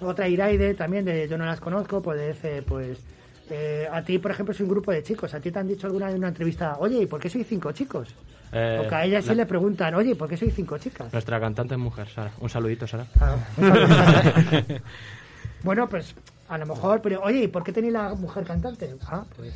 otra 0.00 0.26
Iraide 0.28 0.74
también, 0.74 1.04
de 1.04 1.28
yo 1.28 1.38
no 1.38 1.46
las 1.46 1.60
conozco, 1.60 2.02
pues 2.02 2.20
dice, 2.34 2.62
pues, 2.62 2.98
eh, 3.48 3.86
a 3.90 4.02
ti, 4.02 4.18
por 4.18 4.32
ejemplo, 4.32 4.52
es 4.52 4.60
un 4.60 4.68
grupo 4.68 4.90
de 4.90 5.02
chicos, 5.04 5.32
a 5.34 5.40
ti 5.40 5.52
te 5.52 5.58
han 5.60 5.68
dicho 5.68 5.86
alguna 5.86 6.06
vez 6.06 6.14
en 6.16 6.18
una 6.20 6.28
entrevista, 6.28 6.76
oye, 6.80 6.98
¿y 7.02 7.06
por 7.06 7.20
qué 7.20 7.30
sois 7.30 7.46
cinco 7.46 7.70
chicos? 7.70 8.12
Eh, 8.52 8.74
Porque 8.80 8.94
a 8.94 9.04
ella 9.04 9.22
sí 9.22 9.28
la- 9.28 9.34
le 9.34 9.46
preguntan, 9.46 9.94
oye, 9.94 10.16
¿por 10.16 10.28
qué 10.28 10.36
sois 10.36 10.52
cinco 10.52 10.76
chicas? 10.78 11.12
Nuestra 11.12 11.38
cantante 11.40 11.74
es 11.74 11.80
mujer, 11.80 12.08
Sara. 12.08 12.32
Un 12.40 12.48
saludito, 12.50 12.86
Sara. 12.88 13.06
Ah, 13.20 13.36
un 13.56 13.68
saludo. 13.70 13.86
bueno, 15.62 15.88
pues, 15.88 16.14
a 16.48 16.58
lo 16.58 16.66
mejor, 16.66 17.00
pero, 17.02 17.22
oye, 17.22 17.44
¿y 17.44 17.48
por 17.48 17.62
qué 17.64 17.72
tenéis 17.72 17.92
la 17.92 18.14
mujer 18.14 18.44
cantante? 18.44 18.94
Ah, 19.10 19.24
pues, 19.36 19.52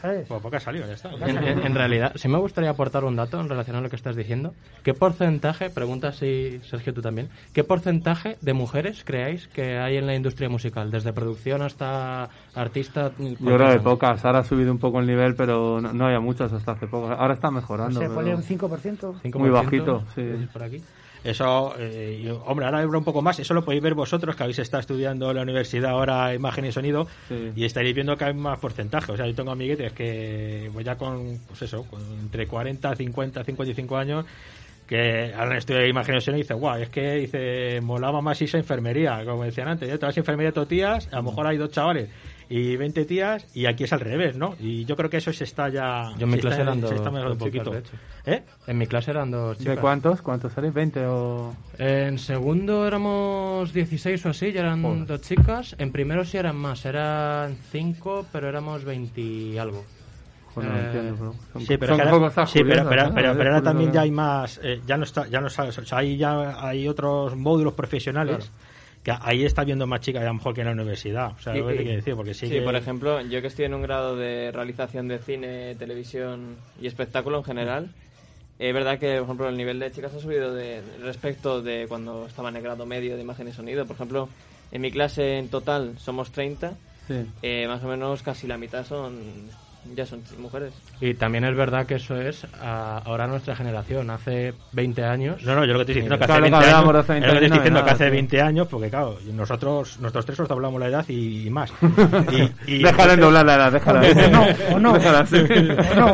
¿sabes? 0.00 0.26
Pues 0.28 0.40
porque 0.40 0.58
ha 0.58 0.60
salido, 0.60 0.86
ya 0.86 0.92
está. 0.94 1.10
En, 1.10 1.36
en- 1.38 1.66
en 1.66 1.74
realidad, 1.74 2.12
sí 2.14 2.28
me 2.28 2.38
gustaría 2.38 2.70
aportar 2.70 3.04
un 3.04 3.16
dato 3.16 3.40
en 3.40 3.48
relación 3.48 3.76
a 3.76 3.80
lo 3.80 3.90
que 3.90 3.96
estás 3.96 4.14
diciendo. 4.14 4.54
¿Qué 4.84 4.94
porcentaje, 4.94 5.70
pregunta 5.70 6.12
si 6.12 6.60
Sergio 6.68 6.94
tú 6.94 7.02
también, 7.02 7.28
qué 7.52 7.64
porcentaje 7.64 8.38
de 8.40 8.52
mujeres 8.52 9.02
creáis 9.04 9.48
que 9.48 9.78
hay 9.78 9.96
en 9.96 10.06
la 10.06 10.14
industria 10.14 10.48
musical? 10.48 10.90
Desde 10.92 11.12
producción 11.12 11.62
hasta 11.62 12.28
artista. 12.54 13.10
Yo 13.18 13.34
creo 13.56 13.72
que 13.72 13.80
pocas. 13.80 14.24
Ahora 14.24 14.38
ha 14.40 14.44
subido 14.44 14.70
un 14.70 14.78
poco 14.78 15.00
el 15.00 15.06
nivel, 15.06 15.34
pero 15.34 15.80
no, 15.80 15.92
no 15.92 16.06
había 16.06 16.20
muchas 16.20 16.52
hasta 16.52 16.72
hace 16.72 16.86
poco. 16.86 17.10
Ahora 17.10 17.34
está 17.34 17.48
No 17.48 17.54
mejorando. 17.56 17.98
sé, 18.00 18.06
pero- 18.06 18.14
ponle 18.14 18.34
un 18.36 18.42
5%. 18.42 19.14
Muy 19.38 19.50
bajito, 19.50 20.04
sí. 20.14 20.22
por 20.52 20.62
aquí. 20.62 20.80
Eso, 21.24 21.74
eh, 21.78 22.32
hombre, 22.46 22.66
ahora 22.66 22.80
hablo 22.80 22.98
un 22.98 23.04
poco 23.04 23.22
más. 23.22 23.38
Eso 23.38 23.54
lo 23.54 23.64
podéis 23.64 23.82
ver 23.82 23.94
vosotros 23.94 24.36
que 24.36 24.42
habéis 24.42 24.58
estado 24.60 24.80
estudiando 24.80 25.30
en 25.30 25.36
la 25.36 25.42
universidad 25.42 25.90
ahora 25.90 26.34
imagen 26.34 26.64
y 26.64 26.72
sonido 26.72 27.06
Sí. 27.28 27.52
y 27.56 27.64
estaréis 27.64 27.94
viendo 27.94 28.16
que 28.16 28.24
hay 28.24 28.34
más 28.34 28.58
porcentaje. 28.58 29.12
O 29.12 29.16
sea, 29.16 29.26
yo 29.26 29.34
tengo 29.34 29.50
amiguetes 29.50 29.92
que 29.92 30.70
pues 30.72 30.84
ya 30.86 30.96
con, 30.96 31.38
pues 31.48 31.62
eso, 31.62 31.84
con 31.84 32.00
entre 32.20 32.46
40, 32.46 32.94
50, 32.94 33.44
55 33.44 33.96
años 33.96 34.24
que 34.86 35.34
ahora 35.36 35.58
estudiado 35.58 35.86
imagen 35.86 36.16
y 36.16 36.20
sonido 36.22 36.38
y 36.38 36.42
dice, 36.44 36.54
guau, 36.54 36.80
es 36.80 36.88
que 36.88 37.14
dice, 37.16 37.80
molaba 37.82 38.22
más 38.22 38.40
irse 38.40 38.56
a 38.56 38.60
enfermería, 38.60 39.22
como 39.26 39.44
decían 39.44 39.68
antes. 39.68 39.86
Yo 39.88 39.98
te 39.98 40.06
vas 40.06 40.16
a 40.16 40.20
enfermería 40.20 40.50
todo 40.52 40.66
tías, 40.66 41.08
a 41.12 41.16
lo 41.16 41.24
mejor 41.24 41.46
hay 41.46 41.58
dos 41.58 41.70
chavales 41.70 42.08
y 42.50 42.76
20 42.76 43.04
tías 43.04 43.46
y 43.54 43.66
aquí 43.66 43.84
es 43.84 43.92
al 43.92 44.00
revés, 44.00 44.36
¿no? 44.36 44.56
Y 44.58 44.84
yo 44.86 44.96
creo 44.96 45.10
que 45.10 45.18
eso 45.18 45.32
se 45.32 45.44
está 45.44 45.68
ya... 45.68 46.12
Yo 46.16 46.24
en 46.24 46.30
mi 46.30 46.36
se 46.36 46.40
clase 46.40 46.60
está, 46.60 46.62
eran 46.62 46.80
dos, 46.80 46.90
se 46.90 46.96
está 46.96 47.10
mejorando 47.10 47.34
dos 47.36 47.46
un 47.46 47.52
chicas, 47.52 47.66
poquito. 47.68 47.70
de 47.70 47.78
hecho. 47.80 47.96
¿Eh? 48.26 48.42
En 48.66 48.78
mi 48.78 48.86
clase 48.86 49.10
eran 49.10 49.30
dos 49.30 49.58
¿De 49.58 49.64
chicas. 49.64 49.78
cuántos? 49.80 50.22
¿Cuántos 50.22 50.56
eres? 50.56 50.72
¿20 50.72 51.04
o...? 51.06 51.54
En 51.78 52.18
segundo 52.18 52.86
éramos 52.86 53.72
16 53.72 54.24
o 54.26 54.28
así, 54.30 54.52
ya 54.52 54.60
eran 54.60 54.82
Joder. 54.82 55.06
dos 55.06 55.20
chicas. 55.20 55.76
En 55.78 55.92
primero 55.92 56.24
sí 56.24 56.36
eran 56.38 56.56
más, 56.56 56.84
eran 56.86 57.56
cinco, 57.70 58.24
pero 58.32 58.48
éramos 58.48 58.84
20 58.84 59.20
y 59.20 59.58
algo. 59.58 59.84
Joder, 60.54 60.70
no 60.70 60.76
Eh, 60.78 60.84
entiendo, 60.86 61.16
bro. 61.16 61.34
Son- 61.52 61.62
Sí, 61.66 61.76
pero, 61.76 61.92
ahora- 61.92 62.10
cosas 62.10 62.50
sí, 62.50 62.60
pero, 62.64 62.84
curiosas, 62.84 62.88
pero, 62.88 63.08
¿no? 63.08 63.14
pero- 63.14 63.30
Es 63.32 63.36
pero 63.36 63.48
ahora 63.50 63.60
curioso 63.60 63.62
también 63.64 63.92
ya 63.92 64.00
hay 64.00 64.10
más, 64.10 64.60
eh, 64.62 64.80
ya 64.86 64.96
no 64.96 65.04
está, 65.04 65.28
ya 65.28 65.40
no 65.42 65.50
sabes, 65.50 65.76
o 65.78 65.84
sea, 65.84 65.98
ahí 65.98 66.16
ya 66.16 66.66
hay 66.66 66.88
otros 66.88 67.36
módulos 67.36 67.74
profesionales 67.74 68.50
que 69.16 69.18
ahí 69.22 69.44
está 69.44 69.64
viendo 69.64 69.86
más 69.86 70.00
chicas 70.00 70.22
a 70.22 70.26
lo 70.26 70.34
mejor 70.34 70.54
que 70.54 70.60
en 70.60 70.66
la 70.66 70.72
universidad, 70.74 71.32
o 71.36 71.38
sea, 71.40 71.56
Y- 71.56 71.60
lo 71.60 71.68
que 71.68 71.74
te 71.74 71.82
quiero 71.82 71.96
decir, 71.96 72.14
porque 72.14 72.34
sí, 72.34 72.46
sí, 72.46 72.54
que- 72.54 72.60
por 72.62 72.76
ejemplo, 72.76 73.20
yo 73.22 73.40
que 73.40 73.46
estoy 73.46 73.64
en 73.64 73.74
un 73.74 73.82
grado 73.82 74.16
de 74.16 74.50
realización 74.52 75.08
de 75.08 75.18
cine, 75.18 75.74
televisión 75.76 76.56
y 76.80 76.86
espectáculo 76.86 77.38
en 77.38 77.44
general, 77.44 77.90
es 78.58 78.74
verdad 78.74 78.98
que, 78.98 79.14
por 79.16 79.24
ejemplo, 79.24 79.48
el 79.48 79.56
nivel 79.56 79.78
de 79.78 79.90
chicas 79.92 80.12
ha 80.14 80.18
subido 80.20 80.52
de, 80.52 80.82
respecto 81.02 81.62
de 81.62 81.86
cuando 81.88 82.26
estaba 82.26 82.48
en 82.50 82.56
el 82.56 82.62
grado 82.62 82.84
medio 82.86 83.14
de 83.16 83.22
imagen 83.22 83.48
y 83.48 83.52
sonido. 83.52 83.86
Por 83.86 83.94
ejemplo, 83.94 84.28
en 84.72 84.80
mi 84.82 84.90
clase 84.90 85.38
en 85.38 85.48
total 85.48 85.94
somos 85.98 86.30
30, 86.32 86.74
Sí. 87.06 87.24
eh, 87.42 87.66
más 87.68 87.82
o 87.84 87.88
menos 87.88 88.22
casi 88.22 88.46
la 88.46 88.58
mitad 88.58 88.84
son 88.84 89.48
ya 89.94 90.06
son 90.06 90.22
mujeres. 90.38 90.72
Y 91.00 91.14
también 91.14 91.44
es 91.44 91.56
verdad 91.56 91.86
que 91.86 91.96
eso 91.96 92.16
es 92.16 92.46
a- 92.60 92.98
ahora 93.04 93.26
nuestra 93.26 93.54
generación. 93.56 94.10
Hace 94.10 94.54
20 94.72 95.04
años. 95.04 95.42
No, 95.44 95.54
no, 95.54 95.64
yo 95.64 95.72
lo 95.72 95.78
que 95.78 95.82
estoy 95.82 95.94
diciendo 95.96 96.18
que 96.18 96.24
hace 96.24 96.32
Claro, 96.32 96.42
20 96.42 96.58
claro, 96.58 96.78
años, 96.90 96.94
hace 96.96 97.00
es 97.00 97.08
20 97.08 97.26
lo 97.26 97.32
que 97.32 97.36
estoy 97.38 97.44
años, 97.46 97.58
diciendo 97.58 97.84
que 97.84 97.90
hace 97.90 98.04
nada, 98.04 98.10
sí. 98.10 98.16
20 98.16 98.40
años, 98.42 98.68
porque 98.68 98.90
claro, 98.90 99.18
nosotros 99.32 99.98
nosotros 100.00 100.26
tres 100.26 100.40
os 100.40 100.50
hablamos 100.50 100.80
la 100.80 100.86
edad 100.88 101.04
y, 101.08 101.46
y 101.46 101.50
más. 101.50 101.72
Y, 102.66 102.74
y- 102.74 102.82
Déjala 102.82 103.14
en 103.14 103.20
doblar 103.20 103.46
la 103.46 103.54
edad, 103.56 103.72
déjala. 103.72 104.02
No, 104.30 104.46
o 104.76 104.78
no. 104.78 104.92
Déjala 104.94 105.20
así. 105.20 105.36
O 105.36 105.94
no. 105.94 106.12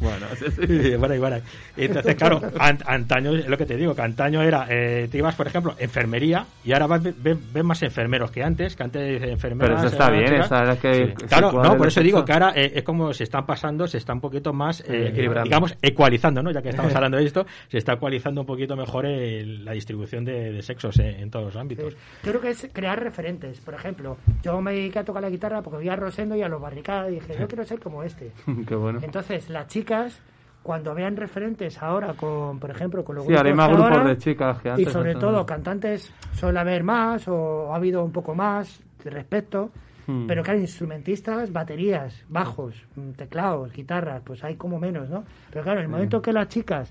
Bueno, 0.00 0.26
sí, 0.38 0.46
sí. 0.66 0.96
Bueno, 0.96 1.14
y 1.14 1.18
bueno. 1.18 1.36
Entonces, 1.76 2.14
claro, 2.16 2.40
an- 2.58 2.78
antaño, 2.86 3.32
es 3.34 3.48
lo 3.48 3.56
que 3.56 3.66
te 3.66 3.76
digo, 3.76 3.94
que 3.94 4.02
antaño 4.02 4.42
era, 4.42 4.66
eh, 4.68 5.08
te 5.10 5.18
ibas, 5.18 5.34
por 5.34 5.46
ejemplo, 5.46 5.74
enfermería, 5.78 6.44
y 6.64 6.72
ahora 6.72 6.86
vas, 6.86 7.02
ves, 7.02 7.14
ves 7.52 7.64
más 7.64 7.82
enfermeros 7.82 8.30
que 8.30 8.42
antes, 8.42 8.74
que 8.76 8.82
antes 8.82 9.22
enfermeras... 9.22 9.76
Pero 9.76 9.88
eso 9.88 9.96
está 9.96 10.10
bien, 10.10 10.34
esa 10.34 10.72
es 10.72 10.78
que 10.80 10.88
Sí. 10.98 11.26
Claro, 11.28 11.52
no, 11.62 11.76
por 11.76 11.86
eso 11.88 12.00
digo 12.00 12.24
que 12.24 12.32
ahora 12.32 12.52
eh, 12.64 12.72
es 12.76 12.82
como 12.82 13.12
se 13.12 13.24
están 13.24 13.46
pasando, 13.46 13.86
se 13.86 13.98
está 13.98 14.12
un 14.12 14.20
poquito 14.20 14.52
más, 14.52 14.82
eh, 14.88 15.12
digamos, 15.44 15.76
ecualizando, 15.82 16.42
¿no? 16.42 16.50
Ya 16.50 16.62
que 16.62 16.70
estamos 16.70 16.92
hablando 16.96 17.16
de 17.18 17.24
esto, 17.24 17.46
se 17.68 17.78
está 17.78 17.92
ecualizando 17.94 18.40
un 18.40 18.46
poquito 18.46 18.76
mejor 18.76 19.06
el- 19.06 19.64
la 19.64 19.72
distribución 19.72 20.24
de, 20.24 20.52
de 20.52 20.62
sexos 20.62 20.98
eh, 20.98 21.20
en 21.20 21.30
todos 21.30 21.46
los 21.46 21.56
ámbitos. 21.56 21.94
Yo 22.24 22.30
creo 22.32 22.40
que 22.40 22.50
es 22.50 22.68
crear 22.72 23.02
referentes. 23.02 23.60
Por 23.60 23.74
ejemplo, 23.74 24.16
yo 24.42 24.60
me 24.60 24.72
dediqué 24.72 24.98
a 25.00 25.04
tocar 25.04 25.22
la 25.22 25.30
guitarra 25.30 25.62
porque 25.62 25.78
vi 25.82 25.88
a 25.88 25.96
Rosendo 25.96 26.34
y 26.36 26.42
a 26.42 26.48
los 26.48 26.60
barricadas 26.60 27.10
y 27.10 27.14
dije, 27.14 27.36
yo 27.38 27.46
quiero 27.48 27.64
ser 27.64 27.80
como 27.80 28.02
este. 28.02 28.32
Qué 28.66 28.74
bueno. 28.74 29.00
Entonces, 29.02 29.48
las 29.50 29.66
chicas, 29.68 30.20
cuando 30.62 30.94
vean 30.94 31.16
referentes 31.16 31.80
ahora 31.82 32.14
con, 32.14 32.58
por 32.58 32.70
ejemplo, 32.70 33.04
con 33.04 33.16
los 33.16 33.26
Sí, 33.26 33.32
hay 33.34 33.54
más 33.54 33.68
grupos 33.68 33.90
ahora, 33.92 34.04
de 34.04 34.18
chicas 34.18 34.60
que 34.60 34.70
antes, 34.70 34.88
Y 34.88 34.90
sobre 34.90 35.14
todo, 35.14 35.46
cantantes 35.46 36.12
suele 36.32 36.58
haber 36.58 36.82
más 36.82 37.26
o 37.28 37.72
ha 37.72 37.76
habido 37.76 38.04
un 38.04 38.12
poco 38.12 38.34
más 38.34 38.80
de 39.04 39.10
respecto. 39.10 39.70
Hmm. 40.08 40.26
Pero 40.26 40.42
claro, 40.42 40.58
instrumentistas, 40.58 41.52
baterías, 41.52 42.24
bajos, 42.30 42.74
mm, 42.96 43.10
teclados, 43.10 43.70
guitarras, 43.74 44.22
pues 44.24 44.42
hay 44.42 44.56
como 44.56 44.78
menos, 44.80 45.10
¿no? 45.10 45.22
Pero 45.50 45.62
claro, 45.62 45.80
en 45.80 45.84
el 45.84 45.88
Hmm. 45.88 45.92
momento 45.92 46.22
que 46.22 46.32
las 46.32 46.48
chicas 46.48 46.90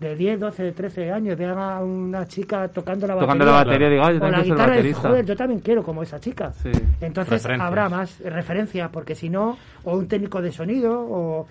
de 0.00 0.16
10, 0.16 0.40
12, 0.40 0.72
13 0.72 1.12
años 1.12 1.36
vean 1.36 1.58
a 1.58 1.80
una 1.80 2.26
chica 2.26 2.66
tocando 2.68 3.06
la 3.06 3.14
Tocando 3.18 3.44
batería, 3.44 3.52
la 3.52 3.64
batería, 3.64 3.88
digo, 3.90 4.02
"Ay, 4.04 4.18
yo 4.18 4.24
o 4.24 4.30
la 4.30 4.42
guitarra, 4.42 4.64
y 4.64 4.76
baterista". 4.78 5.08
joder, 5.08 5.26
yo 5.26 5.36
también 5.36 5.60
quiero 5.60 5.82
como 5.84 6.02
esa 6.02 6.18
chica. 6.18 6.52
Sí. 6.54 6.72
Entonces 7.02 7.34
Referencias. 7.42 7.60
habrá 7.68 7.88
más 7.90 8.18
referencia, 8.20 8.88
porque 8.88 9.14
si 9.14 9.28
no, 9.28 9.58
o 9.84 9.96
un 9.96 10.08
técnico 10.08 10.40
de 10.40 10.50
sonido, 10.50 10.98
o, 11.06 11.46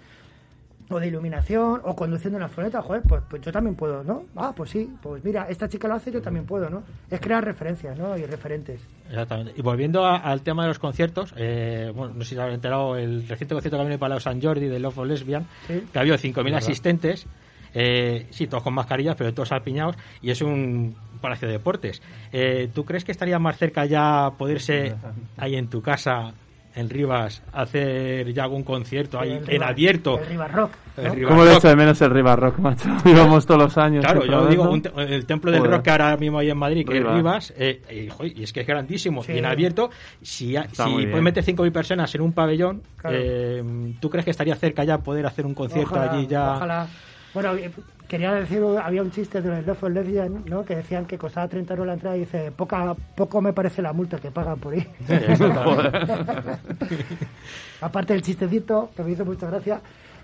o 0.90 1.00
de 1.00 1.08
iluminación, 1.08 1.82
o 1.84 1.96
conduciendo 1.96 2.38
una 2.38 2.48
furgoneta, 2.50 2.82
joder, 2.82 3.02
pues, 3.08 3.24
pues 3.30 3.42
yo 3.42 3.52
también 3.52 3.76
puedo, 3.76 4.04
¿no? 4.04 4.24
Ah, 4.36 4.54
pues 4.56 4.70
sí, 4.72 4.90
pues 5.02 5.24
mira, 5.24 5.48
esta 5.50 5.68
chica 5.70 5.88
lo 5.88 5.96
hace, 5.96 6.12
yo 6.12 6.22
también 6.22 6.46
puedo, 6.46 6.70
¿no? 6.70 6.84
Es 7.10 7.20
crear 7.20 7.44
referencias, 7.44 7.98
¿no? 7.98 8.18
Y 8.18 8.26
referentes. 8.26 8.82
Exactamente. 9.10 9.54
Y 9.56 9.62
volviendo 9.62 10.06
a- 10.06 10.18
al 10.18 10.42
tema 10.42 10.64
de 10.64 10.70
los 10.70 10.80
conciertos, 10.80 11.34
eh, 11.38 11.92
bueno, 11.96 12.14
no 12.16 12.24
sé 12.24 12.30
si 12.30 12.36
se 12.36 12.42
habéis 12.42 12.56
enterado, 12.56 12.96
el 12.98 13.28
reciente 13.28 13.56
concierto 13.56 13.78
que 13.78 13.82
ha 13.82 13.86
venido 13.86 14.00
para 14.00 14.20
San 14.20 14.42
Jordi 14.42 14.68
de 14.68 14.80
Love 14.80 14.94
for 14.94 15.08
Lesbian, 15.08 15.46
Sí. 15.68 15.84
que 15.92 15.98
ha 15.98 16.02
habido 16.02 16.18
5.000 16.18 16.54
¿Verdad? 16.54 16.68
asistentes, 16.68 17.26
eh, 17.74 18.28
sí, 18.30 18.48
todos 18.48 18.64
con 18.64 18.74
mascarillas, 18.74 19.16
pero 19.16 19.34
todos 19.34 19.52
alpiñados, 19.52 19.96
y 20.22 20.30
es 20.32 20.42
un 20.42 20.96
palacio 21.22 21.48
de 21.48 21.54
deportes. 21.54 22.02
Eh, 22.32 22.70
¿Tú 22.74 22.84
crees 22.86 23.04
que 23.06 23.12
estaría 23.14 23.40
más 23.40 23.58
cerca 23.58 23.86
ya 23.86 24.32
poderse 24.38 24.94
ahí 25.38 25.56
en 25.56 25.70
tu 25.70 25.82
casa, 25.82 26.34
en 26.76 26.90
Rivas, 26.90 27.42
hacer 27.52 28.34
ya 28.34 28.44
algún 28.44 28.64
concierto 28.64 29.20
ahí 29.20 29.32
El 29.32 29.38
en 29.38 29.46
Riva- 29.46 29.68
abierto? 29.68 30.20
El 30.20 30.26
Riva 30.26 30.48
Rock. 30.48 30.72
El 30.98 31.04
¿no? 31.06 31.14
Riva 31.14 31.30
¿Cómo 31.30 31.44
le 31.46 31.54
echo 31.56 31.68
de 31.68 31.76
menos 31.76 32.02
el 32.02 32.10
Riva 32.12 32.36
Rock, 32.36 32.58
macho? 32.60 32.90
Íbamos 33.06 33.46
todos 33.46 33.62
los 33.64 33.78
años. 33.78 34.04
Claro, 34.04 34.26
yo 34.26 34.48
digo, 34.48 34.70
un 34.70 34.82
te- 34.82 34.92
el 34.96 35.26
templo 35.26 35.52
del 35.52 35.60
Joder. 35.62 35.74
rock 35.76 35.84
que 35.84 35.92
ahora 35.92 36.18
mismo 36.18 36.40
hay 36.40 36.50
en 36.50 36.58
Madrid, 36.58 36.86
que 36.86 36.94
Rivas. 36.94 37.12
es 37.12 37.16
Rivas, 37.18 37.54
eh, 37.58 37.82
y, 38.06 38.10
joder, 38.10 38.38
y 38.38 38.44
es 38.44 38.54
que 38.54 38.62
es 38.62 38.68
grandísimo, 38.68 39.24
Sí. 39.24 39.34
y 39.34 39.38
en 39.38 39.46
abierto, 39.46 39.90
si, 40.22 40.56
Está 40.56 40.86
si 40.86 40.92
puedes 41.06 41.22
meter 41.22 41.44
5.000 41.44 41.72
personas 41.72 42.14
en 42.16 42.22
un 42.22 42.34
pabellón, 42.34 42.82
Claro. 42.98 43.18
eh, 43.20 43.64
¿tú 44.00 44.10
crees 44.10 44.26
que 44.26 44.32
estaría 44.32 44.56
cerca 44.56 44.84
ya 44.84 44.98
poder 45.00 45.26
hacer 45.26 45.46
un 45.46 45.54
concierto 45.54 45.94
Ojalá, 45.96 46.12
allí 46.12 46.28
ya? 46.28 46.56
Ojalá. 46.56 46.88
Bueno, 47.34 47.56
eh, 47.56 47.72
quería 48.08 48.34
decir, 48.34 48.62
había 48.84 49.02
un 49.02 49.12
chiste 49.12 49.42
de 49.42 49.50
los 49.50 49.66
Love 49.66 49.78
for 49.78 49.92
Lesbian, 49.92 50.44
¿no? 50.48 50.64
Que 50.66 50.76
decían 50.78 51.06
que 51.06 51.18
costaba 51.18 51.48
30 51.48 51.74
euros 51.74 51.88
la 51.88 51.94
entrada 51.94 52.16
y 52.18 52.22
dice, 52.22 52.52
poca, 52.52 52.96
poco 53.16 53.42
me 53.42 53.54
parece 53.54 53.82
la 53.82 53.94
multa 53.94 54.18
que 54.18 54.32
pagan 54.32 54.60
por 54.60 54.74
ahí. 54.74 54.88
Aparte 57.82 58.14
del 58.14 58.22
chistecito, 58.22 58.92
que 58.96 59.04
me 59.04 59.12
hizo 59.12 59.26
mucha 59.26 59.48
gracia, 59.50 59.82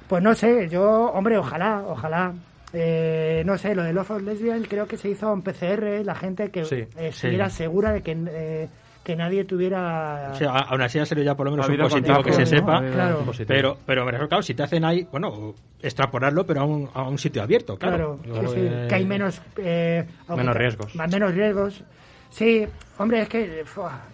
pues 0.07 0.23
no 0.23 0.33
sé, 0.33 0.69
yo, 0.69 1.11
hombre, 1.11 1.37
ojalá, 1.37 1.83
ojalá. 1.87 2.33
Eh, 2.71 3.41
no 3.45 3.57
sé, 3.57 3.73
lo 3.73 3.81
de 3.83 3.93
Love 3.93 4.05
for 4.07 4.21
Lesbian 4.21 4.61
creo 4.63 4.87
que 4.87 4.95
se 4.97 5.09
hizo 5.09 5.33
en 5.33 5.41
PCR, 5.41 6.05
la 6.05 6.13
gente 6.13 6.49
que 6.51 6.65
Sí, 6.65 6.75
eh, 6.75 6.87
sí. 6.95 7.05
estuviera 7.05 7.49
segura 7.49 7.91
de 7.91 8.01
que, 8.03 8.15
eh, 8.29 8.69
que 9.09 9.15
nadie 9.15 9.43
tuviera... 9.43 10.29
O 10.33 10.35
sea, 10.35 10.51
aún 10.51 10.81
así 10.83 10.99
ha 10.99 11.05
sido 11.07 11.23
ya 11.23 11.33
por 11.35 11.45
lo 11.47 11.51
menos 11.51 11.65
Ha 11.65 11.69
un 11.69 11.73
habido 11.73 11.89
positivo 11.89 12.21
que 12.21 12.31
se 12.33 12.41
¿no? 12.41 12.45
sepa. 12.45 12.79
Claro. 12.91 13.25
Pero, 13.47 13.77
pero 13.83 14.05
me 14.05 14.11
refiero, 14.11 14.29
claro, 14.29 14.43
si 14.43 14.53
te 14.53 14.61
hacen 14.61 14.85
ahí, 14.85 15.07
bueno, 15.11 15.55
extrapolarlo, 15.81 16.45
pero 16.45 16.61
a 16.61 16.65
un, 16.65 16.87
a 16.93 17.09
un 17.09 17.17
sitio 17.17 17.41
abierto, 17.41 17.75
claro. 17.75 18.19
Claro, 18.23 18.49
sí, 18.49 18.59
sí, 18.61 18.87
que 18.87 18.93
hay 18.95 19.05
menos... 19.05 19.41
eh, 19.57 20.05
Menos 20.35 20.55
riesgos. 20.55 20.95
Más 20.95 21.11
menos 21.11 21.33
riesgos. 21.33 21.83
Sí, 22.29 22.67
hombre, 22.99 23.21
es 23.23 23.29
que, 23.29 23.63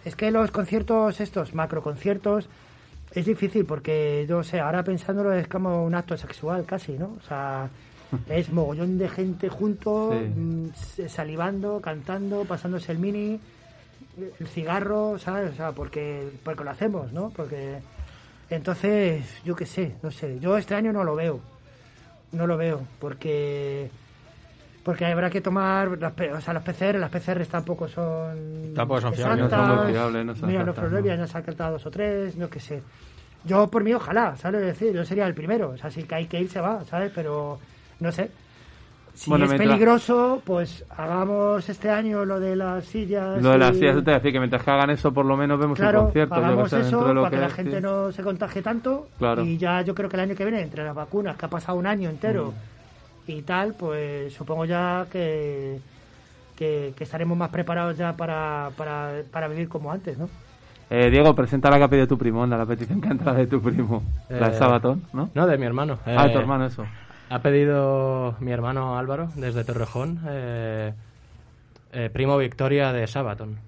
es 0.06 0.16
que 0.16 0.32
los 0.32 0.50
conciertos 0.52 1.20
estos, 1.20 1.54
macro 1.54 1.82
conciertos, 1.82 2.48
Es 3.12 3.26
difícil 3.26 3.66
porque, 3.66 4.26
yo 4.30 4.44
sé, 4.44 4.62
ahora 4.62 4.82
pensándolo 4.84 5.34
es 5.34 5.48
como 5.50 5.84
un 5.86 5.94
acto 5.94 6.16
sexual 6.16 6.64
casi, 6.66 6.94
¿no? 6.94 7.16
O 7.18 7.22
sea, 7.28 7.68
es 8.30 8.50
mogollón 8.52 8.98
de 8.98 9.10
gente 9.10 9.50
junto, 9.50 10.14
Sí. 10.14 10.40
mm, 10.40 10.70
salivando, 11.10 11.82
cantando, 11.82 12.46
pasándose 12.46 12.94
el 12.94 13.00
mini, 13.00 13.40
el 14.40 14.48
cigarro, 14.48 15.18
¿sabes? 15.20 15.54
O 15.54 15.56
sea, 15.56 15.72
porque, 15.72 16.30
porque 16.44 16.64
lo 16.64 16.72
hacemos, 16.72 17.12
¿no? 17.12 17.30
Porque 17.30 17.80
entonces, 18.50 19.42
yo 19.44 19.56
qué 19.56 19.66
sé, 19.66 19.96
no 20.02 20.12
sé. 20.12 20.40
Yo 20.40 20.58
este 20.58 20.76
año 20.76 20.94
no 20.94 21.04
lo 21.04 21.16
veo. 21.16 21.40
No 22.32 22.48
lo 22.48 22.58
veo, 22.58 22.82
porque 23.00 23.90
porque 24.84 25.04
habrá 25.04 25.32
que 25.32 25.42
tomar 25.42 25.98
las, 25.98 26.14
o 26.14 26.42
sea, 26.42 26.54
las 26.54 26.64
PCR, 26.64 27.00
las 27.00 27.10
PCR 27.10 27.44
tampoco 27.48 27.88
son 27.88 28.72
Tampoco 28.76 29.02
son 29.02 29.14
fiables. 29.14 29.50
No 29.50 29.50
son 29.50 29.78
muy 29.78 29.92
fiables, 29.92 30.26
no 30.26 30.36
son 30.36 30.48
Mira, 30.48 30.64
los 30.64 30.76
Florevia 30.76 31.16
ya 31.16 31.26
se 31.26 31.38
han 31.38 31.44
cantado 31.44 31.72
dos 31.74 31.86
o 31.88 31.92
tres, 31.92 32.36
no 32.36 32.50
que 32.50 32.60
sé. 32.60 32.84
Yo 33.46 33.68
por 33.68 33.84
mí 33.84 33.94
ojalá, 33.94 34.36
¿sabes? 34.36 34.62
Es 34.62 34.80
decir, 34.80 34.94
yo 34.94 35.04
sería 35.04 35.26
el 35.26 35.34
primero, 35.34 35.70
o 35.70 35.78
sea, 35.78 35.90
si 35.90 36.04
que 36.04 36.16
hay 36.16 36.28
que 36.28 36.40
ir 36.40 36.50
se 36.50 36.62
va, 36.62 36.84
¿sabes? 36.84 37.12
Pero 37.16 37.60
no 38.00 38.12
sé. 38.12 38.30
Si 39.16 39.30
Bueno, 39.30 39.46
es 39.46 39.52
mientras- 39.52 39.70
peligroso, 39.70 40.42
pues 40.46 40.84
hagamos 40.90 41.68
este 41.70 41.90
año 41.90 42.26
lo 42.26 42.38
de 42.40 42.56
las 42.56 42.84
sillas. 42.86 43.42
Lo 43.42 43.52
de 43.52 43.58
las 43.58 43.72
y- 43.76 43.80
sillas, 43.80 43.96
te 43.96 44.02
voy 44.02 44.12
a 44.14 44.16
decir 44.18 44.32
que 44.34 44.40
mientras 44.40 44.62
que 44.64 44.72
hagan 44.72 44.90
eso, 44.90 45.14
por 45.14 45.26
lo 45.26 45.38
menos 45.38 45.58
vemos 45.58 45.80
Claro, 45.80 46.00
un 46.00 46.06
concierto. 46.08 46.36
que 46.36 46.42
hagamos 46.42 46.74
eso 46.74 47.08
de 47.08 47.14
lo 47.14 47.22
para 47.24 47.30
que, 47.32 47.36
que 47.38 47.42
la 47.42 47.48
es, 47.48 47.54
gente 47.54 47.76
sí. 47.78 47.82
no 47.82 48.12
se 48.12 48.24
contagie 48.24 48.62
tanto. 48.62 49.08
Claro. 49.18 49.42
Y 49.44 49.58
ya 49.58 49.82
yo 49.82 49.96
creo 49.96 50.10
que 50.10 50.18
el 50.18 50.22
año 50.24 50.36
que 50.36 50.44
viene, 50.44 50.62
entre 50.62 50.84
las 50.84 50.94
vacunas, 50.94 51.38
que 51.38 51.46
ha 51.46 51.50
pasado 51.50 51.78
un 51.78 51.88
año 51.88 52.10
entero 52.10 52.54
Mm. 53.28 53.32
y 53.32 53.42
tal, 53.44 53.74
pues 53.80 54.34
supongo 54.34 54.66
ya 54.66 55.06
que, 55.10 55.80
que, 56.58 56.94
que 56.98 57.04
estaremos 57.06 57.38
más 57.38 57.50
preparados 57.50 57.98
ya 57.98 58.14
para, 58.18 58.70
para, 58.78 59.12
para 59.32 59.48
vivir 59.48 59.70
como 59.70 59.92
antes, 59.94 60.18
¿no? 60.18 60.28
Eh, 60.90 61.10
Diego, 61.10 61.34
presenta 61.34 61.70
la 61.72 61.78
que 61.78 61.84
ha 61.86 61.88
pedido 61.88 62.08
tu 62.08 62.18
primo, 62.18 62.44
anda, 62.44 62.58
la 62.58 62.66
petición 62.66 63.02
que 63.02 63.08
ha 63.08 63.12
entrado 63.12 63.38
de 63.38 63.48
tu 63.48 63.60
primo. 63.62 64.04
la 64.30 64.50
de 64.50 64.56
Eh, 64.56 64.60
Sabatón, 64.60 65.04
¿no? 65.14 65.30
No, 65.34 65.48
de 65.48 65.58
mi 65.58 65.66
hermano. 65.66 65.98
Ah, 66.06 66.28
Eh, 66.28 66.34
tu 66.34 66.38
hermano, 66.38 66.66
eso. 66.68 66.86
Ha 67.30 67.41
pedido 67.41 68.35
mi 68.39 68.52
hermano 68.52 68.97
Álvaro 68.97 69.30
desde 69.35 69.64
Torrejón, 69.64 70.22
eh, 70.27 70.93
eh, 71.91 72.10
primo 72.14 72.38
Victoria 72.38 72.93
de 72.93 73.07
Sabaton. 73.07 73.60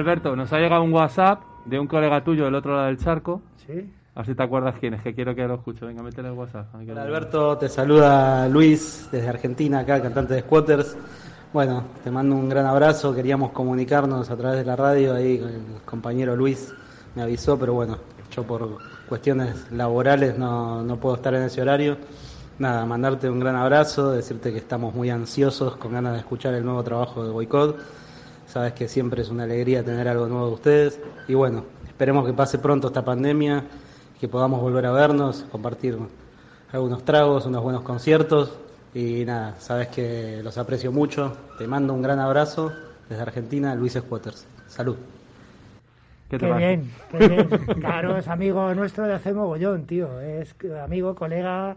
Alberto, 0.00 0.34
nos 0.34 0.52
ha 0.52 0.58
llegado 0.58 0.82
un 0.82 0.92
WhatsApp 0.92 1.42
de 1.66 1.78
un 1.78 1.86
colega 1.86 2.24
tuyo 2.24 2.46
del 2.46 2.54
otro 2.54 2.74
lado 2.74 2.86
del 2.86 2.98
charco. 2.98 3.42
Sí. 3.66 3.92
Así 4.14 4.34
te 4.34 4.42
acuerdas 4.42 4.74
quién 4.80 4.94
es, 4.94 5.02
que 5.02 5.14
quiero 5.14 5.34
que 5.34 5.46
lo 5.46 5.54
escuche. 5.54 5.84
Venga, 5.84 6.02
métele 6.02 6.28
el 6.28 6.34
WhatsApp. 6.34 6.74
Hola. 6.74 7.02
Alberto, 7.02 7.58
te 7.58 7.68
saluda 7.68 8.48
Luis 8.48 9.08
desde 9.12 9.28
Argentina, 9.28 9.80
acá, 9.80 10.00
cantante 10.00 10.34
de 10.34 10.40
Squatters. 10.40 10.96
Bueno, 11.52 11.84
te 12.02 12.10
mando 12.10 12.34
un 12.34 12.48
gran 12.48 12.64
abrazo, 12.64 13.14
queríamos 13.14 13.52
comunicarnos 13.52 14.30
a 14.30 14.36
través 14.36 14.58
de 14.58 14.64
la 14.64 14.76
radio, 14.76 15.14
ahí 15.14 15.36
el 15.36 15.82
compañero 15.84 16.36
Luis 16.36 16.72
me 17.14 17.22
avisó, 17.22 17.58
pero 17.58 17.74
bueno, 17.74 17.98
yo 18.30 18.44
por 18.44 18.78
cuestiones 19.08 19.70
laborales 19.72 20.38
no, 20.38 20.82
no 20.82 20.96
puedo 20.96 21.16
estar 21.16 21.34
en 21.34 21.42
ese 21.42 21.60
horario. 21.60 21.96
Nada, 22.58 22.86
mandarte 22.86 23.28
un 23.28 23.40
gran 23.40 23.56
abrazo, 23.56 24.12
decirte 24.12 24.52
que 24.52 24.58
estamos 24.58 24.94
muy 24.94 25.10
ansiosos, 25.10 25.76
con 25.76 25.92
ganas 25.92 26.12
de 26.12 26.20
escuchar 26.20 26.54
el 26.54 26.64
nuevo 26.64 26.82
trabajo 26.84 27.24
de 27.24 27.30
Boicot. 27.30 27.76
Sabes 28.50 28.72
que 28.72 28.88
siempre 28.88 29.22
es 29.22 29.30
una 29.30 29.44
alegría 29.44 29.84
tener 29.84 30.08
algo 30.08 30.26
nuevo 30.26 30.48
de 30.48 30.52
ustedes. 30.54 31.00
Y 31.28 31.34
bueno, 31.34 31.64
esperemos 31.86 32.26
que 32.26 32.32
pase 32.32 32.58
pronto 32.58 32.88
esta 32.88 33.04
pandemia, 33.04 33.62
que 34.18 34.26
podamos 34.26 34.60
volver 34.60 34.86
a 34.86 34.90
vernos, 34.90 35.46
compartir 35.52 35.96
algunos 36.72 37.04
tragos, 37.04 37.46
unos 37.46 37.62
buenos 37.62 37.82
conciertos. 37.82 38.58
Y 38.92 39.24
nada, 39.24 39.54
sabes 39.60 39.86
que 39.86 40.40
los 40.42 40.58
aprecio 40.58 40.90
mucho. 40.90 41.36
Te 41.58 41.68
mando 41.68 41.94
un 41.94 42.02
gran 42.02 42.18
abrazo 42.18 42.72
desde 43.08 43.22
Argentina, 43.22 43.72
Luis 43.76 43.92
Squatters. 43.92 44.44
Salud. 44.66 44.96
¿Qué 46.28 46.36
Qué 46.36 46.52
bien, 46.52 46.90
qué 47.12 47.28
bien. 47.28 47.48
Claro, 47.78 48.16
es 48.16 48.26
amigo 48.26 48.74
nuestro 48.74 49.06
de 49.06 49.14
hace 49.14 49.32
mogollón, 49.32 49.86
tío. 49.86 50.20
Es 50.20 50.56
amigo, 50.82 51.14
colega. 51.14 51.76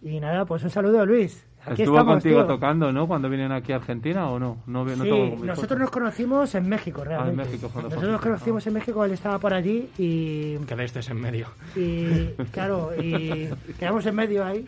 Y 0.00 0.20
nada, 0.20 0.44
pues 0.44 0.62
un 0.62 0.70
saludo, 0.70 1.04
Luis. 1.04 1.44
Aquí 1.72 1.82
Estuvo 1.82 1.96
estamos, 1.98 2.14
contigo 2.14 2.36
tío. 2.44 2.46
tocando, 2.46 2.92
¿no? 2.92 3.06
Cuando 3.06 3.28
vinieron 3.28 3.52
aquí 3.52 3.72
a 3.72 3.76
Argentina 3.76 4.28
o 4.30 4.38
no? 4.38 4.58
No, 4.66 4.84
no 4.84 5.04
Sí, 5.04 5.34
nosotros 5.42 5.78
nos 5.80 5.90
conocimos 5.90 6.54
en 6.54 6.68
México, 6.68 7.04
realmente. 7.04 7.44
México 7.44 7.68
fue 7.68 7.82
lo 7.82 7.88
nosotros 7.88 8.12
nos 8.12 8.20
conocimos 8.20 8.66
en 8.66 8.72
México, 8.74 9.04
él 9.04 9.12
estaba 9.12 9.38
por 9.38 9.52
allí 9.54 9.88
y, 9.98 10.56
Quedaste 10.66 11.00
en 11.10 11.20
medio. 11.20 11.46
y 11.76 12.26
claro, 12.52 12.90
y 13.00 13.48
quedamos 13.78 14.04
en 14.06 14.14
medio 14.14 14.44
ahí. 14.44 14.64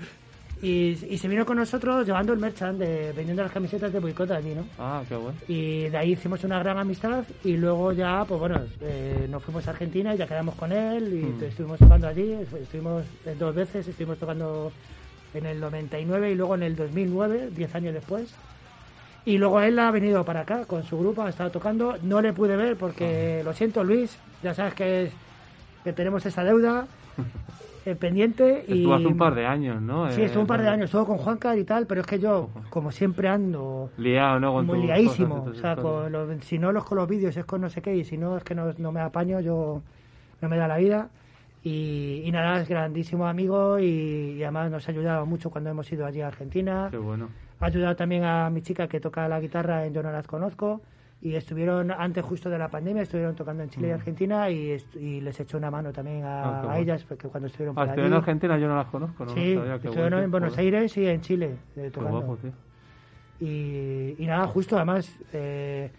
Y, 0.62 0.90
y 1.08 1.16
se 1.16 1.26
vino 1.26 1.46
con 1.46 1.56
nosotros 1.56 2.04
llevando 2.06 2.34
el 2.34 2.38
merchant, 2.38 2.78
de, 2.78 3.12
vendiendo 3.16 3.42
las 3.42 3.50
camisetas 3.50 3.90
de 3.90 3.98
boicot 3.98 4.30
allí, 4.30 4.54
¿no? 4.54 4.64
Ah, 4.78 5.02
qué 5.08 5.16
bueno. 5.16 5.32
Y 5.48 5.88
de 5.88 5.96
ahí 5.96 6.12
hicimos 6.12 6.44
una 6.44 6.58
gran 6.58 6.76
amistad 6.76 7.24
y 7.44 7.56
luego 7.56 7.92
ya, 7.92 8.26
pues 8.28 8.38
bueno, 8.38 8.60
eh, 8.82 9.26
nos 9.30 9.42
fuimos 9.42 9.66
a 9.66 9.70
Argentina 9.70 10.14
y 10.14 10.18
ya 10.18 10.26
quedamos 10.26 10.54
con 10.56 10.70
él 10.70 11.14
y 11.14 11.24
Mm. 11.24 11.44
estuvimos 11.44 11.78
tocando 11.78 12.08
allí, 12.08 12.32
estuvimos 12.60 13.04
dos 13.38 13.54
veces, 13.54 13.88
estuvimos 13.88 14.18
tocando 14.18 14.70
en 15.34 15.46
el 15.46 15.60
99 15.60 16.30
y 16.32 16.34
luego 16.34 16.54
en 16.54 16.62
el 16.62 16.76
2009, 16.76 17.50
10 17.54 17.74
años 17.74 17.94
después. 17.94 18.34
Y 19.24 19.38
luego 19.38 19.60
él 19.60 19.78
ha 19.78 19.90
venido 19.90 20.24
para 20.24 20.40
acá 20.40 20.64
con 20.64 20.82
su 20.84 20.98
grupo, 20.98 21.22
ha 21.22 21.28
estado 21.28 21.50
tocando, 21.50 21.96
no 22.02 22.20
le 22.22 22.32
pude 22.32 22.56
ver 22.56 22.76
porque, 22.76 23.42
lo 23.44 23.52
siento 23.52 23.84
Luis, 23.84 24.16
ya 24.42 24.54
sabes 24.54 24.74
que, 24.74 25.04
es, 25.04 25.12
que 25.84 25.92
tenemos 25.92 26.24
esa 26.24 26.42
deuda 26.42 26.86
eh, 27.86 27.94
pendiente 27.94 28.64
y... 28.66 28.78
Estuvo 28.78 28.94
hace 28.94 29.06
un 29.06 29.18
par 29.18 29.34
de 29.34 29.44
años, 29.46 29.80
¿no? 29.82 30.10
Sí, 30.10 30.22
Eh, 30.22 30.24
estuvo 30.24 30.40
un 30.40 30.46
par 30.48 30.62
de 30.62 30.68
años, 30.68 30.86
estuvo 30.86 31.04
con 31.06 31.18
Juancar 31.18 31.58
y 31.58 31.64
tal, 31.64 31.86
pero 31.86 32.00
es 32.00 32.06
que 32.06 32.18
yo, 32.18 32.48
como 32.70 32.90
siempre 32.90 33.28
ando 33.28 33.90
Liado, 33.98 34.40
¿no? 34.40 34.54
Con 34.54 34.66
muy 34.66 34.78
liadísimo. 34.86 35.44
cosas 35.44 35.58
o 35.58 35.60
sea, 35.60 35.76
con 35.76 36.10
los- 36.10 36.44
si 36.44 36.58
no 36.58 36.72
los 36.72 36.84
con 36.84 36.96
los 36.96 37.06
vídeos 37.08 37.36
es 37.36 37.44
con 37.44 37.60
no 37.60 37.68
sé 37.68 37.82
qué 37.82 37.94
y 37.94 38.04
si 38.04 38.16
no 38.16 38.38
es 38.38 38.42
que 38.42 38.54
no, 38.54 38.72
no 38.78 38.90
me 38.90 39.00
apaño, 39.00 39.40
yo 39.40 39.82
no 40.40 40.48
me 40.48 40.56
da 40.56 40.66
la 40.66 40.78
vida. 40.78 41.08
Y, 41.62 42.22
y 42.24 42.30
nada, 42.32 42.62
es 42.62 42.68
grandísimo 42.68 43.26
amigo 43.26 43.78
y, 43.78 43.84
y 44.38 44.42
además 44.42 44.70
nos 44.70 44.88
ha 44.88 44.92
ayudado 44.92 45.26
mucho 45.26 45.50
cuando 45.50 45.68
hemos 45.70 45.90
ido 45.92 46.06
allí 46.06 46.20
a 46.22 46.28
Argentina. 46.28 46.88
Qué 46.90 46.96
bueno. 46.96 47.28
Ha 47.60 47.66
ayudado 47.66 47.94
también 47.96 48.24
a 48.24 48.48
mi 48.48 48.62
chica 48.62 48.88
que 48.88 48.98
toca 49.00 49.28
la 49.28 49.38
guitarra 49.40 49.84
en 49.84 49.92
Yo 49.92 50.02
no 50.02 50.10
las 50.10 50.26
conozco. 50.26 50.80
Y 51.22 51.34
estuvieron, 51.34 51.90
antes 51.90 52.24
justo 52.24 52.48
de 52.48 52.56
la 52.56 52.68
pandemia, 52.68 53.02
estuvieron 53.02 53.34
tocando 53.34 53.62
en 53.62 53.68
Chile 53.68 53.88
y 53.88 53.90
Mm. 53.90 53.94
Argentina 53.94 54.48
y, 54.48 54.74
y 54.98 55.20
les 55.20 55.38
echó 55.38 55.58
una 55.58 55.70
mano 55.70 55.92
también 55.92 56.24
a, 56.24 56.62
Ah, 56.62 56.72
a 56.72 56.78
ellas 56.78 57.04
porque 57.04 57.28
cuando 57.28 57.48
estuvieron 57.48 57.74
Ah, 57.74 57.80
por 57.82 57.84
estuvieron 57.88 58.06
en 58.12 58.16
allí. 58.16 58.20
Argentina, 58.22 58.58
yo 58.58 58.66
no 58.68 58.76
las 58.76 58.86
conozco, 58.86 59.26
¿no? 59.26 59.34
Sí, 59.34 59.54
No 59.54 59.74
estuvieron 59.74 60.22
en 60.24 60.30
Buenos. 60.30 60.56
Aires 60.56 60.96
y 60.96 61.06
en 61.06 61.20
Chile 61.20 61.56
eh, 61.76 61.90
tocando. 61.92 62.22
guapo. 62.22 62.38
Y, 63.38 64.14
y 64.18 64.26
nada, 64.26 64.46
justo 64.46 64.76
además 64.76 65.14
eh, 65.34 65.90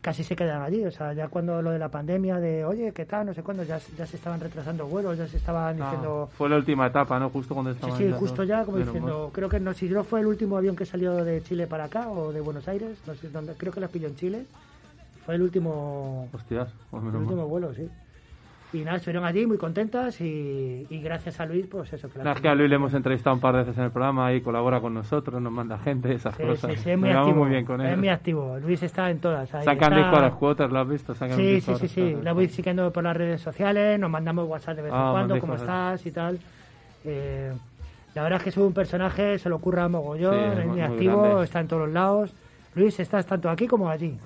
casi 0.00 0.24
se 0.24 0.36
quedan 0.36 0.62
allí. 0.62 0.84
O 0.84 0.90
sea, 0.90 1.12
ya 1.12 1.28
cuando 1.28 1.60
lo 1.62 1.70
de 1.70 1.78
la 1.78 1.88
pandemia, 1.88 2.38
de 2.40 2.64
oye, 2.64 2.92
¿qué 2.92 3.04
tal? 3.04 3.26
No 3.26 3.34
sé 3.34 3.42
cuándo, 3.42 3.62
ya, 3.64 3.78
ya 3.96 4.06
se 4.06 4.16
estaban 4.16 4.40
retrasando 4.40 4.86
vuelos, 4.86 5.18
ya 5.18 5.26
se 5.26 5.36
estaban 5.36 5.80
Ah, 5.80 5.84
diciendo. 5.84 6.30
fue 6.36 6.48
la 6.48 6.56
última 6.56 6.86
etapa, 6.86 7.18
¿no? 7.18 7.30
Justo 7.30 7.54
cuando 7.54 7.72
Sí, 7.72 7.76
estaban 7.76 7.98
sí, 7.98 8.08
ya 8.08 8.16
justo 8.16 8.44
ya, 8.44 8.64
como 8.64 8.78
diciendo, 8.78 9.30
creo 9.32 9.48
que 9.48 9.60
no, 9.60 9.74
si 9.74 9.88
no 9.88 10.04
fue 10.04 10.20
el 10.20 10.26
último 10.26 10.56
avión 10.56 10.76
que 10.76 10.86
salió 10.86 11.24
de 11.24 11.42
Chile 11.42 11.66
para 11.66 11.84
acá 11.84 12.08
o 12.10 12.32
de 12.32 12.40
Buenos 12.40 12.66
Aires, 12.68 12.98
no 13.06 13.14
sé 13.14 13.28
dónde, 13.28 13.54
creo 13.54 13.72
que 13.72 13.80
las 13.80 13.90
pilló 13.90 14.08
en 14.08 14.16
Chile. 14.16 14.46
Fue 15.26 15.34
el 15.34 15.42
último. 15.42 16.28
Hostias, 16.32 16.68
pues 16.90 17.04
el 17.04 17.14
último 17.16 17.46
vuelo, 17.46 17.74
sí. 17.74 17.88
Y 18.72 18.78
nada, 18.82 18.98
estuvieron 18.98 19.24
allí 19.24 19.46
muy 19.46 19.58
contentas 19.58 20.20
y, 20.20 20.86
y 20.88 21.00
gracias 21.02 21.40
a 21.40 21.46
Luis, 21.46 21.66
pues 21.66 21.92
eso. 21.92 22.08
Que 22.08 22.20
la 22.22 22.32
es 22.34 22.40
que 22.40 22.48
a 22.48 22.54
Luis 22.54 22.70
le 22.70 22.76
hemos 22.76 22.94
entrevistado 22.94 23.34
un 23.34 23.40
par 23.40 23.54
de 23.54 23.60
veces 23.62 23.76
en 23.76 23.84
el 23.84 23.90
programa 23.90 24.32
y 24.32 24.40
colabora 24.42 24.80
con 24.80 24.94
nosotros, 24.94 25.42
nos 25.42 25.52
manda 25.52 25.76
gente, 25.78 26.12
esas 26.14 26.36
Sí, 26.36 26.44
cosas. 26.44 26.72
sí, 26.74 26.78
sí, 26.84 26.90
es 26.90 26.98
muy 26.98 27.10
activo. 27.10 27.36
muy 27.36 27.48
bien 27.50 27.64
con 27.64 27.80
él. 27.80 27.92
Es 27.92 27.98
muy 27.98 28.08
activo. 28.10 28.58
Luis 28.60 28.80
está 28.84 29.10
en 29.10 29.18
todas. 29.18 29.52
ahí 29.54 29.64
Sacan 29.64 29.96
disco 29.96 30.14
a 30.16 30.20
las 30.20 30.34
cuotas, 30.34 30.70
¿lo 30.70 30.78
has 30.78 30.88
visto? 30.88 31.14
Sacan 31.16 31.36
Sí, 31.36 31.60
sí, 31.60 31.74
sí, 31.80 31.88
sí. 31.88 32.16
La 32.22 32.32
voy 32.32 32.48
siguiendo 32.48 32.92
por 32.92 33.02
las 33.02 33.16
redes 33.16 33.40
sociales, 33.40 33.98
nos 33.98 34.08
mandamos 34.10 34.48
WhatsApp 34.48 34.76
de 34.76 34.82
vez 34.82 34.92
en 34.92 34.98
Ah, 34.98 35.08
cuando, 35.10 35.40
cómo 35.40 35.54
estás 35.54 36.06
y 36.06 36.12
tal. 36.12 36.38
Eh, 37.04 37.52
la 38.14 38.22
verdad 38.22 38.36
es 38.38 38.42
que 38.44 38.50
es 38.50 38.56
un 38.56 38.72
personaje, 38.72 39.38
se 39.40 39.48
lo 39.48 39.56
ocurra 39.56 39.88
mogollón, 39.88 40.34
Sí, 40.54 40.60
es 40.60 40.66
muy- 40.66 40.80
activo, 40.80 41.22
grande. 41.22 41.44
está 41.44 41.58
en 41.60 41.66
todos 41.66 41.82
los 41.86 41.92
lados. 41.92 42.32
Luis, 42.76 43.00
estás 43.00 43.26
tanto 43.26 43.50
aquí 43.50 43.66
como 43.66 43.88
allí. 43.90 44.16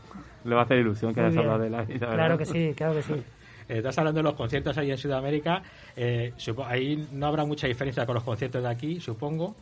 Le 0.44 0.54
va 0.54 0.60
a 0.60 0.64
hacer 0.64 0.76
ilusión 0.78 1.14
que 1.14 1.20
hayas 1.22 1.38
hablado 1.38 1.60
de 1.60 1.70
la 1.70 1.84
Claro 1.86 2.36
que 2.36 2.44
sí, 2.44 2.74
claro 2.76 2.92
que 2.94 3.02
sí. 3.02 3.22
Eh, 3.68 3.78
estás 3.78 3.96
hablando 3.98 4.18
de 4.18 4.24
los 4.24 4.34
conciertos 4.34 4.76
ahí 4.78 4.90
en 4.90 4.98
Sudamérica. 4.98 5.62
eh, 5.96 6.32
supo- 6.36 6.64
ahí 6.66 7.06
no 7.12 7.26
habrá 7.26 7.44
mucha 7.44 7.66
diferencia 7.66 8.04
con 8.06 8.14
los 8.14 8.24
conciertos 8.24 8.62
de 8.62 8.68
aquí, 8.68 9.00
supongo. 9.00 9.54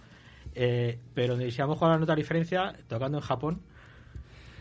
Eh, 0.54 0.98
pero 1.14 1.36
si 1.38 1.60
a 1.60 1.64
lo 1.66 1.72
mejor 1.72 1.98
nota 2.00 2.14
diferencia 2.14 2.74
tocando 2.88 3.18
en 3.18 3.24
Japón. 3.24 3.60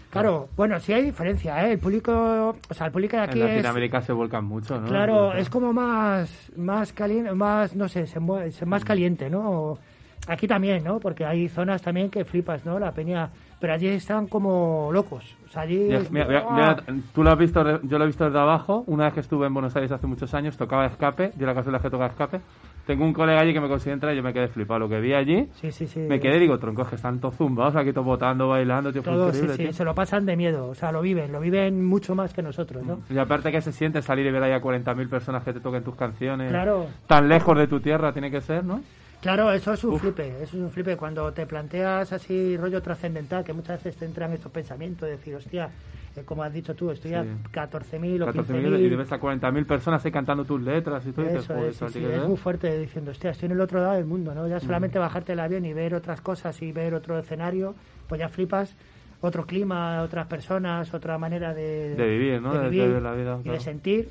Claro, 0.10 0.50
bueno, 0.58 0.78
sí 0.82 0.92
hay 0.92 1.04
diferencia, 1.04 1.66
¿eh? 1.66 1.72
El 1.72 1.80
público, 1.80 2.56
o 2.70 2.74
sea, 2.74 2.88
el 2.88 2.92
público 2.92 3.16
de 3.16 3.24
aquí 3.24 3.40
En 3.40 3.48
es... 3.48 3.54
Latinoamérica 3.56 4.02
se 4.02 4.12
volcan 4.12 4.44
mucho, 4.44 4.80
¿no? 4.80 4.88
Claro, 4.88 5.34
es 5.34 5.50
como 5.50 5.72
más, 5.72 6.52
más 6.58 6.92
caliente, 6.92 7.32
más, 7.32 7.76
no 7.78 7.88
sé, 7.88 8.06
se 8.08 8.20
es 8.46 8.66
más 8.66 8.84
caliente, 8.84 9.30
¿no? 9.30 9.80
Aquí 10.28 10.48
también, 10.48 10.84
¿no? 10.84 11.00
Porque 11.00 11.26
hay 11.26 11.48
zonas 11.48 11.82
también 11.82 12.10
que 12.10 12.26
flipas, 12.26 12.66
¿no? 12.66 12.78
La 12.78 12.92
peña, 12.94 13.30
pero 13.62 13.74
allí 13.74 13.88
están 13.88 14.28
como 14.28 14.90
locos. 14.92 15.38
O 15.46 15.50
sea, 15.54 15.62
allí... 15.64 15.78
Mira, 15.80 16.00
mira, 16.10 16.26
mira, 16.28 16.78
¡Ah! 16.88 16.94
tú 17.14 17.24
lo 17.24 17.30
has 17.30 17.38
visto, 17.38 17.82
yo 17.84 17.98
lo 17.98 18.04
he 18.06 18.08
visto 18.08 18.26
desde 18.26 18.40
abajo. 18.40 18.84
Una 18.88 19.06
vez 19.06 19.14
que 19.14 19.20
estuve 19.20 19.48
en 19.48 19.54
Buenos 19.54 19.76
Aires 19.76 19.92
hace 19.92 20.08
muchos 20.08 20.34
años, 20.34 20.58
tocaba 20.58 20.86
escape. 20.88 21.32
Yo 21.38 21.46
la 21.46 21.54
casualidad 21.54 21.82
que 21.82 21.90
tocaba 21.90 22.10
escape. 22.10 22.42
Tengo 22.88 23.06
un 23.06 23.14
colega 23.14 23.40
allí 23.42 23.54
que 23.54 23.60
me 23.62 23.68
consiguió 23.68 23.94
entrar 23.94 24.14
y 24.14 24.18
yo 24.18 24.24
me 24.24 24.34
quedé 24.34 24.48
flipado. 24.48 24.80
Lo 24.80 24.90
que 24.90 25.00
vi 25.00 25.14
allí, 25.14 25.48
Sí, 25.54 25.72
sí, 25.72 25.86
sí. 25.88 26.00
me 26.00 26.20
quedé 26.20 26.38
y 26.38 26.40
digo, 26.40 26.58
troncos, 26.58 26.88
que 26.90 26.96
están 26.96 27.20
todos 27.20 27.36
zumbados 27.36 27.76
aquí, 27.76 27.94
todos 27.94 28.08
botando, 28.08 28.48
bailando, 28.48 28.92
tío, 28.92 29.04
fue 29.04 29.14
Todos, 29.14 29.36
sí, 29.38 29.48
sí, 29.50 29.58
tío. 29.58 29.74
se 29.74 29.84
lo 29.86 29.94
pasan 29.94 30.26
de 30.26 30.36
miedo, 30.36 30.68
o 30.68 30.74
sea, 30.74 30.92
lo 30.92 31.02
viven, 31.02 31.32
lo 31.32 31.40
viven 31.40 31.86
mucho 31.86 32.16
más 32.16 32.34
que 32.34 32.42
nosotros, 32.42 32.84
¿no? 32.84 33.00
Y 33.10 33.18
aparte 33.20 33.52
que 33.52 33.62
se 33.62 33.72
siente 33.72 34.02
salir 34.02 34.26
y 34.26 34.32
ver 34.32 34.42
ahí 34.44 34.54
a 34.54 34.62
40.000 34.62 35.10
personas 35.10 35.44
que 35.44 35.54
te 35.54 35.60
toquen 35.60 35.84
tus 35.84 35.96
canciones. 35.96 36.50
Claro. 36.50 36.88
Tan 37.08 37.30
lejos 37.30 37.56
de 37.58 37.68
tu 37.68 37.80
tierra 37.82 38.12
tiene 38.14 38.32
que 38.32 38.42
ser, 38.42 38.64
¿no? 38.66 38.82
Claro, 39.22 39.52
eso 39.52 39.74
es 39.74 39.84
un 39.84 40.00
flipe, 40.00 40.28
eso 40.42 40.58
es 40.58 40.64
un 40.64 40.72
flipe 40.72 40.98
cuando 40.98 41.32
te 41.32 41.46
planteas 41.46 42.12
así 42.12 42.58
rollo 42.58 42.82
trascendental, 42.82 43.44
que 43.44 43.54
muchas 43.54 43.84
veces 43.84 43.96
te 44.00 44.06
entran 44.06 44.34
estos 44.34 44.52
pensamientos 44.52 45.08
de 45.08 45.16
decir, 45.18 45.36
hostia, 45.36 45.70
eh, 46.16 46.24
como 46.26 46.42
has 46.42 46.52
dicho 46.52 46.74
tú, 46.76 46.90
estoy 46.90 47.14
a 47.14 47.24
Sí. 47.24 47.30
14.000 47.52 48.24
o 48.24 48.26
14.000 48.26 48.66
y 48.66 48.78
15.000. 48.78 48.98
ves 48.98 49.12
a 49.12 49.20
40.000 49.20 49.66
personas 49.68 50.04
ahí 50.04 50.12
cantando 50.12 50.44
tus 50.44 50.60
letras 50.60 51.06
y 51.06 51.12
todo. 51.12 51.26
y 51.26 51.30
dices, 51.30 51.44
Eso 51.44 51.54
"Joder, 51.54 51.70
es, 51.70 51.78
sí, 51.78 51.86
es 51.86 51.92
ser". 51.94 52.28
muy 52.28 52.38
fuerte 52.38 52.80
diciendo, 52.80 53.12
hostia, 53.12 53.30
estoy 53.30 53.46
en 53.46 53.52
el 53.52 53.62
otro 53.62 53.80
lado 53.80 53.94
del 53.94 54.06
mundo, 54.06 54.34
¿no? 54.34 54.48
Ya 54.48 54.58
Mm. 54.58 54.62
solamente 54.62 54.98
bajarte 54.98 55.34
el 55.34 55.40
avión 55.40 55.66
y 55.66 55.74
ver 55.74 55.94
otras 55.94 56.20
cosas 56.20 56.60
y 56.64 56.72
ver 56.72 56.96
otro 56.96 57.20
escenario, 57.20 57.76
pues 58.08 58.18
ya 58.20 58.28
flipas, 58.28 58.76
otro 59.22 59.46
clima, 59.46 60.02
otras 60.02 60.26
personas, 60.26 60.92
otra 60.96 61.20
manera 61.20 61.54
de, 61.54 61.96
De 61.96 62.08
vivir, 62.10 62.42
¿no? 62.42 62.54
De- 62.54 62.60
de 62.64 62.70
vivir 62.72 63.02
la 63.04 63.14
vida, 63.14 63.40
y 63.44 63.50
de 63.50 63.60
sentir. 63.60 64.10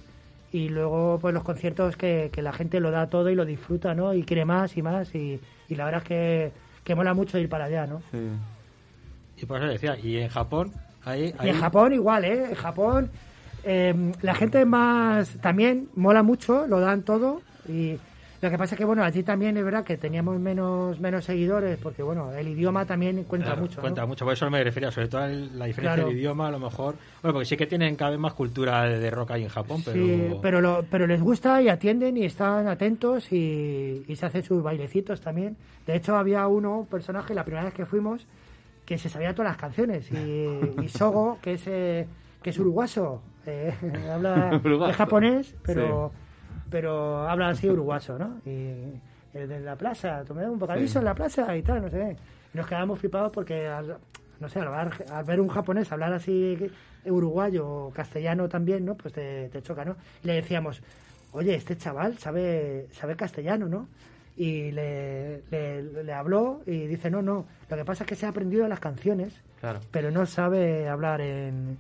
Y 0.53 0.69
luego, 0.69 1.19
pues 1.21 1.33
los 1.33 1.45
conciertos 1.45 1.97
que, 1.97 2.31
que 2.33 2.43
la 2.43 2.53
gente 2.53 2.81
lo 2.81 2.91
da 2.91 3.09
todo 3.09 3.31
y 3.31 3.35
lo 3.35 3.45
disfruta, 3.45 3.95
¿no? 3.95 4.15
Y 4.15 4.25
quiere 4.25 4.45
más 4.45 4.77
y 4.77 4.83
más. 4.83 5.15
Y, 5.15 5.41
y 5.69 5.75
la 5.77 5.85
verdad 5.85 6.03
es 6.03 6.09
que, 6.09 6.53
que 6.83 6.95
mola 6.95 7.15
mucho 7.15 7.39
ir 7.39 7.49
para 7.49 7.67
allá, 7.67 7.87
¿no? 7.87 8.03
Y 9.37 9.47
por 9.47 9.59
eso 9.59 9.67
decía, 9.69 9.97
y 9.99 10.19
en 10.19 10.29
Japón, 10.29 10.73
ahí. 11.05 11.33
Y 11.43 11.49
en 11.49 11.61
Japón 11.61 11.93
igual, 11.93 12.25
¿eh? 12.25 12.47
En 12.51 12.55
Japón 12.55 13.11
eh, 13.63 14.13
la 14.23 14.35
gente 14.35 14.65
más 14.65 15.29
también 15.41 15.89
mola 15.95 16.23
mucho, 16.23 16.67
lo 16.67 16.81
dan 16.81 17.03
todo 17.03 17.43
y 17.69 17.99
lo 18.43 18.51
que 18.51 18.57
pasa 18.57 18.75
es 18.75 18.79
que 18.79 18.85
bueno, 18.85 19.05
allí 19.05 19.23
también 19.23 19.57
es 19.57 19.65
verdad 19.65 19.85
que 19.85 19.97
teníamos 19.99 20.39
menos 20.41 20.99
menos 20.99 21.25
seguidores 21.25 21.79
porque 21.79 22.03
bueno, 22.03 22.33
el 22.33 22.49
idioma 22.49 22.87
también 22.87 23.25
cuenta 23.25 23.49
Claro, 23.49 23.62
mucho, 23.62 23.77
¿no? 23.77 23.81
Cuenta 23.83 24.07
mucho, 24.07 24.25
por 24.25 24.33
eso 24.35 24.49
me 24.51 24.65
refería, 24.65 24.91
sobre 24.91 25.09
todo 25.09 25.21
la 25.29 25.67
diferencia 25.67 25.95
Claro. 25.95 26.09
del 26.09 26.17
idioma, 26.19 26.49
a 26.49 26.51
lo 26.51 26.59
mejor. 26.59 26.95
Bueno, 27.23 27.35
porque 27.35 27.45
sí 27.45 27.57
que 27.57 27.67
tienen 27.67 27.97
cada 27.97 28.12
vez 28.12 28.21
más 28.21 28.33
cultura 28.33 28.85
de, 28.85 28.99
de 28.99 29.11
rock 29.11 29.33
ahí 29.33 29.43
en 29.43 29.49
Japón, 29.51 29.83
pero. 29.85 29.97
Sí, 29.97 30.35
pero, 30.41 30.61
lo, 30.61 30.85
pero 30.91 31.07
les 31.07 31.21
gusta 31.21 31.61
y 31.61 31.69
atienden 31.69 32.17
y 32.17 32.25
están 32.25 32.67
atentos 32.69 33.31
y, 33.33 34.05
y 34.09 34.17
se 34.17 34.27
hacen 34.27 34.43
sus 34.43 34.62
bailecitos 34.62 35.21
también. 35.21 35.57
De 35.87 35.97
hecho, 35.97 36.17
había 36.17 36.47
uno, 36.47 36.79
un 36.81 36.87
personaje, 36.87 37.35
la 37.35 37.45
primera 37.45 37.65
vez 37.65 37.75
que 37.75 37.85
fuimos, 37.85 38.27
que 38.87 38.97
se 38.99 39.09
sabía 39.09 39.35
todas 39.35 39.53
las 39.53 39.61
canciones. 39.61 40.11
Y, 40.11 40.83
y 40.83 40.89
Sogo, 40.89 41.39
que 41.43 41.55
es, 41.55 41.67
eh, 41.67 42.07
que 42.43 42.51
es 42.51 42.59
uruguaso, 42.59 43.21
eh, 43.47 43.75
habla 44.12 44.61
es 44.91 44.97
japonés, 44.97 45.55
pero, 45.65 46.11
pero 46.71 47.29
habla 47.29 47.49
así 47.49 47.69
uruguayo, 47.69 48.19
¿no? 48.19 48.41
Y 48.47 48.95
el 49.35 49.49
de 49.49 49.61
la 49.61 49.77
plaza, 49.77 50.25
tomé 50.25 50.49
un 50.49 50.59
bocadillo 50.59 50.89
Sí. 50.89 50.99
en 50.99 51.05
la 51.05 51.15
plaza 51.15 51.57
y 51.57 51.63
tal, 51.63 51.83
no 51.83 51.91
sé. 51.91 52.17
Y 52.55 52.57
nos 52.59 52.67
quedamos 52.67 52.99
flipados 52.99 53.31
porque, 53.33 53.67
al, 53.69 53.97
no 54.41 54.49
sé, 54.49 54.59
al, 54.61 54.69
ver- 54.69 55.05
al 55.13 55.25
ver 55.25 55.41
un 55.41 55.49
japonés 55.49 55.91
hablar 55.93 56.13
así 56.13 56.57
uruguayo 57.07 57.67
o 57.69 57.91
castellano 57.91 58.49
también, 58.49 58.85
¿no? 58.85 58.95
Pues 58.95 59.15
te, 59.15 59.49
te 59.49 59.63
choca, 59.63 59.85
¿no? 59.85 59.97
Y 60.23 60.27
le 60.27 60.35
decíamos, 60.35 60.83
oye, 61.33 61.55
este 61.55 61.77
chaval 61.77 62.19
sabe, 62.19 62.89
sabe 62.93 63.17
castellano, 63.17 63.67
¿no? 63.69 63.89
Y 64.37 64.71
le, 64.73 65.43
le, 65.51 65.83
le 66.05 66.13
habló 66.13 66.63
y 66.67 66.87
dice, 66.87 67.11
no, 67.11 67.21
no, 67.23 67.47
lo 67.69 67.77
que 67.77 67.85
pasa 67.85 68.05
es 68.05 68.09
que 68.09 68.17
se 68.17 68.27
ha 68.27 68.31
aprendido 68.31 68.67
las 68.69 68.81
canciones, 68.81 69.35
Claro. 69.61 69.81
pero 69.91 70.11
no 70.11 70.25
sabe 70.27 70.89
hablar 70.89 71.21
en 71.21 71.77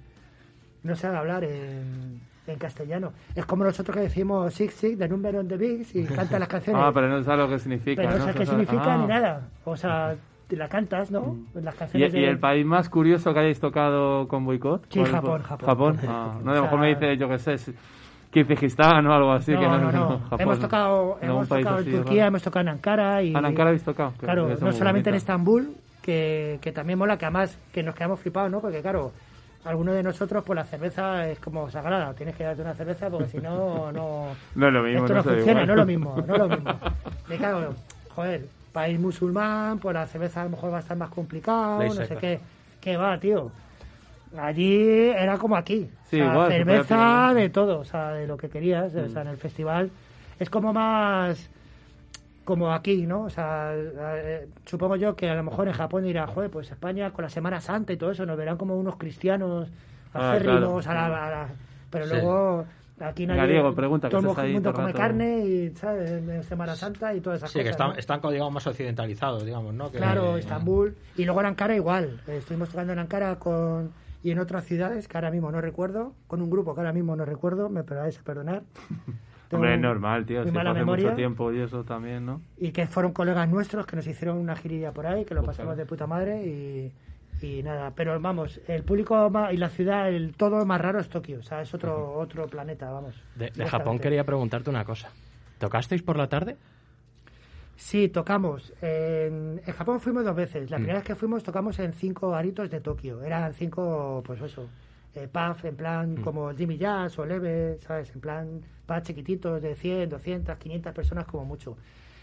no 0.82 0.94
sabe 0.96 1.16
hablar 1.18 1.44
en, 1.44 2.20
en 2.50 2.58
castellano. 2.58 3.12
Es 3.34 3.46
como 3.46 3.64
nosotros 3.64 3.96
que 3.96 4.02
decimos 4.02 4.52
Six 4.54 4.74
Six, 4.74 4.98
The 4.98 5.08
Number 5.08 5.36
on 5.36 5.48
the 5.48 5.56
Bigs 5.56 5.94
y 5.94 6.04
canta 6.04 6.38
las 6.38 6.48
canciones. 6.54 6.82
Ah, 6.84 6.90
pero 6.92 7.08
no 7.08 7.22
sabes 7.22 7.40
lo 7.40 7.48
que 7.48 7.58
significa. 7.58 8.02
Pero 8.02 8.12
no 8.14 8.18
sabes 8.18 8.36
qué 8.36 8.46
significa 8.46 8.94
ah. 8.94 8.98
ni 8.98 9.06
nada. 9.06 9.48
O 9.64 9.76
sea, 9.76 10.14
la 10.50 10.68
cantas, 10.68 11.10
¿no? 11.12 11.36
Las 11.54 11.74
¿Y, 11.74 11.78
canciones 11.78 12.14
y 12.14 12.20
de- 12.20 12.28
el 12.28 12.38
país 12.40 12.66
más 12.66 12.88
curioso 12.88 13.32
que 13.32 13.38
hayáis 13.40 13.60
tocado 13.60 14.26
con 14.26 14.44
boicot? 14.44 14.84
Sí, 14.90 14.98
¿Cuál- 15.00 15.12
Japón, 15.12 15.42
Japón. 15.42 15.66
Japón. 15.68 15.96
Ah, 16.08 16.38
no, 16.42 16.50
a 16.50 16.54
lo 16.54 16.60
O 16.60 16.62
mejor 16.64 16.78
sea- 16.80 16.80
me 16.80 16.88
dice, 16.94 17.16
yo 17.16 17.28
qué 17.28 17.38
sé, 17.38 17.72
Kirguistán 18.32 19.06
o 19.06 19.12
algo 19.12 19.32
así. 19.32 19.52
no, 19.52 19.60
que 19.60 19.66
no, 19.66 19.78
no, 19.78 19.92
no. 19.92 20.18
Japón. 20.20 20.40
Hemos 20.40 20.58
tocado, 20.60 21.18
hemos 21.20 21.48
tocado 21.48 21.78
en 21.80 21.84
Turquía, 21.90 22.16
raro. 22.22 22.28
hemos 22.28 22.42
tocado 22.42 22.60
en 22.62 22.68
Ankara 22.68 23.22
y 23.22 23.34
Ah, 23.34 23.38
en 23.40 23.44
Ankara 23.44 23.68
habéis 23.70 23.84
tocado. 23.84 24.12
Claro, 24.18 24.48
no 24.60 24.72
solamente 24.72 25.10
en. 25.10 25.16
Estambul, 25.16 25.70
que, 26.02 26.58
que 26.62 26.72
también 26.72 26.98
mola, 26.98 27.16
que 27.18 27.26
además 27.26 27.58
que 27.72 27.82
nos 27.82 27.94
quedamos 27.94 28.20
flipados, 28.20 28.50
¿no? 28.50 28.60
Porque 28.60 28.80
claro, 28.82 29.10
algunos 29.64 29.94
de 29.94 30.02
nosotros, 30.02 30.42
pues 30.46 30.56
la 30.56 30.64
cerveza 30.64 31.28
es 31.28 31.38
como 31.38 31.70
sagrada, 31.70 32.14
tienes 32.14 32.34
que 32.36 32.44
darte 32.44 32.62
una 32.62 32.74
cerveza 32.74 33.10
porque 33.10 33.28
si 33.28 33.38
no, 33.38 33.92
no... 33.92 34.28
No 34.54 34.66
es 34.68 34.72
lo 34.72 34.82
mismo, 34.82 35.00
Esto 35.00 35.12
no 35.12 35.18
no, 35.18 35.22
sabe 35.22 35.36
funciona, 35.36 35.62
igual. 35.62 35.66
no 35.66 35.72
es 35.72 35.78
lo 35.78 35.86
mismo, 35.86 36.24
no 36.26 36.34
es 36.34 36.38
lo 36.40 36.48
mismo. 36.48 36.74
Me 37.28 37.36
cago, 37.38 37.74
joder, 38.14 38.46
país 38.72 38.98
musulmán, 39.00 39.78
pues 39.78 39.94
la 39.94 40.06
cerveza 40.06 40.40
a 40.40 40.44
lo 40.44 40.50
mejor 40.50 40.72
va 40.72 40.78
a 40.78 40.80
estar 40.80 40.96
más 40.96 41.10
complicado, 41.10 41.80
Ley 41.80 41.88
no 41.90 42.04
sé 42.06 42.16
qué. 42.16 42.40
¿Qué 42.80 42.96
va, 42.96 43.18
tío? 43.18 43.50
Allí 44.38 45.08
era 45.10 45.36
como 45.38 45.56
aquí. 45.56 45.90
Sí, 46.08 46.20
o 46.20 46.24
sea, 46.24 46.32
igual, 46.32 46.52
se 46.52 46.64
puede 46.64 46.76
cerveza 46.84 47.34
de 47.34 47.50
todo, 47.50 47.80
o 47.80 47.84
sea, 47.84 48.12
de 48.12 48.26
lo 48.26 48.36
que 48.36 48.48
querías. 48.48 48.94
O 48.94 49.08
sea, 49.08 49.22
en 49.22 49.28
el 49.28 49.36
festival 49.36 49.90
es 50.38 50.48
como 50.48 50.72
más 50.72 51.50
como 52.50 52.72
aquí, 52.72 53.06
¿no? 53.06 53.22
O 53.22 53.30
sea, 53.30 53.72
eh, 53.74 54.48
supongo 54.66 54.96
yo 54.96 55.16
que 55.16 55.30
a 55.30 55.34
lo 55.34 55.42
mejor 55.42 55.68
en 55.68 55.74
Japón 55.74 56.04
dirá, 56.04 56.26
joder, 56.26 56.50
pues 56.50 56.70
España 56.70 57.10
con 57.12 57.22
la 57.22 57.28
Semana 57.30 57.60
Santa 57.60 57.92
y 57.92 57.96
todo 57.96 58.10
eso 58.10 58.26
nos 58.26 58.36
verán 58.36 58.56
como 58.56 58.76
unos 58.76 58.96
cristianos 58.96 59.68
Ah, 60.12 60.32
acérrimos 60.32 60.84
claro. 60.84 61.00
a 61.00 61.08
la, 61.08 61.26
a 61.26 61.30
la- 61.30 61.48
Pero 61.90 62.04
Sí. 62.06 62.12
luego 62.14 62.64
aquí 63.00 63.26
nadie... 63.26 63.40
Gallego, 63.40 63.74
pregunta, 63.74 64.08
que 64.08 64.16
todo 64.16 64.42
el 64.42 64.52
mundo 64.52 64.72
todo 64.72 64.82
come 64.82 64.92
carne 64.92 65.38
y, 65.46 65.70
¿sabes? 65.76 66.10
En 66.10 66.42
Semana 66.42 66.74
Santa 66.76 67.14
y 67.14 67.20
todas 67.20 67.38
esas 67.38 67.50
Sí, 67.52 67.60
que 67.60 67.64
cosas, 67.66 67.70
están, 67.72 67.88
¿no? 67.90 67.94
están 67.94 68.20
como, 68.20 68.32
digamos, 68.32 68.52
más 68.52 68.66
occidentalizados, 68.66 69.44
digamos, 69.44 69.72
¿no? 69.72 69.90
Que- 69.90 69.98
Claro, 69.98 70.36
Estambul. 70.36 70.96
Y 71.16 71.24
luego 71.24 71.40
en 71.40 71.46
Ankara 71.46 71.74
igual. 71.76 72.20
Estuvimos 72.26 72.68
tocando 72.68 72.92
en 72.92 72.98
Ankara 72.98 73.36
con, 73.36 73.92
y 74.22 74.32
en 74.32 74.38
otras 74.40 74.64
ciudades 74.64 75.06
que 75.08 75.16
ahora 75.16 75.30
mismo 75.30 75.50
no 75.52 75.60
recuerdo, 75.60 76.12
con 76.26 76.42
un 76.42 76.50
grupo 76.50 76.74
que 76.74 76.80
ahora 76.80 76.92
mismo 76.92 77.14
no 77.16 77.24
recuerdo, 77.24 77.68
me 77.68 77.84
perdonáis 77.84 78.18
a 78.18 78.22
perdonar. 78.24 78.62
Hombre, 79.56 79.74
es 79.74 79.80
normal, 79.80 80.26
tío. 80.26 80.40
muy 80.42 80.50
Si 80.50 80.56
mala 80.56 80.70
hace 80.70 80.80
memoria. 80.80 81.04
mucho 81.06 81.16
tiempo 81.16 81.52
y 81.52 81.60
eso 81.60 81.84
también, 81.84 82.24
¿no? 82.26 82.40
Y 82.58 82.70
que 82.72 82.86
fueron 82.86 83.12
colegas 83.12 83.48
nuestros 83.48 83.86
que 83.86 83.96
nos 83.96 84.06
hicieron 84.06 84.38
una 84.38 84.54
girilla 84.56 84.92
por 84.92 85.06
ahí, 85.06 85.24
que 85.24 85.34
lo 85.34 85.42
Pues 85.42 85.56
pasamos 85.56 85.76
de 85.76 85.86
puta 85.86 86.06
madre 86.06 86.46
y, 86.46 86.92
y 87.42 87.62
nada. 87.62 87.92
Pero 87.96 88.20
vamos, 88.20 88.60
el 88.68 88.82
público 88.84 89.30
y 89.52 89.56
la 89.56 89.68
ciudad, 89.70 90.08
el 90.08 90.34
todo 90.34 90.64
más 90.66 90.80
raro 90.80 91.00
es 91.00 91.08
Tokio. 91.08 91.40
O 91.40 91.42
sea, 91.42 91.62
es 91.62 91.72
otro, 91.74 92.14
otro 92.18 92.46
planeta, 92.46 92.90
vamos. 92.90 93.14
De. 93.34 93.50
Japón 93.66 93.98
quería 93.98 94.24
preguntarte 94.24 94.70
una 94.70 94.84
cosa. 94.84 95.10
¿Tocasteis 95.58 96.02
por 96.02 96.16
la 96.16 96.28
tarde? 96.28 96.56
Sí, 97.76 98.08
tocamos. 98.08 98.72
En, 98.82 99.60
en 99.66 99.72
Japón 99.74 100.00
fuimos 100.00 100.24
dos 100.24 100.36
veces. 100.36 100.70
La 100.70 100.76
Mm. 100.76 100.80
primera 100.82 100.98
vez 100.98 101.06
que 101.06 101.14
fuimos 101.14 101.42
tocamos 101.42 101.78
en 101.78 101.92
cinco 101.94 102.34
aritos 102.34 102.70
de 102.70 102.80
Tokio. 102.80 103.22
Eran 103.22 103.54
cinco, 103.54 104.22
pues 104.26 104.40
eso, 104.42 104.68
eh, 105.14 105.28
pubs 105.28 105.64
en 105.64 105.76
plan 105.76 106.14
Mm. 106.14 106.22
como 106.22 106.52
Jimmy 106.54 106.78
Jazz 106.78 107.18
o 107.18 107.26
Leve, 107.26 107.78
¿sabes? 107.80 108.14
En 108.14 108.20
plan 108.20 108.60
pubs 108.86 109.02
chiquititos 109.02 109.60
de 109.62 109.74
100, 109.74 110.08
200, 110.10 110.56
500 110.58 110.92
personas 110.92 111.24
como 111.26 111.44
mucho. 111.44 111.76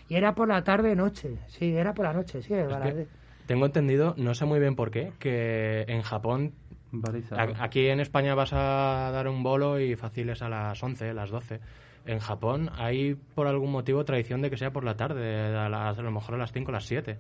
Y 0.10 0.16
era 0.16 0.34
por 0.34 0.48
la 0.48 0.64
tarde-noche. 0.64 1.38
Sí, 1.48 1.76
era 1.76 1.94
por 1.94 2.06
la 2.06 2.14
noche, 2.14 2.42
sí. 2.42 2.54
Es 2.54 2.68
para- 2.68 2.94
que 2.94 3.08
tengo 3.46 3.66
entendido, 3.66 4.14
no 4.18 4.34
sé 4.34 4.46
muy 4.46 4.60
bien 4.60 4.76
por 4.76 4.90
qué, 4.92 5.12
que 5.20 5.82
en 5.88 6.02
Japón, 6.02 6.54
aquí 7.60 7.88
en 7.88 8.00
España 8.00 8.36
vas 8.36 8.54
a 8.54 9.10
dar 9.12 9.28
un 9.28 9.44
bolo 9.44 9.80
y 9.80 9.96
fácil 9.96 10.30
es 10.30 10.42
a 10.42 10.50
las 10.50 10.82
11, 10.82 11.14
las 11.14 11.30
12. 11.30 11.60
En 12.06 12.20
Japón 12.20 12.70
hay 12.78 13.16
por 13.16 13.48
algún 13.48 13.72
motivo 13.72 14.06
tradición 14.06 14.42
de 14.42 14.50
que 14.50 14.56
sea 14.58 14.72
por 14.72 14.86
la 14.86 14.96
tarde, 14.96 15.56
a, 15.58 15.68
las- 15.68 15.98
a 15.98 16.02
lo 16.02 16.12
mejor 16.12 16.36
a 16.36 16.38
las 16.38 16.52
5 16.54 16.70
o 16.70 16.74
las 16.74 16.86
7. 16.86 17.18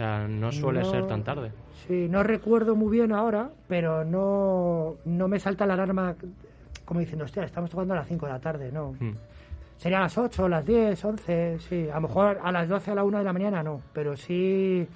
Sea, 0.00 0.26
no 0.26 0.50
suele 0.50 0.80
No- 0.80 0.90
ser 0.90 1.06
tan 1.06 1.22
tarde. 1.22 1.52
Sí, 1.86 2.06
no 2.08 2.22
recuerdo 2.22 2.74
muy 2.74 2.90
bien 2.90 3.12
ahora, 3.12 3.50
pero 3.68 4.02
no, 4.02 4.96
no 5.04 5.28
me 5.28 5.38
salta 5.38 5.66
la 5.66 5.74
alarma 5.74 6.14
como 6.86 7.00
diciendo, 7.00 7.26
hostia, 7.26 7.44
estamos 7.44 7.68
tocando 7.68 7.92
a 7.92 7.98
las 7.98 8.08
5 8.08 8.24
de 8.24 8.32
la 8.32 8.38
tarde, 8.40 8.72
no. 8.72 8.92
Mm. 8.98 9.12
Sería 9.76 9.98
a 9.98 10.02
las 10.02 10.16
8, 10.16 10.48
las 10.48 10.64
10, 10.64 11.04
11, 11.04 11.58
sí. 11.58 11.86
A 11.90 11.96
lo 11.96 12.00
mejor 12.08 12.40
a 12.42 12.50
las 12.50 12.66
12 12.66 12.92
a 12.92 12.94
la 12.94 13.04
1 13.04 13.18
de 13.18 13.24
la 13.24 13.32
mañana 13.34 13.62
no, 13.62 13.82
pero 13.92 14.16
sí 14.16 14.88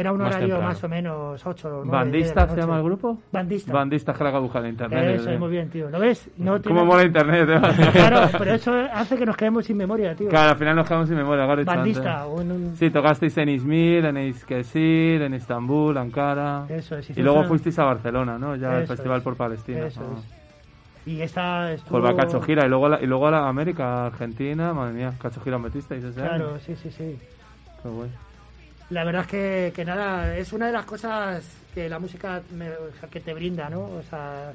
era 0.00 0.12
un 0.12 0.18
Más 0.18 0.28
horario 0.28 0.46
temprano. 0.48 0.68
más 0.68 0.84
o 0.84 0.88
menos 0.88 1.46
8 1.46 1.68
o 1.68 1.84
9. 1.84 1.90
¿Bandista 1.90 2.48
se 2.48 2.56
llama 2.56 2.76
el 2.78 2.82
grupo? 2.84 3.18
Bandista. 3.30 3.72
Bandista 3.72 4.14
la 4.18 4.38
buscar 4.38 4.64
en 4.64 4.70
internet. 4.70 5.20
Eso, 5.20 5.30
eh. 5.30 5.38
muy 5.38 5.50
bien, 5.50 5.68
tío. 5.70 5.88
¿Lo 5.90 5.98
ves? 6.00 6.28
No 6.38 6.52
¿Cómo 6.52 6.60
tiene- 6.62 6.84
mola 6.84 7.04
internet? 7.04 7.48
eh? 7.48 7.88
Claro, 7.92 8.28
pero 8.38 8.54
eso 8.54 8.72
hace 8.92 9.16
que 9.16 9.26
nos 9.26 9.36
quedemos 9.36 9.64
sin 9.64 9.76
memoria, 9.76 10.14
tío. 10.14 10.28
Claro, 10.28 10.50
al 10.50 10.56
final 10.56 10.76
nos 10.76 10.86
quedamos 10.88 11.08
sin 11.08 11.16
memoria. 11.16 11.46
Bandista, 11.46 12.22
antes. 12.22 12.40
un- 12.40 12.50
un- 12.50 12.76
Sí, 12.76 12.90
tocasteis 12.90 13.36
en 13.38 13.48
Izmir, 13.50 14.04
en 14.04 14.16
Eskesir, 14.16 15.22
en 15.22 15.34
Estambul, 15.34 15.96
Ankara. 15.98 16.64
Eso 16.68 16.96
es, 16.96 17.10
y 17.10 17.22
luego 17.22 17.44
fuisteis 17.44 17.78
a 17.78 17.84
Barcelona, 17.84 18.38
¿no? 18.38 18.56
Ya 18.56 18.78
el 18.80 18.86
Festival 18.86 19.18
es. 19.18 19.24
por 19.24 19.36
Palestina. 19.36 19.86
Eso 19.86 20.00
es. 20.02 20.40
Y 21.06 21.22
esta 21.22 21.72
estuvo... 21.72 21.98
Por 21.98 22.02
la 22.10 22.14
Cacho 22.14 22.40
Gira 22.42 22.66
y 22.66 22.68
luego 22.68 22.86
a 22.86 22.88
la, 22.90 23.00
y 23.02 23.06
luego 23.06 23.26
a 23.26 23.30
la 23.30 23.48
América, 23.48 24.06
Argentina, 24.06 24.74
madre 24.74 24.92
mía, 24.92 25.12
Cacho 25.20 25.40
Gira 25.40 25.58
metisteis 25.58 26.04
ese 26.04 26.20
Claro, 26.20 26.50
año. 26.50 26.58
sí, 26.60 26.76
sí, 26.76 26.90
sí. 26.90 27.18
Qué 27.82 27.88
guay. 27.88 28.10
La 28.90 29.04
verdad 29.04 29.22
es 29.22 29.28
que, 29.28 29.72
que 29.74 29.84
nada, 29.84 30.36
es 30.36 30.52
una 30.52 30.66
de 30.66 30.72
las 30.72 30.84
cosas 30.84 31.44
que 31.74 31.88
la 31.88 31.98
música 31.98 32.42
me- 32.52 32.70
o 32.70 32.92
sea, 32.98 33.08
que 33.08 33.20
te 33.20 33.32
brinda, 33.34 33.68
¿no? 33.70 33.80
O 33.82 34.02
sea, 34.08 34.50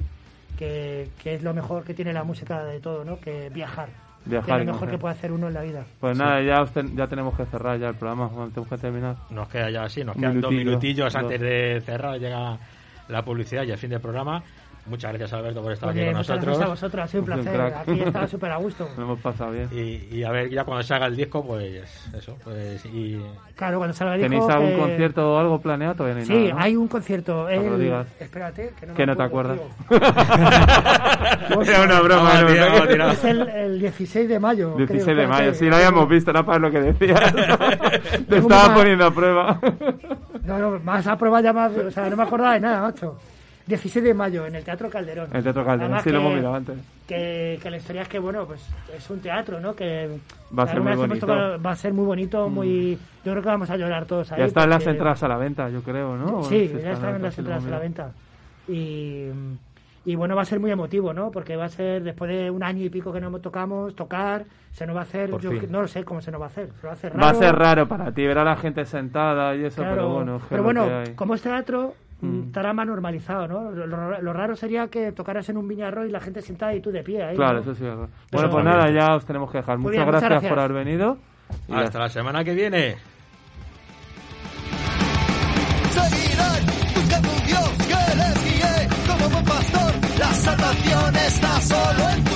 que, 0.58 1.08
que 1.22 1.34
es 1.34 1.42
lo 1.42 1.54
mejor 1.54 1.84
que 1.84 1.94
tiene 1.94 2.12
la 2.12 2.24
música 2.24 2.62
de 2.64 2.80
todo, 2.80 3.04
¿no? 3.04 3.18
Que 3.18 3.48
viajar. 3.50 3.88
Viajar 4.24 4.56
Que 4.56 4.60
es 4.62 4.66
lo 4.66 4.72
mejor 4.72 4.90
que 4.90 4.98
puede 4.98 5.14
hacer 5.14 5.32
uno 5.32 5.48
en 5.48 5.54
la 5.54 5.62
vida. 5.62 5.84
Pues 6.00 6.18
nada, 6.18 6.42
ya, 6.42 6.66
ya 6.94 7.06
tenemos 7.06 7.36
que 7.36 7.46
cerrar 7.46 7.78
ya 7.78 7.88
el 7.88 7.94
programa, 7.94 8.28
tenemos 8.52 8.68
que 8.68 8.76
terminar. 8.78 9.16
Nos 9.30 9.48
queda 9.48 9.70
ya 9.70 9.84
así, 9.84 10.02
nos 10.04 10.16
quedan 10.16 10.40
dos 10.40 10.50
minutillo, 10.50 10.70
minutillos 10.70 11.12
dos. 11.12 11.22
antes 11.22 11.40
de 11.40 11.82
cerrar, 11.86 12.18
llega 12.18 12.58
la 13.08 13.22
publicidad 13.24 13.62
y 13.62 13.70
el 13.70 13.78
fin 13.78 13.90
del 13.90 14.00
programa. 14.00 14.42
Muchas 14.88 15.10
gracias 15.12 15.32
Alberto 15.32 15.62
por 15.62 15.72
estar 15.72 15.88
Oye, 15.88 16.00
aquí 16.02 16.08
con 16.10 16.16
muchas 16.18 16.28
nosotros. 16.36 16.46
gracias 16.58 16.66
a 16.66 16.70
vosotros, 16.70 17.04
ha 17.04 17.08
sido 17.08 17.20
un 17.20 17.26
placer. 17.26 17.60
Aquí 17.60 18.00
estaba 18.00 18.28
súper 18.28 18.50
a 18.52 18.56
gusto. 18.56 18.88
Lo 18.96 19.02
hemos 19.02 19.20
pasado 19.20 19.50
bien. 19.50 19.68
Y, 19.72 20.16
y 20.16 20.22
a 20.24 20.30
ver, 20.30 20.48
ya 20.48 20.62
cuando 20.64 20.82
se 20.84 20.94
haga 20.94 21.06
el 21.06 21.16
disco, 21.16 21.44
pues 21.44 22.04
eso. 22.16 22.36
Pues, 22.44 22.84
y 22.86 23.20
Claro, 23.56 23.78
cuando 23.78 23.94
salga 23.94 24.14
el 24.14 24.20
¿Tenéis 24.20 24.42
disco, 24.42 24.52
algún 24.56 24.70
que- 24.70 24.78
concierto 24.78 25.34
o 25.34 25.38
algo 25.38 25.60
planeado? 25.60 25.94
Todavía 25.94 26.14
no 26.14 26.20
hay 26.20 26.26
Sí, 26.26 26.34
nada, 26.48 26.54
¿no? 26.54 26.60
hay 26.60 26.76
un 26.76 26.88
concierto. 26.88 27.32
No 27.48 27.62
lo 27.62 27.74
el- 27.74 27.80
digas. 27.80 28.06
Espérate, 28.20 28.72
que 28.78 28.86
no, 28.86 28.94
me 28.94 29.06
no 29.06 29.16
te 29.16 29.22
acuerdas. 29.22 29.58
tío. 29.88 29.96
Era 31.62 31.82
una 31.84 32.00
broma, 32.00 32.40
no, 32.42 32.46
tío, 32.48 32.60
no. 32.60 32.66
vamos, 32.72 32.88
tirado. 32.88 33.10
Es 33.12 33.24
el, 33.24 33.48
el 33.48 33.78
16 33.80 34.28
de 34.28 34.38
mayo. 34.38 34.74
creo, 34.74 34.86
16 34.86 35.06
de 35.16 35.22
espérate. 35.22 35.42
mayo, 35.44 35.54
sí, 35.54 35.66
lo 35.68 35.76
habíamos 35.76 36.08
visto, 36.08 36.30
era 36.30 36.42
para 36.44 36.58
lo 36.58 36.70
que 36.70 36.80
decías. 36.80 37.34
Te 38.28 38.36
estaba 38.38 38.74
poniendo 38.74 39.06
a 39.06 39.10
prueba. 39.10 39.58
No, 40.44 40.58
no, 40.58 40.78
más 40.80 41.06
a 41.06 41.16
prueba 41.16 41.40
ya 41.40 41.52
más. 41.52 41.72
O 41.76 41.90
sea, 41.90 42.08
no 42.08 42.16
me 42.16 42.22
acordaba 42.22 42.54
de 42.54 42.60
nada, 42.60 42.80
macho. 42.82 43.16
16 43.66 44.04
de 44.04 44.14
mayo 44.14 44.46
en 44.46 44.54
el 44.54 44.64
Teatro 44.64 44.88
Calderón. 44.88 45.28
El 45.32 45.42
Teatro 45.42 45.64
Calderón, 45.64 45.92
Además 45.94 46.02
sí, 46.04 46.10
lo 46.10 46.18
que- 46.20 46.24
hemos 46.24 46.36
mirado 46.36 46.54
antes. 46.54 46.76
Que, 47.08 47.58
que 47.62 47.70
la 47.70 47.76
historia 47.76 48.02
es 48.02 48.08
que, 48.08 48.18
bueno, 48.18 48.44
pues 48.46 48.64
es 48.96 49.10
un 49.10 49.20
teatro, 49.20 49.60
¿no? 49.60 49.74
Que 49.74 50.18
Va 50.56 50.64
a 50.64 50.66
ser 50.68 50.80
muy 50.80 50.94
bonito. 50.94 51.26
tocado- 51.26 51.60
va 51.62 51.70
a 51.72 51.76
ser 51.76 51.92
muy 51.92 52.04
bonito, 52.04 52.48
muy. 52.48 52.98
Yo 53.24 53.32
creo 53.32 53.42
que 53.42 53.48
vamos 53.48 53.70
a 53.70 53.76
llorar 53.76 54.04
todos 54.06 54.30
ahí. 54.32 54.38
Ya 54.40 54.44
están 54.46 54.70
las 54.70 54.78
porque- 54.78 54.90
entradas 54.90 55.22
a 55.22 55.28
la 55.28 55.36
venta, 55.36 55.68
yo 55.68 55.82
creo, 55.82 56.16
¿no? 56.16 56.42
Sí, 56.44 56.68
Sí, 56.68 56.78
ya 56.82 56.92
están 56.92 57.20
las 57.22 57.36
lo 57.36 57.42
entradas 57.42 57.64
a 57.66 57.70
la 57.70 57.78
venta. 57.78 58.10
Y, 58.68 59.28
y 60.04 60.14
bueno, 60.16 60.34
va 60.36 60.42
a 60.42 60.44
ser 60.44 60.60
muy 60.60 60.70
emotivo, 60.70 61.12
¿no? 61.12 61.30
Porque 61.30 61.56
va 61.56 61.64
a 61.66 61.68
ser 61.68 62.02
después 62.02 62.30
de 62.30 62.50
un 62.50 62.62
año 62.62 62.84
y 62.84 62.90
pico 62.90 63.12
que 63.12 63.20
no 63.20 63.30
tocamos, 63.38 63.94
tocar, 63.94 64.44
se 64.72 64.86
nos 64.86 64.94
va 64.96 65.00
a 65.00 65.04
hacer, 65.04 65.30
Por 65.30 65.40
yo 65.40 65.50
fin. 65.50 65.60
que- 65.60 65.66
no 65.68 65.80
lo 65.82 65.88
sé 65.88 66.04
cómo 66.04 66.20
se 66.20 66.30
nos 66.30 66.40
va 66.40 66.46
a 66.46 66.48
hacer, 66.48 66.70
se 66.80 66.86
va 66.86 66.92
a 66.92 66.96
hacer 66.96 67.12
raro. 67.12 67.24
Va 67.24 67.30
a 67.30 67.34
ser 67.34 67.54
raro 67.54 67.88
para 67.88 68.12
ti, 68.12 68.26
ver 68.26 68.38
a 68.38 68.44
la 68.44 68.56
gente 68.56 68.84
sentada 68.84 69.54
y 69.54 69.64
eso, 69.64 69.82
Claro, 69.82 69.94
pero 69.96 70.08
bueno, 70.12 70.36
es 70.36 70.42
que 70.42 70.48
pero 70.50 70.62
lo 70.62 70.64
bueno, 70.64 71.04
como 71.16 71.34
es 71.34 71.42
teatro, 71.42 71.94
Mm. 72.20 72.44
estará 72.46 72.72
más 72.72 72.86
normalizado, 72.86 73.46
¿no? 73.46 73.70
Lo, 73.72 73.86
lo- 73.86 74.20
lo 74.22 74.32
raro 74.32 74.56
sería 74.56 74.88
que 74.88 75.12
tocaras 75.12 75.48
en 75.50 75.58
un 75.58 75.68
viñarro 75.68 76.06
y 76.06 76.10
la 76.10 76.20
gente 76.20 76.40
sentada 76.40 76.74
y 76.74 76.80
tú 76.80 76.90
de 76.90 77.02
pie 77.02 77.22
ahí. 77.22 77.36
Claro, 77.36 77.54
¿no? 77.54 77.60
eso 77.60 77.74
sí 77.74 77.84
Bueno, 78.32 78.50
pues 78.50 78.64
nada, 78.64 78.90
ya 78.90 79.16
os 79.16 79.24
tenemos 79.26 79.50
que 79.50 79.58
dejar. 79.58 79.76
Muchas, 79.78 79.92
bien, 79.92 80.06
muchas 80.06 80.20
gracias, 80.22 80.40
por 80.48 80.56
gracias. 80.58 80.70
haber 80.70 80.84
venido. 80.84 81.18
Y 81.68 81.72
ya 81.72 81.78
hasta 81.80 81.98
la 81.98 82.08
semana 82.08 82.42
que 82.42 82.54
viene. 82.54 82.96
Seguirán 85.90 86.66
buscando 86.94 87.28
un 87.30 87.46
Dios 87.46 87.70
que 87.86 88.16
les 88.16 88.44
guíe 88.44 88.88
como 89.06 89.28
buen 89.30 89.44
pastor. 89.44 89.92
La 90.18 90.32
salvación 90.34 91.16
está 91.16 91.60
sobre 91.60 92.35